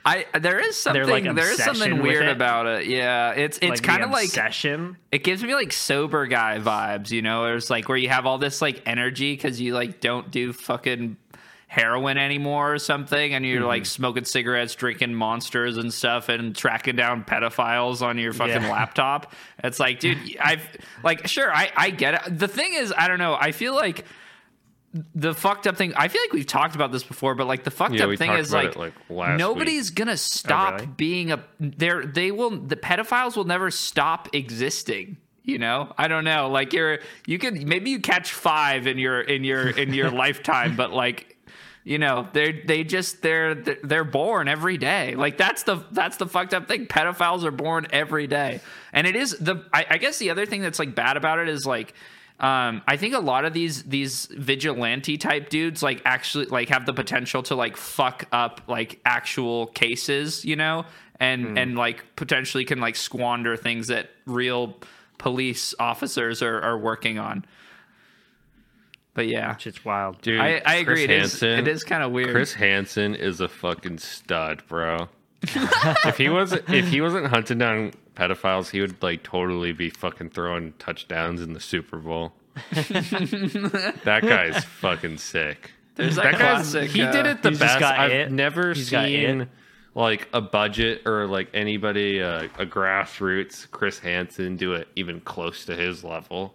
I 0.06 0.24
there 0.38 0.60
is 0.60 0.76
something 0.76 1.08
like, 1.08 1.24
there 1.34 1.50
is 1.50 1.60
something 1.60 2.00
weird 2.00 2.28
about 2.28 2.66
it. 2.66 2.86
Yeah, 2.86 3.32
it's 3.32 3.58
it's 3.58 3.70
like 3.70 3.82
kind 3.82 4.04
of 4.04 4.10
like 4.10 4.26
obsession 4.26 4.98
it 5.10 5.24
gives 5.24 5.42
me 5.42 5.52
like 5.52 5.72
sober 5.72 6.26
guy 6.28 6.60
vibes. 6.60 7.10
You 7.10 7.22
know, 7.22 7.42
there's 7.42 7.70
like 7.70 7.88
where 7.88 7.98
you 7.98 8.08
have 8.08 8.24
all 8.24 8.38
this 8.38 8.62
like 8.62 8.82
energy 8.86 9.34
because 9.34 9.60
you 9.60 9.74
like 9.74 10.00
don't 10.00 10.30
do 10.30 10.52
fucking 10.52 11.16
heroin 11.76 12.16
anymore 12.18 12.72
or 12.74 12.78
something, 12.78 13.34
and 13.34 13.44
you're 13.44 13.58
Mm-hmm. 13.60 13.66
like 13.68 13.86
smoking 13.86 14.24
cigarettes, 14.24 14.74
drinking 14.74 15.14
monsters 15.14 15.76
and 15.76 15.92
stuff, 15.92 16.28
and 16.30 16.56
tracking 16.56 16.96
down 16.96 17.22
pedophiles 17.22 18.02
on 18.02 18.18
your 18.18 18.32
fucking 18.32 18.62
Yeah. 18.62 18.72
laptop. 18.72 19.32
It's 19.62 19.78
like, 19.78 20.00
dude, 20.00 20.36
I've 20.42 20.66
like 21.04 21.28
sure 21.28 21.52
I 21.54 21.70
I 21.76 21.90
get 21.90 22.14
it. 22.26 22.38
The 22.38 22.48
thing 22.48 22.72
is, 22.74 22.92
I 22.96 23.06
don't 23.08 23.18
know. 23.18 23.36
I 23.38 23.52
feel 23.52 23.74
like. 23.74 24.04
The 25.14 25.34
fucked 25.34 25.66
up 25.66 25.76
thing. 25.76 25.92
I 25.94 26.08
feel 26.08 26.22
like 26.22 26.32
we've 26.32 26.46
talked 26.46 26.74
about 26.74 26.90
this 26.90 27.02
before, 27.04 27.34
but 27.34 27.46
like 27.46 27.64
the 27.64 27.70
fucked 27.70 27.96
Yeah, 27.96 28.06
up 28.06 28.16
thing 28.16 28.30
is 28.32 28.50
like, 28.50 28.76
like, 28.76 28.94
nobody's 29.10 29.90
gonna 29.90 30.16
stop 30.16 30.74
really? 30.74 30.86
being 30.86 31.32
a. 31.32 31.44
They're 31.60 32.06
they 32.06 32.30
will 32.30 32.48
the 32.50 32.76
pedophiles 32.76 33.36
will 33.36 33.44
never 33.44 33.70
stop 33.70 34.30
existing. 34.34 35.18
You 35.42 35.58
know, 35.58 35.92
I 35.98 36.08
don't 36.08 36.24
know. 36.24 36.48
Like 36.48 36.72
you're 36.72 37.00
you 37.26 37.38
could 37.38 37.66
maybe 37.68 37.90
you 37.90 38.00
catch 38.00 38.32
five 38.32 38.86
in 38.86 38.96
your 38.96 39.20
in 39.20 39.44
your 39.44 39.68
in 39.68 39.92
your 39.92 40.10
lifetime, 40.24 40.76
but 40.76 40.92
like 40.92 41.35
you 41.86 41.98
know 41.98 42.26
they 42.32 42.50
they 42.50 42.82
just 42.82 43.22
they're 43.22 43.54
they're 43.54 44.02
born 44.02 44.48
every 44.48 44.76
day. 44.76 45.14
Like 45.14 45.38
that's 45.38 45.62
the 45.62 45.84
that's 45.92 46.16
the 46.16 46.26
fucked 46.26 46.52
up 46.52 46.66
thing. 46.66 46.86
Pedophiles 46.86 47.44
are 47.44 47.52
born 47.52 47.86
every 47.90 48.26
day, 48.26 48.60
and 48.92 49.06
it 49.06 49.14
is 49.14 49.36
the. 49.38 49.64
I, 49.72 49.86
I 49.90 49.98
guess 49.98 50.18
the 50.18 50.30
other 50.30 50.46
thing 50.46 50.62
that's 50.62 50.80
like 50.80 50.96
bad 50.96 51.16
about 51.16 51.38
it 51.38 51.48
is 51.48 51.64
like 51.64 51.94
um, 52.40 52.82
I 52.88 52.96
think 52.96 53.14
a 53.14 53.20
lot 53.20 53.44
of 53.44 53.52
these 53.52 53.84
these 53.84 54.26
vigilante 54.26 55.16
type 55.16 55.48
dudes 55.48 55.80
like 55.80 56.02
actually 56.04 56.46
like 56.46 56.70
have 56.70 56.86
the 56.86 56.92
potential 56.92 57.44
to 57.44 57.54
like 57.54 57.76
fuck 57.76 58.26
up 58.32 58.62
like 58.66 59.00
actual 59.04 59.68
cases, 59.68 60.44
you 60.44 60.56
know, 60.56 60.86
and 61.20 61.56
and 61.56 61.78
like 61.78 62.04
potentially 62.16 62.64
can 62.64 62.80
like 62.80 62.96
squander 62.96 63.56
things 63.56 63.86
that 63.86 64.10
real 64.26 64.76
police 65.18 65.72
officers 65.78 66.42
are, 66.42 66.60
are 66.60 66.76
working 66.76 67.20
on. 67.20 67.44
But 69.16 69.28
yeah, 69.28 69.54
which 69.54 69.66
is 69.66 69.82
wild 69.82 70.20
Dude, 70.20 70.38
I, 70.38 70.60
I 70.66 70.74
agree. 70.76 71.06
Chris 71.06 71.42
It 71.42 71.48
is, 71.48 71.58
it 71.58 71.66
is 71.68 71.84
kind 71.84 72.02
of 72.02 72.12
weird. 72.12 72.30
Chris 72.32 72.52
Hansen 72.52 73.14
is 73.14 73.40
a 73.40 73.48
fucking 73.48 73.96
stud, 73.96 74.62
bro. 74.68 75.08
if 75.42 76.18
he 76.18 76.28
wasn't 76.28 76.68
if 76.68 76.88
he 76.88 77.00
wasn't 77.00 77.26
hunting 77.26 77.56
down 77.58 77.92
pedophiles, 78.14 78.68
he 78.70 78.80
would 78.82 79.02
like 79.02 79.22
totally 79.22 79.72
be 79.72 79.88
fucking 79.88 80.30
throwing 80.30 80.74
touchdowns 80.78 81.40
in 81.40 81.54
the 81.54 81.60
Super 81.60 81.96
Bowl. 81.96 82.34
that 82.72 84.20
guy's 84.22 84.64
fucking 84.64 85.16
sick. 85.18 85.72
There's 85.94 86.16
that, 86.16 86.24
That 86.24 86.32
guy's 86.32 86.72
classic. 86.72 86.90
he 86.90 87.02
uh, 87.02 87.12
did 87.12 87.26
it 87.26 87.42
the 87.42 87.50
he's 87.50 87.58
just 87.58 87.78
best. 87.78 87.80
got 87.80 87.98
I've 87.98 88.12
it. 88.12 88.32
never 88.32 88.74
He's 88.74 88.88
seen 88.88 89.48
like 89.94 90.28
a 90.34 90.42
budget 90.42 91.06
or 91.06 91.26
like 91.26 91.48
anybody 91.54 92.22
uh, 92.22 92.48
a 92.58 92.66
grassroots 92.66 93.70
Chris 93.70 93.98
Hansen 93.98 94.56
do 94.56 94.74
it 94.74 94.88
even 94.94 95.20
close 95.22 95.64
to 95.64 95.74
his 95.74 96.04
level. 96.04 96.54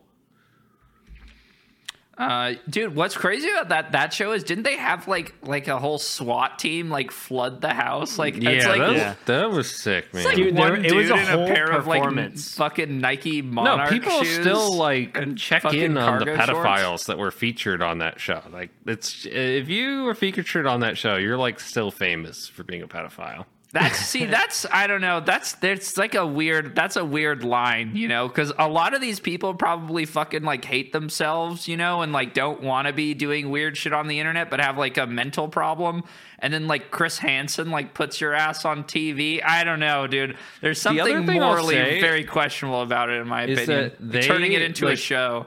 Uh, 2.22 2.53
dude, 2.69 2.95
what's 2.95 3.17
crazy 3.17 3.49
about 3.49 3.69
that 3.69 3.91
that 3.93 4.13
show 4.13 4.32
is 4.32 4.43
didn't 4.43 4.63
they 4.63 4.78
have 4.78 5.07
like 5.07 5.34
like 5.43 5.67
a 5.67 5.80
whole 5.80 5.97
SWAT 5.97 6.59
team 6.59 6.89
like 6.89 7.09
flood 7.11 7.61
the 7.61 7.74
house? 7.74 8.17
Like 8.19 8.36
it's 8.36 8.43
yeah, 8.43 8.69
like 8.69 8.80
that, 8.80 8.88
was, 8.89 8.97
Yeah. 8.97 9.15
that 9.26 9.49
was 9.51 9.69
sick, 9.76 10.13
man. 10.13 10.19
It's 10.22 10.26
like 10.28 10.36
Dude, 10.36 10.55
there- 10.55 10.76
it 10.76 10.93
was 10.93 11.07
dude 11.07 11.17
a 11.17 11.26
whole 11.26 11.43
a 11.45 11.47
pair 11.47 11.72
of 11.72 11.88
like 11.88 12.01
performance. 12.03 12.55
fucking 12.55 12.99
Nike 12.99 13.41
No, 13.41 13.86
people 13.89 14.24
shoes 14.24 14.39
still 14.39 14.76
like 14.76 15.17
and 15.17 15.38
check 15.38 15.65
in 15.74 15.97
on 15.97 16.19
the 16.19 16.26
pedophiles 16.26 16.82
shorts. 16.88 17.05
that 17.07 17.17
were 17.17 17.32
featured 17.32 17.82
on 17.82 17.97
that 17.99 18.19
show. 18.19 18.41
Like, 18.51 18.69
it's 18.86 19.26
if 19.26 19.67
you 19.69 20.03
were 20.03 20.13
featured 20.15 20.67
on 20.67 20.82
that 20.82 20.97
show, 20.97 21.15
you're 21.15 21.38
like 21.38 21.59
still 21.59 21.91
famous 21.91 22.47
for 22.47 22.63
being 22.63 22.82
a 22.84 22.88
pedophile. 22.88 23.45
That's 23.74 23.97
see, 24.05 24.26
that's 24.26 24.65
I 24.72 24.88
don't 24.88 25.01
know. 25.01 25.19
That's 25.19 25.53
there's 25.53 25.97
like 25.97 26.15
a 26.15 26.26
weird. 26.26 26.76
That's 26.76 26.95
a 26.95 27.05
weird 27.05 27.43
line, 27.43 27.95
you 27.95 28.07
know, 28.07 28.28
because 28.28 28.51
a 28.57 28.67
lot 28.67 28.93
of 28.93 29.01
these 29.01 29.19
people 29.19 29.53
probably 29.53 30.05
fucking 30.05 30.43
like 30.43 30.65
hate 30.65 30.91
themselves, 30.91 31.67
you 31.67 31.78
know, 31.78 32.01
and 32.01 32.11
like 32.11 32.34
don't 32.34 32.61
want 32.61 32.88
to 32.88 32.93
be 32.93 33.13
doing 33.13 33.49
weird 33.49 33.78
shit 33.78 33.93
on 33.93 34.07
the 34.07 34.19
internet, 34.19 34.49
but 34.49 34.59
have 34.59 34.78
like 34.78 34.97
a 34.97 35.07
mental 35.07 35.47
problem. 35.47 36.03
And 36.39 36.53
then 36.53 36.67
like 36.67 36.91
Chris 36.91 37.19
Hansen 37.19 37.69
like 37.69 37.93
puts 37.93 38.19
your 38.19 38.34
ass 38.34 38.65
on 38.65 38.84
TV. 38.84 39.41
I 39.43 39.63
don't 39.63 39.80
know, 39.80 40.07
dude. 40.07 40.38
There's 40.61 40.82
something 40.82 41.26
thing 41.26 41.41
I'll 41.41 41.53
morally 41.53 41.76
very 42.01 42.24
questionable 42.24 42.82
about 42.82 43.09
it, 43.09 43.22
in 43.22 43.28
my 43.28 43.43
opinion. 43.43 43.93
they, 43.99 44.22
Turning 44.22 44.53
it 44.53 44.61
into 44.61 44.88
a 44.88 44.95
show. 44.95 45.45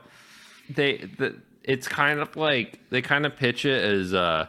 They, 0.71 1.09
the, 1.19 1.37
it's 1.63 1.89
kind 1.89 2.21
of 2.21 2.37
like 2.37 2.79
they 2.91 3.03
kind 3.03 3.27
of 3.27 3.37
pitch 3.37 3.65
it 3.65 3.83
as, 3.83 4.15
uh, 4.15 4.47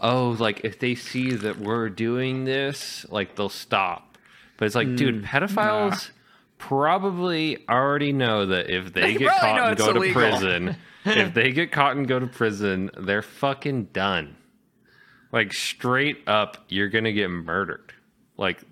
oh, 0.00 0.36
like 0.38 0.64
if 0.64 0.78
they 0.78 0.94
see 0.94 1.32
that 1.32 1.58
we're 1.58 1.88
doing 1.88 2.44
this, 2.44 3.06
like 3.10 3.36
they'll 3.36 3.48
stop. 3.48 4.18
But 4.56 4.66
it's 4.66 4.74
like, 4.74 4.96
dude, 4.96 5.22
mm, 5.22 5.26
pedophiles 5.26 6.10
probably 6.58 7.68
already 7.68 8.12
know 8.12 8.46
that 8.46 8.70
if 8.70 8.92
they, 8.92 9.00
They 9.14 9.18
get 9.18 9.40
caught 9.40 9.68
and 9.68 9.76
go 9.76 9.90
illegal. 9.90 10.02
to 10.06 10.12
prison, 10.12 10.76
if 11.04 11.34
they 11.34 11.52
get 11.52 11.72
caught 11.72 11.96
and 11.96 12.06
go 12.06 12.18
to 12.18 12.26
prison, 12.26 12.90
they're 12.96 13.22
fucking 13.22 13.84
done. 13.92 14.36
Like 15.32 15.52
straight 15.52 16.28
up, 16.28 16.58
you're 16.68 16.88
gonna 16.88 17.12
get 17.12 17.28
murdered. 17.28 17.92
Like 18.36 18.62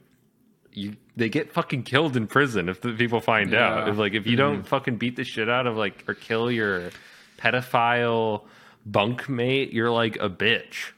you, 0.72 0.96
they 1.16 1.28
get 1.28 1.52
fucking 1.52 1.82
killed 1.82 2.16
in 2.16 2.26
prison 2.26 2.68
if 2.68 2.80
the 2.80 2.92
people 2.92 3.20
find 3.20 3.52
out. 3.52 3.88
If 3.88 3.98
like 3.98 4.14
if 4.14 4.26
you 4.26 4.36
don't 4.36 4.58
mm-hmm. 4.58 4.66
fucking 4.66 4.96
beat 4.96 5.16
the 5.16 5.24
shit 5.24 5.48
out 5.48 5.66
of 5.66 5.76
like 5.76 6.04
or 6.08 6.14
kill 6.14 6.50
your 6.50 6.90
pedophile 7.38 8.42
bunkmate, 8.88 9.72
you're 9.72 9.90
like 9.90 10.16
a 10.16 10.30
bitch. 10.30 10.92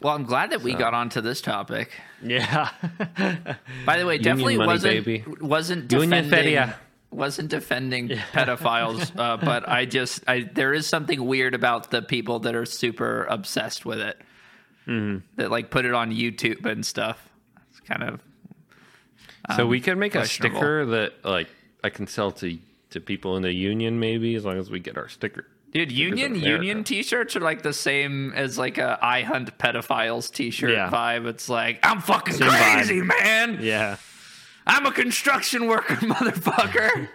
Well, 0.00 0.14
I'm 0.16 0.24
glad 0.24 0.50
that 0.50 0.62
we 0.62 0.74
got 0.74 0.94
onto 0.94 1.20
this 1.20 1.40
topic. 1.40 1.92
yeah 2.22 2.70
By 3.86 3.98
the 3.98 4.04
way, 4.06 4.18
definitely 4.18 4.56
money, 4.56 4.66
wasn't 4.66 5.04
baby. 5.04 5.24
wasn't 5.40 5.86
defending 5.88 6.72
wasn't 7.10 7.48
defending 7.50 8.08
pedophiles, 8.08 9.16
uh, 9.18 9.36
but 9.36 9.68
I 9.68 9.84
just 9.84 10.24
I 10.26 10.40
there 10.52 10.72
is 10.74 10.86
something 10.88 11.24
weird 11.24 11.54
about 11.54 11.90
the 11.92 12.02
people 12.02 12.40
that 12.40 12.56
are 12.56 12.64
super 12.66 13.24
obsessed 13.24 13.84
with 13.84 14.00
it, 14.00 14.20
Mm-hmm. 14.88 15.18
that 15.36 15.50
like 15.52 15.70
put 15.70 15.84
it 15.84 15.94
on 15.94 16.10
YouTube 16.10 16.66
and 16.66 16.84
stuff. 16.84 17.28
It's 17.70 17.78
kind 17.80 18.02
of 18.02 18.20
so 19.56 19.66
we 19.66 19.80
can 19.80 19.98
make 20.00 20.16
a 20.16 20.26
sticker 20.26 20.84
that 20.86 21.24
like 21.24 21.48
I 21.84 21.90
can 21.90 22.08
sell 22.08 22.32
to 22.32 22.58
to 22.90 23.00
people 23.00 23.36
in 23.36 23.42
the 23.42 23.52
union, 23.52 24.00
maybe 24.00 24.34
as 24.34 24.44
long 24.44 24.58
as 24.58 24.68
we 24.70 24.80
get 24.80 24.96
our 24.98 25.08
sticker. 25.08 25.46
Dude. 25.72 25.90
Union 25.92 26.34
Union 26.36 26.84
T-shirts 26.84 27.34
are 27.36 27.40
like 27.40 27.62
the 27.62 27.72
same 27.72 28.32
as 28.34 28.58
like 28.58 28.78
a 28.78 28.98
I 29.02 29.22
hunt 29.22 29.56
pedophiles 29.58 30.30
T-shirt 30.32 30.70
Yeah. 30.70 30.90
vibe. 30.90 31.26
It's 31.26 31.48
like 31.48 31.80
I'm 31.82 32.00
fucking 32.00 32.34
Same 32.34 32.48
vibe. 32.50 32.74
crazy, 32.74 33.02
man. 33.02 33.58
yeah 33.60 33.96
I'm 34.66 34.86
a 34.86 34.92
construction 34.92 35.66
worker, 35.66 35.94
motherfucker. 35.96 37.08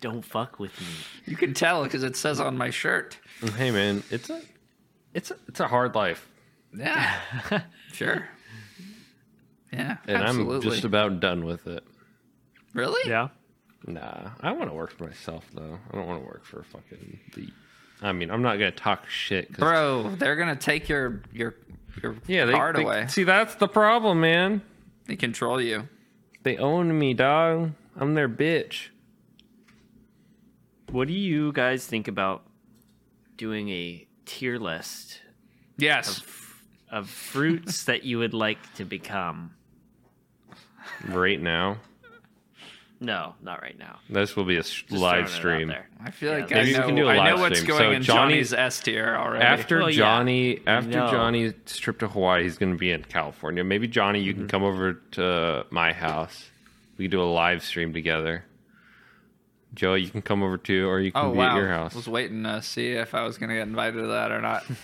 don't 0.00 0.24
fuck 0.24 0.58
with 0.58 0.78
me 0.80 0.86
you 1.26 1.36
can 1.36 1.54
tell 1.54 1.82
because 1.84 2.02
it 2.04 2.16
says 2.16 2.38
on 2.40 2.56
my 2.56 2.70
shirt. 2.70 3.18
Hey 3.56 3.70
man, 3.70 4.02
it's 4.10 4.30
a 4.30 4.40
it's 5.14 5.30
a 5.30 5.36
it's 5.48 5.60
a 5.60 5.66
hard 5.68 5.94
life, 5.94 6.28
Yeah, 6.76 7.18
sure. 7.92 8.28
Yeah, 9.72 9.96
and 10.06 10.16
absolutely. 10.22 10.66
I'm 10.68 10.72
just 10.72 10.84
about 10.84 11.20
done 11.20 11.44
with 11.44 11.66
it. 11.66 11.84
really. 12.74 13.08
yeah 13.10 13.28
Nah, 13.86 14.30
I 14.40 14.50
want 14.52 14.70
to 14.70 14.74
work 14.74 14.90
for 14.90 15.04
myself 15.04 15.46
though. 15.54 15.78
I 15.92 15.96
don't 15.96 16.06
want 16.06 16.20
to 16.20 16.26
work 16.26 16.44
for 16.44 16.62
fucking 16.64 17.20
the. 17.34 17.48
I 18.02 18.12
mean, 18.12 18.30
I'm 18.30 18.42
not 18.42 18.54
gonna 18.58 18.70
talk 18.70 19.08
shit, 19.08 19.48
'cause- 19.48 19.58
bro. 19.58 20.10
They're 20.16 20.36
gonna 20.36 20.54
take 20.56 20.88
your 20.88 21.20
your 21.32 21.54
your 22.02 22.16
Yeah, 22.26 22.44
they, 22.44 22.52
card 22.52 22.76
they- 22.76 22.82
away. 22.82 23.06
See, 23.08 23.24
that's 23.24 23.56
the 23.56 23.66
problem, 23.68 24.20
man. 24.20 24.62
They 25.06 25.16
control 25.16 25.60
you. 25.60 25.88
They 26.44 26.56
own 26.58 26.96
me, 26.98 27.14
dog. 27.14 27.72
I'm 27.96 28.14
their 28.14 28.28
bitch. 28.28 28.88
what 30.90 31.06
do 31.06 31.12
you 31.12 31.52
guys 31.52 31.86
think 31.86 32.08
about 32.08 32.44
doing 33.36 33.68
a 33.68 34.06
tier 34.24 34.58
list 34.58 35.20
Yes. 35.76 36.22
of 36.90 37.10
fruits 37.10 37.84
that 37.84 38.04
you 38.04 38.18
would 38.20 38.32
like 38.32 38.72
to 38.76 38.84
become 38.86 39.50
Right 41.06 41.40
now, 41.40 41.76
No, 43.00 43.34
not 43.42 43.62
right 43.62 43.78
now. 43.78 44.00
This 44.10 44.34
will 44.34 44.44
be 44.44 44.56
a 44.56 44.62
Just 44.62 44.90
live 44.90 45.30
stream. 45.30 45.72
I 46.02 46.10
feel 46.10 46.32
Yeah, 46.32 46.38
like 46.40 46.52
I 46.52 46.54
maybe 46.56 46.72
we 46.72 46.78
know, 46.78 46.86
can 46.86 46.94
do 46.96 47.08
a 47.08 47.12
I 47.12 47.30
know 47.30 47.36
what's 47.40 47.60
stream. 47.60 47.68
going 47.78 47.80
So 47.80 47.90
in 47.92 48.02
Johnny- 48.02 48.32
Johnny's 48.34 48.52
S 48.52 48.80
tier 48.80 49.14
already. 49.16 49.44
After 49.44 49.78
Well, 49.78 49.90
yeah. 49.90 49.96
Johnny, 49.98 50.60
after 50.66 50.90
know. 50.90 51.10
Johnny's 51.10 51.52
trip 51.78 52.00
to 52.00 52.08
Hawaii, 52.08 52.42
he's 52.42 52.58
going 52.58 52.72
to 52.72 52.78
be 52.78 52.90
in 52.90 53.04
California. 53.04 53.62
Maybe 53.62 53.86
Johnny, 53.86 54.20
you 54.20 54.32
Mm-hmm. 54.32 54.40
can 54.42 54.48
come 54.48 54.64
over 54.64 54.94
to 55.12 55.64
my 55.70 55.92
house. 55.92 56.50
We 56.96 57.04
can 57.04 57.10
do 57.12 57.22
a 57.22 57.30
live 57.30 57.62
stream 57.62 57.92
together. 57.92 58.44
Joe, 59.74 59.94
you 59.94 60.08
can 60.10 60.22
come 60.22 60.42
over 60.42 60.58
too, 60.58 60.88
or 60.88 60.98
you 60.98 61.12
can 61.12 61.24
oh 61.26 61.30
be 61.32 61.38
wow, 61.38 61.52
at 61.52 61.56
your 61.56 61.68
house. 61.68 61.94
I 61.94 61.98
was 61.98 62.08
waiting 62.08 62.42
to 62.44 62.60
see 62.62 62.92
if 62.92 63.14
I 63.14 63.22
was 63.22 63.38
going 63.38 63.50
to 63.50 63.54
get 63.54 63.68
invited 63.68 64.00
to 64.00 64.06
that 64.08 64.32
or 64.32 64.40
not. 64.40 64.64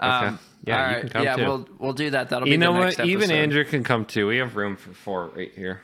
Okay. 0.00 0.10
Um, 0.10 0.38
Yeah, 0.64 0.84
all 0.88 0.94
you 0.94 1.00
can 1.02 1.08
come 1.10 1.22
yeah, 1.24 1.36
too. 1.36 1.44
we'll 1.44 1.68
we'll 1.78 1.92
do 1.92 2.10
that. 2.10 2.28
That'll 2.30 2.48
you 2.48 2.54
be 2.54 2.56
know 2.56 2.72
the 2.72 2.78
what? 2.80 2.98
next 2.98 3.00
Even. 3.08 3.30
Andrew 3.30 3.62
can 3.64 3.84
come 3.84 4.04
too. 4.04 4.26
We 4.26 4.38
have 4.38 4.56
room 4.56 4.74
for 4.74 4.92
four 4.92 5.28
right 5.28 5.52
here. 5.54 5.82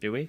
Do 0.00 0.12
we? 0.12 0.28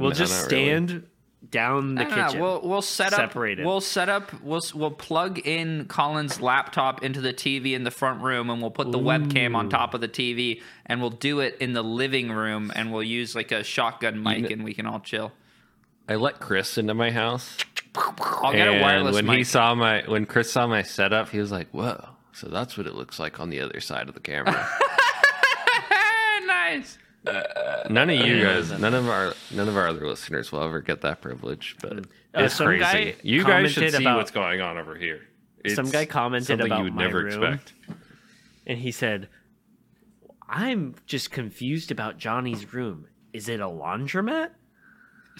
We'll 0.00 0.10
No, 0.10 0.14
just 0.16 0.32
not 0.44 0.52
really. 0.52 0.66
stand 0.88 1.06
down 1.48 1.94
the 1.94 2.04
kitchen. 2.04 2.38
We'll 2.40 2.60
we'll 2.62 2.82
set 2.82 3.12
up. 3.12 3.18
Separated. 3.20 3.64
We'll 3.66 3.80
set 3.80 4.08
up. 4.08 4.32
We'll 4.42 4.60
we'll 4.74 4.90
plug 4.90 5.38
in 5.38 5.86
Colin's 5.86 6.40
laptop 6.40 7.02
into 7.02 7.20
the 7.20 7.32
TV 7.32 7.72
in 7.74 7.84
the 7.84 7.90
front 7.90 8.22
room, 8.22 8.50
and 8.50 8.60
we'll 8.60 8.70
put 8.70 8.92
the 8.92 8.98
webcam 8.98 9.54
on 9.56 9.68
top 9.68 9.94
of 9.94 10.00
the 10.00 10.08
TV, 10.08 10.60
and 10.86 11.00
we'll 11.00 11.10
do 11.10 11.40
it 11.40 11.56
in 11.60 11.72
the 11.72 11.82
living 11.82 12.30
room, 12.30 12.70
and 12.74 12.92
we'll 12.92 13.02
use 13.02 13.34
like 13.34 13.52
a 13.52 13.62
shotgun 13.64 14.22
mic, 14.22 14.40
kn- 14.46 14.52
and 14.52 14.64
we 14.64 14.74
can 14.74 14.86
all 14.86 15.00
chill. 15.00 15.32
I 16.08 16.16
let 16.16 16.40
Chris 16.40 16.76
into 16.76 16.92
my 16.94 17.10
house, 17.10 17.56
I'll 17.96 18.52
get 18.52 18.66
a 18.68 18.72
and 18.72 18.80
wireless 18.82 19.14
when 19.14 19.26
mic. 19.26 19.38
he 19.38 19.44
saw 19.44 19.74
my 19.74 20.02
when 20.06 20.26
Chris 20.26 20.50
saw 20.52 20.66
my 20.66 20.82
setup, 20.82 21.30
he 21.30 21.38
was 21.38 21.50
like, 21.52 21.68
"Whoa!" 21.70 22.04
So 22.32 22.48
that's 22.48 22.76
what 22.76 22.86
it 22.86 22.94
looks 22.94 23.18
like 23.18 23.40
on 23.40 23.48
the 23.50 23.60
other 23.60 23.80
side 23.80 24.08
of 24.08 24.14
the 24.14 24.20
camera. 24.20 24.52
nice. 26.46 26.98
None 27.24 28.10
of 28.10 28.16
you 28.26 28.42
guys, 28.42 28.70
none 28.78 28.94
of 28.94 29.08
our, 29.08 29.34
none 29.50 29.68
of 29.68 29.76
our 29.76 29.88
other 29.88 30.06
listeners 30.06 30.50
will 30.52 30.62
ever 30.62 30.80
get 30.80 31.00
that 31.02 31.20
privilege. 31.20 31.76
But 31.80 31.98
Uh, 31.98 32.02
it's 32.44 32.56
crazy. 32.58 32.80
guy 32.80 33.14
You 33.22 33.44
guys 33.44 33.72
should 33.72 33.92
see 33.92 34.02
about- 34.02 34.16
what's 34.16 34.30
going 34.30 34.60
on 34.60 34.78
over 34.78 34.94
here. 34.94 35.20
Some 35.68 35.90
guy 35.90 36.06
commented 36.06 36.60
about 36.60 36.78
you 36.78 36.84
would 36.84 36.94
my 36.94 37.02
never 37.04 37.24
room. 37.24 37.42
expect. 37.42 37.74
and 38.66 38.78
he 38.78 38.90
said, 38.92 39.28
"I'm 40.48 40.94
just 41.06 41.30
confused 41.30 41.90
about 41.90 42.16
Johnny's 42.18 42.72
room. 42.72 43.06
Is 43.32 43.48
it 43.48 43.60
a 43.60 43.66
laundromat?" 43.66 44.50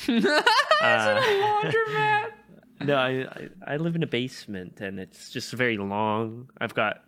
Uh, 0.08 1.20
Laundromat. 1.20 2.26
No, 2.82 2.94
I, 2.96 3.10
I 3.10 3.48
I 3.74 3.76
live 3.76 3.94
in 3.94 4.02
a 4.02 4.06
basement 4.06 4.80
and 4.80 4.98
it's 4.98 5.28
just 5.30 5.52
very 5.52 5.76
long. 5.76 6.48
I've 6.58 6.72
got 6.72 7.04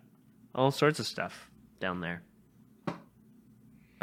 all 0.53 0.69
sorts 0.69 0.99
of 0.99 1.07
stuff 1.07 1.49
down 1.79 1.99
there. 1.99 2.21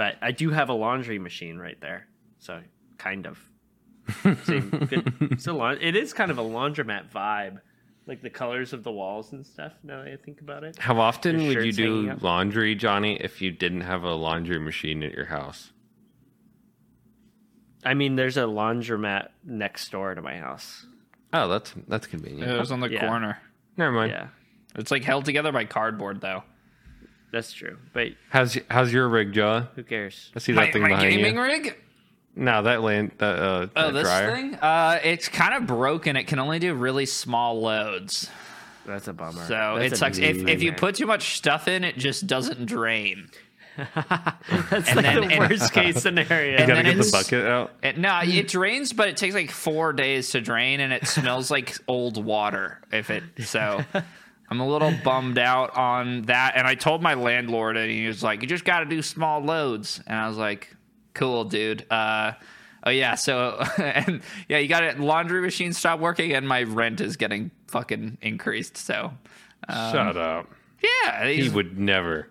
But 0.01 0.16
I 0.22 0.31
do 0.32 0.48
have 0.48 0.70
a 0.70 0.72
laundry 0.72 1.18
machine 1.18 1.59
right 1.59 1.78
there. 1.82 2.06
So 2.39 2.62
kind 2.97 3.27
of. 3.27 3.39
Same, 4.44 4.70
good, 4.70 5.12
it's 5.20 5.47
laun- 5.47 5.77
it 5.82 5.94
is 5.94 6.14
kind 6.14 6.31
of 6.31 6.39
a 6.39 6.43
laundromat 6.43 7.10
vibe. 7.12 7.59
Like 8.06 8.22
the 8.22 8.31
colors 8.31 8.72
of 8.72 8.82
the 8.82 8.90
walls 8.90 9.32
and 9.32 9.47
stuff, 9.47 9.74
now 9.85 10.02
that 10.02 10.10
I 10.10 10.16
think 10.16 10.40
about 10.40 10.64
it. 10.64 10.78
How 10.78 10.98
often 10.98 11.47
would 11.48 11.62
you 11.66 11.70
do 11.72 12.16
laundry, 12.22 12.74
Johnny, 12.74 13.16
if 13.20 13.43
you 13.43 13.51
didn't 13.52 13.82
have 13.82 14.02
a 14.05 14.14
laundry 14.14 14.59
machine 14.59 15.02
at 15.02 15.12
your 15.12 15.27
house? 15.27 15.70
I 17.85 17.93
mean, 17.93 18.16
there's 18.16 18.39
a 18.39 18.44
laundromat 18.44 19.28
next 19.44 19.90
door 19.93 20.14
to 20.14 20.22
my 20.22 20.39
house. 20.39 20.86
Oh, 21.35 21.47
that's 21.47 21.74
that's 21.89 22.06
convenient. 22.06 22.51
It 22.51 22.59
was 22.59 22.72
on 22.72 22.81
the 22.81 22.90
Yeah. 22.90 23.06
corner. 23.06 23.39
Never 23.77 23.93
mind. 23.93 24.12
Yeah, 24.12 24.28
It's 24.77 24.90
like 24.90 25.05
held 25.05 25.27
together 25.27 25.52
by 25.52 25.66
cardboard, 25.66 26.22
though. 26.22 26.43
That's 27.32 27.52
true. 27.52 27.77
But 27.93 28.09
How's 28.31 28.59
how's 28.70 28.93
your 28.93 29.09
rig, 29.09 29.32
Joe? 29.32 29.66
who 29.77 29.82
cares? 29.82 30.31
I 30.35 30.39
see 30.40 30.52
My, 30.52 30.65
that 30.66 30.73
thing 30.73 30.82
my 30.82 30.89
behind 30.89 31.11
gaming 31.11 31.35
you. 31.36 31.43
rig. 31.43 31.77
No, 32.36 32.62
that 32.62 32.82
land 32.82 33.12
that 33.19 33.36
uh 33.39 33.66
Oh, 33.77 33.86
that 33.86 33.93
this 33.93 34.02
dryer. 34.05 34.32
thing. 34.35 34.55
Uh, 34.55 34.98
it's 35.02 35.28
kind 35.28 35.55
of 35.55 35.66
broken. 35.66 36.16
It 36.16 36.24
can 36.28 36.39
only 36.39 36.59
do 36.59 36.74
really 36.74 37.07
small 37.07 37.61
loads. 37.61 38.31
That's 38.86 39.09
a 39.09 39.12
bummer. 39.12 39.44
So 39.47 39.77
That's 39.78 39.94
it 39.94 39.97
sucks. 39.97 40.19
If, 40.19 40.24
if 40.24 40.36
you 40.62 40.70
nightmare. 40.70 40.73
put 40.74 40.94
too 40.94 41.07
much 41.07 41.36
stuff 41.36 41.69
in, 41.69 41.85
it 41.85 41.97
just 41.98 42.27
doesn't 42.27 42.66
drain. 42.66 43.28
That's 43.94 44.89
and 44.89 44.97
like 44.97 45.05
then- 45.05 45.20
the 45.28 45.35
and- 45.35 45.51
worst 45.51 45.73
case 45.74 46.02
scenario. 46.02 46.52
You 46.52 46.59
gotta 46.66 46.74
then 46.74 46.85
get 46.85 46.94
the 46.94 47.01
it's- 47.01 47.11
bucket 47.11 47.47
out. 47.47 47.73
It, 47.82 47.98
no, 47.98 48.20
it 48.23 48.48
drains, 48.48 48.93
but 48.93 49.09
it 49.09 49.16
takes 49.16 49.35
like 49.35 49.51
four 49.51 49.93
days 49.93 50.31
to 50.31 50.40
drain, 50.40 50.81
and 50.81 50.93
it 50.93 51.07
smells 51.07 51.51
like 51.51 51.77
old 51.89 52.23
water. 52.23 52.81
If 52.93 53.11
it 53.11 53.23
so, 53.44 53.85
I'm 54.51 54.60
a 54.60 54.66
little 54.68 54.93
bummed 55.05 55.39
out 55.39 55.77
on 55.77 56.22
that. 56.22 56.55
And 56.56 56.66
I 56.66 56.74
told 56.74 57.02
my 57.02 57.14
landlord, 57.14 57.77
and 57.77 57.90
he 57.90 58.06
was 58.06 58.22
like, 58.22 58.43
"You 58.43 58.48
just 58.48 58.64
got 58.64 58.81
to 58.81 58.86
do 58.86 59.01
small 59.02 59.40
loads." 59.40 60.01
And 60.06 60.18
I 60.18 60.28
was 60.28 60.36
like, 60.36 60.74
"Cool, 61.14 61.44
dude." 61.44 61.86
Uh, 61.90 62.32
oh 62.85 62.90
yeah, 62.90 63.14
so 63.14 63.62
and 63.78 64.22
yeah, 64.48 64.59
you 64.59 64.68
got 64.68 64.82
it. 64.82 64.98
Laundry 64.98 65.40
machine 65.40 65.72
stopped 65.72 66.02
working, 66.02 66.32
and 66.32 66.48
my 66.48 66.64
rent 66.64 67.01
is 67.01 67.16
getting 67.16 67.51
fucking 67.68 68.18
increased. 68.22 68.77
So 68.77 69.12
Shut 69.68 70.16
up. 70.16 70.48
yeah, 70.82 71.28
He 71.28 71.48
would 71.48 71.78
never. 71.78 72.28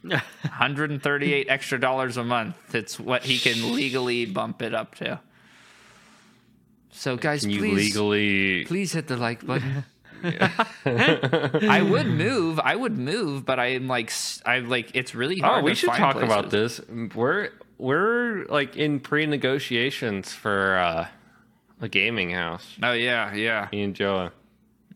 138 0.02 1.46
extra 1.48 1.78
dollars 1.78 2.16
a 2.16 2.24
month. 2.24 2.74
It's 2.74 2.98
what 2.98 3.24
he 3.24 3.38
can 3.38 3.74
legally 3.74 4.26
bump 4.26 4.62
it 4.62 4.72
up 4.74 4.94
to. 4.96 5.20
So 6.90 7.16
guys, 7.16 7.42
Can 7.42 7.50
you 7.50 7.58
please 7.58 7.74
legally 7.94 8.64
please 8.64 8.92
hit 8.92 9.06
the 9.08 9.16
like 9.16 9.44
button. 9.46 9.84
I 10.24 11.82
would 11.82 12.06
move. 12.06 12.58
I 12.60 12.76
would 12.76 12.96
move, 12.98 13.44
but 13.44 13.58
I'm 13.58 13.88
like 13.88 14.12
I'm 14.44 14.68
like 14.68 14.90
it's 14.94 15.14
really 15.14 15.38
hard. 15.38 15.62
Oh, 15.62 15.64
we 15.64 15.74
should 15.74 15.90
talk 15.90 16.16
about 16.16 16.50
this. 16.50 16.80
We're 17.14 17.50
we're 17.78 18.44
like 18.46 18.76
in 18.76 19.00
pre-negotiations 19.00 20.32
for 20.32 20.76
uh, 20.78 21.06
a 21.80 21.88
gaming 21.88 22.30
house. 22.30 22.66
Oh 22.82 22.92
yeah, 22.92 23.34
yeah, 23.34 23.68
Me 23.72 23.82
and 23.82 23.94
Joe. 23.94 24.30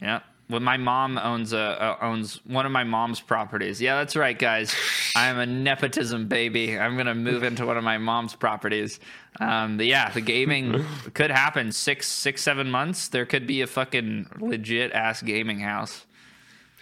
yeah. 0.00 0.20
Well, 0.52 0.60
my 0.60 0.76
mom 0.76 1.18
owns 1.18 1.52
a 1.52 1.58
uh, 1.58 1.96
owns 2.02 2.40
one 2.44 2.66
of 2.66 2.72
my 2.72 2.84
mom's 2.84 3.20
properties. 3.20 3.80
Yeah, 3.80 3.96
that's 3.96 4.14
right, 4.14 4.38
guys. 4.38 4.74
I'm 5.16 5.38
a 5.38 5.46
nepotism 5.46 6.28
baby. 6.28 6.78
I'm 6.78 6.96
gonna 6.96 7.14
move 7.14 7.42
into 7.42 7.66
one 7.66 7.76
of 7.78 7.82
my 7.84 7.98
mom's 7.98 8.34
properties. 8.36 9.00
Um, 9.40 9.78
but 9.78 9.86
yeah, 9.86 10.10
the 10.10 10.20
gaming 10.20 10.84
could 11.14 11.30
happen 11.30 11.72
six, 11.72 12.06
six, 12.06 12.42
seven 12.42 12.70
months. 12.70 13.08
There 13.08 13.24
could 13.26 13.46
be 13.46 13.62
a 13.62 13.66
fucking 13.66 14.28
legit 14.38 14.92
ass 14.92 15.22
gaming 15.22 15.58
house. 15.60 16.06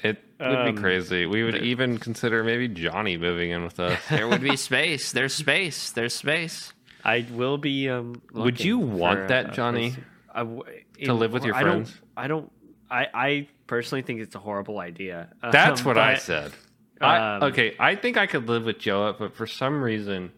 It 0.03 0.23
would 0.41 0.49
Um, 0.49 0.75
be 0.75 0.81
crazy. 0.81 1.27
We 1.27 1.45
would 1.45 1.63
even 1.63 1.99
consider 1.99 2.43
maybe 2.43 2.67
Johnny 2.69 3.17
moving 3.17 3.51
in 3.51 3.63
with 3.63 3.79
us. 3.79 4.01
There 4.09 4.27
would 4.29 4.41
be 4.41 4.57
space. 4.57 5.13
There's 5.13 5.35
space. 5.35 5.93
There's 5.93 6.15
space. 6.15 6.73
I 7.05 7.27
will 7.31 7.57
be. 7.59 7.89
Um, 7.89 8.21
Would 8.33 8.61
you 8.63 8.79
want 8.79 9.21
for 9.21 9.27
that, 9.29 9.41
a 9.41 9.45
place 9.49 9.57
Johnny? 9.57 9.95
To, 10.35 10.65
To 11.05 11.15
live 11.15 11.33
with 11.33 11.45
your 11.45 11.55
I 11.55 11.63
don't- 11.63 11.85
friends? 11.85 12.01
I 12.17 12.27
don't. 12.27 12.51
I 12.91 13.07
I 13.15 13.49
personally 13.71 14.03
think 14.03 14.21
it's 14.21 14.35
a 14.35 14.39
horrible 14.41 14.81
idea. 14.81 15.29
That's 15.51 15.81
Um, 15.81 15.87
what 15.87 15.97
I 15.97 16.15
but- 16.15 16.23
said. 16.23 16.53
I, 17.01 17.37
um, 17.37 17.43
okay, 17.45 17.75
I 17.79 17.95
think 17.95 18.19
I 18.19 18.27
could 18.27 18.47
live 18.47 18.65
with 18.65 18.79
Joe, 18.79 19.15
but 19.19 19.35
for 19.35 19.47
some 19.47 19.83
reason, 19.83 20.33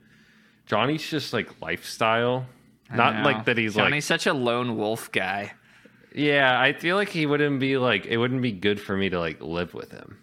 Johnny's 0.66 1.08
just 1.10 1.32
like 1.32 1.60
lifestyle. 1.60 2.46
I 2.88 2.96
Not 2.96 3.16
know. 3.16 3.22
like 3.24 3.46
that 3.46 3.58
he's 3.58 3.74
like 3.74 3.86
Johnny's 3.86 4.04
such 4.04 4.26
a 4.28 4.32
lone 4.34 4.76
wolf 4.76 5.10
guy. 5.10 5.54
Yeah, 6.14 6.60
I 6.60 6.72
feel 6.74 6.94
like 6.96 7.08
he 7.08 7.26
wouldn't 7.26 7.58
be 7.58 7.78
like. 7.78 8.06
It 8.06 8.16
wouldn't 8.18 8.42
be 8.42 8.52
good 8.52 8.78
for 8.80 8.96
me 8.96 9.08
to 9.08 9.18
like 9.18 9.40
live 9.40 9.72
with 9.74 9.90
him. 9.90 10.18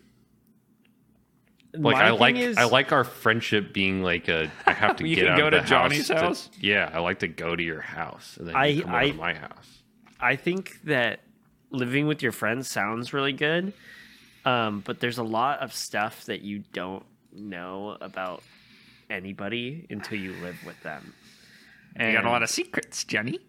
Like 1.73 1.98
My 1.98 2.03
I 2.06 2.10
like 2.11 2.36
is- 2.36 2.57
I 2.57 2.64
like 2.65 2.91
our 2.91 3.03
friendship 3.03 3.73
being 3.73 4.02
like 4.02 4.27
a. 4.30 4.49
I 4.65 4.72
have 4.73 4.95
to 4.98 5.07
You 5.07 5.15
get 5.15 5.26
can 5.26 5.34
out 5.34 5.38
go 5.52 5.57
of 5.57 5.64
to 5.64 5.69
Johnny's 5.69 6.07
house. 6.10 6.48
to- 6.48 6.65
yeah, 6.65 6.90
I 6.94 6.99
like 6.99 7.19
to 7.19 7.27
go 7.27 7.56
to 7.56 7.61
your 7.64 7.81
house 7.81 8.38
and 8.38 8.48
then 8.48 8.56
I- 8.56 8.68
you 8.68 8.81
come 8.84 8.91
over 8.91 8.98
I- 9.03 9.10
to 9.10 9.18
my 9.18 9.34
house. 9.34 9.84
I 10.22 10.36
think 10.36 10.80
that 10.86 11.19
living 11.71 12.07
with 12.07 12.21
your 12.21 12.31
friends 12.31 12.69
sounds 12.69 13.13
really 13.13 13.33
good, 13.33 13.73
um, 14.45 14.81
but 14.85 14.99
there's 14.99 15.17
a 15.17 15.23
lot 15.23 15.59
of 15.59 15.73
stuff 15.73 16.25
that 16.25 16.41
you 16.41 16.63
don't 16.73 17.03
know 17.33 17.97
about 18.01 18.43
anybody 19.09 19.85
until 19.89 20.17
you 20.19 20.33
live 20.41 20.57
with 20.65 20.81
them. 20.83 21.13
And 21.95 22.11
You 22.11 22.17
got 22.17 22.25
a 22.25 22.29
lot 22.29 22.43
of 22.43 22.49
secrets, 22.49 23.03
Johnny. 23.03 23.39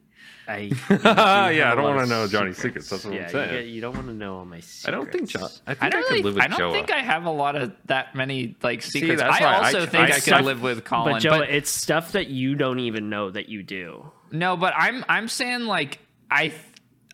I 0.49 0.73
yeah, 0.91 1.71
I 1.71 1.75
don't 1.77 1.85
want 1.85 2.01
to 2.01 2.07
know 2.07 2.27
Johnny's 2.27 2.57
secrets. 2.57 2.89
That's 2.89 3.05
what 3.05 3.15
yeah, 3.15 3.21
I'm 3.21 3.27
you, 3.27 3.33
saying. 3.33 3.51
get- 3.51 3.67
you 3.67 3.81
don't 3.81 3.95
want 3.95 4.09
to 4.09 4.13
know 4.15 4.39
all 4.39 4.45
my 4.45 4.59
secrets. 4.61 4.89
I 4.89 4.91
don't 4.91 5.13
think 5.13 5.29
John. 5.29 5.49
I 5.67 5.75
think 5.75 5.83
I 5.83 5.87
I, 5.87 5.91
don't, 5.91 6.03
could 6.03 6.11
really, 6.11 6.23
live 6.23 6.35
with 6.35 6.45
I 6.45 6.47
don't 6.49 6.59
Joe. 6.59 6.73
think 6.73 6.91
I 6.91 6.99
have 7.03 7.25
a 7.25 7.31
lot 7.31 7.57
of 7.57 7.73
that 7.87 8.15
many 8.17 8.57
like 8.63 8.83
secrets. 8.83 9.21
that's 9.21 9.41
I 9.41 9.45
why 9.45 9.53
I 9.53 9.65
also 9.67 9.87
think 9.87 9.95
I 9.95 10.07
I, 10.07 10.11
could 10.13 10.23
stuff- 10.23 10.43
live 10.45 10.63
with 10.63 10.85
Colin. 10.85 11.13
But 11.15 11.19
Joe, 11.23 11.41
it's 11.41 11.71
stuff 11.71 12.13
that 12.13 12.29
you 12.29 12.55
don't 12.57 12.81
even 12.81 13.09
know 13.11 13.31
that 13.31 13.49
you 13.49 13.63
do. 13.63 14.11
No, 14.33 14.57
but 14.57 14.75
I'm 14.77 15.05
I'm 15.09 15.29
saying 15.29 15.67
like 15.67 16.01
I 16.31 16.53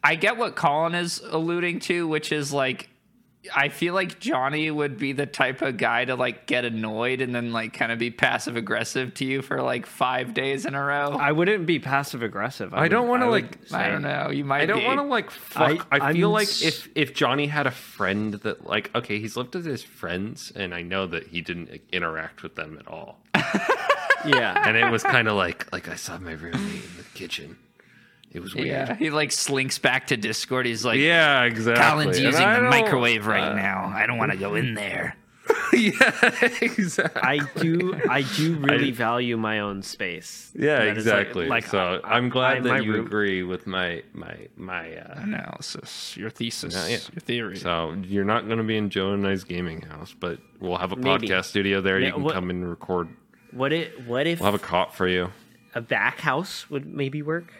I 0.06 0.14
get 0.14 0.36
what 0.36 0.54
Colin 0.56 0.94
is 0.94 1.20
alluding 1.20 1.80
to, 1.80 2.06
which 2.06 2.32
is 2.32 2.52
like 2.52 2.88
I 3.54 3.68
feel 3.68 3.94
like 3.94 4.18
Johnny 4.18 4.68
would 4.72 4.98
be 4.98 5.12
the 5.12 5.24
type 5.26 5.62
of 5.62 5.76
guy 5.76 6.04
to 6.04 6.16
like 6.16 6.46
get 6.46 6.64
annoyed 6.64 7.20
and 7.20 7.32
then 7.32 7.52
like 7.52 7.72
kind 7.74 7.92
of 7.92 7.98
be 7.98 8.10
passive 8.10 8.56
aggressive 8.56 9.14
to 9.14 9.24
you 9.24 9.40
for 9.40 9.62
like 9.62 9.86
five 9.86 10.34
days 10.34 10.66
in 10.66 10.74
a 10.74 10.82
row. 10.82 11.10
I 11.10 11.30
wouldn't 11.30 11.64
be 11.64 11.78
passive 11.78 12.22
aggressive. 12.24 12.74
I 12.74 12.88
don't 12.88 13.06
wanna, 13.06 13.30
like- 13.30 13.58
say- 13.66 13.76
I 13.76 13.88
don't 13.88 14.02
know. 14.02 14.30
You 14.30 14.44
might. 14.44 14.62
I 14.62 14.66
don't 14.66 14.84
want 14.84 14.98
to 14.98 15.04
like 15.04 15.30
fuck. 15.30 15.86
I, 15.92 15.96
I- 16.08 16.12
feel 16.12 16.28
I'm 16.28 16.32
like 16.34 16.48
if 16.62 16.88
if 16.96 17.14
Johnny 17.14 17.46
had 17.46 17.66
a 17.68 17.70
friend 17.70 18.34
that 18.34 18.66
like 18.66 18.92
okay, 18.96 19.20
he's 19.20 19.36
lived 19.36 19.54
with 19.54 19.64
his 19.66 19.82
friends, 19.84 20.52
and 20.56 20.74
I 20.74 20.82
know 20.82 21.06
that 21.06 21.28
he 21.28 21.40
didn't 21.40 21.70
interact 21.92 22.42
with 22.42 22.56
them 22.56 22.76
at 22.80 22.88
all, 22.88 23.20
Yeah, 24.24 24.60
and 24.66 24.76
it 24.76 24.90
was 24.90 25.02
kind 25.04 25.28
of 25.28 25.36
like 25.36 25.72
like 25.72 25.88
I 25.88 25.94
saw 25.94 26.18
my 26.18 26.32
roommate 26.32 26.54
in 26.84 26.96
the 26.96 27.04
kitchen. 27.14 27.58
It 28.36 28.42
was 28.42 28.54
weird. 28.54 28.66
Yeah, 28.68 28.94
he 28.94 29.10
like 29.10 29.32
slinks 29.32 29.78
back 29.78 30.08
to 30.08 30.16
Discord. 30.16 30.66
He's 30.66 30.84
like, 30.84 30.98
Yeah, 31.00 31.42
exactly. 31.44 31.82
Colin's 31.84 32.16
And 32.18 32.26
using 32.26 32.46
the 32.46 32.54
don't- 32.56 32.68
microwave 32.70 33.26
right 33.26 33.42
uh, 33.52 33.54
now. 33.54 33.90
I 33.94 34.06
don't 34.06 34.18
want 34.18 34.30
to 34.32 34.38
go 34.38 34.54
in 34.54 34.74
there. 34.74 35.16
yeah, 35.72 35.92
exactly. 36.60 37.22
I 37.22 37.38
do 37.56 37.98
I 38.08 38.22
do 38.22 38.56
really 38.56 38.88
I- 38.88 38.92
value 38.92 39.36
my 39.36 39.60
own 39.60 39.82
space. 39.82 40.50
yeah, 40.54 40.78
That 40.84 40.98
is 40.98 41.06
like- 41.06 41.18
exactly. 41.20 41.46
Like, 41.48 41.66
so 41.66 42.00
I- 42.04 42.16
I'm 42.16 42.28
glad 42.28 42.58
I- 42.58 42.60
that 42.60 42.84
you 42.84 42.92
room- 42.94 43.06
agree 43.06 43.42
with 43.42 43.66
my 43.66 44.02
my 44.12 44.36
my. 44.56 44.96
Uh, 44.96 45.20
Analysis, 45.22 46.16
your 46.16 46.30
thesis, 46.30 46.74
Yeah, 46.74 46.86
yeah. 46.86 46.98
your 47.12 47.20
theory. 47.20 47.56
so 47.56 47.94
you're 48.06 48.24
not 48.24 48.46
going 48.46 48.58
to 48.58 48.64
be 48.64 48.76
in 48.76 48.90
Joe 48.90 49.12
and 49.12 49.26
I's 49.26 49.44
gaming 49.44 49.82
house, 49.82 50.14
but 50.18 50.38
we'll 50.60 50.76
have 50.78 50.92
a 50.92 50.96
Maybe. 50.96 51.28
podcast 51.28 51.46
studio 51.46 51.80
there. 51.80 51.98
Yeah, 52.00 52.08
you 52.08 52.12
can 52.14 52.22
what- 52.24 52.34
come 52.34 52.50
and 52.50 52.68
record. 52.68 53.08
What 53.52 53.72
it 53.72 54.06
what 54.06 54.26
if 54.26 54.40
We'll 54.40 54.50
have 54.52 54.60
a 54.60 54.64
cot 54.64 54.94
for 54.94 55.06
you. 55.08 55.30
a 55.74 55.80
back 55.80 56.20
house 56.20 56.68
would 56.70 56.86
maybe 56.86 57.22
work? 57.22 57.52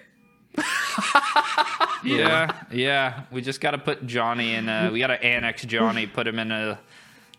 yeah, 2.05 2.53
yeah. 2.71 3.23
We 3.31 3.43
just 3.43 3.61
got 3.61 3.73
to 3.73 3.79
put 3.79 4.07
Johnny 4.07 4.55
in. 4.55 4.69
A, 4.69 4.91
we 4.91 4.99
got 4.99 5.09
to 5.09 5.23
annex 5.23 5.65
Johnny, 5.65 6.07
put 6.07 6.27
him 6.27 6.39
in 6.39 6.51
a 6.51 6.79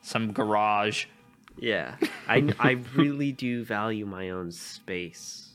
some 0.01 0.31
garage. 0.31 1.05
Yeah. 1.59 1.95
I 2.27 2.53
I 2.59 2.71
really 2.95 3.31
do 3.31 3.63
value 3.63 4.05
my 4.05 4.29
own 4.29 4.51
space. 4.51 5.49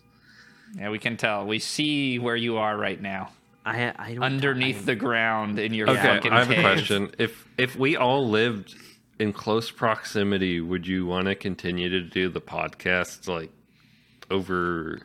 Yeah, 0.76 0.90
we 0.90 0.98
can 0.98 1.16
tell. 1.16 1.46
We 1.46 1.58
see 1.58 2.18
where 2.18 2.36
you 2.36 2.56
are 2.56 2.76
right 2.76 3.00
now, 3.00 3.30
I 3.64 3.92
I 3.96 4.14
don't 4.14 4.24
underneath 4.24 4.82
I, 4.82 4.86
the 4.86 4.94
ground 4.94 5.58
in 5.58 5.74
your 5.74 5.88
Okay, 5.90 6.02
fucking 6.02 6.32
I 6.32 6.38
have 6.44 6.50
a 6.50 6.60
question. 6.60 7.10
If 7.18 7.46
if 7.58 7.76
we 7.76 7.96
all 7.96 8.28
lived 8.28 8.74
in 9.18 9.32
close 9.32 9.70
proximity, 9.70 10.60
would 10.60 10.86
you 10.86 11.06
want 11.06 11.26
to 11.26 11.34
continue 11.34 11.88
to 11.90 12.00
do 12.00 12.28
the 12.28 12.40
podcast 12.40 13.28
like 13.28 13.50
over 14.30 15.00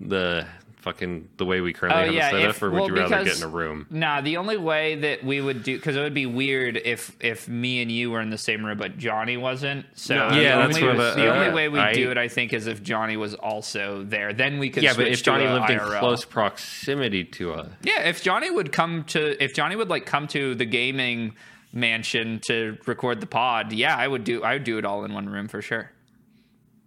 the 0.00 0.46
fucking 0.92 1.28
the 1.36 1.44
way 1.44 1.60
we 1.60 1.72
currently 1.72 2.02
Oh, 2.02 2.04
have 2.06 2.14
yeah, 2.14 2.28
it 2.28 2.30
set 2.32 2.40
if- 2.50 2.56
up, 2.56 2.62
or 2.62 2.70
would 2.70 2.76
well, 2.80 2.88
you 2.88 2.94
rather 2.96 3.24
get 3.24 3.36
in 3.36 3.42
a 3.42 3.48
room? 3.48 3.86
Nah, 3.90 4.20
the 4.22 4.36
only 4.38 4.56
way 4.56 4.94
that 4.96 5.22
we 5.22 5.40
would 5.40 5.62
do 5.62 5.76
because 5.76 5.96
it 5.96 6.00
would 6.00 6.14
be 6.14 6.26
weird 6.26 6.80
if 6.84 7.12
if 7.20 7.46
me 7.48 7.82
and 7.82 7.92
you 7.92 8.10
were 8.10 8.20
in 8.20 8.30
the 8.30 8.38
same 8.38 8.64
room 8.64 8.78
but 8.78 8.96
Johnny 8.98 9.36
wasn't. 9.36 9.84
So 9.94 10.14
No, 10.16 10.30
the 10.34 10.42
Yeah, 10.42 10.62
only, 10.62 10.72
that's 10.80 10.80
what, 10.82 10.98
uh, 10.98 11.14
the 11.14 11.26
only 11.34 11.46
uh, 11.48 11.54
way 11.54 11.68
we 11.68 11.78
I- 11.78 11.92
do 11.92 12.10
it, 12.10 12.18
I 12.18 12.28
think, 12.28 12.52
is 12.52 12.66
if 12.66 12.82
Johnny 12.82 13.16
was 13.16 13.34
also 13.34 14.02
there. 14.04 14.32
Then 14.32 14.58
we 14.58 14.70
could 14.70 14.82
Yeah, 14.82 14.94
but 14.94 15.08
if 15.08 15.22
Johnny 15.22 15.44
lived 15.46 15.70
in 15.70 15.78
IRL. 15.78 15.98
close 16.00 16.24
proximity 16.24 17.24
to 17.24 17.52
us, 17.52 17.68
Yeah, 17.82 18.02
if 18.08 18.22
Johnny 18.22 18.50
would 18.50 18.72
come 18.72 19.04
to 19.08 19.42
if 19.42 19.54
Johnny 19.54 19.76
would 19.76 19.88
like 19.90 20.06
come 20.06 20.26
to 20.28 20.54
the 20.54 20.64
gaming 20.64 21.34
mansion 21.72 22.40
to 22.46 22.78
record 22.86 23.20
the 23.20 23.26
pod, 23.26 23.72
yeah, 23.72 23.94
I 23.96 24.08
would 24.08 24.24
do 24.24 24.42
I 24.42 24.54
would 24.54 24.64
do 24.64 24.78
it 24.78 24.84
all 24.84 25.04
in 25.04 25.12
one 25.12 25.28
room 25.28 25.48
for 25.48 25.60
sure. 25.60 25.90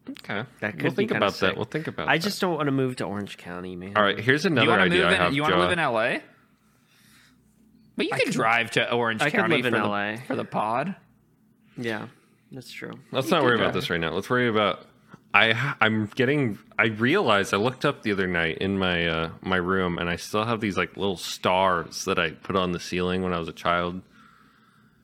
Okay, 0.10 0.44
That 0.62 0.74
could 0.74 0.82
we'll 0.84 0.92
be 0.92 0.96
think 0.96 1.12
kinda 1.12 1.26
about 1.28 1.40
that. 1.40 1.56
We'll 1.56 1.66
think 1.66 1.88
about. 1.88 2.06
That. 2.08 2.12
I 2.12 2.18
that. 2.18 2.24
just 2.24 2.42
don't 2.42 2.56
want 2.56 2.68
to 2.68 2.72
move 2.72 2.96
to 2.98 3.06
Orange 3.06 3.38
County, 3.38 3.76
man. 3.76 3.94
all 3.96 4.04
right. 4.04 4.20
Here's 4.20 4.44
You 4.46 4.52
another 4.52 4.68
want 4.70 4.80
to 4.82 4.86
idea 4.86 5.04
move 5.04 5.08
I 5.14 5.16
have. 5.16 5.28
in? 5.30 5.36
You 5.36 5.42
want 5.44 5.54
to 5.54 5.60
live 5.60 5.72
in 5.72 5.80
LA? 5.80 6.18
But 7.98 8.06
you 8.08 8.12
could 8.16 8.32
drive 8.32 8.72
to 8.72 8.92
Orange 8.92 9.22
I 9.22 9.30
could 9.30 9.40
County 9.42 9.58
live 9.58 9.66
in 9.66 9.74
for, 9.74 9.80
LA. 9.88 10.12
The, 10.16 10.22
for 10.28 10.36
the 10.36 10.46
pod. 10.46 10.96
Yeah. 11.78 12.08
That's 12.52 12.72
true. 12.72 12.94
Let's 13.12 13.30
not 13.30 13.44
worry 13.44 13.56
about 13.56 13.74
this 13.74 13.90
right 13.90 14.00
now. 14.00 14.12
Let's 14.12 14.30
worry 14.30 14.48
about. 14.50 14.86
I 15.34 15.76
I'm 15.80 16.08
getting. 16.08 16.58
I 16.78 16.88
realized 16.88 17.54
I 17.54 17.58
looked 17.58 17.86
up 17.86 18.04
the 18.04 18.12
other 18.12 18.28
night 18.28 18.58
in 18.58 18.78
my 18.78 19.08
uh, 19.08 19.30
my 19.42 19.56
room, 19.56 19.98
and 19.98 20.10
I 20.10 20.18
still 20.18 20.44
have 20.44 20.60
these 20.60 20.76
like 20.76 20.98
little 20.98 21.16
stars 21.16 22.04
that 22.04 22.20
I 22.20 22.32
put 22.32 22.58
on 22.58 22.74
the 22.74 22.80
ceiling 22.82 23.22
when 23.24 23.32
I 23.34 23.40
was 23.40 23.48
a 23.48 23.54
child, 23.54 24.02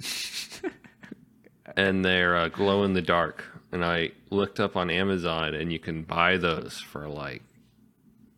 and 1.77 2.03
they're 2.03 2.35
uh, 2.35 2.49
glow 2.49 2.83
in 2.83 2.91
the 2.93 3.01
dark. 3.01 3.45
And 3.71 3.83
I 3.83 4.11
looked 4.29 4.59
up 4.59 4.75
on 4.75 4.89
Amazon, 4.89 5.53
and 5.53 5.71
you 5.71 5.79
can 5.79 6.03
buy 6.03 6.37
those 6.37 6.79
for 6.79 7.07
like 7.07 7.43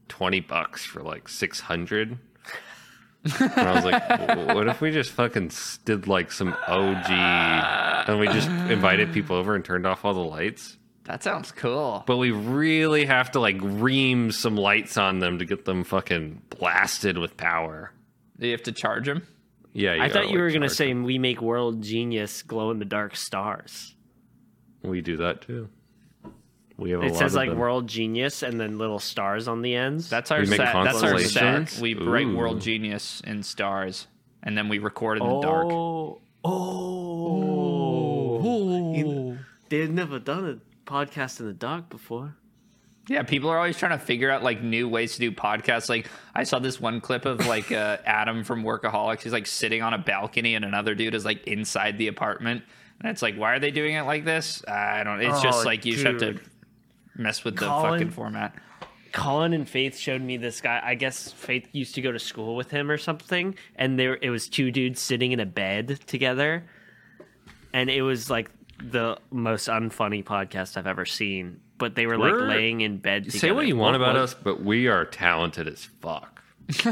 twenty 0.08 0.40
bucks 0.40 0.86
for 0.86 1.02
like 1.02 1.30
six 1.30 1.60
hundred. 1.60 2.18
And 3.24 3.52
I 3.54 3.74
was 3.74 3.86
like, 3.86 4.56
what 4.56 4.68
if 4.68 4.82
we 4.82 4.92
just 4.92 5.12
fucking 5.12 5.52
did 5.86 6.08
like 6.08 6.32
some 6.32 6.56
OG 6.68 7.10
and 7.10 8.20
we 8.20 8.28
just 8.28 8.48
invited 8.48 9.12
people 9.12 9.36
over 9.36 9.56
and 9.56 9.64
turned 9.64 9.86
off 9.86 10.06
all 10.06 10.14
the 10.14 10.20
lights? 10.22 10.78
That 11.04 11.24
sounds 11.24 11.52
cool. 11.52 12.04
But 12.06 12.18
we 12.18 12.32
really 12.32 13.06
have 13.06 13.32
to 13.32 13.40
like 13.40 13.58
ream 13.62 14.32
some 14.32 14.56
lights 14.56 14.96
on 14.96 15.20
them 15.20 15.40
to 15.40 15.46
get 15.46 15.66
them 15.66 15.84
fucking 15.84 16.44
blasted 16.50 17.18
with 17.18 17.36
power. 17.36 17.92
Do 18.40 18.46
you 18.46 18.54
have 18.54 18.64
to 18.64 18.72
charge 18.72 19.06
them? 19.06 19.24
Yeah, 19.74 19.98
I 20.00 20.08
thought 20.08 20.24
gotta, 20.24 20.32
you 20.32 20.40
were 20.40 20.52
gonna 20.52 20.70
say 20.70 20.94
we 20.94 21.18
make 21.18 21.42
world 21.42 21.82
genius 21.82 22.42
glow 22.42 22.72
in 22.72 22.80
the 22.80 22.86
dark 22.86 23.16
stars. 23.16 23.96
Them. 24.82 24.92
we 24.92 25.02
do 25.02 25.18
that 25.18 25.42
too. 25.42 25.68
We 26.78 26.92
have 26.92 27.02
a 27.02 27.06
It 27.08 27.12
lot 27.12 27.20
says 27.20 27.34
of 27.34 27.38
like 27.38 27.50
them. 27.50 27.58
world 27.60 27.88
genius 27.88 28.42
and 28.42 28.58
then 28.60 28.78
little 28.78 29.00
stars 29.00 29.48
on 29.50 29.62
the 29.62 29.76
ends. 29.76 30.10
That's 30.10 30.32
our 30.32 30.40
We 30.40 30.46
make 30.48 30.58
set. 30.62 30.74
That's 30.84 31.04
our 31.04 31.20
set. 31.20 31.78
We 31.82 31.94
write 31.94 32.26
Ooh. 32.28 32.38
World 32.38 32.62
Genius 32.62 33.22
in 33.28 33.44
stars, 33.44 34.08
and 34.44 34.58
then 34.58 34.70
we 34.70 34.80
record 34.80 35.18
in 35.22 35.28
the 35.28 35.42
dark. 35.42 35.68
oh, 35.70 36.22
oh, 36.46 38.42
You- 38.96 39.38
They've 39.70 39.90
never 39.92 40.18
done 40.20 40.50
a 40.50 40.90
podcast 40.90 41.40
in 41.40 41.46
the 41.46 41.54
dark 41.54 41.90
before. 41.90 42.36
Yeah, 43.08 43.24
people 43.24 43.50
are 43.50 43.58
always 43.58 43.78
trying 43.78 43.98
to 43.98 44.04
figure 44.04 44.30
out 44.32 44.44
like 44.44 44.62
new 44.64 44.88
ways 44.88 45.14
to 45.14 45.20
do 45.20 45.32
podcasts. 45.32 45.90
Like 45.90 46.08
I 46.36 46.44
saw 46.44 46.60
this 46.60 46.80
one 46.80 47.02
clip 47.02 47.26
of 47.26 47.46
like 47.46 47.72
uh, 47.72 47.98
Adam 48.06 48.44
from 48.44 48.64
Workaholics. 48.64 49.22
He's 49.22 49.34
like 49.34 49.48
sitting 49.48 49.82
on 49.82 49.94
a 49.94 49.98
balcony, 50.00 50.56
and 50.56 50.64
another 50.66 50.96
dude 50.96 51.14
is 51.16 51.26
like 51.26 51.46
inside 51.48 51.98
the 51.98 52.08
apartment. 52.08 52.64
And 53.02 53.10
it's 53.12 53.22
like, 53.22 53.36
why 53.36 53.54
are 53.54 53.60
they 53.60 53.72
doing 53.72 53.96
it 53.96 54.02
like 54.04 54.26
this? 54.26 54.64
I 54.68 55.04
don't. 55.04 55.22
It's 55.22 55.42
just 55.42 55.62
Oh, 55.62 55.66
like 55.66 55.86
you 55.86 55.94
just 55.94 56.06
have 56.06 56.18
to 56.20 56.40
mess 57.16 57.44
with 57.44 57.56
the 57.58 57.66
fucking 57.66 58.12
format. 58.12 58.56
Colin 59.12 59.54
and 59.54 59.68
Faith 59.68 59.98
showed 59.98 60.22
me 60.22 60.38
this 60.38 60.62
guy. 60.62 60.82
I 60.84 60.96
guess 60.96 61.32
Faith 61.32 61.68
used 61.72 61.96
to 61.96 62.02
go 62.02 62.12
to 62.12 62.20
school 62.20 62.56
with 62.56 62.70
him 62.70 62.92
or 62.92 62.98
something, 62.98 63.56
and 63.76 63.98
there 63.98 64.18
it 64.22 64.30
was 64.30 64.48
two 64.48 64.70
dudes 64.70 65.00
sitting 65.02 65.32
in 65.32 65.40
a 65.40 65.46
bed 65.46 66.00
together, 66.08 66.64
and 67.74 67.90
it 67.90 68.02
was 68.04 68.30
like 68.30 68.52
the 68.84 69.18
most 69.32 69.68
unfunny 69.68 70.24
podcast 70.24 70.78
I've 70.78 70.86
ever 70.88 71.06
seen. 71.06 71.60
But 71.80 71.96
they 71.96 72.06
were 72.06 72.18
like 72.18 72.34
We're- 72.34 72.48
laying 72.50 72.82
in 72.82 72.98
bed. 72.98 73.24
Together. 73.24 73.40
Say 73.40 73.52
what 73.52 73.66
you 73.66 73.78
want 73.78 73.96
about 73.96 74.14
what- 74.16 74.22
us, 74.24 74.34
but 74.36 74.62
we 74.62 74.88
are 74.88 75.06
talented 75.06 75.68
as 75.68 75.86
fuck. 75.86 76.44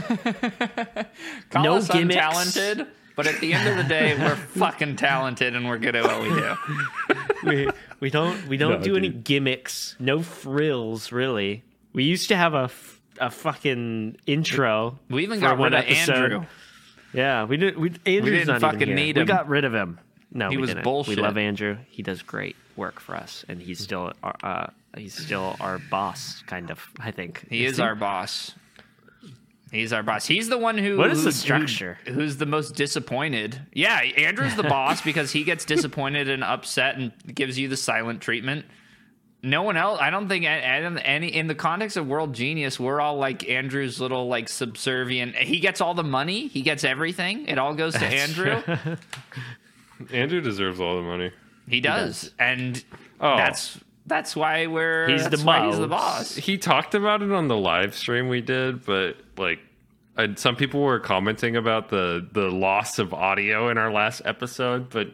Call 1.50 1.64
No 1.64 1.76
us 1.76 1.88
gimmicks. 1.90 2.18
untalented, 2.20 2.88
but 3.18 3.28
at 3.28 3.42
the 3.42 3.52
end 3.54 3.68
of 3.68 3.76
the 3.76 3.84
day, 3.84 4.16
we're 4.20 4.36
fucking 4.38 4.96
talented 4.96 5.56
and 5.58 5.68
we're 5.68 5.78
good 5.80 5.96
at 5.98 6.06
what 6.06 6.22
we 6.22 6.30
do. 6.30 6.56
we 7.44 7.70
we 8.00 8.10
don't 8.10 8.48
we 8.48 8.56
don't 8.56 8.80
No, 8.80 8.84
do 8.86 8.96
any 8.96 9.10
gimmicks, 9.10 9.98
no 10.00 10.22
frills 10.24 11.12
really. 11.12 11.64
We 11.94 12.06
used 12.06 12.30
to 12.30 12.38
have 12.38 12.54
a, 12.54 12.70
a 13.20 13.30
fucking 13.30 14.18
intro. 14.26 15.00
We 15.10 15.24
even 15.24 15.40
got 15.42 15.58
rid 15.60 15.74
of 15.74 15.84
episode. 15.84 16.16
Andrew. 16.16 16.46
Yeah, 17.14 17.44
we 17.46 17.58
did. 17.58 17.78
We 17.78 17.90
Andrew's 18.06 18.40
didn't 18.46 18.48
not 18.48 18.62
fucking 18.62 18.82
even 18.84 18.98
here. 18.98 19.06
need 19.08 19.18
We 19.18 19.26
got 19.26 19.48
rid 19.50 19.66
of 19.66 19.74
him. 19.74 20.00
No, 20.32 20.50
He 20.50 20.58
we 20.58 20.62
was 20.62 20.70
didn't. 20.72 20.84
bullshit. 20.84 21.16
We 21.16 21.22
love 21.24 21.38
Andrew. 21.38 21.78
He 21.90 22.04
does 22.04 22.22
great 22.22 22.56
work 22.76 23.00
for 23.00 23.16
us, 23.16 23.44
and 23.48 23.62
he's 23.62 23.80
still 23.80 24.14
our 24.22 24.36
uh, 24.44 24.68
he's 24.96 25.16
still 25.16 25.56
our 25.60 25.80
boss, 25.90 26.44
kind 26.48 26.70
of. 26.70 26.86
I 27.00 27.12
think 27.12 27.48
He 27.50 27.66
is 27.66 27.80
our 27.80 27.96
boss. 27.96 28.54
He's 29.72 29.92
our 29.92 30.02
boss. 30.04 30.26
He's 30.26 30.48
the 30.50 30.58
one 30.58 30.78
who. 30.78 30.98
What 30.98 31.12
is 31.12 31.20
who- 31.20 31.26
the 31.26 31.32
structure? 31.34 31.98
who- 32.06 32.14
who's 32.14 32.38
the 32.38 32.46
most 32.46 32.76
disappointed? 32.76 33.60
Yeah, 33.74 33.98
Andrew's 34.00 34.56
the 34.56 34.64
boss 34.64 35.02
because 35.02 35.32
he 35.32 35.44
gets 35.44 35.66
disappointed 35.66 36.30
and 36.30 36.44
upset 36.44 36.96
and 36.98 37.12
gives 37.36 37.60
you 37.60 37.68
the 37.68 37.78
silent 37.78 38.22
treatment. 38.22 38.66
No 39.44 39.62
one 39.62 39.78
else. 39.78 40.00
I 40.02 40.10
don't 40.10 40.28
think 40.28 40.46
any 40.46 41.28
in 41.28 41.48
the 41.48 41.54
context 41.56 41.96
of 41.96 42.08
World 42.08 42.34
Genius, 42.34 42.80
we're 42.80 43.00
all 43.00 43.18
like 43.18 43.48
Andrew's 43.48 44.00
little 44.02 44.28
like 44.28 44.50
subservient. 44.50 45.36
He 45.36 45.60
gets 45.60 45.80
all 45.80 45.94
the 45.94 46.04
money. 46.04 46.48
He 46.48 46.62
gets 46.62 46.84
everything. 46.84 47.46
It 47.48 47.58
all 47.60 47.74
goes 47.76 47.94
to 47.94 48.06
Andrew. 48.06 48.64
Andrew 50.14 50.42
deserves 50.42 50.80
all 50.80 50.96
the 50.96 51.02
money. 51.02 51.32
He 51.68 51.82
does, 51.82 52.32
and 52.40 52.84
Oh. 53.20 53.36
that's 53.38 53.78
that's 54.08 54.36
why 54.36 54.68
we're. 54.68 55.10
He's 55.10 55.26
the 55.26 55.30
that's 55.32 55.44
why 55.44 55.68
He's 55.68 55.78
the 55.78 55.88
boss. 55.88 56.36
boss. 56.36 56.36
He 56.36 56.58
talked 56.58 56.96
about 56.96 57.22
it 57.22 57.32
on 57.32 57.48
the 57.48 57.58
live 57.58 57.94
stream 57.94 58.30
we 58.30 58.42
did, 58.42 58.86
but 58.86 59.18
like, 59.38 59.60
and 60.16 60.40
some 60.40 60.56
people 60.56 60.82
were 60.82 61.00
commenting 61.00 61.56
about 61.56 61.90
the 61.90 62.28
the 62.32 62.50
loss 62.50 63.00
of 63.00 63.14
audio 63.14 63.70
in 63.70 63.78
our 63.78 63.92
last 63.92 64.22
episode, 64.26 64.90
but 64.90 65.14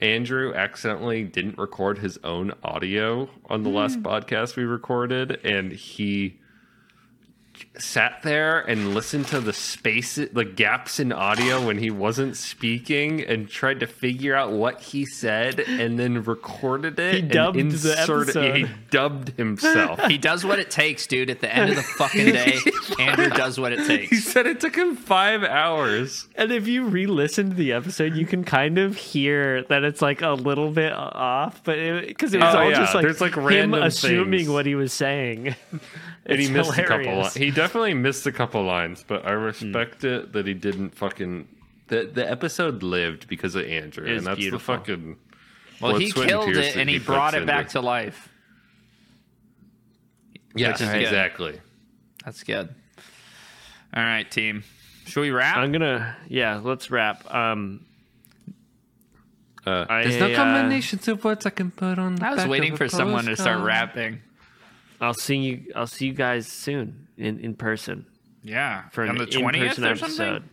Andrew 0.00 0.54
accidentally 0.54 1.24
didn't 1.24 1.58
record 1.58 1.98
his 1.98 2.18
own 2.22 2.52
audio 2.62 3.28
on 3.46 3.64
the 3.64 3.70
last 3.70 3.96
hmm. 3.96 4.06
podcast 4.06 4.56
we 4.56 4.62
recorded, 4.62 5.44
and 5.44 5.72
he 5.72 6.38
sat 7.78 8.22
there 8.22 8.60
and 8.60 8.94
listened 8.94 9.26
to 9.28 9.40
the 9.40 9.52
space, 9.52 10.16
the 10.16 10.44
gaps 10.44 10.98
in 11.00 11.12
audio 11.12 11.64
when 11.66 11.78
he 11.78 11.90
wasn't 11.90 12.36
speaking, 12.36 13.20
and 13.22 13.48
tried 13.48 13.80
to 13.80 13.86
figure 13.86 14.34
out 14.34 14.52
what 14.52 14.80
he 14.80 15.04
said, 15.04 15.60
and 15.60 15.98
then 15.98 16.22
recorded 16.24 16.98
it. 16.98 17.14
He 17.14 17.20
and 17.20 17.30
dubbed 17.30 17.56
the 17.56 17.60
inserted- 17.60 18.36
episode. 18.36 18.54
He 18.56 18.66
dubbed 18.90 19.28
himself. 19.36 20.04
He 20.06 20.18
does 20.18 20.44
what 20.44 20.58
it 20.58 20.70
takes, 20.70 21.06
dude. 21.06 21.30
At 21.30 21.40
the 21.40 21.54
end 21.54 21.70
of 21.70 21.76
the 21.76 21.82
fucking 21.82 22.26
day, 22.32 22.58
Andrew 22.98 23.30
does 23.30 23.58
what 23.60 23.72
it 23.72 23.78
takes 23.86 24.10
he 24.10 24.16
said 24.16 24.46
it 24.46 24.60
took 24.60 24.76
him 24.76 24.96
five 24.96 25.42
hours. 25.44 26.28
And 26.34 26.50
if 26.52 26.66
you 26.68 26.84
re-listen 26.84 27.50
to 27.50 27.54
the 27.56 27.72
episode, 27.72 28.14
you 28.14 28.26
can 28.26 28.44
kind 28.44 28.78
of 28.78 28.96
hear 28.96 29.62
that 29.64 29.84
it's 29.84 30.00
like 30.02 30.22
a 30.22 30.30
little 30.30 30.70
bit 30.70 30.92
off, 30.92 31.62
but 31.64 31.76
because 32.06 32.34
it, 32.34 32.40
was 32.40 32.54
Oh, 32.54 32.58
all 32.58 32.70
yeah. 32.70 32.78
just 32.78 32.94
like, 32.94 33.02
There's, 33.02 33.20
like, 33.20 33.34
him 33.34 33.74
assuming 33.74 34.40
things. 34.40 34.48
what 34.48 34.66
he 34.66 34.74
was 34.74 34.92
saying. 34.92 35.54
And 36.28 36.38
he 36.38 36.44
It's 36.44 36.52
missed 36.52 36.78
a 36.78 36.84
couple. 36.84 37.20
Li- 37.22 37.30
he 37.34 37.50
definitely 37.50 37.94
missed 37.94 38.26
a 38.26 38.32
couple 38.32 38.62
lines, 38.62 39.02
but 39.06 39.26
I 39.26 39.30
respect 39.32 40.04
it 40.04 40.32
that 40.34 40.46
he 40.46 40.54
didn't 40.54 40.94
fucking. 40.94 41.48
The 41.88 42.10
the 42.12 42.30
episode 42.30 42.82
lived 42.82 43.28
because 43.28 43.54
of 43.54 43.64
Andrew, 43.64 44.04
It 44.06 44.18
and 44.18 44.26
that's 44.26 44.36
beautiful. 44.38 44.74
the 44.74 44.78
fucking. 44.80 45.16
Well, 45.80 45.96
he 45.96 46.12
killed 46.12 46.48
it 46.56 46.76
and 46.76 46.90
he 46.90 46.96
puts 46.98 47.06
brought 47.06 47.34
it 47.34 47.38
into 47.42 47.46
back 47.46 47.68
to 47.70 47.80
life. 47.80 48.28
Yes, 50.54 50.80
is 50.80 50.88
good. 50.88 51.02
exactly. 51.02 51.60
That's 52.24 52.42
good. 52.42 52.74
All 53.94 54.02
right, 54.02 54.28
team. 54.30 54.64
Should 55.06 55.20
we 55.22 55.30
wrap? 55.30 55.56
I'm 55.56 55.72
gonna, 55.72 56.16
yeah, 56.28 56.60
let's 56.62 56.90
wrap. 56.90 57.32
Um, 57.32 57.86
Uh, 59.66 59.86
I, 59.88 60.02
there's 60.04 60.20
no 60.20 60.32
uh, 60.32 60.36
combinations 60.36 61.08
of 61.08 61.24
words 61.24 61.46
I 61.46 61.50
can 61.50 61.70
put 61.70 61.98
on. 61.98 62.16
The 62.16 62.26
I 62.26 62.30
was 62.30 62.38
back 62.40 62.48
waiting 62.50 62.72
of 62.72 62.78
for 62.78 62.84
a 62.84 62.88
someone 62.90 63.24
to 63.26 63.36
start 63.36 63.62
rapping. 63.62 64.20
I'll 65.00 65.14
see 65.14 65.36
you. 65.36 65.72
I'll 65.76 65.86
see 65.86 66.06
you 66.06 66.12
guys 66.12 66.46
soon 66.46 67.08
in 67.16 67.38
in 67.40 67.54
person 67.54 68.06
Yeah, 68.42 68.88
for 68.90 69.02
on 69.04 69.10
an 69.10 69.16
the 69.18 69.26
twentieth 69.26 69.78
in-person 69.78 69.84
episode. 69.84 70.10
something. 70.16 70.48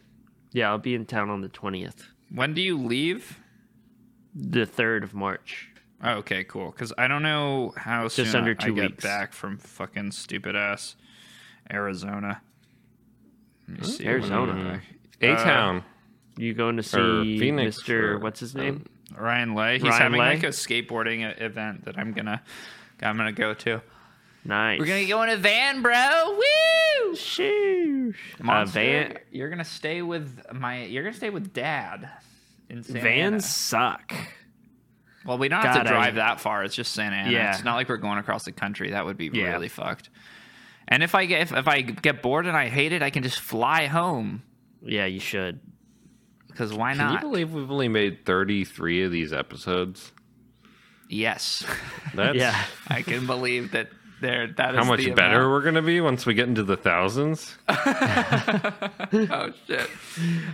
Yeah, 0.52 0.70
I'll 0.70 0.78
be 0.78 0.96
in 0.96 1.06
town 1.06 1.30
on 1.30 1.42
the 1.42 1.50
twentieth, 1.50 2.08
When 2.34 2.54
do 2.54 2.62
you 2.62 2.78
leave? 2.78 3.40
the 4.38 4.66
third 4.66 5.04
of 5.04 5.14
March. 5.14 5.70
Oh, 6.04 6.16
okay, 6.16 6.44
cool. 6.44 6.72
Because 6.72 6.92
I 6.98 7.08
don't 7.08 7.24
know 7.24 7.74
how 7.78 8.04
Just 8.10 8.32
soon 8.32 8.36
under 8.36 8.52
I 8.60 8.66
two 8.66 8.76
get 8.76 8.92
weeks. 8.92 9.04
back 9.04 9.32
from 9.34 9.58
fucking 9.58 10.12
stupid 10.12 10.56
ass 10.56 10.96
Arizona. 11.72 12.42
See. 13.82 14.06
Arizona. 14.06 14.82
A 15.22 15.34
back. 15.34 15.44
Town. 15.44 15.84
You 16.38 16.54
going 16.54 16.76
to 16.78 16.84
see 16.84 17.40
Phoenix, 17.40 17.82
Mr. 17.84 17.90
or- 18.02 18.20
What's 18.20 18.42
his 18.42 18.56
uh, 18.56 18.60
name? 18.60 18.86
Ryan 19.18 19.56
Lay. 19.56 19.76
He's 19.76 19.84
Ryan 19.84 20.02
having 20.02 20.20
Lay? 20.20 20.34
like 20.36 20.44
a 20.44 20.48
skateboarding 20.48 21.42
event 21.42 21.86
that 21.86 21.98
I'm 21.98 22.12
gonna 22.12 22.42
I'm 23.02 23.16
gonna 23.18 23.32
go 23.32 23.54
to. 23.54 23.82
Nice. 24.46 24.80
We're 24.80 24.86
gonna 24.86 25.06
go 25.08 25.22
in 25.24 25.30
a 25.30 25.38
van, 25.38 25.82
bro. 25.82 26.32
Woo! 26.38 27.14
Sheesh. 27.16 28.16
Uh, 28.40 28.44
Monster, 28.44 28.80
van 28.80 29.18
you're 29.32 29.50
gonna 29.50 29.64
stay 29.66 30.02
with 30.02 30.42
my. 30.54 30.84
You're 30.86 31.04
gonna 31.04 31.16
stay 31.16 31.30
with 31.30 31.54
Dad. 31.54 32.10
In 32.70 32.82
Santa 32.84 33.00
Ana. 33.00 33.10
vans 33.10 33.46
suck. 33.50 34.14
Well, 35.26 35.38
we 35.38 35.48
don't 35.50 35.62
have 35.62 35.76
God, 35.76 35.84
to 35.84 35.90
I- 35.90 35.92
drive 35.92 36.16
that 36.16 36.40
far. 36.40 36.64
It's 36.64 36.76
just 36.76 36.94
Santa 36.94 37.16
Ana. 37.16 37.32
Yeah. 37.32 37.54
It's 37.54 37.64
not 37.64 37.76
like 37.76 37.90
we're 37.90 37.98
going 37.98 38.18
across 38.20 38.44
the 38.46 38.52
country. 38.52 38.92
That 38.92 39.06
would 39.06 39.18
be 39.18 39.30
Yeah. 39.34 39.52
really 39.52 39.70
fucked. 39.70 40.10
And 40.88 41.02
if 41.04 41.16
I 41.16 41.26
get 41.26 41.42
if, 41.42 41.52
if 41.54 41.68
I 41.68 41.82
get 41.82 42.22
bored 42.22 42.46
and 42.46 42.56
I 42.56 42.70
hate 42.70 42.92
it, 42.92 43.02
I 43.02 43.10
can 43.10 43.24
just 43.24 43.40
fly 43.40 43.88
home. 43.88 44.44
Yeah, 44.84 45.06
you 45.06 45.20
should. 45.20 45.60
Because 46.48 46.72
why 46.74 46.94
Can 46.96 47.08
you 47.08 47.14
not? 47.16 47.22
believe 47.22 47.52
we've 47.54 47.70
only 47.70 47.88
made 47.88 48.26
33 48.26 49.04
of 49.04 49.12
these 49.12 49.34
episodes? 49.34 50.12
yes, 51.10 51.66
That's 52.14 52.38
Yeah. 52.40 52.56
I 52.88 53.02
can 53.02 53.26
believe 53.28 53.72
that. 53.72 53.90
There, 54.26 54.47
that 54.57 54.73
is 54.73 54.80
how 54.80 54.85
much 54.85 55.02
the 55.02 55.11
better 55.11 55.35
amount. 55.41 55.52
we're 55.52 55.61
going 55.61 55.76
to 55.76 55.81
be 55.84 56.02
once 56.02 56.26
we 56.26 56.34
get 56.34 56.47
into 56.47 56.64
the 56.64 56.76
thousands. 56.77 57.56
Oh 57.69 59.52
shit! 59.68 59.89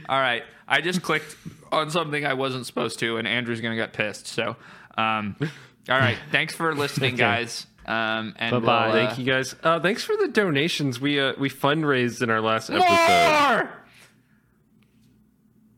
All 0.10 0.20
right, 0.20 0.44
I 0.68 0.82
just 0.82 1.02
clicked 1.02 1.36
on 1.72 1.90
something 1.90 2.26
I 2.26 2.34
wasn't 2.34 2.66
supposed 2.66 3.00
to, 3.00 3.18
and 3.18 3.28
Andrew's 3.28 3.62
gonna 3.62 3.76
get 3.78 3.94
pissed. 3.94 4.28
So, 4.28 4.56
um, 4.98 5.36
all 5.40 5.98
right, 5.98 6.18
thanks 6.32 6.54
for 6.54 6.76
listening, 6.76 7.16
guys. 7.30 7.66
Um, 7.86 8.36
and 8.38 8.52
Bye-bye. 8.52 8.88
we'll, 8.88 8.96
uh, 8.96 9.08
Thank 9.08 9.20
you 9.20 9.26
guys. 9.26 9.56
Uh, 9.64 9.80
thanks 9.80 10.04
for 10.04 10.16
the 10.18 10.28
donations. 10.28 11.00
We 11.00 11.20
uh, 11.20 11.34
we 11.40 11.50
fundraised 11.50 12.22
in 12.22 12.30
our 12.30 12.42
last 12.42 12.70
episode. 12.70 12.90
More! 12.90 13.72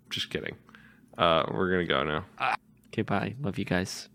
Just 0.09 0.29
kidding. 0.29 0.55
Uh, 1.17 1.43
we're 1.51 1.69
gonna 1.71 1.85
go 1.85 2.03
now. 2.03 2.25
Okay, 2.87 3.03
bye. 3.03 3.35
Love 3.41 3.57
you 3.59 3.65
guys. 3.65 4.09